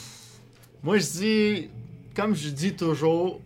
Moi, 0.82 0.98
je 0.98 1.06
dis, 1.10 1.70
comme 2.14 2.34
je 2.34 2.50
dis 2.50 2.74
toujours, 2.74 3.40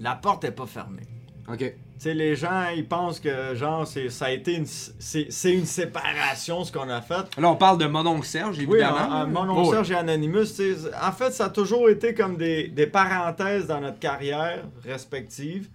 la 0.00 0.14
porte 0.14 0.44
est 0.44 0.52
pas 0.52 0.66
fermée. 0.66 1.02
Ok. 1.48 1.74
Sais, 2.02 2.14
les 2.14 2.34
gens, 2.34 2.64
ils 2.74 2.84
pensent 2.84 3.20
que, 3.20 3.54
genre, 3.54 3.86
c'est, 3.86 4.08
ça 4.10 4.24
a 4.24 4.30
été 4.32 4.56
une, 4.56 4.66
c'est, 4.66 5.28
c'est 5.30 5.52
une 5.52 5.66
séparation, 5.66 6.64
ce 6.64 6.72
qu'on 6.72 6.88
a 6.88 7.00
fait. 7.00 7.28
Là, 7.38 7.48
on 7.48 7.54
parle 7.54 7.78
de 7.78 7.86
mon 7.86 8.04
oncle 8.04 8.26
Serge, 8.26 8.58
évidemment. 8.58 9.24
Oh, 9.24 9.60
oui. 9.62 9.70
Serge 9.70 9.92
et 9.92 9.94
Anonymous, 9.94 10.46
tu 10.46 10.74
sais, 10.74 10.74
en 11.00 11.12
fait, 11.12 11.30
ça 11.30 11.44
a 11.44 11.50
toujours 11.50 11.88
été 11.88 12.12
comme 12.12 12.36
des, 12.36 12.66
des 12.66 12.88
parenthèses 12.88 13.68
dans 13.68 13.80
notre 13.80 14.00
carrière 14.00 14.64
respective. 14.84 15.68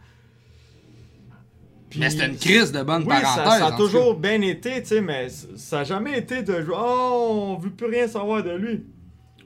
Puis- 1.89 2.01
Mais 2.01 2.09
c'était 2.09 2.25
une 2.27 2.35
crise 2.35 2.73
de 2.73 2.83
bonne 2.83 3.03
Oui, 3.03 3.07
parenthèse. 3.21 3.59
ça, 3.59 3.67
a 3.67 3.71
toujours 3.77 4.15
bien 4.15 4.41
été, 4.41 4.81
tu 4.81 4.87
sais, 4.89 5.01
mais 5.01 5.29
ça 5.29 5.77
n'a 5.77 5.83
jamais 5.85 6.17
été 6.17 6.43
de 6.43 6.61
jouer. 6.61 6.75
Oh, 6.77 7.53
on 7.55 7.57
veut 7.57 7.69
plus 7.69 7.87
rien 7.87 8.05
savoir 8.05 8.43
de 8.43 8.51
lui. 8.51 8.85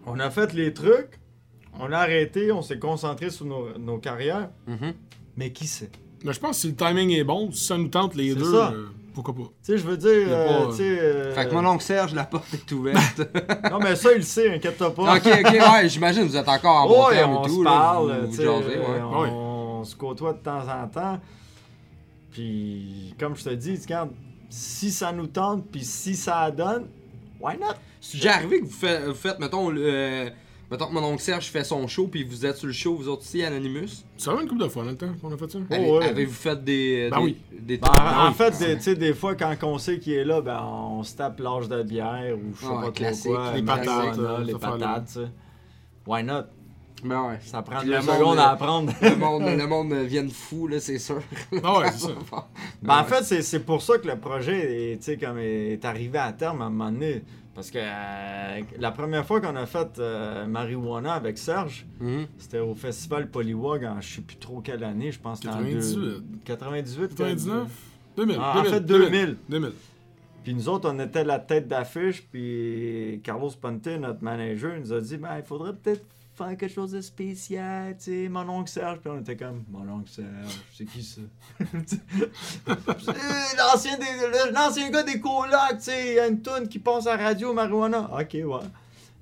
On 0.08 0.20
a 0.20 0.32
fait 0.32 0.52
les 0.54 0.74
trucs, 0.74 1.20
on 1.80 1.92
a 1.92 1.98
arrêté, 2.00 2.52
on 2.52 2.64
s'est 2.64 2.80
concentré 2.80 3.30
sur 3.30 3.46
nos, 3.46 3.78
nos 3.78 4.00
carrières. 4.00 4.50
Mhm. 4.66 4.94
Mais 5.38 5.52
qui 5.52 5.68
sait? 5.68 5.92
Mais 6.24 6.34
je 6.34 6.40
pense 6.40 6.58
que 6.58 6.62
si 6.62 6.68
le 6.68 6.76
timing 6.76 7.12
est 7.12 7.24
bon, 7.24 7.52
si 7.52 7.64
ça 7.66 7.78
nous 7.78 7.88
tente 7.88 8.16
les 8.16 8.36
deux, 8.36 8.52
ça. 8.52 8.72
euh, 8.72 8.88
pourquoi 9.14 9.34
pas. 9.34 9.42
Tu 9.42 9.50
sais, 9.74 9.78
je 9.78 9.84
veux 9.86 9.98
dire, 9.98 10.28
euh, 10.30 10.66
pas, 10.66 10.72
tu 10.72 10.78
sais... 10.78 10.84
euh, 11.00 11.34
Fait 11.36 11.48
que 11.50 11.54
mon 11.54 11.66
oncle 11.66 11.84
Serge, 11.84 12.14
la 12.14 12.24
porte 12.26 12.54
est 12.54 12.72
ouverte. 12.72 13.22
Non, 13.72 13.80
mais 13.80 13.96
ça, 13.96 14.12
il 14.12 14.18
le 14.18 14.22
sait, 14.24 14.54
inquiète-toi 14.56 14.94
pas. 14.94 15.16
ok, 15.18 15.26
ok, 15.26 15.52
ouais, 15.54 15.90
j'imagine, 15.90 16.24
vous 16.24 16.38
êtes 16.38 16.48
encore 16.48 16.84
en 16.84 16.88
bon 16.88 17.08
Ouais, 17.08 17.16
terme 17.16 17.34
on 17.38 17.44
et 17.46 17.50
là, 17.64 17.64
parle, 17.64 18.12
vous- 18.12 18.22
tu 18.22 18.26
vous 18.28 18.36
sais, 18.36 18.44
jasez, 18.44 18.78
ouais. 18.80 19.02
on, 19.02 19.22
Ouais. 19.22 19.30
on 19.32 19.84
se 19.84 19.96
côtoie 19.96 20.34
de 20.34 20.40
temps 20.40 20.62
en 20.68 20.88
temps. 20.88 21.20
Puis, 22.32 23.14
comme 23.20 23.36
je 23.36 23.44
te 23.44 23.50
dis, 23.50 23.78
regarde, 23.82 24.12
si 24.50 24.92
ça 24.92 25.12
nous 25.12 25.28
tente, 25.28 25.66
puis 25.72 25.84
si 25.84 26.16
ça 26.16 26.50
donne, 26.52 26.88
why 27.40 27.58
not? 27.60 27.76
C'est 28.00 28.18
déjà 28.18 28.36
arrivé 28.36 28.60
que 28.62 28.66
vous 28.66 28.72
faites, 28.72 29.04
vous 29.06 29.14
faites 29.14 29.40
mettons, 29.40 29.70
le, 29.70 29.82
euh, 29.84 30.30
mettons 30.72 30.88
que 30.88 30.94
mon 30.94 31.04
oncle 31.04 31.22
Serge 31.22 31.48
fait 31.48 31.64
son 31.64 31.86
show, 31.88 32.08
puis 32.08 32.24
vous 32.24 32.46
êtes 32.46 32.56
sur 32.58 32.68
le 32.68 32.74
show, 32.74 32.96
vous 32.96 33.08
autres 33.10 33.22
aussi, 33.22 33.44
Anonymous? 33.44 34.04
C'est 34.18 34.26
vraiment 34.26 34.42
une 34.42 34.48
couple 34.48 34.64
de 34.64 34.70
fois 34.70 34.84
dans 34.84 34.92
le 34.92 34.98
temps 34.98 35.14
qu'on 35.22 35.32
a 35.34 35.38
fait 35.38 35.52
ça. 35.52 35.60
Oh, 35.70 35.98
ouais. 36.00 36.06
Avez-vous 36.06 36.34
fait 36.34 36.64
des. 36.64 37.10
Ben 37.12 37.18
des, 37.18 37.24
oui. 37.24 37.38
des 37.60 37.78
Ben, 37.78 37.88
en 37.90 38.28
oui. 38.30 38.34
fait, 38.34 38.58
des- 38.58 38.76
tu 38.78 38.82
sais, 38.84 38.96
des 38.96 39.14
fois, 39.14 39.36
quand 39.36 39.54
on 39.64 39.78
sait 39.78 40.00
qu'il 40.00 40.14
est 40.14 40.26
là, 40.26 40.42
ben, 40.42 40.60
on 40.64 41.04
se 41.04 41.16
tape 41.16 41.40
l'âge 41.40 41.68
de 41.68 41.84
bière 41.84 42.36
ou 42.38 42.56
je 42.56 42.62
sais 42.66 42.72
Ouais, 42.72 42.82
pas 42.86 42.92
classique, 42.92 43.32
quoi. 43.32 43.52
les 43.54 43.62
patates, 43.64 44.18
euh, 44.20 44.44
les 44.44 44.54
patates, 44.54 45.06
tu 45.08 45.14
sais. 45.14 45.28
Why 46.08 46.24
not? 46.24 46.44
Ben 47.04 47.30
ouais. 47.30 47.40
Ça 47.42 47.64
prend 47.64 47.82
deux 47.84 48.00
secondes 48.00 48.38
euh, 48.38 48.42
à 48.42 48.50
apprendre. 48.52 48.94
le 49.02 49.16
monde, 49.16 49.42
le 49.44 49.66
monde 49.68 49.92
vient 50.06 50.24
de 50.24 50.30
fou, 50.32 50.68
là, 50.68 50.80
c'est 50.80 51.00
sûr. 51.00 51.20
Ah 51.64 51.80
ouais, 51.80 51.92
c'est 51.92 52.00
ça. 52.08 52.10
Ben, 52.84 53.00
en 53.00 53.04
fait, 53.06 53.24
c'est- 53.24 53.42
c'est 53.42 53.62
pour 53.62 53.82
ça 53.82 53.98
que 53.98 54.08
le 54.08 54.20
projet 54.20 54.92
est, 54.94 54.98
tu 54.98 55.04
sais, 55.06 55.18
comme 55.18 55.40
est 55.40 55.84
arrivé 55.84 56.20
à 56.20 56.32
terme 56.32 56.62
à 56.62 56.66
un 56.66 56.70
moment 56.70 56.92
donné. 56.92 57.24
Parce 57.54 57.70
que 57.70 57.80
euh, 57.82 58.62
la 58.80 58.92
première 58.92 59.26
fois 59.26 59.42
qu'on 59.42 59.56
a 59.58 59.66
fait 59.66 60.00
euh, 60.00 60.46
Marijuana 60.48 61.14
avec 61.14 61.38
Serge, 61.38 61.86
Mhm. 62.00 62.28
c'était 62.38 62.60
au 62.60 62.74
festival 62.76 63.30
Polywog 63.30 63.84
en 63.84 64.00
je 64.00 64.16
sais 64.16 64.22
plus 64.22 64.38
trop 64.38 64.62
quelle 64.62 64.84
année, 64.84 65.12
je 65.12 65.20
pense 65.20 65.40
que 65.42 65.48
c'était 65.48 65.56
en 65.56 65.64
98. 65.64 65.96
deux- 65.96 66.24
98. 66.46 67.08
99 67.16 67.68
2000. 68.16 68.38
Ah, 68.40 68.60
en 68.60 68.64
fait, 68.64 68.80
2000. 68.82 69.38
2000. 69.50 69.72
Puis 70.44 70.54
nous 70.56 70.70
autres, 70.70 70.90
on 70.92 71.00
était 71.00 71.24
la 71.24 71.40
tête 71.40 71.68
d'affiche, 71.68 72.24
puis 72.32 73.20
Carlos 73.24 73.52
Ponte, 73.62 73.86
notre 73.88 74.24
manager, 74.24 74.80
nous 74.80 74.92
a 74.94 75.02
dit 75.02 75.18
ben, 75.18 75.38
il 75.38 75.44
faudrait 75.44 75.74
peut-être 75.74 76.04
faire 76.34 76.58
quelque 76.58 76.74
chose 76.74 76.92
de 76.92 77.02
spécial, 77.02 77.96
tu 77.98 78.04
sais, 78.04 78.30
mon 78.30 78.48
oncle 78.50 78.70
Serge. 78.70 79.00
Puis 79.00 79.10
on 79.10 79.20
était 79.20 79.36
comme 79.38 79.64
Mon 79.70 79.88
oncle 79.90 80.10
Serge, 80.10 80.60
c'est 80.74 80.86
qui 80.86 81.04
ça? 81.04 81.22
L'ancien 83.58 83.98
des- 83.98 84.52
l'ancien 84.54 84.90
gars 84.90 85.04
des 85.04 85.20
colocs, 85.20 85.52
tu 85.78 85.82
sais, 85.84 86.10
il 86.10 86.16
y 86.16 86.20
a 86.20 86.28
une 86.28 86.42
toune 86.42 86.68
qui 86.68 86.80
passe 86.80 87.08
à 87.08 87.18
radio 87.18 87.54
marijuana. 87.54 88.10
Ok, 88.14 88.34
ouais. 88.34 88.68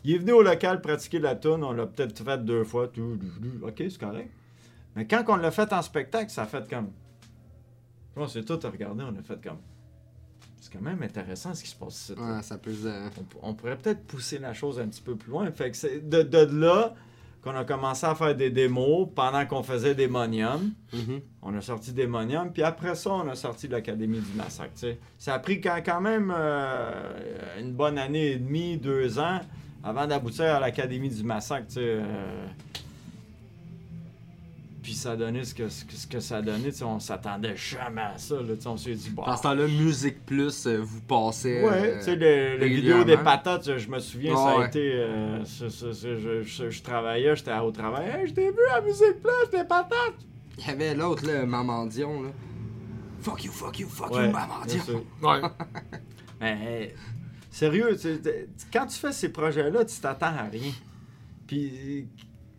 Il 0.04 0.16
est 0.16 0.18
venu 0.20 0.32
au 0.32 0.42
local 0.42 0.82
pratiquer 0.82 1.20
la 1.20 1.36
toune, 1.36 1.64
on 1.64 1.74
l'a 1.74 1.86
peut-être 1.86 2.24
fait 2.24 2.38
deux 2.46 2.64
fois. 2.64 2.88
tout. 2.88 3.18
Ok, 3.64 3.76
c'est 3.78 3.98
correct. 4.00 4.32
Mais 4.96 5.06
quand 5.06 5.24
on 5.28 5.36
l'a 5.36 5.52
fait 5.52 5.72
en 5.74 5.82
spectacle, 5.82 6.32
ça 6.32 6.44
a 6.44 6.46
fait 6.46 6.68
comme. 6.70 6.92
On 8.16 8.28
s'est 8.28 8.44
tout 8.44 8.60
regardé, 8.64 9.04
on 9.04 9.18
a 9.20 9.22
fait 9.24 9.42
comme. 9.42 9.60
C'est 10.72 10.78
quand 10.78 10.84
même 10.84 11.02
intéressant 11.02 11.54
ce 11.56 11.64
qui 11.64 11.70
se 11.70 11.76
passe 11.76 11.96
ici. 12.10 12.16
là. 12.16 12.36
Ouais, 12.38 12.44
ça 12.44 12.58
peut 12.58 12.74
se. 12.74 12.88
On, 13.44 13.50
on 13.50 13.54
pourrait 13.56 13.78
peut-être 13.78 14.04
pousser 14.06 14.38
la 14.38 14.54
chose 14.54 14.80
un 14.80 14.88
petit 14.88 15.02
peu 15.02 15.16
plus 15.16 15.32
loin. 15.32 15.50
Fait 15.52 15.72
que 15.72 15.78
c'est 15.78 16.08
de, 16.08 16.22
de 16.22 16.60
là 16.60 16.94
qu'on 17.42 17.56
a 17.56 17.64
commencé 17.64 18.06
à 18.06 18.14
faire 18.16 18.36
des 18.36 18.50
démos 18.50 19.08
pendant 19.16 19.46
qu'on 19.46 19.64
faisait 19.64 19.96
Démonium. 19.96 20.74
Mhm. 20.94 21.22
On 21.42 21.56
a 21.58 21.62
sorti 21.62 21.94
Démonium, 21.94 22.52
puis 22.52 22.64
après 22.64 22.96
ça, 22.96 23.12
on 23.12 23.28
a 23.30 23.36
sorti 23.36 23.68
l'Académie 23.70 24.20
du 24.20 24.34
Massacre. 24.36 24.74
Ça 25.18 25.34
a 25.36 25.40
pris 25.40 25.62
quand, 25.62 25.80
quand 25.84 26.02
même 26.02 26.34
euh, 26.36 27.60
une 27.62 27.72
bonne 27.72 27.98
année 27.98 28.32
et 28.32 28.36
demie, 28.36 28.78
deux 28.78 29.18
ans, 29.20 29.40
avant 29.84 30.06
d'aboutir 30.06 30.54
à 30.56 30.60
l'Académie 30.60 31.10
du 31.10 31.24
Massacre. 31.24 31.68
Puis 34.90 34.96
ça 34.98 35.12
a 35.12 35.16
donné 35.16 35.44
ce 35.44 35.54
que, 35.54 35.70
ce 35.70 35.86
que, 35.86 35.94
ce 35.94 36.08
que 36.08 36.20
ça 36.20 36.38
a 36.38 36.42
donné. 36.42 36.72
tu 36.72 36.78
sais, 36.78 36.84
On 36.84 37.00
s'attendait 37.00 37.56
jamais 37.56 38.02
à 38.02 38.18
ça. 38.18 38.38
Là, 38.38 38.56
on 38.66 38.76
s'est 38.76 38.96
dit, 38.96 39.12
bah, 39.12 39.22
Dans 39.28 39.38
ce 39.38 39.44
temps-là, 39.44 39.68
Musique 39.68 40.26
Plus 40.26 40.66
euh, 40.66 40.80
vous 40.82 41.02
passez. 41.02 41.62
Ouais, 41.62 41.70
euh, 41.92 41.98
tu 42.00 42.06
sais, 42.06 42.16
le, 42.16 42.58
le 42.58 42.66
vidéo 42.66 43.04
des 43.04 43.18
patates, 43.18 43.78
je 43.78 43.88
me 43.88 44.00
souviens, 44.00 44.36
ça 44.36 44.50
a 44.50 44.58
ouais. 44.58 44.66
été. 44.68 44.92
euh, 44.96 45.46
je, 45.46 46.42
je- 46.44 46.70
je 46.72 46.82
travaillais, 46.82 47.36
j'étais 47.36 47.56
au 47.60 47.70
travail. 47.70 48.10
Hey, 48.10 48.28
je 48.30 48.34
t'ai 48.34 48.50
vu 48.50 48.58
à 48.76 48.82
Musique 48.82 49.22
Plus, 49.22 49.52
des 49.60 49.64
patates! 49.64 49.94
Il 50.58 50.66
y 50.66 50.70
avait 50.72 50.96
l'autre, 50.96 51.24
là, 51.28 51.46
Mamandion, 51.46 52.24
là. 52.24 52.30
Fuck 53.22 53.44
you, 53.44 53.52
fuck 53.52 53.78
you, 53.78 53.88
fuck 53.88 54.10
Ouais, 54.10 54.26
you, 54.26 54.32
Mamandion. 54.32 55.06
Ouais. 55.22 55.42
Mais 56.42 56.96
sérieux, 57.52 57.96
quand 58.74 58.88
tu 58.88 58.98
fais 58.98 59.12
ces 59.12 59.30
projets-là, 59.30 59.86
tu 59.86 60.00
t'attends 60.00 60.36
à 60.36 60.50
rien. 60.52 60.72
Puis 61.46 62.08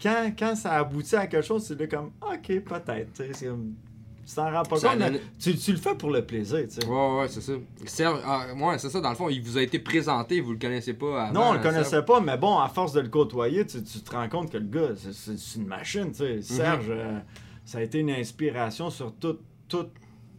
quand, 0.03 0.32
quand 0.38 0.55
ça 0.57 0.72
aboutit 0.78 1.16
à 1.16 1.26
quelque 1.26 1.44
chose, 1.46 1.64
c'est 1.66 1.78
là 1.78 1.86
comme, 1.86 2.11
ok, 2.22 2.61
peut-être. 2.61 3.12
tu 3.12 4.34
t'en 4.36 4.51
rends 4.53 4.62
pas 4.62 4.76
Ça 4.76 4.90
compte, 4.90 4.98
donne- 5.01 5.18
tu, 5.40 5.57
tu 5.57 5.72
le 5.72 5.78
fais 5.78 5.94
pour 5.96 6.11
le 6.11 6.24
plaisir. 6.24 6.61
tu 6.68 6.74
sais. 6.80 6.86
Ouais, 6.86 7.18
ouais, 7.18 7.28
c'est 7.28 7.40
ça. 7.40 7.53
Serge, 7.84 8.20
ah, 8.24 8.46
ouais, 8.55 8.78
c'est 8.78 8.88
ça, 8.88 9.01
dans 9.01 9.11
le 9.11 9.16
fond, 9.16 9.28
il 9.28 9.42
vous 9.42 9.59
a 9.59 9.62
été 9.62 9.78
présenté, 9.80 10.40
vous 10.40 10.53
le 10.53 10.59
connaissez 10.59 10.94
pas 10.94 11.24
avant. 11.24 11.32
Non, 11.32 11.46
on 11.48 11.53
le 11.55 11.59
connaissait 11.59 11.90
Serge? 11.90 12.05
pas, 12.07 12.20
mais 12.20 12.36
bon, 12.36 12.59
à 12.59 12.68
force 12.68 12.92
de 12.92 13.01
le 13.01 13.09
côtoyer, 13.09 13.66
tu, 13.66 13.82
tu 13.82 14.01
te 14.01 14.11
rends 14.14 14.28
compte 14.28 14.51
que 14.53 14.59
le 14.59 14.66
gars, 14.66 14.94
c'est- 14.96 15.57
une 15.57 15.66
machine, 15.66 16.12
tu 16.12 16.22
Mhm. 16.22 16.42
sais. 16.42 16.42
Serge, 16.42 16.86
euh, 16.90 17.18
ça 17.64 17.78
a 17.78 17.82
été 17.82 17.98
une 17.98 18.11
inspiration 18.11 18.88
sur 18.90 19.12
tout- 19.14 19.38
tout- 19.68 19.88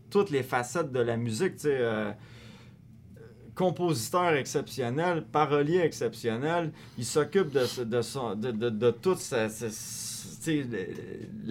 toutes 0.09 0.29
les 0.29 0.43
facettes 0.43 0.91
de 0.91 0.99
la 0.99 1.17
musique, 1.17 1.55
tu 1.55 1.63
sais. 1.63 1.77
euh, 1.77 2.11
compositeur 3.55 4.33
exceptionnel, 4.33 5.23
parolier 5.31 5.79
exceptionnel, 5.79 6.71
il 6.97 7.05
s'occupe 7.05 7.51
de, 7.51 7.83
de, 7.83 8.01
son, 8.01 8.35
de, 8.35 8.51
de, 8.51 8.69
de 8.69 8.91
tout 8.91 9.15
sa- 9.15 9.49
sa- 9.49 9.67
tu 9.67 9.71
sais, 10.43 10.65
le- 10.69 10.87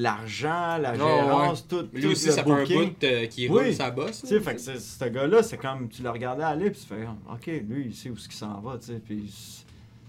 l'argent, 0.03 0.79
la 0.79 0.91
Ah, 0.91 0.97
gérance, 0.97 1.67
tout, 1.69 1.87
Lui 1.93 2.03
tout 2.03 2.09
aussi, 2.11 2.27
le 2.27 2.33
ça 2.33 2.45
fait 2.45 2.51
un 2.51 2.65
bout 2.65 3.05
euh, 3.05 3.27
qui 3.27 3.49
Oui. 3.49 3.65
roule 3.65 3.75
sa 3.75 3.91
bosse. 3.91 4.21
Tu 4.23 4.29
sais, 4.29 4.41
fait 4.41 4.55
que 4.55 4.61
c'est- 4.61 4.79
ce 4.81 5.05
gars-là, 5.05 5.43
c'est 5.43 5.59
comme 5.59 5.89
tu 5.89 6.03
le 6.03 6.11
regardais 6.11 6.43
aller, 6.45 6.71
puis 6.71 6.81
tu 6.81 6.87
fais, 6.87 7.07
OK, 7.31 7.47
lui, 7.69 7.87
il 7.87 7.95
sait 7.95 8.11
où 8.11 8.17
ce 8.17 8.29
qu'il 8.29 8.37
s'en 8.39 8.61
va, 8.61 8.79
tu 8.79 8.87
sais, 8.87 9.01
puis 9.05 9.33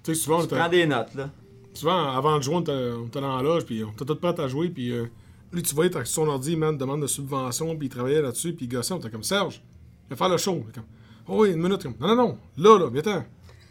Tu 0.03 0.13
sais, 0.15 0.19
souvent, 0.19 0.39
on 0.39 0.47
tu 0.47 0.55
prends 0.55 0.69
des 0.69 0.85
notes, 0.87 1.13
là. 1.15 1.29
souvent, 1.73 2.11
avant 2.13 2.37
de 2.37 2.43
jouer, 2.43 2.55
on 2.55 2.61
était 2.61 3.21
dans 3.21 3.37
la 3.37 3.43
loge, 3.43 3.65
puis 3.65 3.83
on 3.83 3.91
était 3.91 4.05
tous 4.05 4.15
prêts 4.15 4.39
à 4.39 4.47
jouer, 4.47 4.69
puis 4.69 4.91
euh, 4.91 5.05
lui, 5.53 5.61
tu 5.61 5.75
voyais, 5.75 5.89
t'as 5.91 6.03
sur 6.05 6.23
son 6.23 6.27
ordi, 6.29 6.55
man, 6.55 6.75
demande 6.77 7.01
de 7.01 7.07
subvention, 7.07 7.75
puis 7.77 7.87
il 7.87 7.89
travaillait 7.89 8.21
là-dessus, 8.21 8.53
puis 8.53 8.65
il 8.65 8.69
gossait, 8.69 8.93
on 8.93 8.99
était 8.99 9.09
comme 9.11 9.23
Serge, 9.23 9.61
il 10.07 10.11
va 10.11 10.15
faire 10.15 10.29
le 10.29 10.37
show. 10.37 10.63
Il 10.67 10.73
Comme, 10.73 10.83
oh 11.27 11.43
oui, 11.43 11.51
une 11.51 11.61
minute, 11.61 11.83
comme, 11.83 11.95
non, 11.99 12.07
non, 12.09 12.15
non, 12.15 12.37
là, 12.57 12.79
là. 12.79 13.23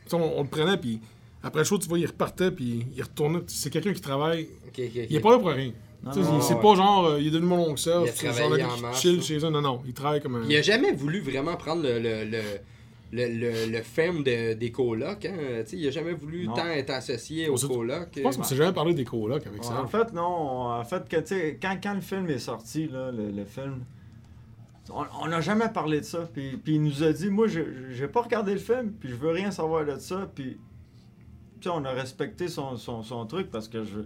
Puis 0.07 0.15
on, 0.15 0.39
on 0.39 0.43
le 0.43 0.49
prenait, 0.49 0.77
puis 0.77 1.01
après 1.43 1.61
le 1.61 1.65
show, 1.65 1.79
tu 1.79 1.89
vois, 1.89 1.99
il 1.99 2.07
repartait, 2.07 2.51
puis 2.51 2.87
il 2.97 3.03
retournait. 3.03 3.41
C'est 3.47 3.71
quelqu'un 3.71 3.93
qui 3.93 4.01
travaille, 4.01 4.49
il 4.77 5.15
est 5.17 5.21
pas 5.21 5.31
là 5.33 5.39
pour 5.39 5.49
rien. 5.51 5.73
C'est 6.13 6.61
pas 6.61 6.75
genre, 6.75 7.07
euh, 7.07 7.21
il 7.21 7.27
est 7.29 7.31
devenu 7.31 7.47
mon 7.49 7.69
oncle 7.69 7.79
Serge, 7.79 8.07
Il 8.23 8.29
a 8.29 8.33
c'est 8.33 8.39
genre 8.39 8.85
en 8.85 8.93
chill 8.95 9.23
chez 9.23 9.37
eux. 9.45 9.51
Non, 9.51 9.61
non, 9.61 9.83
il 9.87 9.93
travaille 9.93 10.21
comme 10.23 10.37
un. 10.37 10.45
Il 10.49 10.57
a 10.57 10.63
jamais 10.63 10.93
voulu 10.93 11.21
vraiment 11.21 11.57
prendre 11.57 11.83
le, 11.83 11.99
le, 11.99 12.25
le, 12.25 12.41
le, 13.13 13.27
le, 13.39 13.71
le 13.71 13.83
femme 13.83 14.23
de, 14.23 14.55
des 14.55 14.71
colocs. 14.71 15.27
Hein? 15.27 15.63
Tu 15.65 15.71
sais, 15.71 15.77
il 15.77 15.87
a 15.87 15.91
jamais 15.91 16.15
voulu 16.15 16.47
Non. 16.47 16.55
tant 16.55 16.67
être 16.69 16.91
associé 16.91 17.49
aux 17.51 17.57
colocs. 17.57 18.09
Je 18.17 18.23
pense 18.23 18.39
qu'on 18.39 18.45
s'est 18.45 18.57
jamais 18.57 18.73
parlé 18.73 18.95
des 18.95 19.05
colocs 19.05 19.47
avec 19.47 19.61
Ouais, 19.61 19.67
Serge. 19.67 19.79
En 19.85 19.89
fait, 19.89 20.13
non. 20.15 20.23
En 20.71 20.85
fait, 20.85 21.07
que, 21.07 21.17
tu 21.19 21.27
sais, 21.27 21.59
quand, 21.61 21.77
quand 21.83 21.95
le 21.95 22.01
film 22.01 22.29
est 22.31 22.39
sorti, 22.39 22.89
là, 22.89 23.11
le, 23.13 23.31
le 23.31 23.45
film, 23.45 23.81
on- 24.89 25.29
n'a 25.29 25.41
jamais 25.41 25.69
parlé 25.69 26.01
de 26.01 26.05
ça. 26.05 26.21
Puis, 26.33 26.57
puis 26.57 26.75
il 26.77 26.83
nous 26.83 27.03
a 27.03 27.13
dit, 27.13 27.29
moi, 27.31 27.47
je 27.49 27.61
j'ai 27.93 28.09
pas 28.09 28.23
regardé 28.23 28.53
le 28.55 28.59
film, 28.59 28.93
puis 28.93 29.09
je 29.11 29.15
veux 29.15 29.31
rien 29.31 29.51
savoir 29.51 29.85
de 29.85 29.99
ça. 29.99 30.29
Puis, 30.35 30.59
tu 31.61 31.69
sais, 31.69 31.71
on 31.75 31.85
a 31.85 31.91
respecté 31.91 32.49
son, 32.49 32.77
son, 32.77 33.03
son 33.03 33.27
truc 33.27 33.51
parce 33.51 33.69
que 33.69 33.85
je. 33.85 34.01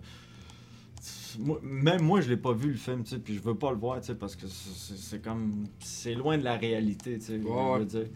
moi- 1.38 1.60
même 1.62 2.02
moi, 2.02 2.20
je 2.20 2.28
l'ai 2.28 2.36
pas 2.36 2.52
vu 2.52 2.70
le 2.72 2.76
film, 2.76 3.02
tu 3.04 3.10
sais, 3.10 3.18
puis 3.18 3.34
je 3.34 3.40
veux 3.40 3.54
pas 3.54 3.70
le 3.70 3.76
voir, 3.78 4.00
tu 4.00 4.06
sais, 4.08 4.14
parce 4.14 4.36
que 4.36 4.46
c'est- 4.46 5.22
comme. 5.22 5.66
C'est 5.80 6.14
loin 6.14 6.36
de 6.38 6.44
la 6.44 6.56
réalité, 6.56 7.18
tu 7.18 7.24
sais, 7.24 7.40
je 7.40 7.46
Ouais, 7.46 7.52
veux 7.74 7.80
ouais. 7.80 7.84
dire. 7.86 8.06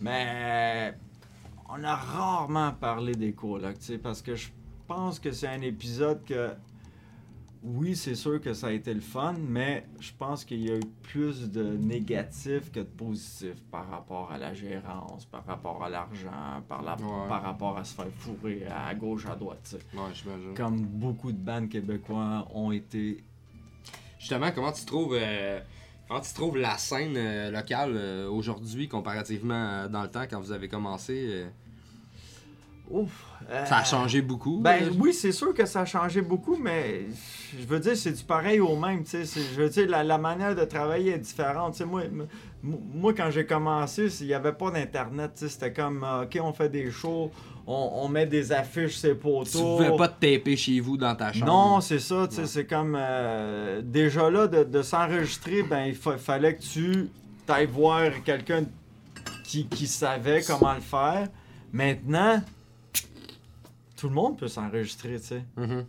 Mais. 0.00 0.94
On 1.76 1.82
a 1.82 1.94
rarement 1.96 2.72
parlé 2.72 3.12
des 3.14 3.32
colocs, 3.32 3.78
tu 3.78 3.84
sais, 3.86 3.98
parce 3.98 4.20
que 4.22 4.34
je 4.36 4.48
pense 4.86 5.18
que 5.18 5.32
c'est 5.32 5.48
un 5.48 5.62
épisode 5.62 6.22
que 6.24 6.50
oui, 7.64 7.96
c'est 7.96 8.14
sûr 8.14 8.40
que 8.40 8.52
ça 8.52 8.66
a 8.66 8.70
été 8.72 8.92
le 8.92 9.00
fun, 9.00 9.34
mais 9.38 9.86
je 9.98 10.12
pense 10.18 10.44
qu'il 10.44 10.60
y 10.62 10.70
a 10.70 10.76
eu 10.76 10.80
plus 11.02 11.50
de 11.50 11.62
négatifs 11.76 12.70
que 12.70 12.80
de 12.80 12.84
positifs 12.84 13.62
par 13.70 13.88
rapport 13.88 14.30
à 14.30 14.38
la 14.38 14.52
gérance, 14.52 15.24
par 15.24 15.44
rapport 15.46 15.82
à 15.82 15.88
l'argent, 15.88 16.62
par, 16.68 16.82
la- 16.82 16.96
Ouais. 16.96 17.28
par 17.28 17.42
rapport 17.42 17.78
à 17.78 17.84
se 17.84 17.94
faire 17.94 18.06
fourrer 18.18 18.66
à 18.66 18.94
gauche, 18.94 19.26
à 19.26 19.34
droite. 19.34 19.76
Ouais, 19.94 20.00
j'imagine. 20.12 20.54
Comme 20.54 20.82
beaucoup 20.82 21.32
de 21.32 21.38
bandes 21.38 21.68
québécois 21.68 22.46
ont 22.54 22.70
été. 22.70 23.24
Justement, 24.18 24.50
comment 24.54 24.72
tu 24.72 24.84
trouves 24.84 25.16
euh, 25.20 25.60
comment 26.08 26.20
tu 26.20 26.32
trouves 26.34 26.56
la 26.58 26.76
scène 26.78 27.14
euh, 27.16 27.50
locale 27.50 27.92
euh, 27.96 28.28
aujourd'hui 28.28 28.88
comparativement 28.88 29.88
dans 29.88 30.02
le 30.02 30.08
temps 30.10 30.24
quand 30.28 30.40
vous 30.40 30.52
avez 30.52 30.68
commencé 30.68 31.46
euh, 32.92 33.00
Ouf! 33.02 33.24
Ça 33.66 33.76
a 33.76 33.80
euh, 33.82 33.84
changé 33.84 34.22
beaucoup. 34.22 34.58
Ben 34.60 34.90
oui, 34.98 35.12
c'est 35.12 35.32
sûr 35.32 35.52
que 35.52 35.66
ça 35.66 35.82
a 35.82 35.84
changé 35.84 36.22
beaucoup, 36.22 36.56
mais 36.56 37.02
je 37.58 37.66
veux 37.66 37.78
dire, 37.78 37.96
c'est 37.96 38.12
du 38.12 38.22
pareil 38.24 38.60
au 38.60 38.74
même. 38.76 39.04
Je 39.06 39.60
veux 39.60 39.68
dire, 39.68 39.88
la, 39.88 40.02
la 40.02 40.16
manière 40.18 40.54
de 40.54 40.64
travailler 40.64 41.12
est 41.12 41.18
différente. 41.18 41.78
Moi, 41.82 42.02
moi, 42.62 43.12
quand 43.12 43.30
j'ai 43.30 43.44
commencé, 43.44 44.08
il 44.22 44.26
n'y 44.28 44.34
avait 44.34 44.52
pas 44.52 44.70
d'Internet. 44.70 45.32
C'était 45.34 45.72
comme, 45.72 46.02
euh, 46.04 46.22
OK, 46.24 46.38
on 46.42 46.52
fait 46.54 46.70
des 46.70 46.90
shows, 46.90 47.30
on, 47.66 47.90
on 47.96 48.08
met 48.08 48.24
des 48.26 48.50
affiches, 48.52 48.96
c'est 48.96 49.10
tu 49.10 49.16
poteaux. 49.16 49.76
pouvais 49.76 49.94
pas 49.96 50.08
te 50.08 50.20
taper 50.26 50.56
chez 50.56 50.80
vous 50.80 50.96
dans 50.96 51.14
ta 51.14 51.30
chambre. 51.32 51.46
Non, 51.46 51.80
c'est 51.82 51.98
ça. 51.98 52.22
Ouais. 52.22 52.46
C'est 52.46 52.64
comme, 52.66 52.96
euh, 52.98 53.82
déjà 53.84 54.30
là, 54.30 54.46
de, 54.46 54.64
de 54.64 54.80
s'enregistrer, 54.82 55.62
ben 55.62 55.84
il 55.86 55.94
fa- 55.94 56.16
fallait 56.16 56.54
que 56.56 56.62
tu 56.62 57.08
ailles 57.48 57.66
voir 57.66 58.10
quelqu'un 58.24 58.64
qui, 59.44 59.66
qui 59.66 59.86
savaient 59.86 60.40
comment 60.46 60.72
le 60.72 60.80
faire. 60.80 61.28
Maintenant, 61.72 62.40
tout 64.04 64.10
le 64.10 64.14
monde 64.16 64.36
peut 64.36 64.48
s'enregistrer, 64.48 65.18
tu 65.18 65.26
sais. 65.28 65.42
Mhm. 65.56 65.86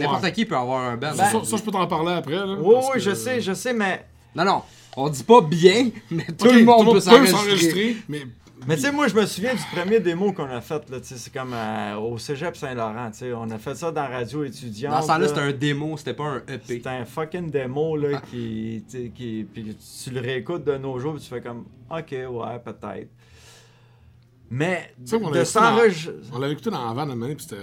N'importe 0.00 0.32
qui 0.32 0.44
peut 0.44 0.56
avoir 0.56 0.80
un 0.90 0.96
band. 0.96 1.12
Ça, 1.14 1.26
ça, 1.26 1.44
ça, 1.44 1.56
je 1.56 1.62
peux 1.62 1.70
t'en 1.70 1.86
parler 1.86 2.10
après. 2.14 2.34
Là, 2.34 2.56
Oui, 2.58 2.74
oui, 2.76 2.82
que- 2.94 2.98
je 2.98 3.14
sais, 3.14 3.40
je 3.40 3.52
sais, 3.52 3.72
mais. 3.72 4.04
Non, 4.34 4.44
non. 4.44 4.62
On 4.96 5.08
dit 5.08 5.22
pas 5.22 5.40
bien, 5.40 5.90
mais 6.10 6.26
tout 6.36 6.46
le 6.46 6.64
monde 6.64 6.92
peut 6.92 6.98
s'enregistrer. 7.00 7.38
s'enregistrer, 7.38 7.96
mais 8.08 8.22
Mais 8.66 8.74
tu 8.76 8.82
sais, 8.82 8.90
moi, 8.92 9.06
je 9.06 9.14
me 9.14 9.24
souviens 9.26 9.54
du 9.54 9.62
premier 9.76 10.00
démo 10.00 10.32
qu'on 10.32 10.44
a 10.50 10.60
fait, 10.60 10.88
là, 10.90 10.98
tu 11.00 11.06
sais, 11.06 11.16
c'est 11.16 11.32
comme 11.32 11.52
euh, 11.54 11.96
au 11.98 12.18
cégep 12.18 12.56
Saint-Laurent, 12.56 13.10
tu 13.12 13.18
sais. 13.18 13.32
On 13.32 13.48
a 13.50 13.58
fait 13.58 13.76
ça 13.76 13.92
dans 13.92 14.08
Radio 14.08 14.42
Étudiante. 14.42 14.92
Dans 14.94 15.02
ce 15.02 15.06
temps-là, 15.06 15.18
là. 15.20 15.28
c'était 15.28 15.40
un 15.40 15.52
démo, 15.52 15.96
c'était 15.96 16.14
pas 16.14 16.24
un 16.24 16.36
EP. 16.48 16.60
C'était 16.66 16.88
un 16.88 17.04
fucking 17.04 17.48
démo, 17.48 17.96
là, 17.96 18.20
qui, 18.30 18.82
tu 18.90 18.96
sais, 19.04 19.12
qui. 19.14 19.46
Puis 19.52 19.76
tu 20.04 20.10
le 20.10 20.20
réécoutes 20.20 20.64
de 20.64 20.76
nos 20.78 20.98
jours, 20.98 21.14
puis 21.14 21.22
tu 21.22 21.28
fais 21.28 21.40
comme, 21.40 21.64
ok, 21.90 22.10
ouais, 22.10 22.58
peut-être. 22.64 23.08
Mais 24.54 24.94
on 25.10 25.30
de 25.30 25.44
s'enregistrer. 25.44 26.14
on 26.30 26.38
l'avait 26.38 26.52
écouté 26.52 26.68
dans 26.70 26.86
la 26.86 26.92
van 26.92 27.08
à 27.10 27.16
puis 27.34 27.36
c'était 27.40 27.62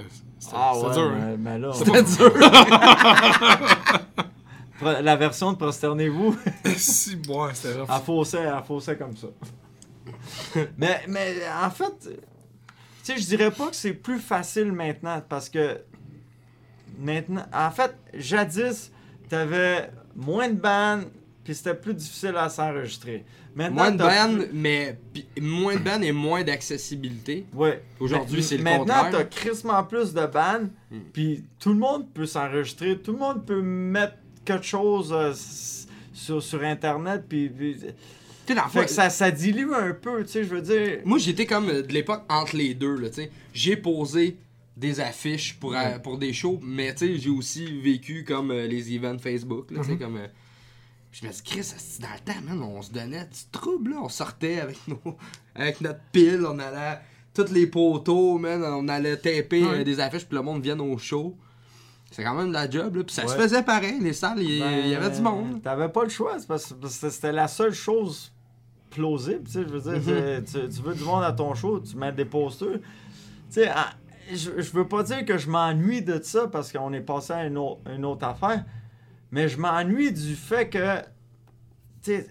Ah 0.52 0.76
ouais, 0.76 0.92
dur. 0.94 1.04
hein. 1.04 1.18
mais, 1.20 1.38
mais 1.38 1.60
là, 1.60 1.72
C'était 1.72 2.02
dur. 2.02 2.34
La 4.82 5.16
version 5.18 5.52
de 5.52 5.58
Prosternez-vous, 5.58 6.38
si, 6.78 7.16
ouais, 7.28 7.54
c'était 7.54 7.80
rough. 7.80 7.90
elle 7.94 8.02
faussait, 8.02 8.40
elle 8.44 8.64
faussait 8.66 8.98
comme 8.98 9.16
ça. 9.18 9.28
mais, 10.78 11.02
mais 11.08 11.36
en 11.64 11.70
fait, 11.70 11.94
tu 12.00 12.10
sais, 13.04 13.18
je 13.18 13.26
dirais 13.26 13.52
pas 13.52 13.68
que 13.68 13.76
c'est 13.76 13.94
plus 13.94 14.20
facile 14.20 14.72
maintenant 14.72 15.22
parce 15.28 15.50
que 15.50 15.82
maintenant, 16.98 17.46
en 17.54 17.72
fait, 17.72 17.96
jadis, 18.14 18.92
t'avais 19.28 19.92
moins 20.16 20.48
de 20.50 20.56
bandes 20.60 21.10
puis 21.50 21.56
c'était 21.56 21.74
plus 21.74 21.96
difficile 21.96 22.36
à 22.38 22.48
s'enregistrer. 22.48 23.26
Maintenant, 23.56 23.76
Moins 23.92 23.92
de 24.36 24.38
plus- 24.44 24.50
mais 24.54 25.00
pis- 25.12 25.26
moins 25.42 25.74
de 25.74 25.80
bands 25.80 26.00
et 26.04 26.12
moins 26.12 26.44
d'accessibilité. 26.44 27.48
Ouais. 27.56 27.82
Aujourd'hui, 28.00 28.38
Ma- 28.38 28.44
c'est 28.44 28.58
le 28.58 28.64
Maintenant, 28.64 28.86
contraire. 28.86 29.12
t'as 29.12 29.24
crissement 29.24 29.84
plus 29.84 30.14
de 30.14 30.26
bandes, 30.28 30.70
Hmm. 30.92 31.00
puis 31.12 31.44
tout 31.60 31.70
le 31.74 31.80
monde 31.80 32.08
peut 32.14 32.28
s'enregistrer, 32.28 33.00
tout 33.00 33.14
le 33.14 33.18
monde 33.18 33.44
peut 33.48 33.64
mettre 33.64 34.14
quelque 34.46 34.64
chose 34.68 35.12
euh, 35.12 35.34
sur, 36.14 36.44
sur 36.44 36.62
Internet, 36.64 37.24
puis... 37.28 37.50
Fait 38.72 38.86
que 38.86 38.92
ça, 38.92 39.10
ça 39.10 39.32
dilue 39.32 39.74
un 39.74 39.94
peu, 39.94 40.24
tu 40.24 40.30
sais, 40.32 40.44
je 40.44 40.50
veux 40.50 40.62
dire... 40.62 41.00
Moi, 41.04 41.18
j'étais 41.18 41.48
comme 41.48 41.68
euh, 41.70 41.82
de 41.82 41.92
l'époque 41.92 42.26
entre 42.30 42.56
les 42.58 42.76
deux, 42.76 42.96
là, 42.96 43.10
tu 43.10 43.16
sais. 43.24 43.32
J'ai 43.54 43.76
posé 43.76 44.38
des 44.78 45.00
affiches 45.00 45.56
pour, 45.60 45.76
euh, 45.76 45.98
pour 45.98 46.20
des 46.20 46.32
shows, 46.34 46.60
mais 46.64 46.94
tu 46.94 47.08
sais, 47.08 47.18
j'ai 47.18 47.30
aussi 47.32 47.66
vécu 47.82 48.24
comme 48.24 48.52
euh, 48.52 48.68
les 48.68 48.96
events 48.96 49.18
Facebook, 49.18 49.72
là, 49.72 49.80
tu 49.80 49.86
sais, 49.88 49.92
Mhm. 49.94 50.00
comme... 50.00 50.20
euh, 51.10 51.12
je 51.12 51.26
me 51.28 51.32
dis, 51.32 51.42
Chris, 51.44 51.74
dans 52.02 52.08
le 52.14 52.20
temps, 52.34 52.40
man, 52.48 52.62
on 52.62 52.82
se 52.82 52.92
donnait 52.92 53.26
du 53.26 53.40
trouble, 53.52 53.92
là. 53.92 53.98
On 54.04 54.10
sortait 54.10 54.60
avec, 54.60 54.78
nos, 54.88 55.18
avec 55.56 55.82
notre 55.82 56.02
pile, 56.12 56.46
on 56.48 56.58
allait... 56.60 57.00
Toutes 57.32 57.52
les 57.52 57.68
poteaux, 57.68 58.38
man, 58.40 58.62
on 58.64 58.88
allait 58.88 59.16
taper 59.16 59.64
euh, 59.64 59.84
des 59.84 60.00
affiches, 60.00 60.26
puis 60.26 60.36
le 60.36 60.42
monde 60.42 60.64
vienne 60.64 60.82
au 60.82 60.98
show. 60.98 61.38
C'est 62.12 62.24
quand 62.24 62.34
même 62.34 62.48
de 62.50 62.54
la 62.54 62.68
job, 62.70 62.96
là. 62.96 63.04
Puis 63.04 63.14
ça 63.14 63.28
se 63.28 63.36
faisait 63.36 63.62
pareil, 63.64 64.00
les 64.02 64.14
salles, 64.14 64.42
il 64.42 64.60
ben, 64.60 64.80
il 64.84 64.90
y 64.90 64.96
avait 64.96 65.12
du 65.12 65.22
monde. 65.22 65.62
T'avais 65.62 65.90
pas 65.90 66.04
le 66.04 66.10
choix, 66.10 66.38
c'est 66.40 66.48
parce 66.48 66.74
que 66.74 66.88
c'était 67.10 67.32
la 67.32 67.48
seule 67.48 67.72
chose 67.74 68.34
plausible, 68.90 69.44
tu 69.46 69.52
sais, 69.52 69.62
je 69.62 69.68
veux 69.70 69.80
dire, 69.80 70.16
Mhm. 70.16 70.44
tu, 70.44 70.76
tu 70.76 70.82
veux 70.82 70.96
du 70.96 71.04
monde 71.04 71.24
à 71.24 71.32
ton 71.32 71.54
show, 71.54 71.80
tu 71.80 71.96
mets 71.96 72.12
des 72.12 72.26
posters. 72.26 72.80
Tu 72.80 72.82
sais, 73.52 73.70
en- 73.70 73.76
je, 74.34 74.60
je 74.60 74.72
veux 74.72 74.88
pas 74.88 75.04
dire 75.04 75.24
que 75.24 75.38
je 75.38 75.48
m'ennuie 75.50 76.02
de 76.02 76.20
ça 76.22 76.48
parce 76.48 76.72
qu'on 76.72 76.92
est 76.94 77.00
passé 77.02 77.32
à 77.34 77.46
une 77.46 77.58
autre, 77.60 77.82
une 77.96 78.06
autre 78.06 78.26
affaire, 78.26 78.66
mais 79.32 79.48
je 79.50 79.58
m'ennuie 79.58 80.12
du 80.12 80.36
fait 80.36 80.70
que, 80.70 81.00
tu 82.02 82.12
sais, 82.12 82.28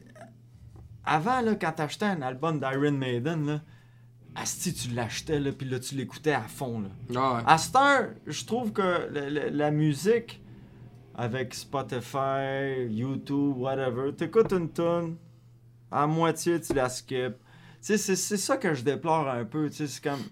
avant, 1.05 1.41
là, 1.41 1.55
quand 1.55 1.73
t'achetais 1.73 2.05
un 2.07 2.23
album 2.23 2.61
d'Iron 2.61 2.93
Maiden, 2.93 3.47
là, 3.47 3.61
Asti, 4.35 4.73
tu 4.73 4.91
l'achetais, 4.91 5.41
là, 5.41 5.51
puis 5.53 5.69
là, 5.69 5.81
tu 5.81 5.95
l'écoutais 5.97 6.33
à 6.33 6.43
fond, 6.43 6.81
là. 6.81 6.89
Ah 7.17 7.35
ouais. 7.37 7.43
À 7.47 7.59
cette 7.59 7.75
heure, 7.77 8.09
je 8.27 8.45
trouve 8.45 8.73
que 8.73 9.09
le- 9.11 9.29
le- 9.31 9.49
la 9.49 9.71
musique, 9.71 10.43
avec 11.15 11.55
Spotify, 11.55 12.87
YouTube, 12.89 13.57
whatever, 13.57 14.13
t'écoutes 14.15 14.53
une 14.53 14.71
tune, 14.73 15.17
à 15.91 16.07
moitié 16.07 16.61
tu 16.61 16.73
la 16.75 16.89
skip. 16.89 17.33
Tu 17.39 17.39
sais, 17.81 17.99
c'est 17.99 18.15
c'est 18.17 18.37
ça 18.37 18.57
que 18.57 18.75
je 18.75 18.83
déplore 18.85 19.29
un 19.29 19.45
peu. 19.45 19.69
Tu 19.71 19.77
sais, 19.77 19.87
c'est 19.89 20.03
comme, 20.05 20.23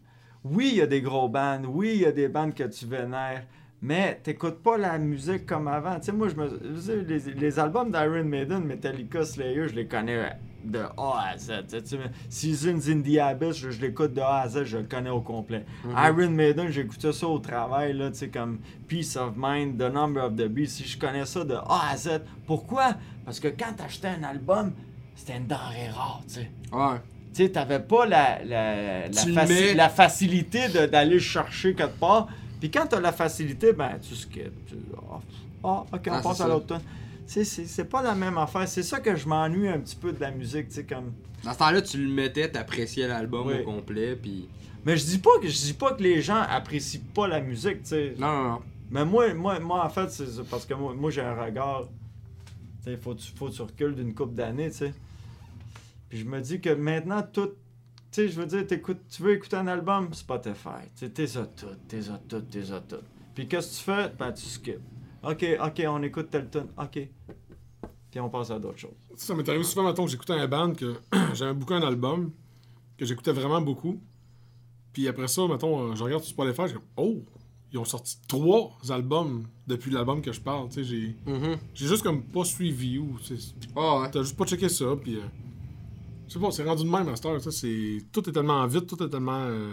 oui, 0.44 0.68
il 0.72 0.76
y 0.76 0.82
a 0.82 0.86
des 0.86 1.00
gros 1.02 1.28
bands, 1.28 1.62
oui, 1.64 1.92
il 1.96 2.00
y 2.02 2.06
a 2.06 2.12
des 2.12 2.28
bands 2.28 2.52
que 2.52 2.62
tu 2.64 2.86
vénères, 2.86 3.44
mais 3.86 4.18
t'écoutes 4.22 4.62
pas 4.62 4.76
la 4.76 4.98
musique 4.98 5.46
comme 5.46 5.68
avant. 5.68 5.96
Tu 6.00 6.06
sais, 6.06 6.12
moi, 6.12 6.28
je 6.28 6.34
me, 6.34 7.04
les, 7.04 7.18
les 7.34 7.58
albums 7.58 7.90
d'Iron 7.92 8.24
Maiden, 8.24 8.64
Metallica, 8.64 9.24
Slayer, 9.24 9.68
je 9.68 9.74
les 9.76 9.86
connais 9.86 10.32
de 10.64 10.80
A 10.80 11.30
à 11.32 11.38
Z. 11.38 11.52
Tu 11.68 11.78
sais, 11.84 11.98
Seasons 12.28 12.90
in 12.90 13.00
the 13.00 13.18
Abyss, 13.18 13.56
je, 13.58 13.70
je 13.70 13.80
l'écoute 13.80 14.12
de 14.14 14.20
A 14.20 14.40
à 14.40 14.48
Z, 14.48 14.64
je 14.64 14.78
le 14.78 14.82
connais 14.84 15.10
au 15.10 15.20
complet. 15.20 15.64
Iron 15.96 16.30
Maiden, 16.30 16.68
j'écoutais 16.70 17.12
ça 17.12 17.28
au 17.28 17.38
travail, 17.38 17.92
là, 17.92 18.10
tu 18.10 18.16
sais, 18.18 18.28
comme 18.28 18.58
Peace 18.88 19.16
of 19.16 19.34
Mind, 19.36 19.78
The 19.78 19.92
Number 19.94 20.24
of 20.24 20.34
the 20.34 20.48
Beast, 20.48 20.78
si 20.78 20.84
je 20.88 20.98
connais 20.98 21.24
ça 21.24 21.44
de 21.44 21.54
A 21.54 21.90
à 21.92 21.96
Z. 21.96 22.22
Pourquoi? 22.46 22.94
Parce 23.24 23.38
que 23.38 23.48
quand 23.48 23.72
t'achetais 23.76 24.08
un 24.08 24.24
album, 24.24 24.72
c'était 25.14 25.36
une 25.36 25.46
denrée 25.46 25.88
rare, 25.94 26.22
tu 26.26 26.34
sais. 26.34 26.50
Ouais. 26.72 26.96
Tu 27.32 27.44
sais, 27.44 27.50
t'avais 27.50 27.80
pas 27.80 28.06
la, 28.06 28.42
la, 28.44 29.02
la, 29.02 29.08
Tu 29.10 29.28
le 29.28 29.34
faci- 29.34 29.48
mets- 29.48 29.74
la 29.74 29.88
facilité 29.90 30.68
d'aller 30.88 31.14
le 31.14 31.18
chercher 31.20 31.74
quelque 31.74 31.98
part. 32.00 32.26
Puis 32.60 32.70
quand 32.70 32.86
t'as 32.86 33.00
la 33.00 33.12
facilité, 33.12 33.72
ben, 33.72 33.98
tu 34.00 34.14
skips. 34.14 34.66
Tu- 34.66 34.76
Ah, 34.96 35.20
ah, 35.64 35.84
ok, 35.92 36.00
on 36.08 36.12
Ah, 36.12 36.20
passe 36.22 36.40
à 36.40 36.48
l'autre. 36.48 36.78
Tu 37.28 37.44
sais, 37.44 37.64
c'est 37.66 37.84
pas 37.86 38.02
la 38.02 38.14
même 38.14 38.38
affaire. 38.38 38.68
C'est 38.68 38.82
ça 38.84 39.00
que 39.00 39.16
je 39.16 39.26
m'ennuie 39.28 39.68
un 39.68 39.80
petit 39.80 39.96
peu 39.96 40.12
de 40.12 40.20
la 40.20 40.30
musique, 40.30 40.68
tu 40.68 40.76
sais, 40.76 40.84
comme... 40.84 41.12
Dans 41.44 41.52
ce 41.52 41.58
temps-là, 41.58 41.82
tu 41.82 41.98
le 42.04 42.08
mettais, 42.12 42.48
t'appréciais 42.50 43.08
l'album 43.08 43.46
Oui. 43.48 43.60
au 43.60 43.64
complet, 43.64 44.16
puis... 44.16 44.48
Mais 44.84 44.96
je 44.96 45.04
dis 45.04 45.18
pas 45.18 45.38
que 45.42 45.48
je 45.48 45.58
dis 45.58 45.72
pas 45.72 45.92
que 45.94 46.02
les 46.02 46.22
gens 46.22 46.40
apprécient 46.48 47.00
pas 47.12 47.26
la 47.26 47.40
musique, 47.40 47.82
tu 47.82 47.88
sais. 47.88 48.14
Non, 48.18 48.28
non, 48.28 48.48
non. 48.50 48.58
Mais 48.90 49.04
moi, 49.04 49.34
moi, 49.34 49.58
moi 49.58 49.84
en 49.84 49.88
fait, 49.88 50.08
c'est 50.10 50.48
parce 50.48 50.64
que 50.64 50.74
moi, 50.74 50.94
moi 50.94 51.10
j'ai 51.10 51.22
un 51.22 51.34
regard. 51.34 51.88
Tu 52.84 52.92
sais, 52.92 52.96
faut, 52.96 53.14
tu- 53.16 53.32
faut 53.34 53.48
que 53.48 53.52
tu 53.54 53.62
recules 53.62 53.96
d'une 53.96 54.14
couple 54.14 54.34
d'années, 54.34 54.70
tu 54.70 54.76
sais. 54.76 54.94
Puis 56.08 56.20
je 56.20 56.24
me 56.24 56.40
dis 56.40 56.60
que 56.60 56.70
maintenant, 56.70 57.20
tout. 57.22 57.50
Tu 58.16 58.22
sais, 58.22 58.28
je 58.30 58.40
veux 58.40 58.46
dire, 58.46 58.64
tu 59.10 59.22
veux 59.22 59.34
écouter 59.34 59.56
un 59.56 59.66
album, 59.66 60.08
Spotify. 60.14 60.86
Tu 60.94 61.00
sais, 61.04 61.10
t'es 61.10 61.26
ça 61.26 61.44
tout, 61.54 61.66
t'es 61.86 62.00
ça 62.00 62.18
tout, 62.26 62.40
t'es 62.40 62.64
ça 62.64 62.80
tout. 62.80 62.96
Puis 63.34 63.46
qu'est-ce 63.46 63.72
que 63.72 63.76
tu 63.76 63.82
fais? 63.82 64.10
Ben, 64.18 64.32
tu 64.32 64.46
skips. 64.46 64.80
Ok, 65.22 65.44
ok, 65.62 65.82
on 65.86 66.02
écoute 66.02 66.28
tel 66.30 66.48
tune. 66.48 66.68
Ok. 66.78 67.10
Puis 68.10 68.18
on 68.20 68.30
passe 68.30 68.50
à 68.52 68.58
d'autres 68.58 68.78
choses. 68.78 68.94
Ça 69.16 69.34
m'est 69.34 69.46
arrivé 69.46 69.64
souvent, 69.64 69.86
mettons, 69.86 70.06
que 70.06 70.10
j'écoutais 70.10 70.32
un 70.32 70.48
band, 70.48 70.72
que 70.72 70.94
j'aimais 71.34 71.52
beaucoup 71.52 71.74
un 71.74 71.82
album, 71.82 72.32
que 72.96 73.04
j'écoutais 73.04 73.32
vraiment 73.32 73.60
beaucoup. 73.60 74.00
Puis 74.94 75.06
après 75.08 75.28
ça, 75.28 75.46
mettons, 75.46 75.90
euh, 75.90 75.94
je 75.94 76.02
regarde 76.02 76.22
sur 76.22 76.30
Spotify, 76.32 76.62
je 76.62 76.66
suis 76.68 76.74
comme, 76.76 76.86
oh, 76.96 77.22
ils 77.70 77.78
ont 77.78 77.84
sorti 77.84 78.16
trois 78.26 78.78
albums 78.88 79.44
depuis 79.66 79.90
l'album 79.90 80.22
que 80.22 80.32
je 80.32 80.40
parle. 80.40 80.70
Tu 80.70 80.76
sais, 80.76 80.84
j'ai, 80.84 81.16
Mhm. 81.26 81.58
j'ai 81.74 81.86
juste 81.86 82.02
comme 82.02 82.22
pas 82.22 82.44
suivi 82.44 82.98
ou, 82.98 83.18
Ah 83.76 84.00
ouais. 84.00 84.10
t'as 84.10 84.22
juste 84.22 84.38
pas 84.38 84.46
checké 84.46 84.70
ça, 84.70 84.86
puis. 84.98 85.16
euh, 85.16 85.20
je 86.28 86.32
sais 86.32 86.38
pas, 86.38 86.50
c'est 86.50 86.64
rendu 86.64 86.84
de 86.84 86.90
même 86.90 87.08
à 87.08 87.16
cette 87.16 87.26
heure, 87.26 87.40
ça, 87.40 87.50
c'est, 87.50 87.98
tout 88.12 88.28
est 88.28 88.32
tellement 88.32 88.66
vite, 88.66 88.86
tout 88.86 89.02
est 89.02 89.08
tellement 89.08 89.44
euh, 89.46 89.72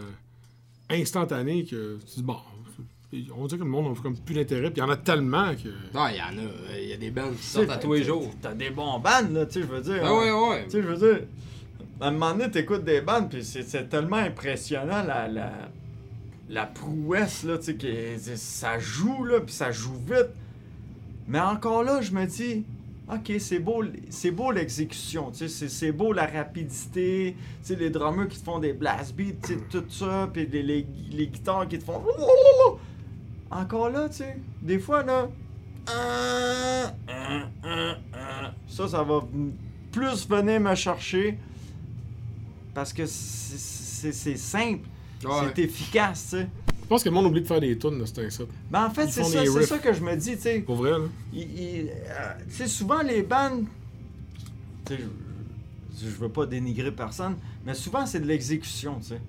instantané 0.89 1.65
que 1.65 1.97
tu 2.07 2.15
dis, 2.17 2.23
bon, 2.23 2.37
on 3.35 3.45
dirait 3.45 3.59
que 3.59 3.63
le 3.63 3.69
monde 3.69 3.93
n'a 3.93 4.01
comme 4.01 4.17
plus 4.17 4.35
d'intérêt, 4.35 4.71
puis 4.71 4.81
il 4.81 4.83
y 4.83 4.83
en 4.83 4.89
a 4.89 4.97
tellement 4.97 5.53
que. 5.53 5.69
Ah, 5.93 6.09
il 6.11 6.17
y 6.17 6.21
en 6.21 6.45
a. 6.45 6.79
Il 6.79 6.89
y 6.89 6.93
a 6.93 6.97
des 6.97 7.11
bands 7.11 7.29
qui 7.31 7.37
Tu 7.37 7.43
sortent 7.43 7.67
sais, 7.67 7.71
à 7.71 7.77
tous 7.77 7.93
les 7.93 8.03
jours. 8.03 8.31
T'as 8.41 8.53
des 8.53 8.69
bons 8.71 8.99
bands, 8.99 9.29
là, 9.31 9.45
tu 9.45 9.53
sais, 9.53 9.61
je 9.61 9.67
veux 9.67 9.81
dire. 9.81 10.01
Ah 10.03 10.13
ouais, 10.15 10.31
ouais. 10.31 10.63
Tu 10.65 10.71
sais, 10.71 10.81
je 10.81 10.87
veux 10.87 10.97
dire, 10.97 11.27
à 12.01 12.07
un 12.07 12.11
moment 12.11 12.31
donné, 12.31 12.49
t'écoutes 12.49 12.83
des 12.83 13.01
bandes, 13.01 13.29
puis 13.29 13.43
c'est, 13.43 13.63
c'est 13.63 13.87
tellement 13.87 14.17
impressionnant 14.17 15.03
la, 15.03 15.27
la, 15.27 15.51
la 16.49 16.65
prouesse, 16.65 17.43
là, 17.43 17.57
tu 17.57 17.65
sais, 17.65 17.75
que 17.75 18.17
ça 18.35 18.79
joue, 18.79 19.25
là, 19.25 19.39
puis 19.41 19.53
ça 19.53 19.71
joue 19.71 19.95
vite. 20.07 20.29
Mais 21.27 21.39
encore 21.39 21.83
là, 21.83 22.01
je 22.01 22.11
me 22.11 22.25
dis, 22.25 22.63
ok, 23.11 23.33
c'est 23.39 23.59
beau, 23.59 23.83
c'est 24.09 24.31
beau 24.31 24.51
l'exécution, 24.51 25.31
tu 25.31 25.47
sais, 25.49 25.67
c'est, 25.69 25.91
beau 25.91 26.13
la 26.13 26.25
rapidité, 26.25 27.35
tu 27.61 27.67
sais, 27.67 27.75
les 27.75 27.89
drummers 27.89 28.27
qui 28.27 28.39
te 28.39 28.43
font 28.43 28.59
des 28.59 28.73
blast 28.73 29.15
beats, 29.15 29.33
tu 29.43 29.53
sais, 29.53 29.59
tout 29.69 29.83
ça, 29.89 30.29
puis 30.31 30.45
les, 30.47 30.63
les, 30.63 30.87
les 31.11 31.27
guitares 31.27 31.67
qui 31.67 31.79
te 31.79 31.83
font. 31.83 32.01
Encore 33.51 33.89
là, 33.89 34.09
tu 34.09 34.17
sais, 34.17 34.37
des 34.61 34.79
fois, 34.79 35.03
là. 35.03 35.29
Ça, 38.67 38.87
ça 38.87 39.03
va 39.03 39.19
plus 39.91 40.27
venir 40.27 40.59
me 40.59 40.73
chercher 40.75 41.37
parce 42.73 42.91
que 42.93 43.05
c'est- 43.05 44.35
simple, 44.37 44.87
Ouais. 45.23 45.31
c'est 45.55 45.61
efficace, 45.63 46.29
tu 46.31 46.37
sais. 46.37 46.47
Je 46.83 46.87
pense 46.87 47.03
que 47.03 47.09
le 47.09 47.15
monde 47.15 47.25
oublie 47.25 47.41
de 47.41 47.47
faire 47.47 47.59
des 47.61 47.77
tunes 47.77 47.97
de 47.99 48.05
cet 48.05 48.29
ça. 48.31 48.43
Mais 48.71 48.77
en 48.77 48.89
fait, 48.91 49.07
c'est 49.07 49.23
ça, 49.23 49.39
c'est 49.45 49.65
ça 49.65 49.77
que 49.79 49.93
je 49.93 50.01
me 50.01 50.15
dis, 50.15 50.35
tu 50.35 50.41
sais. 50.41 50.59
Pour 50.59 50.75
vrai, 50.75 50.91
là. 50.91 50.97
Euh, 50.99 52.33
Tu 52.49 52.55
sais, 52.55 52.67
souvent 52.67 53.01
les 53.01 53.23
bandes. 53.23 53.65
Tu 54.85 54.95
sais, 54.95 54.99
je, 54.99 56.05
je 56.05 56.11
veux 56.11 56.29
pas 56.29 56.45
dénigrer 56.45 56.91
personne, 56.91 57.37
mais 57.65 57.73
souvent 57.73 58.05
c'est 58.05 58.19
de 58.19 58.27
l'exécution, 58.27 58.99
tu 58.99 59.07
sais. 59.09 59.21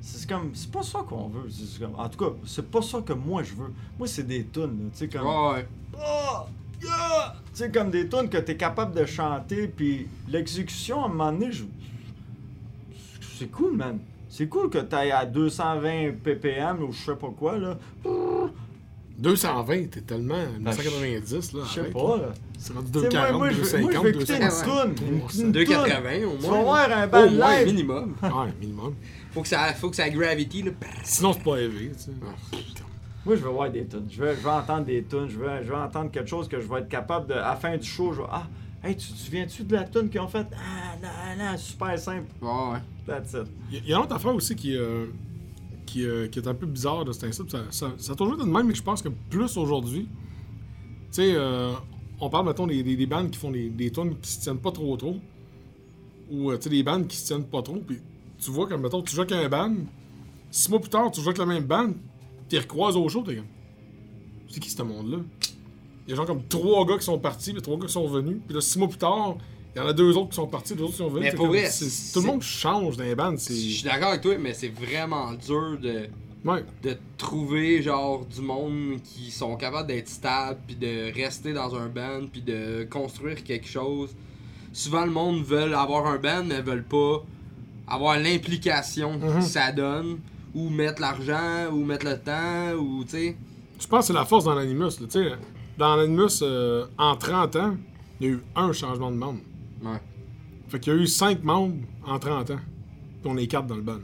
C'est 0.00 0.28
comme. 0.28 0.50
C'est 0.54 0.70
pas 0.70 0.82
ça 0.82 1.00
qu'on 1.08 1.28
veut. 1.28 1.48
comme- 1.80 1.94
en 1.98 2.08
tout 2.08 2.18
cas, 2.24 2.32
c'est 2.46 2.68
pas 2.70 2.80
ça 2.82 3.00
que 3.02 3.12
moi 3.12 3.42
je 3.42 3.54
veux. 3.54 3.72
Moi, 3.98 4.06
c'est 4.08 4.26
des 4.26 4.44
tunes, 4.46 4.62
là, 4.62 4.90
tu 4.92 4.98
sais, 4.98 5.08
comme. 5.08 5.26
Ouais, 5.26 5.52
ouais. 5.54 5.68
Oh, 5.94 6.46
yeah! 6.82 7.34
Tu 7.52 7.58
sais, 7.58 7.70
comme 7.70 7.90
des 7.90 8.08
tunes 8.08 8.28
que 8.28 8.38
t'es 8.38 8.56
capable 8.56 8.94
de 8.98 9.04
chanter, 9.04 9.66
puis 9.68 10.06
l'exécution, 10.28 11.02
à 11.02 11.06
un 11.06 11.08
moment 11.08 11.32
donné, 11.32 11.52
je. 11.52 11.64
c'est 13.38 13.50
cool, 13.50 13.76
man. 13.76 13.98
C'est 14.28 14.48
cool 14.48 14.68
que 14.70 14.78
t'ailles 14.78 15.12
à 15.12 15.24
220 15.24 16.12
ppm 16.22 16.82
ou 16.82 16.92
je 16.92 16.98
sais 17.04 17.16
pas 17.16 17.30
quoi, 17.38 17.56
là. 17.58 17.76
220, 19.18 19.90
t'es 19.90 20.00
tellement. 20.02 20.34
Ben, 20.34 20.72
1990, 20.74 21.52
là. 21.54 21.60
Je 21.66 21.72
sais 21.72 21.90
pas, 21.90 22.16
là. 22.18 22.32
C'est 22.58 22.72
rendu 22.74 22.90
Tu 22.92 22.98
sais, 23.00 23.04
240, 23.06 23.30
moi, 23.30 23.38
moi, 23.38 23.50
je 23.50 23.56
veux- 23.56 23.80
moi, 23.80 23.90
je 23.92 23.98
250, 23.98 24.06
une 24.06 24.18
250. 24.18 24.94
toune. 24.96 25.08
Une, 25.40 25.46
une 25.46 25.52
2,80 25.52 26.20
toune. 26.20 26.24
au 26.28 26.36
Tu 26.36 26.42
vas 26.42 26.48
moins. 26.50 26.62
voir 26.62 26.90
un 26.92 27.06
Au 27.06 27.30
moins, 27.30 27.56
live. 27.58 27.66
minimum. 27.66 28.14
Ouais, 28.22 28.52
minimum. 28.60 28.94
Faut 29.32 29.42
que 29.42 29.48
ça, 29.48 29.58
faut 29.74 29.88
que 29.90 29.96
ça 29.96 30.08
gravity, 30.10 30.62
là. 30.62 30.70
Sinon, 31.04 31.32
c'est 31.32 31.42
pas 31.42 31.56
élevé, 31.58 31.92
tu 31.96 32.02
sais. 32.04 32.10
Moi, 33.24 33.34
je 33.36 33.40
veux 33.42 33.50
voir 33.50 33.70
des 33.70 33.86
tunes. 33.86 34.06
Je 34.10 34.22
veux, 34.22 34.34
je 34.34 34.40
veux 34.40 34.50
entendre 34.50 34.84
des 34.84 35.02
tunes. 35.02 35.28
Je 35.28 35.36
veux, 35.38 35.48
je 35.62 35.68
veux 35.68 35.76
entendre 35.76 36.10
quelque 36.10 36.28
chose 36.28 36.46
que 36.46 36.60
je 36.60 36.66
vais 36.68 36.80
être 36.80 36.88
capable 36.88 37.26
de. 37.28 37.34
À 37.34 37.50
la 37.50 37.56
fin 37.56 37.76
du 37.76 37.86
show, 37.86 38.12
je 38.12 38.20
vais. 38.20 38.28
Ah, 38.30 38.46
hey, 38.86 38.96
tu 38.96 39.08
te 39.12 39.16
souviens-tu 39.18 39.64
de 39.64 39.74
la 39.74 39.84
tune 39.84 40.08
qu'ils 40.08 40.20
ont 40.20 40.28
faite? 40.28 40.48
Ah, 40.54 40.96
non, 41.02 41.44
non, 41.52 41.56
super 41.58 41.98
simple. 41.98 42.26
Ouais, 42.40 42.48
ouais. 42.72 42.78
That's 43.06 43.32
it. 43.34 43.46
Il 43.72 43.88
y 43.88 43.92
a- 43.92 43.96
une 43.98 44.02
autre 44.04 44.14
affaire 44.14 44.34
aussi 44.34 44.54
qui, 44.56 44.76
euh, 44.76 45.06
qui, 45.86 46.04
euh, 46.04 46.28
qui 46.28 46.38
est 46.38 46.46
un 46.48 46.54
peu 46.54 46.66
bizarre 46.66 47.04
de 47.04 47.12
cet 47.12 47.24
instant. 47.24 47.44
Ça, 47.48 47.64
ça, 47.70 47.92
ça 47.96 48.12
a 48.12 48.16
toujours 48.16 48.34
été 48.34 48.44
de 48.44 48.50
même, 48.50 48.66
mais 48.66 48.74
je 48.74 48.82
pense 48.82 49.02
que 49.02 49.08
plus 49.08 49.56
aujourd'hui. 49.56 50.08
Tu 51.12 51.22
sais, 51.22 51.32
euh, 51.34 51.72
on 52.20 52.28
parle, 52.30 52.46
mettons, 52.46 52.66
des, 52.66 52.82
des, 52.82 52.96
des 52.96 53.06
bandes 53.06 53.30
qui 53.30 53.38
font 53.38 53.50
des, 53.50 53.68
des 53.70 53.90
tunes 53.90 54.16
qui 54.20 54.30
se 54.30 54.40
tiennent 54.40 54.58
pas 54.58 54.72
trop 54.72 54.96
trop. 54.96 55.16
Ou, 56.30 56.50
euh, 56.50 56.56
tu 56.56 56.64
sais, 56.64 56.70
des 56.70 56.82
bandes 56.82 57.06
qui 57.06 57.16
se 57.16 57.26
tiennent 57.26 57.44
pas 57.46 57.62
trop. 57.62 57.76
Puis 57.86 57.98
tu 58.38 58.50
vois, 58.50 58.66
comme, 58.68 58.82
mettons, 58.82 59.02
tu 59.02 59.14
joues 59.14 59.22
avec 59.22 59.32
un 59.32 59.48
band. 59.48 59.74
Six 60.50 60.68
mois 60.70 60.80
plus 60.80 60.90
tard, 60.90 61.10
tu 61.10 61.20
joues 61.20 61.28
avec 61.28 61.38
la 61.38 61.46
même 61.46 61.64
band. 61.64 61.90
Tu 62.48 62.56
les 62.56 62.60
recroises 62.60 62.96
au 62.96 63.08
show, 63.08 63.22
t'es 63.22 63.36
comme. 63.36 63.46
C'est 64.48 64.60
qui 64.60 64.70
ce 64.70 64.82
monde-là? 64.82 65.18
Il 66.06 66.10
y 66.10 66.12
a 66.12 66.16
genre 66.16 66.26
comme 66.26 66.42
trois 66.48 66.84
gars 66.86 66.98
qui 66.98 67.04
sont 67.04 67.18
partis, 67.18 67.52
puis 67.52 67.62
trois 67.62 67.76
gars 67.78 67.86
qui 67.86 67.92
sont 67.92 68.06
venus. 68.08 68.36
Puis 68.46 68.54
là, 68.54 68.60
six 68.60 68.78
mois 68.78 68.88
plus 68.88 68.98
tard, 68.98 69.36
il 69.74 69.78
y 69.78 69.84
en 69.84 69.88
a 69.88 69.92
deux 69.92 70.16
autres 70.16 70.30
qui 70.30 70.36
sont 70.36 70.46
partis, 70.46 70.74
deux 70.74 70.84
autres 70.84 70.92
qui 70.92 70.98
sont 70.98 71.08
venus. 71.08 71.30
Mais 71.32 71.36
pour 71.36 71.48
vrai, 71.48 71.68
tout 72.12 72.20
le 72.20 72.26
monde 72.26 72.42
change 72.42 72.96
dans 72.96 73.04
les 73.04 73.14
bandes. 73.14 73.38
Je 73.38 73.52
suis 73.52 73.82
d'accord 73.82 74.08
avec 74.10 74.20
toi, 74.22 74.36
mais 74.38 74.54
c'est 74.54 74.68
vraiment 74.68 75.32
dur 75.32 75.78
de, 75.82 76.06
Ouais. 76.44 76.64
de 76.84 76.96
trouver 77.18 77.82
genre 77.82 78.24
du 78.24 78.40
monde 78.40 79.00
qui 79.02 79.32
sont 79.32 79.56
capables 79.56 79.88
d'être 79.88 80.08
stables 80.08 80.60
puis 80.64 80.76
de 80.76 81.12
rester 81.12 81.52
dans 81.52 81.74
un 81.74 81.88
band 81.88 82.26
puis 82.30 82.40
de 82.40 82.86
construire 82.88 83.42
quelque 83.42 83.66
chose. 83.66 84.10
Souvent 84.72 85.04
le 85.04 85.10
monde 85.10 85.42
veut 85.42 85.74
avoir 85.76 86.06
un 86.06 86.18
band 86.18 86.44
mais 86.44 86.60
veulent 86.62 86.84
pas 86.84 87.24
avoir 87.88 88.16
l'implication 88.18 89.18
Mhm. 89.18 89.34
que 89.38 89.40
ça 89.44 89.72
donne 89.72 90.18
ou 90.54 90.68
mettre 90.70 91.00
l'argent 91.00 91.70
ou 91.72 91.84
mettre 91.84 92.06
le 92.06 92.16
temps 92.18 92.72
ou 92.78 93.02
tu 93.04 93.10
sais. 93.10 93.36
Je 93.80 93.86
pense 93.88 94.00
que 94.00 94.06
c'est 94.06 94.12
la 94.12 94.24
force 94.24 94.44
dans 94.44 94.54
l'Animus. 94.54 95.00
là. 95.00 95.06
Tu 95.06 95.10
sais, 95.10 95.32
Dans 95.78 95.96
l'Animus, 95.96 96.40
euh, 96.42 96.86
en 96.98 97.16
30 97.16 97.56
ans, 97.56 97.76
il 98.20 98.26
y 98.26 98.30
a 98.30 98.32
eu 98.32 98.42
un 98.54 98.72
changement 98.72 99.10
de 99.10 99.16
membre. 99.16 99.40
Ouais. 99.82 100.00
Fait 100.68 100.80
qu'il 100.80 100.92
y 100.92 100.96
a 100.96 100.98
eu 100.98 101.06
5 101.06 101.44
membres 101.44 101.76
en 102.04 102.18
30 102.18 102.50
ans. 102.52 102.60
Puis 103.22 103.30
on 103.30 103.36
est 103.36 103.46
4 103.46 103.66
dans 103.66 103.76
le 103.76 103.82
band. 103.82 104.00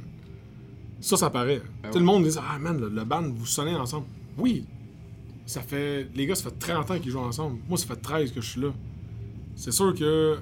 Ça, 1.00 1.16
ça 1.16 1.30
paraît. 1.30 1.62
Ben 1.82 1.90
ouais. 1.90 1.98
Le 1.98 2.04
monde 2.04 2.24
dit 2.24 2.38
Ah 2.38 2.58
man, 2.58 2.78
le, 2.80 2.88
le 2.88 3.04
band, 3.04 3.22
vous 3.22 3.46
sonnez 3.46 3.74
ensemble. 3.74 4.06
Oui. 4.38 4.66
Ça 5.46 5.62
fait. 5.62 6.08
Les 6.14 6.26
gars, 6.26 6.34
ça 6.34 6.50
fait 6.50 6.58
30 6.58 6.90
ans 6.90 6.98
qu'ils 6.98 7.10
jouent 7.10 7.18
ensemble. 7.18 7.58
Moi, 7.68 7.76
ça 7.78 7.86
fait 7.86 7.96
13 8.00 8.32
que 8.32 8.40
je 8.40 8.48
suis 8.50 8.60
là. 8.60 8.68
C'est 9.56 9.72
sûr 9.72 9.94
que. 9.94 10.38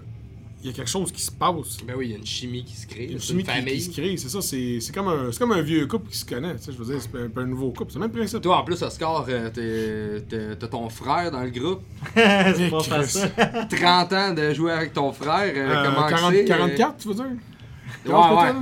Il 0.63 0.67
y 0.67 0.73
a 0.73 0.77
quelque 0.77 0.91
chose 0.91 1.11
qui 1.11 1.23
se 1.23 1.31
passe. 1.31 1.79
Ben 1.87 1.95
oui, 1.97 2.09
il 2.09 2.11
y 2.11 2.15
a 2.15 2.19
une 2.19 2.27
chimie 2.27 2.63
qui 2.65 2.75
se 2.77 2.87
crée. 2.87 3.05
Il 3.05 3.09
y 3.11 3.13
a 3.13 3.17
une 3.17 3.21
chimie 3.23 3.43
une 3.45 3.65
qui, 3.65 3.73
qui 3.77 3.81
se 3.81 3.91
crée. 3.91 4.17
C'est 4.19 4.29
ça, 4.29 4.43
c'est 4.43 4.79
c'est 4.81 4.95
comme, 4.95 5.09
un- 5.09 5.33
c'est 5.33 5.39
comme 5.39 5.53
un 5.53 5.63
vieux 5.63 5.87
couple 5.87 6.11
qui 6.11 6.19
se 6.19 6.25
connaît. 6.27 6.55
tu 6.57 6.65
sais, 6.65 6.73
Je 6.73 6.77
veux 6.77 6.85
dire, 6.93 7.01
c'est 7.01 7.19
un 7.19 7.43
un 7.43 7.47
nouveau 7.47 7.73
couple. 7.73 7.93
C'est 7.93 7.99
le 7.99 8.05
même 8.05 8.13
principe. 8.13 8.43
Toi 8.43 8.59
en 8.59 8.65
plus 8.65 8.83
Oscar, 8.83 9.25
euh, 9.29 9.49
t'es- 9.49 10.21
t'es- 10.29 10.57
t'as 10.57 10.67
ton 10.69 10.89
frère 10.91 11.31
dans 11.31 11.43
le 11.43 11.49
groupe. 11.51 11.81
c'est 12.15 12.71
pas 12.71 12.79
Chris. 12.79 12.91
facile. 12.91 13.31
30 13.71 14.13
ans 14.13 14.35
de 14.35 14.53
jouer 14.53 14.73
avec 14.73 14.93
ton 14.93 15.13
frère. 15.13 15.51
euh, 15.57 15.71
Euh, 15.77 15.85
comment 15.95 16.07
que 16.07 16.11
40 16.13 16.33
c'est, 16.35 16.43
euh, 16.45 16.47
44, 16.49 16.97
tu 16.99 17.09
veux 17.09 17.15
dire? 17.15 17.25
Ouais, 18.07 18.13
ouais. 18.13 18.53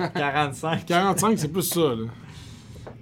ouais. 0.00 0.10
45. 0.14 0.84
45, 0.84 1.38
c'est 1.38 1.48
plus 1.52 1.62
ça. 1.62 1.80
Là. 1.80 2.06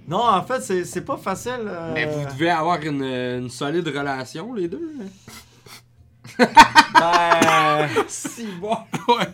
Non, 0.07 0.21
en 0.23 0.43
fait, 0.43 0.61
c'est 0.61 0.85
c'est 0.85 1.01
pas 1.01 1.17
facile. 1.17 1.61
euh, 1.65 1.91
Mais 1.95 2.05
vous 2.05 2.25
devez 2.31 2.51
avoir 2.51 2.79
une, 2.83 3.01
une 3.03 3.49
solide 3.49 3.87
relation, 3.87 4.53
les 4.53 4.67
deux. 4.67 4.91
hein? 5.01 5.05
Ben. 6.37 7.87
si 8.07 8.45
bon. 8.59 8.69
ouais, 9.09 9.27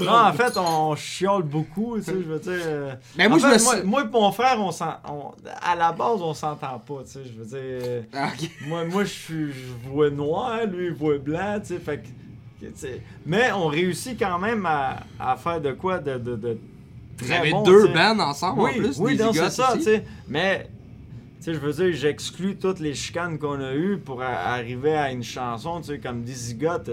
Non, 0.00 0.12
en 0.12 0.32
fait, 0.32 0.56
on 0.56 0.94
chiole 0.96 1.42
beaucoup, 1.44 1.96
tu 1.98 2.04
sais, 2.04 2.12
je 2.12 2.28
veux 2.28 2.38
dire. 2.38 2.52
euh, 2.66 2.94
Mais 3.16 3.28
moi, 3.28 3.36
en 3.38 3.40
je 3.40 3.46
fait, 3.46 3.58
me 3.58 3.64
moi, 3.64 3.76
suis- 3.76 3.86
moi 3.86 4.02
et 4.02 4.08
mon 4.08 4.32
frère, 4.32 4.56
on 4.60 4.70
s'en, 4.72 4.94
on- 5.08 5.32
à 5.62 5.76
la 5.76 5.92
base, 5.92 6.20
on 6.20 6.34
s'entend 6.34 6.78
pas, 6.78 7.02
tu 7.04 7.12
sais, 7.12 7.20
je 7.24 7.40
veux 7.42 7.44
dire. 7.46 8.04
Ah, 8.12 8.28
ok. 8.34 8.50
Moi, 8.68 8.84
moi 8.84 9.04
je 9.04 9.10
suis, 9.10 9.52
je 9.52 9.88
vois 9.88 10.10
noir, 10.10 10.64
lui, 10.66 10.86
il 10.86 10.92
voit 10.94 11.18
blanc, 11.18 11.58
tu 11.60 11.74
sais, 11.74 11.78
fait 11.78 11.98
que, 11.98 12.66
tu 12.66 12.72
sais, 12.74 13.00
Mais 13.26 13.52
on 13.52 13.66
réussit 13.68 14.18
quand 14.18 14.38
même 14.38 14.66
à, 14.66 14.98
à 15.18 15.36
faire 15.36 15.60
de 15.60 15.72
quoi 15.72 15.98
de, 15.98 16.18
de, 16.18 16.36
de 16.36 16.58
Vous 17.18 17.26
très 17.26 17.36
avez 17.38 17.50
bon, 17.52 17.62
deux 17.62 17.88
bands 17.88 18.18
ensemble 18.18 18.60
Oui, 18.62 18.70
en 18.70 18.74
plus. 18.78 18.98
oui, 18.98 19.18
c'est 19.18 19.50
ça, 19.50 19.70
aussi. 19.72 19.78
tu 19.78 19.84
sais. 19.84 20.04
Mais, 20.28 20.68
sais, 21.44 21.54
je 21.54 21.58
veux 21.58 21.72
dire, 21.72 21.92
j'exclus 21.92 22.56
toutes 22.56 22.80
les 22.80 22.94
chicanes 22.94 23.38
qu'on 23.38 23.60
a 23.60 23.74
eues 23.74 23.98
pour 23.98 24.22
a- 24.22 24.26
arriver 24.54 24.94
à 24.94 25.10
une 25.12 25.22
chanson, 25.22 25.80
tu 25.80 25.88
sais, 25.88 25.98
comme 25.98 26.22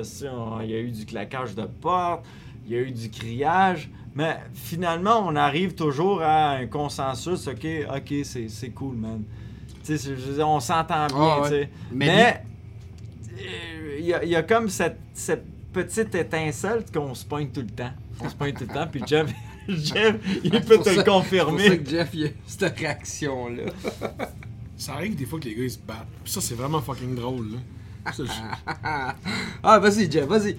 sais, 0.10 0.30
on- 0.30 0.62
il 0.62 0.70
y 0.70 0.76
a 0.76 0.80
eu 0.80 0.91
du 0.91 1.06
claquage 1.06 1.54
de 1.56 1.64
porte, 1.66 2.26
il 2.66 2.74
y 2.74 2.76
a 2.78 2.82
eu 2.82 2.91
du 2.91 3.10
criage, 3.10 3.89
mais 4.16 4.38
finalement, 4.54 5.20
on 5.26 5.36
arrive 5.36 5.76
toujours 5.76 6.22
à 6.22 6.52
un 6.52 6.68
consensus, 6.68 7.48
ok, 7.48 7.66
ok, 7.95 8.14
c'est 8.24 8.50
c'est 8.50 8.70
cool, 8.70 8.95
man. 8.95 9.24
Tu 9.84 9.98
sais, 9.98 10.43
on 10.43 10.60
s'entend 10.60 11.08
bien, 11.08 11.18
Ah, 11.18 11.41
ouais. 11.41 11.50
tu 11.50 11.56
sais. 11.56 11.70
Mais 11.91 12.06
Mais, 12.08 12.43
il 14.00 14.06
y, 14.06 14.14
a- 14.14 14.24
il 14.24 14.30
y 14.30 14.36
a 14.36 14.43
comme 14.43 14.70
cette, 14.70 15.00
cette 15.14 15.45
petite 15.74 16.14
étincelle 16.16 16.84
qu'on 16.93 17.14
se 17.14 17.26
pointe 17.26 17.54
tout 17.54 17.62
le 17.62 17.68
temps. 17.68 17.91
On 18.20 18.30
se 18.30 18.36
pointe 18.36 18.56
tout 18.58 18.66
le 18.68 18.74
temps, 18.74 18.88
puis 18.91 19.02
Jeff, 19.06 19.28
Jeff 19.84 20.15
il 20.43 20.51
peut 20.51 20.59
te 20.59 20.74
le 20.78 20.84
ça- 20.84 20.91
C'est 20.95 21.03
pour 21.03 21.13
confirmer. 21.15 21.68
ça 21.70 21.78
que 21.78 21.89
Jeff, 21.89 22.09
il 22.13 22.26
a 22.26 22.30
cette 22.45 22.78
réaction-là. 22.80 23.63
Ça 24.78 24.93
arrive 24.93 25.15
des 25.15 25.26
fois 25.26 25.39
que 25.39 25.45
les 25.45 25.55
gars 25.55 25.63
ils 25.63 25.72
se 25.72 25.80
battent. 25.80 26.05
Puis 26.24 26.32
ça, 26.34 26.39
c'est 26.39 26.53
vraiment 26.53 26.80
fucking 26.82 27.15
drôle. 27.15 27.47
Là. 27.53 28.11
Ça, 28.13 28.24
je- 28.24 28.32
ah, 29.63 29.80
vas-y, 29.80 30.09
Jeff, 30.11 30.26
vas-y. 30.26 30.55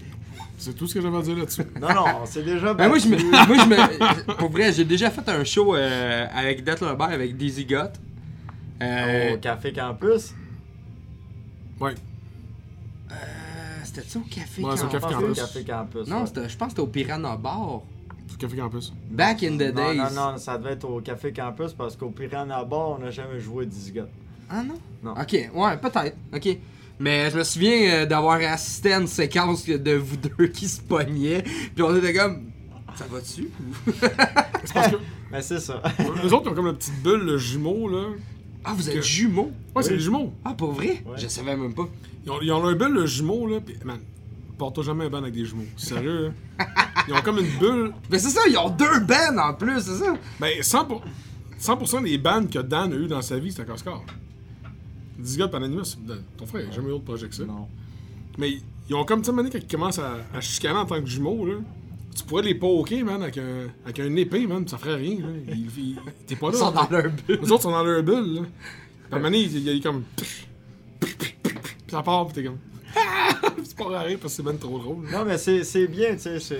c'est 0.58 0.74
tout 0.74 0.88
ce 0.88 0.94
que 0.94 1.00
j'avais 1.00 1.16
à 1.18 1.22
dire 1.22 1.36
là-dessus. 1.36 1.62
Non, 1.80 1.94
non, 1.94 2.04
c'est 2.26 2.44
déjà 2.44 2.74
Ben, 2.74 2.88
moi, 2.88 2.98
je 2.98 3.06
me, 3.08 3.16
moi, 3.16 3.56
je 3.64 3.68
me. 3.68 4.34
Pour 4.34 4.50
vrai, 4.50 4.72
j'ai 4.72 4.84
déjà 4.84 5.08
fait 5.10 5.26
un 5.28 5.44
show 5.44 5.76
euh, 5.76 6.26
avec 6.34 6.64
Death 6.64 6.82
avec 6.82 7.36
Dizzy 7.36 7.64
Got. 7.64 7.92
Euh, 8.82 9.34
Au 9.34 9.38
Café 9.38 9.72
Campus? 9.72 10.34
Ouais. 11.80 11.94
euh, 13.12 13.14
C'était 13.84 14.02
ça 14.02 14.18
au 14.18 14.22
café 14.22 14.62
Ouais, 14.64 14.74
Campus? 14.76 15.38
Au 15.38 15.42
Café 15.42 15.62
Campus. 15.64 16.06
Non, 16.08 16.24
je 16.26 16.32
pense 16.40 16.48
que 16.48 16.68
c'était 16.70 16.80
au 16.80 16.86
Piranha 16.88 17.36
Bar. 17.36 17.82
Café 18.36 18.56
Campus. 18.56 18.92
Back 19.10 19.42
in 19.42 19.56
the 19.56 19.72
non, 19.74 19.88
days. 19.92 19.96
non, 19.96 20.10
non, 20.32 20.36
ça 20.38 20.58
devait 20.58 20.72
être 20.72 20.84
au 20.88 21.00
Café 21.00 21.32
Campus 21.32 21.72
parce 21.72 21.96
qu'au 21.96 22.10
Piranha 22.10 22.64
Bar, 22.64 22.90
on 22.90 22.98
n'a 22.98 23.10
jamais 23.10 23.40
joué 23.40 23.64
à 23.64 23.66
10 23.66 23.92
gars. 23.92 24.08
Ah 24.50 24.62
non? 24.62 24.74
Non. 25.02 25.12
Ok, 25.12 25.32
ouais, 25.32 25.76
peut-être. 25.78 26.16
Ok. 26.34 26.58
Mais 27.00 27.30
je 27.30 27.38
me 27.38 27.44
souviens 27.44 27.90
euh, 28.02 28.06
d'avoir 28.06 28.40
assisté 28.40 28.92
à 28.92 28.98
une 29.00 29.06
séquence 29.06 29.64
de 29.66 29.92
vous 29.94 30.16
deux 30.16 30.48
qui 30.48 30.66
se 30.68 30.80
pognaient. 30.80 31.42
Puis 31.42 31.82
on 31.82 31.94
était 31.96 32.12
comme. 32.12 32.50
Ça 32.96 33.04
va 33.10 33.20
dessus? 33.20 33.48
C'est 34.64 34.74
parce 34.74 34.88
que 34.90 34.96
Mais 35.30 35.42
c'est 35.42 35.60
ça. 35.60 35.82
eux 36.24 36.32
autres, 36.32 36.46
ils 36.46 36.50
ont 36.50 36.54
comme 36.54 36.66
la 36.66 36.72
petite 36.72 37.02
bulle, 37.02 37.20
le 37.20 37.36
jumeau, 37.38 37.86
là. 37.88 38.06
Ah, 38.64 38.72
vous 38.74 38.88
êtes 38.88 38.96
Que- 38.96 39.02
jumeaux? 39.02 39.52
Ouais, 39.76 39.82
c'est 39.82 39.92
les 39.92 40.00
jumeaux. 40.00 40.32
Ah, 40.44 40.54
pas 40.54 40.66
vrai? 40.66 41.02
Ouais. 41.06 41.16
Je 41.16 41.28
savais 41.28 41.54
même 41.54 41.74
pas. 41.74 41.86
Ils 42.24 42.30
ont, 42.30 42.40
ils 42.40 42.50
ont 42.50 42.64
un 42.66 42.74
bulle, 42.74 42.92
le 42.94 43.06
jumeau, 43.06 43.46
là. 43.46 43.60
Pis, 43.60 43.74
man, 43.84 43.98
porte-toi 44.58 44.84
jamais 44.84 45.04
un 45.06 45.08
ban 45.10 45.18
avec 45.22 45.32
des 45.34 45.44
jumeaux. 45.44 45.64
Sérieux, 45.76 46.32
là. 46.58 46.66
Ils 47.06 47.14
ont 47.14 47.22
comme 47.22 47.38
une 47.38 47.58
bulle. 47.58 47.92
Mais 48.10 48.18
c'est 48.18 48.28
ça, 48.30 48.40
ils 48.48 48.56
ont 48.58 48.68
deux 48.70 49.00
bands 49.00 49.38
en 49.38 49.54
plus, 49.54 49.80
c'est 49.80 49.94
ça? 50.04 50.14
Ben, 50.40 50.60
100%, 50.60 50.86
pour- 50.86 51.02
100% 51.58 52.02
des 52.02 52.18
bandes 52.18 52.50
que 52.50 52.58
Dan 52.58 52.92
a 52.92 52.96
eu 52.96 53.06
dans 53.06 53.22
sa 53.22 53.38
vie, 53.38 53.50
c'était 53.50 53.64
Coscar. 53.64 54.02
10 55.18 55.36
gars 55.38 55.46
de 55.46 55.52
Pananimus, 55.52 55.96
ton 56.36 56.46
frère, 56.46 56.62
il 56.66 56.68
a 56.68 56.72
jamais 56.72 56.88
eu 56.88 56.90
d'autre 56.90 57.04
projet 57.04 57.28
que 57.28 57.34
ça. 57.34 57.44
Non. 57.44 57.66
Mais 58.36 58.58
ils 58.88 58.94
ont 58.94 59.04
comme, 59.04 59.22
tu 59.22 59.30
sais, 59.30 59.36
quand 59.36 59.58
ils 59.58 59.66
commencent 59.66 59.98
à, 59.98 60.16
à 60.34 60.40
chicaner 60.40 60.78
en 60.78 60.86
tant 60.86 61.00
que 61.00 61.06
jumeaux, 61.08 61.44
là, 61.46 61.54
tu 62.16 62.24
pourrais 62.24 62.42
les 62.42 62.54
poker, 62.54 63.04
man, 63.04 63.22
avec 63.22 63.38
un, 63.38 63.68
avec 63.84 64.00
un 64.00 64.14
épée, 64.16 64.46
man, 64.46 64.66
ça 64.68 64.76
ferait 64.78 64.96
rien, 64.96 65.18
là. 65.20 65.28
Ils- 65.48 65.66
ils- 65.78 65.98
T'es 66.26 66.36
pas 66.36 66.48
là. 66.48 66.52
Ils 66.54 66.58
sont 66.58 66.70
dans 66.72 66.88
leur 66.90 67.10
bulle. 67.10 67.38
Les 67.42 67.52
autres 67.52 67.62
sont 67.62 67.70
dans 67.70 67.84
leur 67.84 68.02
bulle, 68.02 68.34
là. 68.34 68.40
Puis 68.42 69.12
à 69.12 69.16
un 69.16 69.18
moment 69.18 69.30
donné, 69.30 69.40
il 69.42 69.58
y 69.62 69.68
a 69.68 69.72
il 69.72 69.78
y 69.78 69.80
a 69.80 69.82
comme. 69.82 70.02
Puis 71.00 71.34
ça 71.88 72.02
part, 72.02 72.26
pis 72.28 72.34
t'es 72.34 72.44
comme. 72.44 72.58
c'est 73.64 73.76
pas 73.76 73.84
rare 73.84 74.04
parce 74.20 74.20
que 74.22 74.28
c'est 74.28 74.42
même 74.42 74.58
trop 74.58 74.78
drôle. 74.78 75.06
Non, 75.12 75.24
mais 75.24 75.38
c'est 75.38 75.62
c'est 75.64 75.86
bien, 75.86 76.16
tu 76.16 76.40
sais. 76.40 76.56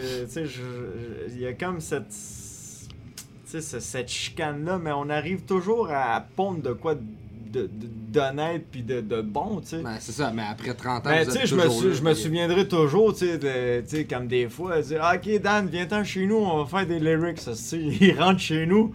Il 1.31 1.41
y 1.41 1.47
a 1.47 1.53
comme 1.55 1.81
cette. 1.81 2.09
Tu 2.09 3.53
sais, 3.53 3.61
ce- 3.63 3.81
cette 3.81 4.09
chicane-là, 4.11 4.79
mais 4.79 4.93
on 4.93 5.09
arrive 5.09 5.41
toujours 5.43 5.89
à 5.91 6.23
pondre 6.37 6.61
de 6.63 6.73
quoi 6.75 6.95
de- 6.95 7.63
de- 7.63 7.71
d'honnête 8.13 8.67
puis 8.71 8.83
de, 8.83 9.01
de 9.01 9.23
bon, 9.23 9.61
tu 9.63 9.69
sais. 9.69 9.79
Ben, 9.83 9.97
c'est 10.01 10.13
ça, 10.13 10.31
mais 10.35 10.43
après 10.43 10.75
30 10.75 11.07
ans, 11.07 11.11
Ben, 11.11 11.25
tu 11.25 11.33
sais, 11.33 11.47
je 11.47 11.55
me, 11.55 11.63
je 11.95 12.03
me 12.03 12.13
souviendrai 12.13 12.69
toujours, 12.69 13.15
tu 13.15 13.21
sais, 13.27 13.39
de- 13.39 13.81
tu 13.89 13.97
sais, 13.97 14.05
comme 14.05 14.29
des 14.29 14.49
fois, 14.51 14.83
dire 14.83 15.01
Ah, 15.03 15.15
Ok, 15.17 15.41
Dan, 15.41 15.67
viens-t'en 15.67 16.05
chez 16.05 16.27
nous, 16.27 16.37
on 16.37 16.63
va 16.63 16.67
faire 16.79 16.87
des 16.87 17.01
lyrics. 17.01 17.41
Ça, 17.41 17.53
tu 17.53 17.57
sais, 17.59 17.79
il 18.01 18.21
rentre 18.21 18.41
chez 18.41 18.67
nous. 18.67 18.95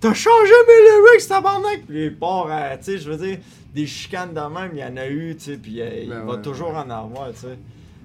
T'as 0.00 0.12
changé 0.12 0.52
mes 0.68 1.06
lyrics, 1.08 1.26
tabarnak! 1.28 1.82
Puis 1.88 2.04
il 2.06 2.16
part, 2.18 2.48
à- 2.50 2.76
tu 2.76 2.84
sais, 2.84 2.98
je 2.98 3.10
veux 3.10 3.16
dire, 3.26 3.38
des 3.74 3.86
chicanes 3.86 4.34
de 4.34 4.40
même, 4.40 4.70
il 4.74 4.78
y 4.78 4.84
en 4.84 4.96
a 4.96 5.08
eu, 5.08 5.34
tu 5.36 5.44
sais, 5.44 5.56
puis 5.56 5.80
euh, 5.80 6.02
il 6.02 6.08
Ben 6.08 6.24
va 6.24 6.34
ouais, 6.34 6.42
toujours 6.42 6.70
ouais. 6.70 6.76
en 6.76 6.90
avoir, 6.90 7.30
tu 7.32 7.38
sais. 7.40 7.58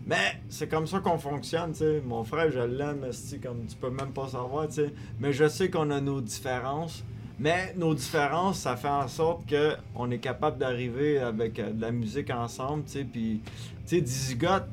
Mais 0.06 0.39
c'est 0.48 0.69
comme 0.69 0.88
ça 0.88 0.99
qu'on 0.99 1.18
fonctionne, 1.18 1.72
tu 1.72 1.80
sais. 1.80 2.02
Mon 2.06 2.23
frère, 2.23 2.49
je 2.49 2.60
l'aime, 2.60 3.06
comme 3.44 3.65
tu 3.68 3.76
peux 3.76 3.89
même 3.89 4.14
pas 4.14 4.30
savoir, 4.30 4.68
tu 4.68 4.76
sais. 4.76 4.94
Mais 5.19 5.34
je 5.34 5.48
sais 5.48 5.69
qu'on 5.69 5.89
a 5.91 5.99
nos 5.99 6.22
différences. 6.22 7.03
Mais 7.39 7.73
nos 7.77 7.94
différences, 7.94 8.60
ça 8.60 8.76
fait 8.76 8.88
en 8.88 9.07
sorte 9.07 9.45
que 9.45 9.76
on 9.95 10.10
est 10.10 10.18
capable 10.18 10.57
d'arriver 10.57 11.19
avec 11.19 11.60
euh, 11.60 11.72
de 11.72 11.81
la 11.81 11.91
musique 11.91 12.31
ensemble, 12.31 12.85
tu 12.85 12.94
sais. 12.94 13.03
Puis, 13.03 13.41
tu 13.85 13.98
sais, 13.98 14.02
Dizzy 14.02 14.35
Got, 14.35 14.64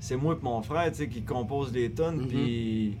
c'est 0.00 0.16
moi 0.16 0.38
et 0.40 0.44
mon 0.44 0.62
frère, 0.62 0.90
tu 0.90 0.98
sais, 0.98 1.08
qui 1.08 1.22
compose 1.22 1.72
des 1.72 1.90
tonnes. 1.90 2.20
Mhm. 2.22 2.28
Puis, 2.28 2.96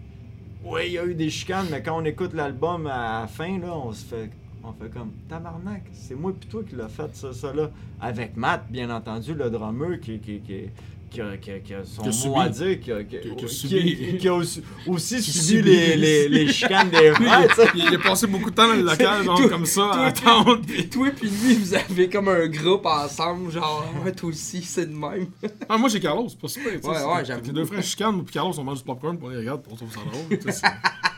oui, 0.64 0.80
il 0.86 0.92
y 0.92 0.98
a 0.98 1.06
eu 1.06 1.14
des 1.14 1.30
chicanes, 1.30 1.66
mais 1.70 1.82
quand 1.82 2.00
on 2.00 2.04
écoute 2.04 2.34
l'album 2.34 2.86
à 2.88 3.20
la 3.20 3.26
fin, 3.28 3.58
là, 3.58 3.74
on 3.76 3.92
se 3.92 4.04
fait. 4.04 4.30
On 4.68 4.72
fait 4.84 4.90
comme 4.90 5.12
tabarnak, 5.28 5.84
c'est 5.92 6.14
moi 6.14 6.30
et 6.32 6.46
toi 6.46 6.62
qui 6.68 6.76
l'a 6.76 6.88
fait 6.88 7.14
ça, 7.14 7.32
ça 7.32 7.52
là. 7.54 7.70
Avec 8.00 8.36
Matt, 8.36 8.66
bien 8.70 8.90
entendu, 8.90 9.32
le 9.34 9.48
drummer 9.48 9.98
qui, 9.98 10.18
qui, 10.20 10.40
qui, 10.40 10.64
qui 11.10 11.20
a, 11.22 11.36
qui 11.38 11.50
a- 11.52 11.58
qui 11.60 11.72
a 11.74 11.84
son 11.86 12.04
mot 12.04 12.12
subi. 12.12 12.34
à 12.38 12.48
dire, 12.50 12.80
qui 12.80 12.92
a, 12.92 13.02
qui 13.02 13.16
a- 13.16 14.34
aussi, 14.34 14.62
aussi 14.86 15.22
subi 15.22 15.62
les, 15.62 15.96
les, 15.96 16.28
les 16.28 16.48
chicanes 16.52 16.90
des 16.90 17.12
frères. 17.12 17.48
Il, 17.74 17.82
il 17.84 17.94
a 17.94 17.98
passé 17.98 18.26
beaucoup 18.26 18.50
de 18.50 18.54
temps 18.54 18.68
dans 18.68 18.74
le 18.74 18.82
local, 18.82 19.24
genre 19.24 19.48
comme 19.48 19.64
ça, 19.64 19.80
toi- 19.90 19.96
à 19.96 20.06
attendre. 20.08 20.60
puis- 20.66 20.88
Toi 20.90 21.08
pis 21.18 21.28
lui, 21.30 21.54
vous 21.54 21.74
avez 21.74 22.10
comme 22.10 22.28
un 22.28 22.46
groupe 22.48 22.84
ensemble, 22.84 23.50
genre, 23.50 23.90
ouais, 24.04 24.12
toi 24.12 24.28
aussi, 24.28 24.60
c'est 24.62 24.84
de 24.86 24.94
même. 24.94 25.28
Ah, 25.66 25.78
moi 25.78 25.88
j'ai 25.88 25.98
Carlos, 26.00 26.28
c'est 26.28 26.38
pas 26.38 26.48
super. 26.48 26.72
Ouais, 26.72 27.14
ouais, 27.16 27.24
j'avoue. 27.24 27.46
Les 27.46 27.52
deux 27.52 27.64
frères 27.64 27.82
chicanent, 27.82 28.16
moi 28.16 28.24
puis 28.24 28.34
Carlos, 28.34 28.52
on 28.58 28.64
mange 28.64 28.78
du 28.78 28.84
popcorn, 28.84 29.16
puis 29.16 29.26
on 29.28 29.30
les 29.30 29.38
regarde, 29.38 29.62
puis 29.62 29.72
on 29.72 29.76
trouve 29.76 29.90
ça 29.92 30.00
drôle. 30.00 30.38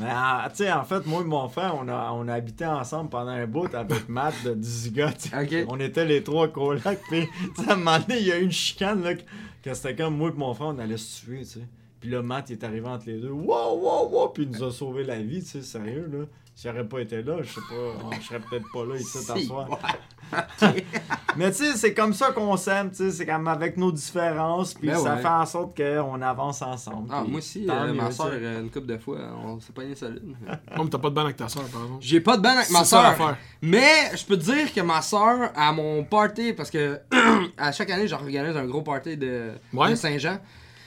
Mais 0.00 0.08
ah, 0.10 0.48
tu 0.50 0.64
sais, 0.64 0.72
en 0.72 0.84
fait, 0.84 1.06
moi 1.06 1.20
et 1.20 1.24
mon 1.24 1.48
frère, 1.48 1.76
on 1.78 1.86
a, 1.88 2.10
on 2.12 2.26
a 2.28 2.34
habité 2.34 2.64
ensemble 2.64 3.10
pendant 3.10 3.30
un 3.30 3.46
bout 3.46 3.72
avec 3.74 4.08
Matt 4.08 4.34
de 4.44 4.54
Diziga. 4.54 5.12
tu 5.12 5.28
sais. 5.28 5.64
Ok. 5.64 5.68
On 5.68 5.78
était 5.78 6.04
les 6.04 6.22
trois 6.22 6.48
colocs. 6.48 6.82
Puis, 7.10 7.28
tu 7.56 7.62
sais, 7.62 7.70
à 7.70 7.74
un 7.74 7.76
moment 7.76 7.98
donné, 7.98 8.20
il 8.20 8.26
y 8.26 8.32
a 8.32 8.38
eu 8.38 8.44
une 8.44 8.52
chicane, 8.52 9.02
là, 9.02 9.14
que, 9.14 9.22
que 9.62 9.74
c'était 9.74 9.94
comme 9.94 10.16
moi 10.16 10.30
et 10.30 10.38
mon 10.38 10.54
frère, 10.54 10.68
on 10.68 10.78
allait 10.78 10.96
se 10.96 11.24
tuer, 11.24 11.40
tu 11.40 11.44
sais. 11.44 11.60
Puis 12.00 12.08
là, 12.10 12.22
Matt, 12.22 12.48
il 12.50 12.54
est 12.54 12.64
arrivé 12.64 12.86
entre 12.88 13.06
les 13.06 13.18
deux. 13.20 13.30
Wow, 13.30 13.78
wow, 13.78 14.08
wow! 14.10 14.28
Puis 14.28 14.44
il 14.44 14.50
nous 14.50 14.64
a 14.64 14.70
sauvé 14.72 15.04
la 15.04 15.20
vie, 15.20 15.42
tu 15.42 15.48
sais, 15.50 15.62
sérieux, 15.62 16.08
là. 16.12 16.24
Si 16.54 16.66
j'aurais 16.68 16.86
pas 16.86 17.00
été 17.00 17.22
là, 17.22 17.36
je 17.42 17.48
sais 17.54 17.60
pas, 17.60 18.16
je 18.20 18.26
serais 18.26 18.40
peut-être 18.40 18.66
pas 18.72 18.84
là 18.84 18.96
ici 18.96 19.18
Si, 19.18 19.26
t'asseoir. 19.26 19.68
ouais. 19.70 19.78
Mais 21.36 21.50
tu 21.52 21.58
sais, 21.64 21.76
c'est 21.76 21.94
comme 21.94 22.12
ça 22.12 22.32
qu'on 22.32 22.56
s'aime, 22.56 22.90
tu 22.90 22.96
sais, 22.96 23.10
c'est 23.10 23.26
comme 23.26 23.46
avec 23.48 23.76
nos 23.76 23.90
différences, 23.92 24.74
puis 24.74 24.88
Ben 24.88 24.98
ça 24.98 25.14
ouais. 25.14 25.22
fait 25.22 25.28
en 25.28 25.46
sorte 25.46 25.76
qu'on 25.76 26.20
avance 26.22 26.60
ensemble. 26.62 27.08
Ah, 27.10 27.24
moi 27.26 27.38
aussi, 27.38 27.66
euh, 27.68 27.86
mieux, 27.88 27.94
ma 27.94 28.10
soeur, 28.10 28.32
une 28.34 28.70
couple 28.70 28.86
de 28.86 28.98
fois, 28.98 29.18
on 29.44 29.58
s'est 29.60 29.72
pas 29.72 29.82
solide. 29.94 30.22
Non, 30.76 30.84
mais 30.84 30.90
t'as 30.90 30.98
pas 30.98 31.08
de 31.10 31.14
bande 31.14 31.24
avec 31.26 31.36
ta 31.36 31.48
soeur, 31.48 31.64
par 31.64 31.82
exemple. 31.82 32.02
J'ai 32.04 32.20
pas 32.20 32.36
de 32.36 32.42
band 32.42 32.50
avec 32.56 32.70
ma 32.70 32.84
ça 32.84 33.14
soeur. 33.16 33.36
Mais 33.62 34.16
je 34.16 34.24
peux 34.24 34.36
te 34.36 34.44
dire 34.44 34.72
que 34.72 34.80
ma 34.80 35.02
soeur, 35.02 35.50
à 35.54 35.72
mon 35.72 36.04
party, 36.04 36.52
parce 36.52 36.70
que 36.70 36.98
à 37.58 37.72
chaque 37.72 37.90
année, 37.90 38.06
j'organise 38.08 38.56
un 38.56 38.66
gros 38.66 38.82
party 38.82 39.16
de, 39.16 39.52
Ouais. 39.72 39.90
de 39.90 39.94
Saint-Jean. 39.94 40.38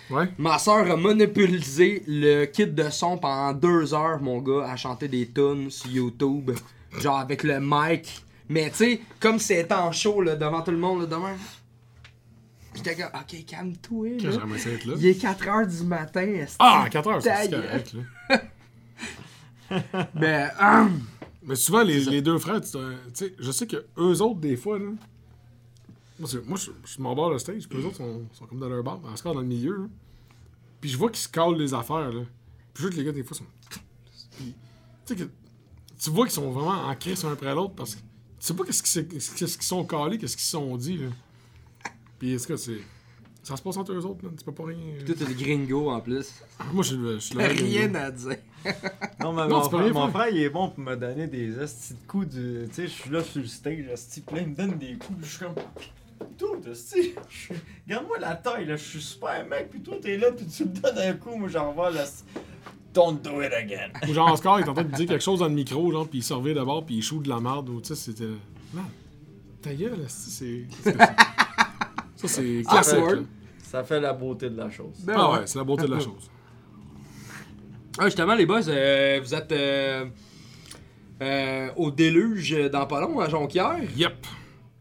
Ouais. 0.09 0.27
Ma 0.37 0.59
soeur 0.59 0.89
a 0.91 0.97
monopolisé 0.97 2.03
le 2.07 2.45
kit 2.45 2.67
de 2.67 2.89
son 2.89 3.17
pendant 3.17 3.53
deux 3.53 3.93
heures, 3.93 4.21
mon 4.21 4.39
gars, 4.41 4.69
à 4.69 4.75
chanter 4.75 5.07
des 5.07 5.27
tunes 5.29 5.69
sur 5.69 5.89
YouTube. 5.89 6.51
Genre 6.99 7.17
avec 7.19 7.43
le 7.43 7.59
mic. 7.61 8.23
Mais 8.49 8.69
tu 8.69 8.75
sais, 8.77 9.01
comme 9.19 9.39
c'était 9.39 9.73
en 9.73 9.91
show 9.91 10.21
là, 10.21 10.35
devant 10.35 10.61
tout 10.61 10.71
le 10.71 10.77
monde 10.77 11.01
là, 11.01 11.05
demain. 11.07 11.35
J'étais 12.75 12.95
comme, 12.95 13.11
ok, 13.13 13.45
calme-toi. 13.45 14.07
Là. 14.21 14.29
être. 14.73 14.97
Il 14.97 15.05
est 15.05 15.23
4h 15.23 15.67
du 15.77 15.83
matin. 15.85 16.45
Ah, 16.59 16.85
4 16.91 17.07
heures, 17.07 17.23
Ta 17.23 17.35
c'est 17.37 17.43
c'est 17.43 17.51
gueule. 17.51 17.61
correct, 17.63 17.93
là. 18.29 18.41
Mais, 20.15 20.47
ah, 20.59 20.87
Mais 21.43 21.55
souvent, 21.55 21.83
les, 21.83 21.99
les 22.05 22.21
deux 22.21 22.37
frères, 22.39 22.61
tu 22.61 22.71
tu 22.71 22.77
sais, 23.13 23.33
je 23.39 23.51
sais 23.51 23.67
que 23.67 23.85
eux 23.97 24.21
autres, 24.21 24.39
des 24.39 24.55
fois, 24.55 24.79
là. 24.79 24.85
Moi, 26.23 26.29
c'est- 26.31 26.47
moi 26.47 26.57
je, 26.57 26.71
je 26.85 26.91
suis 26.93 27.01
mon 27.01 27.13
bord 27.15 27.33
de 27.33 27.37
stage, 27.37 27.67
puis 27.67 27.79
eux 27.79 27.85
autres 27.85 27.97
sont, 27.97 28.21
sont 28.31 28.45
comme 28.45 28.59
dans 28.59 28.69
leur 28.69 28.81
bar, 28.81 28.99
en 29.03 29.15
score 29.17 29.33
dans 29.33 29.41
le 29.41 29.45
milieu. 29.47 29.75
là. 29.75 29.87
Puis 30.79 30.89
je 30.89 30.97
vois 30.97 31.09
qu'ils 31.09 31.21
se 31.21 31.27
calent 31.27 31.57
les 31.57 31.73
affaires, 31.73 32.11
là. 32.11 32.21
Puis 32.73 32.83
juste 32.85 32.95
les 32.97 33.03
gars, 33.03 33.11
des 33.11 33.23
fois, 33.23 33.35
sont. 33.35 33.43
Puis, 34.37 34.55
tu 35.05 35.15
sais, 35.17 35.25
que. 35.25 35.29
Tu 36.01 36.09
vois 36.09 36.25
qu'ils 36.25 36.33
sont 36.35 36.49
vraiment 36.51 36.87
en 36.87 36.95
crise 36.95 37.23
un 37.25 37.33
après 37.33 37.53
l'autre 37.53 37.73
parce 37.75 37.95
que 37.95 37.99
tu 37.99 38.05
sais 38.39 38.53
pas 38.53 38.63
qu'est-ce 38.63 38.83
qu'ils 38.83 39.07
qu'est-ce 39.07 39.57
qu'ils 39.57 39.63
sont 39.63 39.85
calés, 39.85 40.17
qu'est-ce 40.17 40.35
qu'ils 40.37 40.45
se 40.45 40.51
sont 40.51 40.75
dit, 40.77 40.97
là. 40.97 41.07
Puis, 42.19 42.31
est-ce 42.33 42.47
que 42.47 42.55
c'est. 42.55 42.79
Ça 43.43 43.57
se 43.57 43.61
passe 43.61 43.75
entre 43.75 43.91
eux 43.91 44.05
autres, 44.05 44.23
là. 44.23 44.31
Tu 44.37 44.45
peux 44.45 44.53
pas 44.53 44.65
rien. 44.67 44.77
tout 45.05 45.11
est 45.21 45.33
gringo 45.37 45.89
en 45.91 45.99
plus. 45.99 46.33
Moi, 46.71 46.83
je 46.83 46.89
suis 46.89 46.97
le. 46.97 47.13
je 47.15 47.19
suis 47.19 47.35
le- 47.35 47.43
Rien 47.43 47.93
à 47.95 48.09
dire. 48.11 48.37
Non, 49.19 49.33
mais 49.33 49.45
Non, 49.47 49.57
mon, 49.59 49.63
frère, 49.69 49.93
mon 49.93 50.25
il 50.31 50.37
est 50.43 50.49
bon 50.49 50.69
pour 50.69 50.79
me 50.83 50.95
donner 50.95 51.27
des 51.27 51.57
estis 51.59 51.93
de 51.95 52.07
coups 52.07 52.29
de. 52.29 52.65
Tu 52.67 52.73
sais, 52.73 52.83
je 52.87 52.91
suis 52.93 53.09
là 53.09 53.21
sur 53.23 53.41
le 53.41 53.47
stage, 53.47 53.75
puis 54.25 54.35
là, 54.37 54.41
il 54.41 54.47
me 54.49 54.55
donne 54.55 54.77
des 54.77 54.93
coups, 54.93 55.19
puis 55.19 55.27
je 55.29 55.35
suis 55.35 55.39
comme. 55.45 55.55
Je 56.65 56.73
suis- 56.73 57.13
Regarde-moi 57.87 58.17
la 58.19 58.35
taille, 58.35 58.65
là, 58.65 58.75
je 58.75 58.83
suis 58.83 59.01
super 59.01 59.45
mec, 59.47 59.69
puis 59.69 59.81
toi, 59.81 59.95
t'es 60.01 60.17
là, 60.17 60.31
puis 60.31 60.45
tu 60.45 60.63
me 60.65 60.69
donnes 60.69 60.97
un 60.97 61.13
coup, 61.13 61.35
moi, 61.35 61.47
j'en 61.49 61.71
vois, 61.73 61.89
là. 61.91 62.03
Don't 62.93 63.19
do 63.21 63.41
it 63.41 63.51
again. 63.53 63.89
Ou 64.09 64.13
genre, 64.13 64.31
Oscar, 64.31 64.59
il 64.59 64.65
est 64.65 64.69
en 64.69 64.73
train 64.73 64.83
de 64.83 64.95
dire 64.95 65.07
quelque 65.07 65.23
chose 65.23 65.39
dans 65.39 65.47
le 65.47 65.53
micro, 65.53 65.91
genre, 65.91 66.07
puis 66.07 66.19
il 66.19 66.23
se 66.23 66.33
revient 66.33 66.53
d'abord, 66.53 66.85
puis 66.85 66.95
il 66.97 67.01
shoot 67.01 67.23
de 67.23 67.29
la 67.29 67.39
merde, 67.39 67.69
ou 67.69 67.81
tu 67.81 67.87
sais, 67.87 67.95
c'était. 67.95 68.29
Man, 68.73 68.85
ta 69.61 69.73
gueule, 69.73 70.05
c'est. 70.07 70.65
c'est- 70.83 70.97
Ça, 72.15 72.27
c'est 72.27 72.63
classique. 72.69 72.99
Ça 73.63 73.83
fait 73.83 73.99
la 73.99 74.13
beauté 74.13 74.49
de 74.49 74.55
la 74.55 74.69
chose. 74.69 74.95
Ben 75.03 75.13
Ah 75.17 75.31
ouais. 75.31 75.37
ouais, 75.39 75.47
c'est 75.47 75.57
la 75.57 75.63
beauté 75.65 75.87
de 75.87 75.91
la 75.91 75.99
chose. 75.99 76.29
Ah, 77.97 78.05
justement, 78.05 78.33
les 78.35 78.45
boys, 78.45 78.67
euh, 78.69 79.19
vous 79.21 79.33
êtes 79.35 79.51
euh, 79.51 80.05
euh, 81.21 81.69
au 81.75 81.91
déluge 81.91 82.55
dans 82.71 82.85
pas 82.85 83.01
long 83.01 83.19
à 83.19 83.27
Jonquière? 83.27 83.77
Yep. 83.97 84.25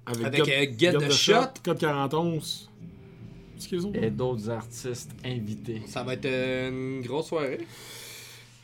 Avec, 0.06 0.40
euh, 0.40 0.66
Get 0.76 0.92
the 0.94 1.10
Shot. 1.10 1.34
Code 1.64 1.78
4011. 1.78 2.68
C'est 3.58 3.68
qui 3.68 3.74
les 3.76 3.84
autres? 3.84 4.02
Et 4.02 4.10
d'autres 4.10 4.50
artistes 4.50 5.10
invités. 5.24 5.82
Ça 5.86 6.02
va 6.02 6.14
être 6.14 6.24
euh, 6.26 6.98
une 6.98 7.06
grosse 7.06 7.28
soirée. 7.28 7.58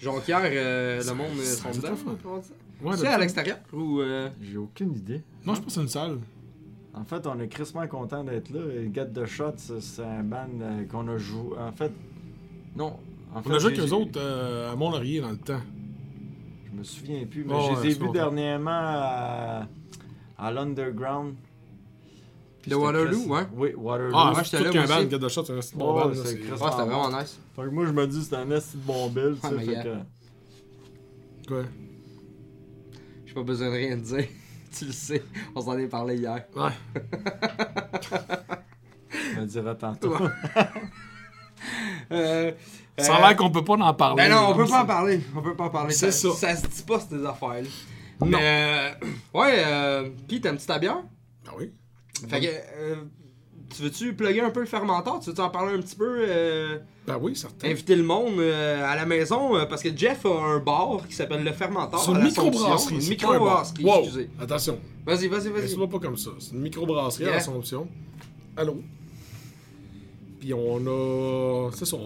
Jonquière, 0.00 0.40
euh, 0.44 1.02
le 1.04 1.14
monde 1.14 1.26
euh, 1.38 1.42
ça 1.44 1.72
sont 1.72 1.78
dedans. 1.78 1.94
Ouais, 2.82 2.96
C'est 2.96 3.06
à 3.08 3.18
l'extérieur 3.18 3.58
ou 3.72 4.00
euh, 4.00 4.28
J'ai 4.40 4.56
aucune 4.56 4.92
idée. 4.94 5.22
Non, 5.44 5.54
je 5.54 5.60
pense 5.60 5.66
que 5.66 5.72
c'est 5.72 5.80
une 5.80 5.88
salle. 5.88 6.18
En 6.94 7.04
fait, 7.04 7.26
on 7.26 7.38
est 7.40 7.48
crissement 7.48 7.86
content 7.86 8.24
d'être 8.24 8.50
là. 8.50 8.60
Et 8.74 8.90
Get 8.92 9.06
the 9.14 9.24
Shot, 9.26 9.54
c'est 9.56 10.02
un 10.02 10.22
band 10.24 10.48
qu'on 10.90 11.06
a 11.08 11.16
joué. 11.18 11.56
En 11.58 11.72
fait, 11.72 11.92
non. 12.76 12.96
En 13.34 13.42
fait, 13.42 13.50
On 13.50 13.54
a 13.54 13.58
joué 13.58 13.74
j'ai- 13.74 13.80
avec 13.80 13.90
eux 13.92 13.94
autres 13.94 14.18
euh, 14.20 14.72
à 14.72 14.76
Mont-Laurier 14.76 15.20
dans 15.20 15.30
le 15.30 15.36
temps. 15.36 15.60
Je 16.72 16.78
me 16.78 16.82
souviens 16.84 17.24
plus, 17.26 17.44
mais 17.44 17.54
Oh, 17.56 17.70
je 17.76 17.82
les 17.82 17.94
ai 17.94 17.98
vus 17.98 18.10
dernièrement 18.12 18.70
à, 18.72 19.68
à 20.38 20.50
l'Underground. 20.52 21.34
Puis 22.62 22.70
De 22.70 22.76
Waterloo, 22.76 23.26
ouais. 23.26 23.42
Oui, 23.54 23.72
Waterloo. 23.76 24.12
Ah, 24.14 24.32
ouais, 24.32 24.34
c'est 24.44 24.44
j'étais 24.44 24.58
tout 24.58 24.64
là, 24.64 24.70
qu'un 24.70 24.86
moi 24.86 25.04
band, 25.04 25.18
the 25.18 25.28
Shot, 25.28 25.44
c'est 25.44 25.52
un 25.52 25.78
bon 25.78 25.94
band. 25.94 26.08
Ouais, 26.08 26.14
c'était 26.16 26.56
vraiment 26.56 27.08
nice. 27.10 27.38
Fait 27.54 27.62
que 27.62 27.68
moi, 27.68 27.86
je 27.86 27.92
me 27.92 28.06
dis 28.06 28.24
c'est 28.24 28.36
un 28.36 28.50
esti 28.50 28.76
de 28.76 28.82
bon 28.82 29.08
bill, 29.10 29.36
tu 29.40 29.40
Ah, 29.42 29.48
sais. 29.48 29.54
mais 29.54 29.64
fait 29.64 29.72
yeah. 29.72 29.82
que... 29.84 31.54
Ouais. 31.54 31.64
J'ai 33.26 33.34
pas 33.34 33.42
besoin 33.42 33.68
de 33.68 33.72
rien 33.74 33.96
dire. 33.96 34.26
tu 34.78 34.84
le 34.86 34.92
sais, 34.92 35.22
on 35.54 35.60
s'en 35.60 35.78
est 35.78 35.86
parlé 35.88 36.16
hier. 36.16 36.44
Ouais. 36.56 36.70
Je 39.34 39.40
me 39.40 39.46
dirai 39.46 39.76
tantôt. 39.76 40.14
Euh, 42.10 42.52
Ça 42.98 43.14
a 43.14 43.18
euh, 43.18 43.28
l'air 43.28 43.36
qu'on 43.36 43.50
peut 43.50 43.64
pas 43.64 43.74
en 43.74 43.94
parler. 43.94 44.16
Ben 44.16 44.30
non, 44.30 44.48
on 44.50 44.54
peut 44.56 44.66
pas 44.66 44.82
en 44.82 44.86
parler. 44.86 45.20
On 45.34 45.42
peut 45.42 45.54
pas 45.54 45.64
en 45.64 45.70
parler. 45.70 45.92
C'est 45.92 46.10
ça. 46.10 46.30
ça. 46.30 46.54
Ça 46.54 46.56
se 46.56 46.66
dit 46.66 46.82
pas 46.82 47.00
ces 47.00 47.24
affaires-là. 47.24 47.68
Non. 48.20 48.38
Mais, 48.38 48.94
euh, 49.02 49.06
ouais, 49.38 49.62
euh, 49.66 50.08
Pis, 50.26 50.40
t'aimes-tu 50.40 50.66
ta 50.66 50.78
bière? 50.78 50.98
Ah 51.46 51.52
oui. 51.58 51.70
Fait 52.28 52.40
que, 52.40 52.46
euh, 52.46 52.96
tu 53.74 53.82
veux-tu 53.82 54.14
plugger 54.14 54.40
un 54.40 54.50
peu 54.50 54.60
le 54.60 54.66
fermenteur? 54.66 55.20
Tu 55.20 55.30
veux-tu 55.30 55.40
en 55.40 55.50
parler 55.50 55.74
un 55.74 55.80
petit 55.80 55.94
peu? 55.94 56.24
euh, 56.28 56.78
Ben 57.06 57.18
oui, 57.20 57.36
certain. 57.36 57.68
inviter 57.70 57.94
le 57.94 58.02
monde 58.02 58.38
euh, 58.40 58.84
à 58.84 58.96
la 58.96 59.06
maison? 59.06 59.56
euh, 59.56 59.66
parce 59.66 59.82
que 59.82 59.96
Jeff 59.96 60.26
a 60.26 60.30
un 60.30 60.58
bar 60.58 61.06
qui 61.08 61.14
s'appelle 61.14 61.44
le 61.44 61.52
fermenteur. 61.52 62.00
C'est 62.00 62.10
à 62.10 62.14
une 62.18 62.24
microbrasserie. 62.24 62.94
Une 62.96 63.00
c'est 63.02 63.10
microbrasserie, 63.10 63.84
Wow. 63.84 63.98
excusez. 64.00 64.30
Attention. 64.40 64.80
Vas-y, 65.06 65.28
vas-y, 65.28 65.48
vas-y. 65.50 65.62
Laisse-moi 65.62 65.88
pas 65.88 65.98
comme 66.00 66.16
ça. 66.16 66.30
C'est 66.40 66.52
une 66.52 66.60
microbrasserie 66.60 67.24
à 67.24 67.26
Yeah. 67.28 67.36
l'Assomption. 67.36 67.86
Allô? 68.56 68.82
Puis 70.40 70.52
on 70.54 70.78
a. 70.86 71.70
C'est 71.72 71.84
ça. 71.84 71.96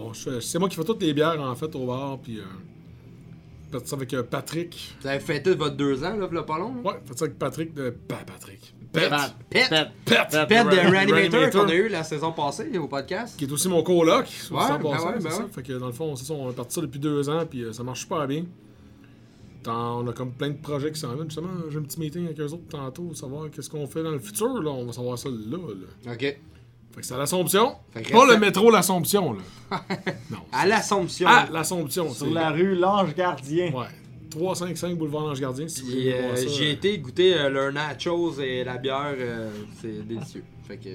C'est 0.41 0.59
moi 0.59 0.67
qui 0.69 0.75
fais 0.75 0.83
toutes 0.83 1.01
les 1.01 1.13
bières 1.13 1.39
en 1.41 1.55
fait 1.55 1.73
au 1.75 1.85
bar. 1.87 2.19
Puis. 2.21 2.39
Fait 3.79 3.87
ça 3.87 3.95
avec 3.95 4.13
euh, 4.13 4.23
Patrick. 4.23 4.95
Vous 5.01 5.07
avez 5.07 5.19
fêté 5.19 5.53
votre 5.55 5.75
deux 5.75 6.03
ans, 6.03 6.15
là, 6.15 6.27
v'là 6.27 6.43
pas 6.43 6.57
long? 6.59 6.75
là? 6.83 6.91
Ouais, 6.91 6.99
fait 7.05 7.17
ça 7.17 7.25
avec 7.25 7.37
Patrick 7.39 7.73
de. 7.73 7.89
Pa- 7.89 8.23
Patrick. 8.25 8.73
Pet. 8.91 9.09
Pet. 9.49 9.67
Pet. 9.69 9.87
Pet. 10.05 10.47
Pet 10.47 10.63
de 10.65 10.91
Reanimator 10.91 11.49
qu'on 11.49 11.67
a 11.67 11.73
eu 11.73 11.87
la 11.89 12.03
saison 12.03 12.31
passée 12.31 12.77
au 12.77 12.87
podcast. 12.87 13.35
Qui 13.37 13.45
est 13.45 13.51
aussi 13.51 13.67
mon 13.67 13.81
coloc. 13.81 14.25
Ouais, 14.51 14.57
ben 14.77 14.83
ouais, 14.83 15.19
ben 15.19 15.29
ça. 15.31 15.39
ouais. 15.39 15.49
Fait 15.51 15.63
que 15.63 15.73
dans 15.73 15.87
le 15.87 15.93
fond, 15.93 16.15
ça, 16.15 16.31
on 16.33 16.51
est 16.51 16.53
parti 16.53 16.75
ça 16.75 16.81
depuis 16.81 16.99
deux 16.99 17.27
ans. 17.29 17.43
Puis 17.49 17.63
euh, 17.63 17.73
ça 17.73 17.81
marche 17.83 18.01
super 18.01 18.27
bien. 18.27 18.45
Tant- 19.63 20.01
on 20.01 20.07
a 20.07 20.13
comme 20.13 20.31
plein 20.33 20.49
de 20.49 20.57
projets 20.61 20.91
qui 20.91 20.99
s'en 20.99 21.13
viennent. 21.15 21.25
Justement, 21.29 21.49
j'ai 21.69 21.79
un 21.79 21.81
petit 21.81 21.99
meeting 21.99 22.25
avec 22.25 22.39
eux 22.39 22.45
autres 22.51 22.67
tantôt. 22.69 23.13
Savoir 23.15 23.49
qu'est-ce 23.49 23.69
qu'on 23.69 23.87
fait 23.87 24.03
dans 24.03 24.11
le 24.11 24.19
futur. 24.19 24.61
Là. 24.61 24.69
On 24.71 24.85
va 24.85 24.91
savoir 24.93 25.17
ça 25.17 25.29
là. 25.29 25.57
là. 26.05 26.13
Ok. 26.13 26.39
Fait 26.93 27.01
que 27.01 27.07
c'est 27.07 27.15
à 27.15 27.17
l'Assomption. 27.17 27.75
Pas 27.93 27.99
reste 27.99 28.13
le 28.13 28.37
métro 28.37 28.69
l'Assomption, 28.69 29.33
là. 29.33 29.41
non. 30.29 30.37
À 30.51 30.67
l'Assomption. 30.67 31.27
À 31.27 31.49
l'Assomption. 31.49 32.13
Sur 32.13 32.29
la 32.31 32.51
rue 32.51 32.75
L'Ange 32.75 33.15
Gardien. 33.15 33.71
Ouais. 33.71 33.87
355 34.33 34.97
boulevard 34.97 35.25
Ange 35.25 35.39
Gardien, 35.39 35.67
si 35.67 35.81
vous 35.81 35.87
Puis, 35.87 35.99
voulez 35.99 36.13
euh, 36.13 36.21
voir 36.27 36.37
ça. 36.37 36.47
j'ai 36.47 36.71
été 36.71 36.97
goûter 36.97 37.35
euh, 37.35 37.49
leurs 37.49 37.71
nachos 37.71 38.39
et 38.39 38.63
la 38.63 38.77
bière, 38.77 39.15
euh, 39.17 39.49
c'est 39.81 40.07
délicieux. 40.07 40.43
Fait 40.67 40.77
que 40.77 40.89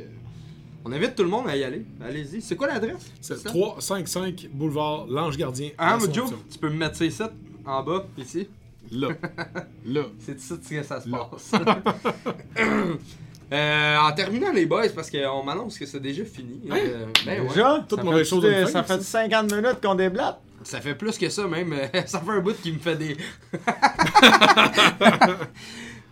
On 0.85 0.93
invite 0.93 1.15
tout 1.15 1.23
le 1.23 1.29
monde 1.29 1.49
à 1.49 1.57
y 1.57 1.65
aller. 1.65 1.85
Allez-y. 2.01 2.41
C'est 2.43 2.57
quoi 2.57 2.67
l'adresse? 2.69 3.13
C'est 3.21 3.37
ça? 3.37 3.49
355 3.49 4.49
boulevard 4.53 5.07
L'Ange 5.09 5.37
Gardien. 5.37 5.71
Ah, 5.79 5.99
Joe, 6.13 6.31
tu 6.51 6.59
peux 6.59 6.71
me 6.71 6.77
mettre 6.77 6.97
ça 6.97 7.05
ici, 7.05 7.23
en 7.65 7.83
bas, 7.83 8.07
ici? 8.17 8.49
Là. 8.91 9.09
là. 9.87 10.03
C'est 10.19 10.39
ici 10.39 10.55
que 10.71 10.83
ça 10.83 11.01
se 11.01 11.09
passe. 11.09 11.53
Euh, 13.51 13.97
en 13.97 14.13
terminant 14.13 14.53
les 14.53 14.67
boys, 14.67 14.91
parce 14.95 15.11
qu'on 15.11 15.43
m'annonce 15.43 15.79
que 15.79 15.87
c'est 15.87 16.01
déjà 16.01 16.25
fini. 16.25 16.61
Hein? 16.71 16.77
Euh, 16.77 17.07
ben 17.25 17.43
ouais. 17.43 17.49
Déjà? 17.49 17.85
Toute 17.89 17.99
Ça 17.99 18.05
mauvaise 18.05 18.29
chose 18.29 18.45
fait 18.85 19.03
50 19.03 19.53
minutes 19.53 19.81
qu'on 19.83 19.95
déblatte. 19.95 20.39
Ça 20.65 20.81
fait 20.81 20.95
plus 20.95 21.17
que 21.17 21.29
ça 21.31 21.47
même. 21.47 21.73
euh, 21.73 21.87
ça 22.07 22.21
fait 22.21 22.31
un 22.31 22.41
bout 22.41 22.61
qui 22.61 22.73
me 22.73 22.79
fait 22.79 22.97
des. 22.97 23.17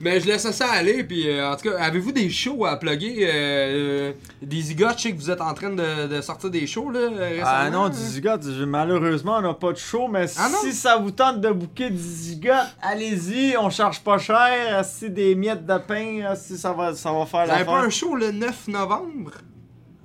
Mais 0.00 0.20
je 0.20 0.26
laisse 0.26 0.50
ça 0.50 0.70
aller. 0.72 1.04
Puis 1.04 1.28
euh, 1.28 1.50
en 1.50 1.56
tout 1.56 1.70
cas, 1.70 1.78
avez-vous 1.78 2.12
des 2.12 2.28
shows 2.28 2.66
à 2.66 2.76
plugger 2.76 3.16
euh, 3.20 3.30
euh, 3.30 4.12
Des 4.42 4.60
zigotes, 4.60 4.98
je 4.98 5.02
sais 5.02 5.12
que 5.12 5.16
vous 5.16 5.30
êtes 5.30 5.40
en 5.40 5.54
train 5.54 5.70
de, 5.70 6.06
de 6.06 6.20
sortir 6.20 6.50
des 6.50 6.66
shows 6.66 6.90
là 6.90 7.08
récemment. 7.18 7.46
Ah 7.46 7.70
non, 7.70 7.84
hein? 7.84 8.38
du 8.38 8.66
malheureusement, 8.66 9.36
on 9.38 9.42
n'a 9.42 9.54
pas 9.54 9.72
de 9.72 9.78
show, 9.78 10.08
mais 10.08 10.26
Ah 10.38 10.48
si 10.60 10.72
ça 10.72 10.96
vous 10.96 11.10
tente 11.10 11.40
de 11.40 11.50
booker 11.50 11.90
du 11.90 12.50
allez-y, 12.82 13.56
on 13.56 13.70
charge 13.70 14.00
pas 14.00 14.18
cher. 14.18 14.84
Si 14.84 15.10
des 15.10 15.34
miettes 15.34 15.64
de 15.64 15.78
pain, 15.78 16.34
si 16.34 16.58
ça 16.58 16.72
va, 16.72 16.94
ça 16.94 17.12
va 17.12 17.24
faire 17.24 17.44
Vous 17.44 17.50
avez 17.50 17.60
la 17.60 17.64
pas 17.64 17.80
un 17.80 17.90
show 17.90 18.14
le 18.14 18.32
9 18.32 18.68
novembre? 18.68 19.32
Ah, 19.34 19.55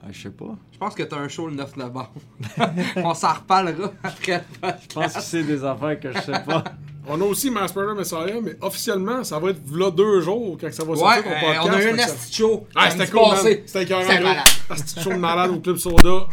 je 0.09 0.21
sais 0.23 0.29
pas. 0.29 0.55
Je 0.73 0.77
pense 0.77 0.95
que 0.95 1.03
t'as 1.03 1.17
un 1.17 1.27
show 1.27 1.47
le 1.47 1.53
9 1.55 1.77
novembre. 1.77 2.11
On 2.97 3.13
s'en 3.13 3.33
reparlera 3.33 3.91
après. 4.03 4.43
Je 4.89 4.93
pense 4.93 5.13
que 5.13 5.21
c'est 5.21 5.43
des 5.43 5.63
affaires 5.63 5.99
que 5.99 6.11
je 6.11 6.19
sais 6.19 6.39
pas. 6.45 6.63
On 7.07 7.19
a 7.19 7.23
aussi 7.25 7.49
Mass 7.49 7.75
Murder 7.75 7.97
Messiah, 7.97 8.39
mais 8.43 8.55
officiellement, 8.61 9.23
ça 9.23 9.39
va 9.39 9.49
être 9.49 9.61
là 9.73 9.89
deux 9.91 10.21
jours 10.21 10.57
quand 10.61 10.71
ça 10.71 10.83
va 10.83 10.91
Ouais, 10.91 10.97
sortir 10.97 11.23
euh, 11.31 11.39
podcast. 11.39 11.59
on 11.65 11.73
a 11.73 11.81
eu 11.81 11.89
un 11.89 11.97
asti 11.99 12.33
show. 12.33 12.67
Ah, 12.75 12.89
c'était 12.91 13.07
cool. 13.07 13.21
C'était 13.65 14.03
malade. 14.05 14.37
Asti 14.69 15.01
show 15.01 15.09
de 15.09 15.15
malade 15.17 15.51
au 15.51 15.59
Club 15.59 15.77
Soda. 15.77 16.09
En 16.09 16.11
Euh, 16.13 16.27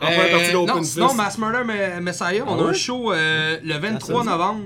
première 0.00 0.30
partie 0.30 0.48
de 0.48 0.52
l'Open 0.52 0.74
non, 0.76 0.82
sinon, 0.82 1.14
Mass 1.14 1.38
Murder 1.38 1.64
Me- 1.64 2.00
Messiah, 2.00 2.44
on 2.46 2.54
Ah 2.54 2.58
a 2.58 2.62
un 2.62 2.66
ouais? 2.68 2.74
show 2.74 3.12
euh, 3.12 3.58
le 3.62 3.74
23 3.78 4.14
samedi? 4.24 4.28
novembre. 4.28 4.64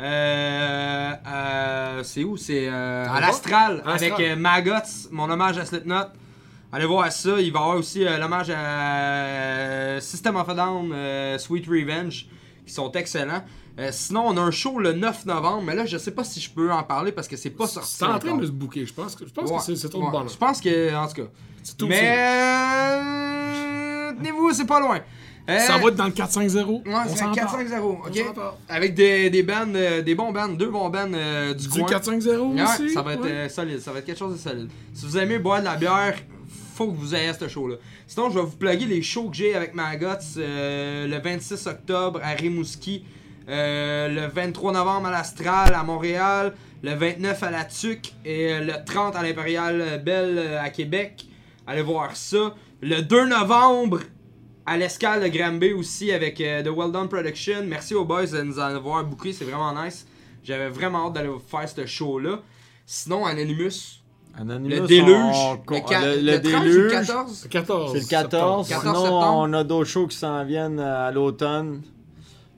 Euh, 0.00 1.12
euh, 1.26 2.02
c'est 2.02 2.24
où? 2.24 2.36
C'est 2.36 2.68
euh, 2.68 3.06
à 3.08 3.20
l'Astral 3.20 3.82
avec 3.86 4.18
euh, 4.20 4.36
Maggots, 4.36 5.08
mon 5.10 5.30
hommage 5.30 5.58
à 5.58 5.64
Slipknot. 5.64 6.06
Allez 6.72 6.86
voir 6.86 7.12
ça. 7.12 7.30
Il 7.40 7.52
va 7.52 7.58
y 7.58 7.62
avoir 7.62 7.76
aussi 7.76 8.04
euh, 8.06 8.16
l'hommage 8.18 8.48
à 8.50 8.56
euh, 8.58 10.00
System 10.00 10.36
of 10.36 10.48
a 10.48 10.54
Down, 10.54 10.90
euh, 10.92 11.38
Sweet 11.38 11.66
Revenge, 11.66 12.26
qui 12.66 12.72
sont 12.72 12.90
excellents. 12.92 13.42
Euh, 13.78 13.88
sinon, 13.92 14.24
on 14.26 14.36
a 14.36 14.40
un 14.40 14.50
show 14.50 14.78
le 14.78 14.92
9 14.92 15.26
novembre, 15.26 15.62
mais 15.66 15.74
là, 15.74 15.84
je 15.86 15.96
sais 15.98 16.10
pas 16.10 16.24
si 16.24 16.40
je 16.40 16.50
peux 16.50 16.70
en 16.72 16.82
parler 16.82 17.12
parce 17.12 17.28
que 17.28 17.36
c'est 17.36 17.50
pas 17.50 17.66
sorti. 17.66 17.94
C'est 17.98 18.04
en 18.04 18.18
train 18.18 18.36
de 18.36 18.46
se 18.46 18.50
bouquer. 18.50 18.84
Je 18.86 18.92
pense 18.94 19.14
que, 19.16 19.26
je 19.26 19.32
pense 19.32 19.50
Ouais, 19.50 19.56
que 19.66 19.74
c'est- 19.74 19.88
trop 19.88 20.00
ouais. 20.00 20.06
de 20.06 20.10
bonheur. 20.12 20.28
Je 20.28 20.36
pense 20.36 20.60
que, 20.60 20.94
en 20.94 21.06
tout 21.08 21.14
cas. 21.14 21.28
C'est 21.62 21.76
tout 21.76 21.86
Mais. 21.86 22.16
Tenez-vous, 24.18 24.52
c'est 24.52 24.66
pas 24.66 24.80
loin. 24.80 24.98
Ça 25.48 25.76
va 25.78 25.88
être 25.88 25.96
dans 25.96 26.04
le 26.06 26.12
4-5-0. 26.12 26.82
Ouais, 26.86 26.92
c'est 27.08 27.16
s'en 27.16 27.32
un 27.32 27.34
parle. 27.34 27.64
4-5-0, 27.66 27.98
On 28.04 28.06
ok? 28.08 28.16
s'en 28.16 28.32
parle. 28.32 28.54
Avec 28.68 28.94
des, 28.94 29.28
des 29.30 29.42
bands, 29.42 29.64
euh, 29.74 30.00
des 30.02 30.14
bons 30.14 30.30
bands, 30.32 30.48
deux 30.48 30.68
bons 30.70 30.88
bands 30.88 31.10
euh, 31.14 31.52
du, 31.54 31.66
Du 31.66 31.80
coin. 31.80 31.88
4-5-0 31.88 32.54
Ouais, 32.54 32.62
aussi? 32.62 32.90
ça 32.90 33.02
va 33.02 33.14
être 33.14 33.22
ouais. 33.22 33.30
euh, 33.30 33.48
solide, 33.48 33.80
ça 33.80 33.92
va 33.92 33.98
être 33.98 34.04
quelque 34.06 34.18
chose 34.18 34.34
de 34.34 34.38
solide. 34.38 34.68
Si 34.94 35.04
vous 35.04 35.18
aimez 35.18 35.38
boire 35.40 35.58
de 35.60 35.64
la 35.64 35.74
bière, 35.76 36.14
faut 36.72 36.88
que 36.88 36.96
vous 36.96 37.14
ayez 37.14 37.32
ce 37.32 37.48
show-là. 37.48 37.76
Sinon, 38.06 38.30
je 38.30 38.38
vais 38.38 38.44
vous 38.44 38.56
plugger 38.56 38.86
les 38.86 39.02
shows 39.02 39.28
que 39.30 39.36
j'ai 39.36 39.54
avec 39.54 39.74
Maggots 39.74 40.14
euh, 40.36 41.06
le 41.06 41.18
26 41.18 41.66
octobre 41.66 42.20
à 42.22 42.30
Rimouski, 42.30 43.04
euh, 43.48 44.08
le 44.08 44.26
23 44.26 44.72
novembre 44.72 45.08
à 45.08 45.10
l'Astral 45.10 45.74
à 45.74 45.82
Montréal, 45.82 46.54
le 46.82 46.94
29 46.94 47.42
à 47.42 47.50
la 47.50 47.64
Tuque 47.64 48.12
et 48.24 48.58
le 48.60 48.84
30 48.84 49.16
à 49.16 49.22
l'Impérial 49.22 50.02
Belle 50.04 50.58
à 50.60 50.70
Québec. 50.70 51.26
Allez 51.66 51.82
voir 51.82 52.16
ça. 52.16 52.54
Le 52.80 53.00
2 53.00 53.26
novembre 53.26 54.00
à 54.66 54.76
l'escale 54.76 55.22
de 55.22 55.28
Granby 55.28 55.72
aussi 55.72 56.12
avec 56.12 56.40
euh, 56.40 56.62
The 56.62 56.68
Well 56.68 56.92
Done 56.92 57.08
Production. 57.08 57.64
Merci 57.66 57.94
aux 57.94 58.04
boys 58.04 58.26
de 58.26 58.42
nous 58.42 58.58
en 58.58 58.62
avoir 58.62 59.04
booké, 59.04 59.32
c'est 59.32 59.44
vraiment 59.44 59.72
nice. 59.84 60.06
J'avais 60.44 60.68
vraiment 60.68 61.06
hâte 61.06 61.14
d'aller 61.14 61.30
faire 61.46 61.68
ce 61.68 61.86
show-là. 61.86 62.40
Sinon, 62.84 63.24
Anonymous, 63.24 64.01
Anonymous, 64.38 64.68
le 64.82 64.86
déluge, 64.86 65.08
on- 65.14 65.54
le, 65.70 65.80
ca- 65.88 66.00
le- 66.16 66.20
le 66.20 66.32
le 66.32 66.40
13 66.40 66.54
ou 66.54 66.64
le 66.64 66.72
déluge, 66.72 66.92
14. 66.92 67.32
C'est 67.42 67.48
14. 67.50 67.92
C'est 67.92 68.00
le 68.00 68.06
14. 68.06 68.68
14 68.68 68.82
Sinon, 68.82 68.94
septembre. 69.02 69.34
on 69.36 69.52
a 69.52 69.64
d'autres 69.64 69.88
shows 69.90 70.06
qui 70.06 70.16
s'en 70.16 70.44
viennent 70.44 70.80
à 70.80 71.10
l'automne. 71.10 71.82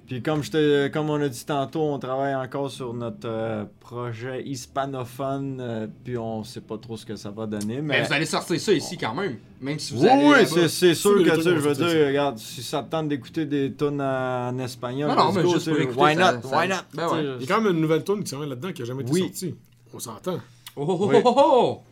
Puis 0.06 0.22
comme, 0.22 0.42
je 0.44 0.50
te, 0.50 0.88
comme 0.88 1.08
on 1.08 1.20
a 1.20 1.28
dit 1.30 1.46
tantôt, 1.46 1.80
on 1.80 1.98
travaille 1.98 2.34
encore 2.34 2.70
sur 2.70 2.92
notre 2.92 3.26
euh, 3.26 3.64
projet 3.80 4.42
hispanophone. 4.46 5.58
euh, 5.60 5.86
puis 6.04 6.18
on 6.18 6.44
sait 6.44 6.60
pas 6.60 6.76
trop 6.76 6.96
ce 6.98 7.06
que 7.06 7.16
ça 7.16 7.30
va 7.30 7.46
donner. 7.46 7.76
Mais 7.80 8.00
Mais, 8.00 8.02
vous 8.06 8.12
allez 8.12 8.26
sortir 8.26 8.60
ça 8.60 8.72
ici 8.72 8.98
quand 8.98 9.14
même. 9.14 9.38
Même 9.62 9.78
si 9.78 9.94
vous 9.94 10.02
oui, 10.02 10.08
allez. 10.10 10.26
oui, 10.42 10.46
c'est, 10.46 10.68
c'est 10.68 10.94
sûr 10.94 11.16
que 11.24 11.34
tu 11.36 11.42
je 11.42 11.48
veux 11.50 11.74
dire, 11.74 11.88
ça. 11.88 12.06
regarde, 12.06 12.38
si 12.38 12.62
ça 12.62 12.82
te 12.82 12.90
tente 12.90 13.08
d'écouter 13.08 13.46
des 13.46 13.72
tunes 13.72 14.00
en, 14.00 14.58
espagnol, 14.58 15.08
Non, 15.08 15.16
non, 15.16 15.32
mais 15.32 15.42
go, 15.42 15.54
juste 15.54 15.70
pour 15.70 15.80
écouter, 15.80 16.00
why 16.00 16.14
not, 16.16 16.22
ça- 16.22 16.40
why 16.58 16.68
not? 16.68 16.74
Ben 16.92 17.08
ouais. 17.08 17.24
Il 17.40 17.46
y 17.48 17.50
a 17.50 17.54
quand 17.56 17.62
même 17.62 17.72
une 17.74 17.80
nouvelle 17.80 18.04
tune 18.04 18.22
qui 18.22 18.28
s'en 18.30 18.38
vient 18.40 18.48
là-dedans 18.48 18.72
qui 18.72 18.82
a 18.82 18.84
jamais 18.84 19.02
été 19.02 19.12
Oui. 19.12 19.20
sortie. 19.22 19.54
On 19.94 19.98
s'entend. 19.98 20.38
Oh 20.76 20.84
oh 20.88 20.98
oh 21.00 21.08
Oui. 21.08 21.16
oh 21.24 21.34
oh! 21.36 21.82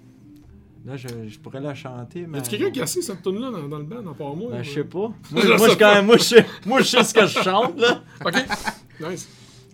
Là, 0.85 0.97
je, 0.97 1.07
je 1.29 1.39
pourrais 1.39 1.61
la 1.61 1.75
chanter, 1.75 2.27
mais... 2.27 2.39
Y 2.39 2.41
a 2.41 2.45
quelqu'un 2.45 2.71
qui 2.73 2.81
a 2.81 2.83
assis 2.83 3.03
cette 3.05 3.23
tune-là 3.23 3.53
dans, 3.53 3.69
dans 3.69 3.79
le 3.79 3.85
band, 3.85 4.11
à 4.11 4.15
part 4.15 4.35
moi? 4.35 4.51
Ben, 4.51 4.63
je 4.65 4.71
sais 4.71 4.85
pas. 4.85 5.13
Moi, 5.31 5.43
Je 5.43 5.47
moi, 5.47 5.59
sais 5.59 5.71
je, 5.75 5.79
quand 5.79 5.95
même, 5.95 6.07
moi, 6.07 6.17
je 6.17 6.23
sais, 6.23 6.47
moi, 6.67 6.81
je 6.81 6.87
sais 6.87 7.05
ce 7.05 7.15
que 7.15 7.27
je 7.27 7.41
chante, 7.41 7.79
là. 7.79 8.03
Ok. 8.25 8.35
Nice. 9.09 9.29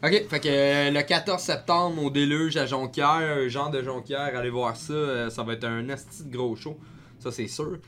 Ok, 0.05 0.29
fait 0.29 0.41
que 0.41 0.49
euh, 0.49 0.91
le 0.91 1.03
14 1.03 1.41
septembre 1.43 2.05
au 2.05 2.11
déluge 2.11 2.57
à 2.57 2.67
Jonquière, 2.67 3.49
Jean 3.49 3.71
de 3.71 3.83
Jonquière, 3.83 4.37
allez 4.37 4.51
voir 4.51 4.77
ça, 4.77 4.93
euh, 4.93 5.31
ça 5.31 5.43
va 5.43 5.55
être 5.55 5.65
un 5.65 5.89
asti 5.89 6.25
de 6.25 6.31
gros 6.37 6.55
show, 6.55 6.77
ça 7.19 7.33
c'est 7.33 7.49
sûr. 7.49 7.79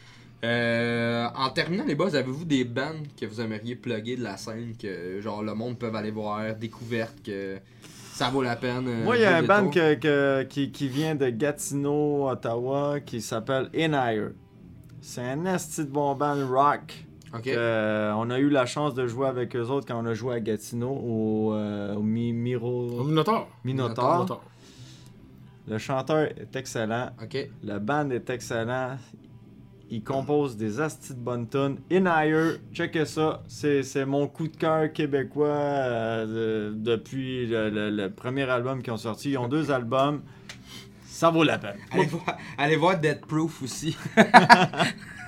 Euh, 0.42 1.28
en 1.36 1.50
terminant 1.50 1.84
les 1.84 1.94
boss, 1.94 2.14
avez-vous 2.14 2.46
des 2.46 2.64
bands 2.64 3.02
que 3.20 3.26
vous 3.26 3.40
aimeriez 3.40 3.76
plugger 3.76 4.16
de 4.16 4.24
la 4.24 4.38
scène 4.38 4.74
que 4.76 5.20
genre 5.20 5.42
le 5.42 5.54
monde 5.54 5.78
peut 5.78 5.92
aller 5.94 6.10
voir, 6.10 6.54
découverte 6.56 7.22
que 7.22 7.58
ça 8.20 8.28
vaut 8.30 8.42
la 8.42 8.56
peine? 8.56 8.86
euh, 8.86 9.04
Moi, 9.04 9.16
il 9.16 9.22
y 9.22 9.24
a 9.24 9.36
un 9.36 9.42
band 9.42 9.70
que, 9.70 9.94
que- 9.94 10.42
qui, 10.44 10.70
qui 10.70 10.88
vient 10.88 11.14
de 11.14 11.28
Gatineau, 11.30 12.28
Ottawa, 12.28 13.00
qui 13.00 13.20
s'appelle 13.22 13.70
Inire. 13.74 14.32
C'est 15.00 15.22
un 15.22 15.46
esti 15.46 15.84
de 15.86 15.90
bon 15.90 16.14
band 16.14 16.46
rock. 16.46 17.06
Ok. 17.34 17.46
Euh, 17.46 18.12
on 18.16 18.28
a 18.28 18.38
eu 18.38 18.50
la 18.50 18.66
chance 18.66 18.92
de 18.94 19.06
jouer 19.06 19.28
avec 19.28 19.56
eux 19.56 19.62
autres 19.68 19.86
quand 19.86 20.02
on 20.02 20.06
a 20.06 20.12
joué 20.14 20.34
à 20.34 20.40
Gatineau 20.40 20.90
au, 20.90 21.54
euh, 21.54 21.94
au 21.94 22.02
Mi- 22.02 22.32
Miro- 22.34 23.00
Au 23.00 23.04
Minotaur. 23.04 23.48
Minotaur. 23.64 24.14
Minotaur. 24.14 24.42
Le 25.68 25.78
chanteur 25.78 26.18
est 26.36 26.54
excellent. 26.56 27.10
Ok. 27.22 27.48
Le 27.64 27.78
band 27.78 28.10
est 28.10 28.28
excellent. 28.28 28.96
Il 29.92 30.04
compose 30.04 30.56
des 30.56 30.80
astis 30.80 31.14
de 31.14 31.18
bonnes 31.18 31.48
tunes. 31.48 31.78
Inire, 31.90 32.58
checkez 32.72 33.04
ça. 33.06 33.42
C'est 33.48 33.82
c'est 33.82 34.04
mon 34.06 34.28
coup 34.28 34.46
de 34.46 34.56
cœur 34.56 34.92
québécois 34.92 35.48
euh, 35.48 36.70
de- 36.72 36.74
depuis 36.76 37.46
le, 37.46 37.70
le- 37.70 37.90
le 37.90 38.10
premier 38.10 38.44
album 38.48 38.82
qu'ils 38.82 38.92
ont 38.92 38.96
sorti. 38.96 39.30
Ils 39.32 39.38
ont 39.38 39.48
deux 39.48 39.70
albums. 39.72 40.22
Ça 41.06 41.28
vaut 41.30 41.42
la 41.42 41.58
peine. 41.58 41.76
Allez 41.90 42.06
voir, 42.06 42.36
allez 42.56 42.76
voir 42.76 42.98
Dead 43.00 43.20
Proof 43.26 43.62
aussi. 43.64 43.96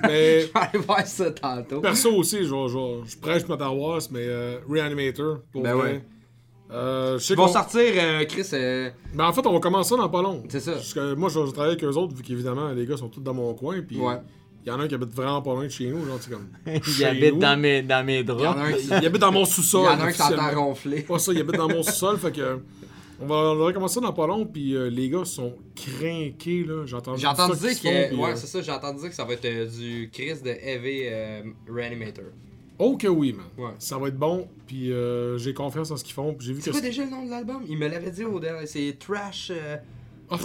Mais 0.02 0.40
Je 0.40 0.46
vais 0.46 0.50
aller 0.54 0.78
voir 0.78 1.06
ça 1.06 1.30
tantôt. 1.30 1.80
perso 1.80 2.12
aussi, 2.14 2.44
je, 2.44 2.54
vais- 2.54 3.02
je, 3.06 3.18
prêche 3.18 3.46
ma 3.48 3.56
paroisse, 3.56 4.10
mais 4.10 4.22
euh, 4.24 4.58
Reanimator, 4.68 5.40
pour 5.52 5.62
Ben 5.62 5.74
vrai. 5.74 5.92
ouais. 5.92 6.04
Euh, 6.72 7.18
Ils 7.28 7.36
vont 7.36 7.46
sortir, 7.48 7.80
euh, 7.96 8.24
Chris. 8.24 8.46
euh, 8.54 8.90
Mais 9.14 9.22
en 9.22 9.32
fait, 9.32 9.46
on 9.46 9.52
va 9.52 9.60
commencer 9.60 9.90
ça 9.90 9.96
dans 9.96 10.08
pas 10.08 10.22
long. 10.22 10.42
C'est 10.48 10.60
ça. 10.60 10.72
Parce 10.72 10.94
que 10.94 11.14
moi, 11.14 11.28
je, 11.28 11.44
je 11.46 11.50
travaille 11.52 11.72
avec 11.72 11.84
eux 11.84 11.88
autres, 11.96 12.14
vu 12.16 12.22
qu'évidemment, 12.22 12.70
les 12.70 12.86
gars 12.86 12.96
sont 12.96 13.08
tous 13.10 13.20
dans 13.20 13.34
mon 13.34 13.52
coin. 13.54 13.80
Puis 13.86 13.98
Ouais. 13.98 14.16
Il 14.64 14.68
y 14.68 14.70
en 14.70 14.78
a 14.80 14.84
un 14.84 14.88
qui 14.88 14.94
habite 14.94 15.12
vraiment 15.12 15.42
pas 15.42 15.52
loin 15.54 15.64
de 15.64 15.68
chez 15.70 15.88
nous, 15.88 16.04
genre, 16.06 16.18
c'est 16.20 16.30
comme. 16.30 16.48
Il 16.98 17.04
habite 17.04 17.34
nous. 17.34 17.40
dans 17.40 17.58
mes, 17.60 17.82
dans 17.82 18.04
mes 18.06 18.20
Il 18.20 18.28
y 18.28 18.30
en 18.30 18.34
draps. 18.36 18.58
a 18.58 18.62
un 18.96 19.00
Il 19.00 19.06
habite 19.06 19.20
dans 19.20 19.32
mon 19.32 19.40
il 19.44 19.46
sous-sol. 19.46 19.84
y 19.84 19.88
en 19.88 20.00
a 20.00 20.04
un 20.04 20.12
qui 20.12 20.18
s'entend 20.18 20.50
ronfler. 20.64 21.00
Pas 21.02 21.18
ça, 21.18 21.32
il 21.32 21.40
habite 21.40 21.56
dans 21.56 21.68
mon 21.68 21.82
sous-sol, 21.82 22.18
fait 22.18 22.32
que. 22.32 22.58
On 23.20 23.26
va, 23.26 23.36
on 23.36 23.54
va 23.56 23.64
recommencer 23.66 24.00
dans 24.00 24.12
pas 24.12 24.26
long, 24.26 24.44
puis 24.46 24.74
euh, 24.74 24.90
les 24.90 25.08
gars 25.08 25.24
sont 25.24 25.54
crinqués, 25.76 26.64
là. 26.64 26.84
J'ai 26.86 26.96
entendu 26.96 27.20
dire 27.20 27.70
font, 27.70 27.82
que. 27.82 28.14
Ouais, 28.16 28.30
euh, 28.32 28.36
c'est 28.36 28.46
ça, 28.48 28.62
j'ai 28.62 28.72
entendu 28.72 29.00
dire 29.00 29.10
que 29.10 29.14
ça 29.14 29.24
va 29.24 29.34
être 29.34 29.44
euh, 29.44 29.66
du 29.66 30.10
Chris 30.12 30.40
de 30.44 30.50
Heavy 30.50 31.02
euh, 31.04 31.42
Reanimator. 31.68 32.24
Oh 32.80 32.96
que 32.96 33.06
oui, 33.06 33.32
man. 33.32 33.46
Ouais. 33.56 33.74
Ça 33.78 33.96
va 33.98 34.08
être 34.08 34.16
bon, 34.18 34.48
puis 34.66 34.90
euh, 34.92 35.38
j'ai 35.38 35.54
confiance 35.54 35.92
en 35.92 35.96
ce 35.96 36.02
qu'ils 36.02 36.14
font, 36.14 36.34
puis 36.34 36.48
j'ai 36.48 36.52
vu 36.54 36.60
C'est 36.62 36.70
que. 36.70 36.74
quoi 36.76 36.80
déjà 36.80 37.04
le 37.04 37.10
nom 37.10 37.24
de 37.24 37.30
l'album? 37.30 37.62
Il 37.68 37.78
me 37.78 37.86
l'avait 37.86 38.10
dit 38.10 38.24
au 38.24 38.40
dernier. 38.40 38.66
C'est 38.66 38.96
Trash. 38.98 39.52
Oh, 40.30 40.36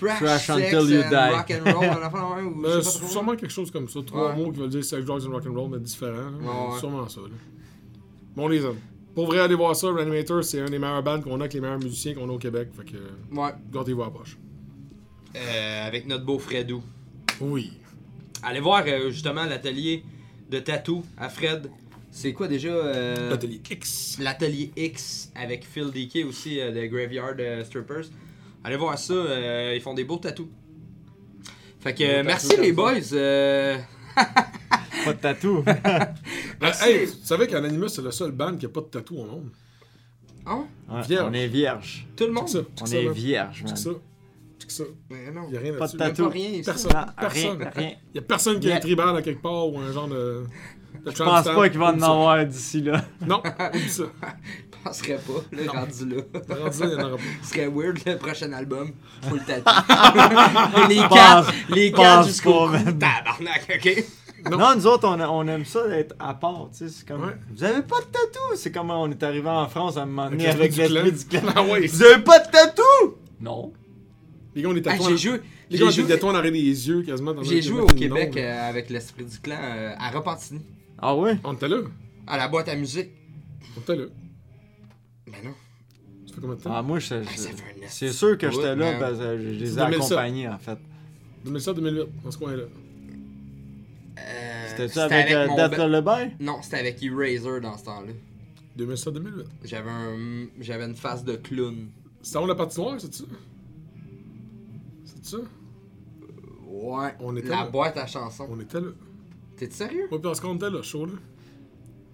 Trash, 0.00 0.18
Trash 0.18 0.46
Sex 0.46 0.74
Until 0.74 0.90
You 0.94 1.02
and 1.02 1.10
Die. 1.10 1.30
Rock 1.34 1.50
and 1.50 1.72
Roll, 1.78 1.84
un 1.88 2.06
enfant, 2.06 2.36
ouais, 2.36 2.42
ou 2.42 2.54
je 2.56 2.62
ben, 2.62 2.82
sais 2.82 2.90
c'est 2.90 2.92
pas 2.98 2.98
trop. 3.04 3.08
sûrement 3.12 3.36
quelque 3.36 3.50
chose 3.52 3.70
comme 3.70 3.88
ça. 3.88 4.00
Trois 4.06 4.30
Ouais. 4.30 4.36
mots 4.36 4.52
qui 4.52 4.60
veulent 4.60 4.68
dire 4.70 4.84
sex, 4.84 5.04
drugs 5.04 5.26
and 5.26 5.30
rock'n'roll, 5.32 5.70
mais 5.70 5.78
différents. 5.80 6.12
là. 6.16 6.30
Ouais, 6.40 6.72
ouais. 6.74 6.78
Sûrement 6.80 7.08
ça. 7.08 7.20
Là. 7.20 7.26
Bon, 8.36 8.48
les 8.48 8.64
hommes. 8.64 8.78
Pour 9.14 9.26
vrai, 9.26 9.40
aller 9.40 9.54
voir 9.56 9.74
ça, 9.74 9.88
Reanimator, 9.90 10.44
c'est 10.44 10.60
un 10.60 10.66
des 10.70 10.78
meilleurs 10.78 11.02
bands 11.02 11.20
qu'on 11.20 11.36
a 11.36 11.40
avec 11.40 11.54
les 11.54 11.60
meilleurs 11.60 11.78
musiciens 11.80 12.14
qu'on 12.14 12.28
a 12.28 12.32
au 12.32 12.38
Québec. 12.38 12.68
Fait 12.76 12.84
que, 12.84 12.96
Ouais. 13.36 13.50
gardez-vous 13.72 14.02
à 14.02 14.06
la 14.06 14.10
poche. 14.12 14.38
Euh, 15.36 15.86
avec 15.86 16.06
notre 16.06 16.24
beau 16.24 16.38
Fredou. 16.38 16.82
Oui. 17.40 17.72
Allez 18.42 18.60
voir 18.60 18.84
euh, 18.86 19.10
justement 19.10 19.44
l'atelier 19.44 20.04
de 20.50 20.58
tatou 20.60 21.04
à 21.16 21.28
Fred. 21.28 21.68
C'est 22.10 22.32
quoi 22.32 22.48
déjà 22.48 22.68
euh, 22.70 23.30
L'atelier 23.30 23.60
X. 23.70 24.18
L'atelier 24.20 24.70
X 24.76 25.30
avec 25.34 25.64
Phil 25.64 25.90
DK 25.90 26.26
aussi 26.26 26.58
euh, 26.60 26.70
de 26.72 26.86
Graveyard 26.86 27.34
euh, 27.38 27.62
Strippers. 27.64 28.06
Allez 28.64 28.76
voir 28.76 28.98
ça, 28.98 29.12
euh, 29.12 29.72
ils 29.74 29.80
font 29.80 29.94
des 29.94 30.04
beaux 30.04 30.16
tatous. 30.18 30.48
Fait 31.80 31.94
que 31.94 32.02
euh, 32.02 32.22
merci 32.24 32.56
les 32.56 32.72
boys. 32.72 33.12
euh, 33.12 33.76
Pas 35.04 35.12
de 35.12 35.18
tatou. 35.20 35.64
Ben, 36.60 36.72
hey, 36.82 37.06
tu 37.06 37.24
savais 37.24 37.46
qu'Anonymous, 37.46 37.88
c'est 37.88 38.02
le 38.02 38.10
seul 38.10 38.32
band 38.32 38.56
qui 38.56 38.66
a 38.66 38.68
pas 38.68 38.80
de 38.80 38.86
tatou 38.86 39.18
au 39.18 39.24
monde? 39.24 39.50
Hein? 40.44 40.66
Ouais, 40.90 41.02
Vierge. 41.02 41.26
on 41.30 41.32
est 41.32 41.46
vierge. 41.46 42.08
Tout 42.16 42.24
le 42.24 42.32
monde? 42.32 42.48
ça. 42.48 42.58
On 42.80 42.86
ça, 42.86 42.96
est 42.96 43.04
là. 43.04 43.12
vierge, 43.12 43.62
man. 43.62 43.76
ça. 43.76 43.90
Ça. 44.66 44.84
Mais 45.08 45.30
non. 45.30 45.48
Y 45.50 45.56
a 45.56 45.60
rien 45.60 45.72
Pas 45.74 45.86
de 45.86 45.96
tatou. 45.96 46.24
Pas 46.24 46.28
rien 46.30 46.48
ici. 46.50 46.62
Personne. 46.64 46.92
Personne. 47.18 47.70
rien. 47.74 47.92
Y 48.14 48.18
a 48.18 48.22
personne 48.22 48.60
qui 48.60 48.70
a 48.70 48.76
un 48.76 48.80
tribal 48.80 49.16
à 49.16 49.22
quelque 49.22 49.40
part 49.40 49.68
ou 49.72 49.78
un 49.78 49.92
genre 49.92 50.08
de. 50.08 50.44
Je 51.06 51.22
pense 51.22 51.44
pas 51.44 51.68
qu'il 51.68 51.78
va 51.78 51.92
en 51.92 52.00
avoir 52.02 52.44
d'ici 52.46 52.80
là. 52.82 53.04
Non, 53.26 53.42
oublie 53.74 53.88
ça. 53.88 54.04
Je 54.78 54.84
penserais 54.90 55.18
pas, 55.18 55.42
le 55.50 55.68
rendu 55.68 56.08
là. 56.08 56.22
Rendu 56.56 56.80
là, 56.80 56.86
il 56.86 56.92
y 56.92 56.94
en 56.94 57.06
aura 57.08 57.16
pas. 57.16 57.22
Ce 57.42 57.48
serait 57.50 57.66
weird 57.68 57.98
le 58.06 58.16
prochain 58.16 58.52
album. 58.52 58.92
Full 59.28 59.40
tatou. 59.44 59.64
les 60.88 60.96
Pense- 60.96 61.08
quatre, 61.14 61.52
les 61.70 61.92
quatre 61.92 62.26
jusqu'au. 62.28 62.68
Tabarnak, 62.68 63.68
ok? 63.74 64.04
Non. 64.50 64.76
nous 64.76 64.86
autres, 64.86 65.08
on, 65.08 65.18
a- 65.20 65.28
on 65.28 65.46
aime 65.48 65.64
ça 65.64 65.86
d'être 65.88 66.14
à 66.20 66.32
part, 66.32 66.68
tu 66.72 66.78
sais. 66.86 66.88
C'est 66.96 67.06
comme. 67.08 67.24
Ouais. 67.24 67.34
Vous 67.54 67.64
avez 67.64 67.82
pas 67.82 67.98
de 68.00 68.04
tatou! 68.06 68.54
C'est 68.54 68.70
comme 68.70 68.90
on 68.90 69.10
est 69.10 69.22
arrivé 69.24 69.48
en 69.48 69.66
France 69.68 69.96
à 69.96 70.02
un 70.02 70.06
moment 70.06 70.30
donné 70.30 70.46
Avec 70.46 70.78
avec 70.78 70.90
l'esprit 70.92 71.12
du 71.12 71.24
clan. 71.24 71.40
clan. 71.40 71.52
Ah 71.56 71.62
ouais. 71.64 71.86
Vous 71.88 72.02
avez 72.04 72.22
pas 72.22 72.38
de 72.38 72.50
tatou! 72.50 73.16
Non. 73.40 73.72
Les 74.54 74.62
gars, 74.62 74.68
on 74.70 74.76
est 74.76 74.86
Ah, 74.86 74.92
tatoués. 74.92 75.16
j'ai 75.16 75.30
joué, 75.30 75.40
Les 75.70 75.78
gars, 75.78 75.86
j'ai 75.90 76.02
joué, 76.02 76.50
des 76.52 76.88
yeux 76.88 77.02
quasiment. 77.02 77.34
dans 77.34 77.42
j'ai 77.42 77.60
joué 77.62 77.80
au 77.80 77.86
Québec 77.86 78.36
euh, 78.36 78.68
avec 78.70 78.90
l'esprit 78.90 79.24
du 79.24 79.38
clan 79.40 79.58
euh, 79.60 79.94
à 79.98 80.10
Repentigny, 80.10 80.60
Ah 81.00 81.14
ouais? 81.16 81.38
On 81.44 81.54
était 81.54 81.68
là. 81.68 81.78
à 82.26 82.36
la 82.36 82.48
boîte 82.48 82.68
à 82.68 82.74
musique. 82.76 83.10
On 83.76 83.80
était 83.80 83.96
là. 83.96 84.04
Ben 85.26 85.36
non. 85.44 85.54
Ça 86.26 86.34
fait 86.34 86.40
combien 86.40 86.56
de 86.56 86.60
temps? 86.60 86.70
Ah, 86.74 86.82
moi, 86.82 86.98
je- 86.98 87.14
Ah, 87.14 87.22
je- 87.22 87.36
ça 87.38 87.48
fait 87.50 87.62
un 87.84 87.88
c'est 87.88 88.12
sûr 88.12 88.36
que 88.36 88.50
j'étais 88.50 88.74
là 88.76 88.92
man. 88.92 89.00
parce 89.00 89.18
que 89.18 89.38
je 89.38 89.48
les 89.48 89.66
C'est 89.66 89.72
ai 89.72 89.76
2007. 89.86 90.04
accompagnés 90.12 90.48
en 90.48 90.58
fait. 90.58 90.78
2007-2008, 91.44 92.06
dans 92.24 92.30
ce 92.30 92.38
coin-là. 92.38 92.62
Euh, 94.18 94.66
C'était-tu 94.68 94.98
avec, 94.98 95.30
euh, 95.30 95.46
mon 95.48 95.56
Death 95.56 95.78
Lullaby? 95.78 96.34
Non, 96.40 96.60
c'était 96.62 96.78
avec 96.78 97.02
Eraser 97.02 97.60
dans 97.60 97.76
ce 97.78 97.84
temps-là. 97.84 98.12
2007-2008. 98.76 99.44
J'avais 99.64 99.90
un... 99.90 100.46
j'avais 100.60 100.84
une 100.84 100.96
face 100.96 101.24
de 101.24 101.36
clown. 101.36 101.88
C'était 102.22 102.38
on 102.38 102.46
la 102.46 102.54
patinoire, 102.56 102.96
c'est 103.00 103.14
ça? 103.14 103.24
C'est 105.04 105.24
ça? 105.24 105.36
Ouais. 106.66 107.14
On 107.20 107.36
était 107.36 107.48
la 107.48 107.56
là. 107.64 107.66
boîte 107.70 107.96
à 107.96 108.06
chansons. 108.06 108.46
On 108.50 108.60
était 108.60 108.80
là. 108.80 108.88
T'es 109.58 109.70
sérieux? 109.70 110.02
Ouais, 110.02 110.08
puis 110.10 110.20
parce 110.22 110.40
qu'on 110.40 110.54
était 110.56 110.70
là, 110.70 110.82
chaud 110.82 111.06
là. 111.06 111.12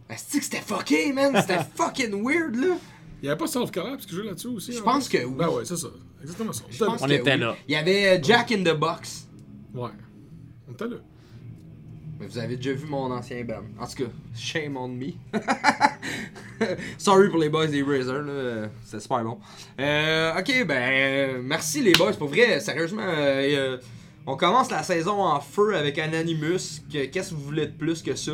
Est-ce 0.08 0.38
que 0.38 0.44
c'était 0.44 0.60
fucké, 0.60 1.12
man? 1.12 1.32
C'était 1.40 1.58
fucking 1.74 2.22
weird, 2.24 2.56
là. 2.56 2.76
Il 3.22 3.26
y 3.26 3.28
avait 3.28 3.38
pas 3.38 3.46
Self 3.46 3.70
Collapse 3.70 4.04
qui 4.06 4.14
jouait 4.14 4.24
là-dessus 4.26 4.48
aussi? 4.48 4.72
Je 4.72 4.78
hein? 4.78 4.82
pense 4.84 5.08
que 5.08 5.18
oui. 5.24 5.34
Ben 5.36 5.48
ouais, 5.48 5.64
c'est 5.64 5.76
ça. 5.76 5.88
Exactement 6.20 6.52
ça. 6.52 6.64
On 6.66 6.70
Je 6.70 6.76
était 6.76 6.84
pense 6.86 7.00
là. 7.00 7.06
On 7.06 7.08
que 7.08 7.12
était 7.14 7.34
oui. 7.34 7.40
là. 7.40 7.56
Il 7.68 7.72
y 7.72 7.76
avait 7.76 8.18
euh, 8.18 8.22
Jack 8.22 8.52
in 8.52 8.62
the 8.62 8.78
Box. 8.78 9.28
Ouais. 9.74 9.90
On 10.68 10.72
était 10.72 10.88
là. 10.88 10.96
Mais 12.20 12.26
vous 12.26 12.38
avez 12.38 12.56
déjà 12.56 12.72
vu 12.72 12.86
mon 12.86 13.10
ancien 13.10 13.42
band. 13.44 13.64
En 13.80 13.86
tout 13.86 14.04
cas, 14.04 14.10
shame 14.36 14.76
on 14.76 14.88
me. 14.88 15.12
Sorry 16.98 17.28
pour 17.28 17.38
les 17.38 17.48
boys 17.48 17.66
des 17.66 17.82
Razor, 17.82 18.22
là. 18.22 18.68
C'était 18.84 19.00
super 19.00 19.24
bon. 19.24 19.38
Euh, 19.80 20.38
ok, 20.38 20.66
ben, 20.66 20.92
euh, 20.92 21.40
merci 21.42 21.82
les 21.82 21.92
boys. 21.92 22.12
Pour 22.12 22.28
vrai, 22.28 22.60
sérieusement, 22.60 23.02
euh, 23.02 23.76
euh, 23.76 23.78
on 24.26 24.36
commence 24.36 24.70
la 24.70 24.82
saison 24.82 25.22
en 25.22 25.40
feu 25.40 25.76
avec 25.76 25.98
Anonymous. 25.98 26.80
Que- 26.92 27.06
Qu'est-ce 27.06 27.30
que 27.30 27.34
vous 27.34 27.42
voulez 27.44 27.66
de 27.66 27.72
plus 27.72 28.02
que 28.02 28.14
ça? 28.14 28.32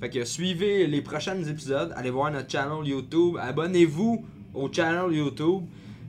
Fait 0.00 0.10
que 0.10 0.24
suivez 0.24 0.86
les 0.86 1.00
prochains 1.02 1.42
épisodes. 1.42 1.92
Allez 1.96 2.10
voir 2.10 2.30
notre 2.30 2.50
channel 2.50 2.86
YouTube. 2.86 3.36
Abonnez-vous 3.40 4.24
au 4.54 4.72
channel 4.72 5.12
YouTube. 5.12 5.62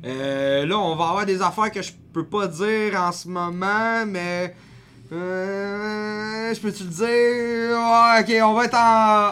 Euh, 0.05 0.65
là, 0.65 0.77
on 0.77 0.95
va 0.95 1.09
avoir 1.09 1.25
des 1.25 1.41
affaires 1.41 1.71
que 1.71 1.81
je 1.81 1.91
peux 2.13 2.25
pas 2.25 2.47
dire 2.47 2.95
en 2.99 3.11
ce 3.11 3.27
moment, 3.27 4.05
mais. 4.07 4.55
Euh, 5.11 6.53
je 6.53 6.59
peux-tu 6.61 6.83
le 6.83 6.89
dire? 6.89 7.77
Ok, 8.19 8.47
on 8.47 8.53
va 8.53 8.65
être 8.65 8.77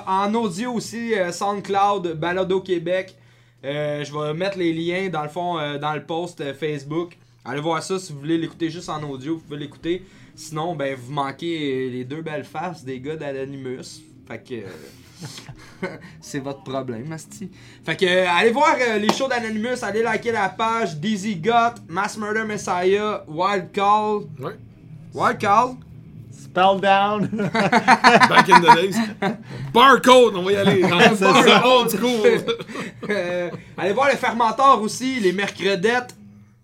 en, 0.07 0.33
audio 0.33 0.73
aussi, 0.73 1.13
euh, 1.13 1.31
SoundCloud, 1.31 2.13
Balado 2.19 2.61
Québec. 2.61 3.15
Je 3.63 4.11
vais 4.11 4.33
mettre 4.33 4.57
les 4.57 4.73
liens 4.73 5.09
dans 5.09 5.23
le 5.23 5.29
fond, 5.29 5.55
dans 5.79 5.93
le 5.93 6.03
post 6.03 6.41
Facebook. 6.53 7.17
Allez 7.47 7.61
voir 7.61 7.81
ça 7.81 7.97
si 7.97 8.11
vous 8.11 8.19
voulez 8.19 8.37
l'écouter 8.37 8.69
juste 8.69 8.89
en 8.89 9.01
audio, 9.03 9.35
vous 9.35 9.41
pouvez 9.41 9.57
l'écouter. 9.57 10.05
Sinon, 10.35 10.75
ben, 10.75 10.95
vous 10.95 11.13
manquez 11.13 11.89
les 11.89 12.03
deux 12.03 12.21
belles 12.21 12.43
faces 12.43 12.83
des 12.83 12.99
gars 12.99 13.15
d'Anonymous. 13.15 14.01
Fait 14.27 14.43
que. 14.43 14.53
euh, 15.83 15.87
c'est 16.21 16.39
votre 16.39 16.61
problème, 16.63 17.09
Asti. 17.13 17.49
Fait 17.85 17.95
que, 17.95 18.05
euh, 18.05 18.25
allez 18.29 18.51
voir 18.51 18.75
euh, 18.79 18.97
les 18.97 19.11
shows 19.13 19.29
d'Anonymous, 19.29 19.81
allez 19.81 20.03
liker 20.03 20.33
la 20.33 20.49
page 20.49 20.97
Dizzy 20.97 21.37
Got, 21.37 21.75
Mass 21.87 22.17
Murder 22.17 22.43
Messiah, 22.43 23.23
Wild 23.27 23.71
Call. 23.71 24.27
Ouais. 24.39 24.57
Wild 25.13 25.39
Call? 25.39 25.77
Spell 26.31 26.79
down! 26.81 27.27
Back 27.53 28.49
in 28.49 28.61
the 28.61 28.75
days. 28.75 28.97
Barcode, 29.73 30.35
on 30.35 30.43
va 30.43 30.51
y 30.51 30.55
aller. 30.57 30.81
C'est 31.09 31.15
ça. 31.15 31.65
Old 31.65 31.89
school. 31.89 32.43
Euh, 33.09 33.49
allez 33.77 33.93
voir 33.93 34.09
les 34.09 34.17
fermenteurs 34.17 34.81
aussi, 34.81 35.19
les 35.19 35.31
mercredettes. 35.31 36.16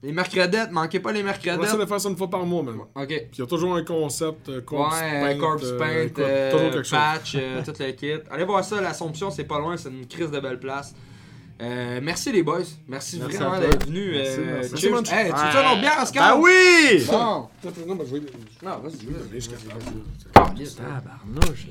Les 0.03 0.11
mercredettes, 0.11 0.69
manquez 0.71 0.99
pas 0.99 1.13
les 1.13 1.21
On 1.21 1.25
va 1.25 1.31
essayer 1.31 1.49
mercredettes. 1.55 1.79
de 1.79 1.85
faire 1.85 2.01
ça 2.01 2.09
une 2.09 2.17
fois 2.17 2.29
par 2.29 2.45
mois, 2.45 2.61
man. 2.61 2.75
Ok. 2.93 3.07
Puis 3.07 3.17
il 3.33 3.39
y 3.39 3.41
a 3.41 3.45
toujours 3.47 3.75
un 3.75 3.83
concept, 3.85 4.49
euh, 4.49 4.59
corpse 4.61 4.95
Ouais, 4.99 5.21
paint, 5.33 5.39
corpse 5.39 5.63
euh, 5.65 5.79
paint, 5.79 6.21
euh, 6.21 6.51
toujours 6.51 6.71
quelque 6.71 6.83
chose. 6.83 6.91
patch, 6.91 7.35
euh, 7.39 7.61
tout 7.65 7.73
le 7.79 7.91
kit. 7.93 8.11
Allez 8.29 8.43
voir 8.43 8.63
ça, 8.65 8.81
l'Assomption, 8.81 9.31
c'est 9.31 9.45
pas 9.45 9.59
loin, 9.59 9.77
c'est 9.77 9.87
une 9.89 10.05
crise 10.05 10.29
de 10.29 10.39
belle 10.41 10.59
place. 10.59 10.93
Euh, 11.61 11.99
merci 12.03 12.31
les 12.33 12.43
boys, 12.43 12.59
merci, 12.89 13.19
Merci 13.19 13.37
vraiment 13.37 13.57
d'être 13.59 13.85
venus. 13.85 14.11
Merci, 14.17 14.39
euh, 14.39 14.57
merci. 14.59 14.77
cheers. 14.77 14.91
Merci, 14.91 15.13
Hey, 15.13 15.25
tu 15.31 15.57
veux 15.57 15.63
autre 15.63 15.79
bière, 15.79 15.99
Oscar? 16.01 16.35
Ben 16.35 16.41
oui! 16.43 17.05
Bon. 17.07 17.17
Non, 17.21 17.49
ben, 17.95 18.79
vas-y. 18.83 19.39
Caliste, 20.33 20.81
hein. 20.81 21.01
Tabarnouche, 21.01 21.67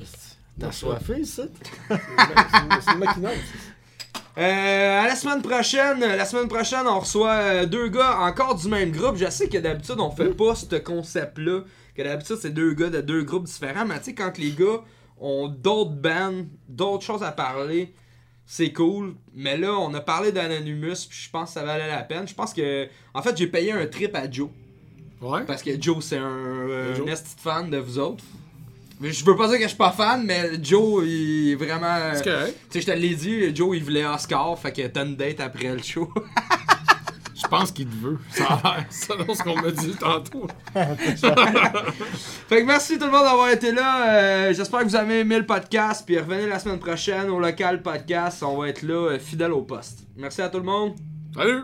t'as 0.59 0.71
soifé, 0.71 1.23
ça? 1.25 1.43
C'est 1.87 2.93
une 2.93 2.99
maquinale. 2.99 3.35
Euh, 4.37 5.01
à 5.03 5.07
la 5.07 5.15
semaine 5.15 5.41
prochaine, 5.43 5.99
la 5.99 6.25
semaine 6.25 6.47
prochaine, 6.47 6.87
on 6.87 6.99
reçoit 6.99 7.33
euh, 7.33 7.65
deux 7.67 7.89
gars 7.89 8.19
encore 8.21 8.55
du 8.55 8.67
même 8.67 8.91
groupe. 8.91 9.15
Je 9.15 9.29
sais 9.29 9.47
que 9.47 9.59
d'habitude, 9.59 9.95
on 9.99 10.09
fait 10.09 10.33
pas 10.33 10.55
ce 10.55 10.75
concept-là. 10.75 11.61
Que 11.95 12.01
d'habitude, 12.01 12.37
c'est 12.41 12.49
deux 12.49 12.73
gars 12.73 12.89
de 12.89 13.01
deux 13.01 13.23
groupes 13.23 13.43
différents. 13.45 13.85
Mais 13.85 13.99
tu 13.99 14.05
sais, 14.05 14.15
quand 14.15 14.37
les 14.39 14.51
gars 14.51 14.81
ont 15.19 15.47
d'autres 15.47 15.93
bands, 15.93 16.45
d'autres 16.67 17.03
choses 17.03 17.21
à 17.21 17.31
parler, 17.31 17.93
c'est 18.47 18.73
cool. 18.73 19.15
Mais 19.35 19.55
là, 19.55 19.73
on 19.73 19.93
a 19.93 20.01
parlé 20.01 20.31
d'Anonymous, 20.31 21.05
puis 21.07 21.19
je 21.25 21.29
pense 21.29 21.49
que 21.49 21.53
ça 21.53 21.63
valait 21.63 21.87
la 21.87 22.01
peine. 22.01 22.27
Je 22.27 22.33
pense 22.33 22.53
que. 22.55 22.87
En 23.13 23.21
fait, 23.21 23.37
j'ai 23.37 23.47
payé 23.47 23.71
un 23.71 23.85
trip 23.85 24.15
à 24.15 24.29
Joe. 24.29 24.49
Ouais. 25.21 25.43
Parce 25.45 25.61
que 25.61 25.79
Joe, 25.79 26.03
c'est 26.03 26.17
un, 26.17 26.23
euh, 26.23 26.95
un 27.07 27.15
fan 27.15 27.69
de 27.69 27.77
vous 27.77 27.99
autres. 27.99 28.23
Je 29.01 29.25
veux 29.25 29.35
pas 29.35 29.47
dire 29.47 29.57
que 29.57 29.63
je 29.63 29.69
suis 29.69 29.77
pas 29.77 29.91
fan, 29.91 30.23
mais 30.23 30.51
Joe, 30.61 31.03
il 31.05 31.51
est 31.51 31.55
vraiment. 31.55 32.11
Correct. 32.23 32.57
Tu 32.69 32.81
sais, 32.81 32.81
je 32.81 32.85
te 32.93 32.97
l'ai 32.97 33.15
dit, 33.15 33.55
Joe, 33.55 33.75
il 33.75 33.83
voulait 33.83 34.05
Oscar, 34.05 34.57
fait 34.57 34.71
que 34.71 34.87
t'as 34.87 35.05
une 35.05 35.15
date 35.15 35.39
après 35.39 35.69
le 35.73 35.81
show. 35.81 36.11
Je 37.35 37.47
pense 37.49 37.71
qu'il 37.71 37.87
te 37.87 37.95
veut. 37.95 38.17
Ça 38.31 38.45
a 38.45 38.77
l'air. 38.77 38.85
Selon 38.89 39.35
ce 39.35 39.43
qu'on 39.43 39.61
m'a 39.61 39.69
dit 39.69 39.95
tantôt. 39.99 40.47
fait 40.73 42.61
que 42.61 42.65
merci 42.65 42.97
tout 42.97 43.05
le 43.05 43.11
monde 43.11 43.23
d'avoir 43.25 43.49
été 43.49 43.71
là. 43.71 44.07
Euh, 44.07 44.53
J'espère 44.53 44.79
que 44.79 44.85
vous 44.85 44.95
avez 44.95 45.19
aimé 45.19 45.37
le 45.37 45.45
podcast. 45.45 46.03
Puis 46.05 46.17
revenez 46.17 46.47
la 46.47 46.57
semaine 46.57 46.79
prochaine 46.79 47.29
au 47.29 47.39
local 47.39 47.81
podcast. 47.81 48.41
On 48.43 48.57
va 48.57 48.69
être 48.69 48.81
là, 48.81 49.11
euh, 49.11 49.19
fidèle 49.19 49.51
au 49.51 49.61
poste. 49.61 50.07
Merci 50.15 50.41
à 50.41 50.49
tout 50.49 50.59
le 50.59 50.63
monde. 50.63 50.93
Salut! 51.35 51.63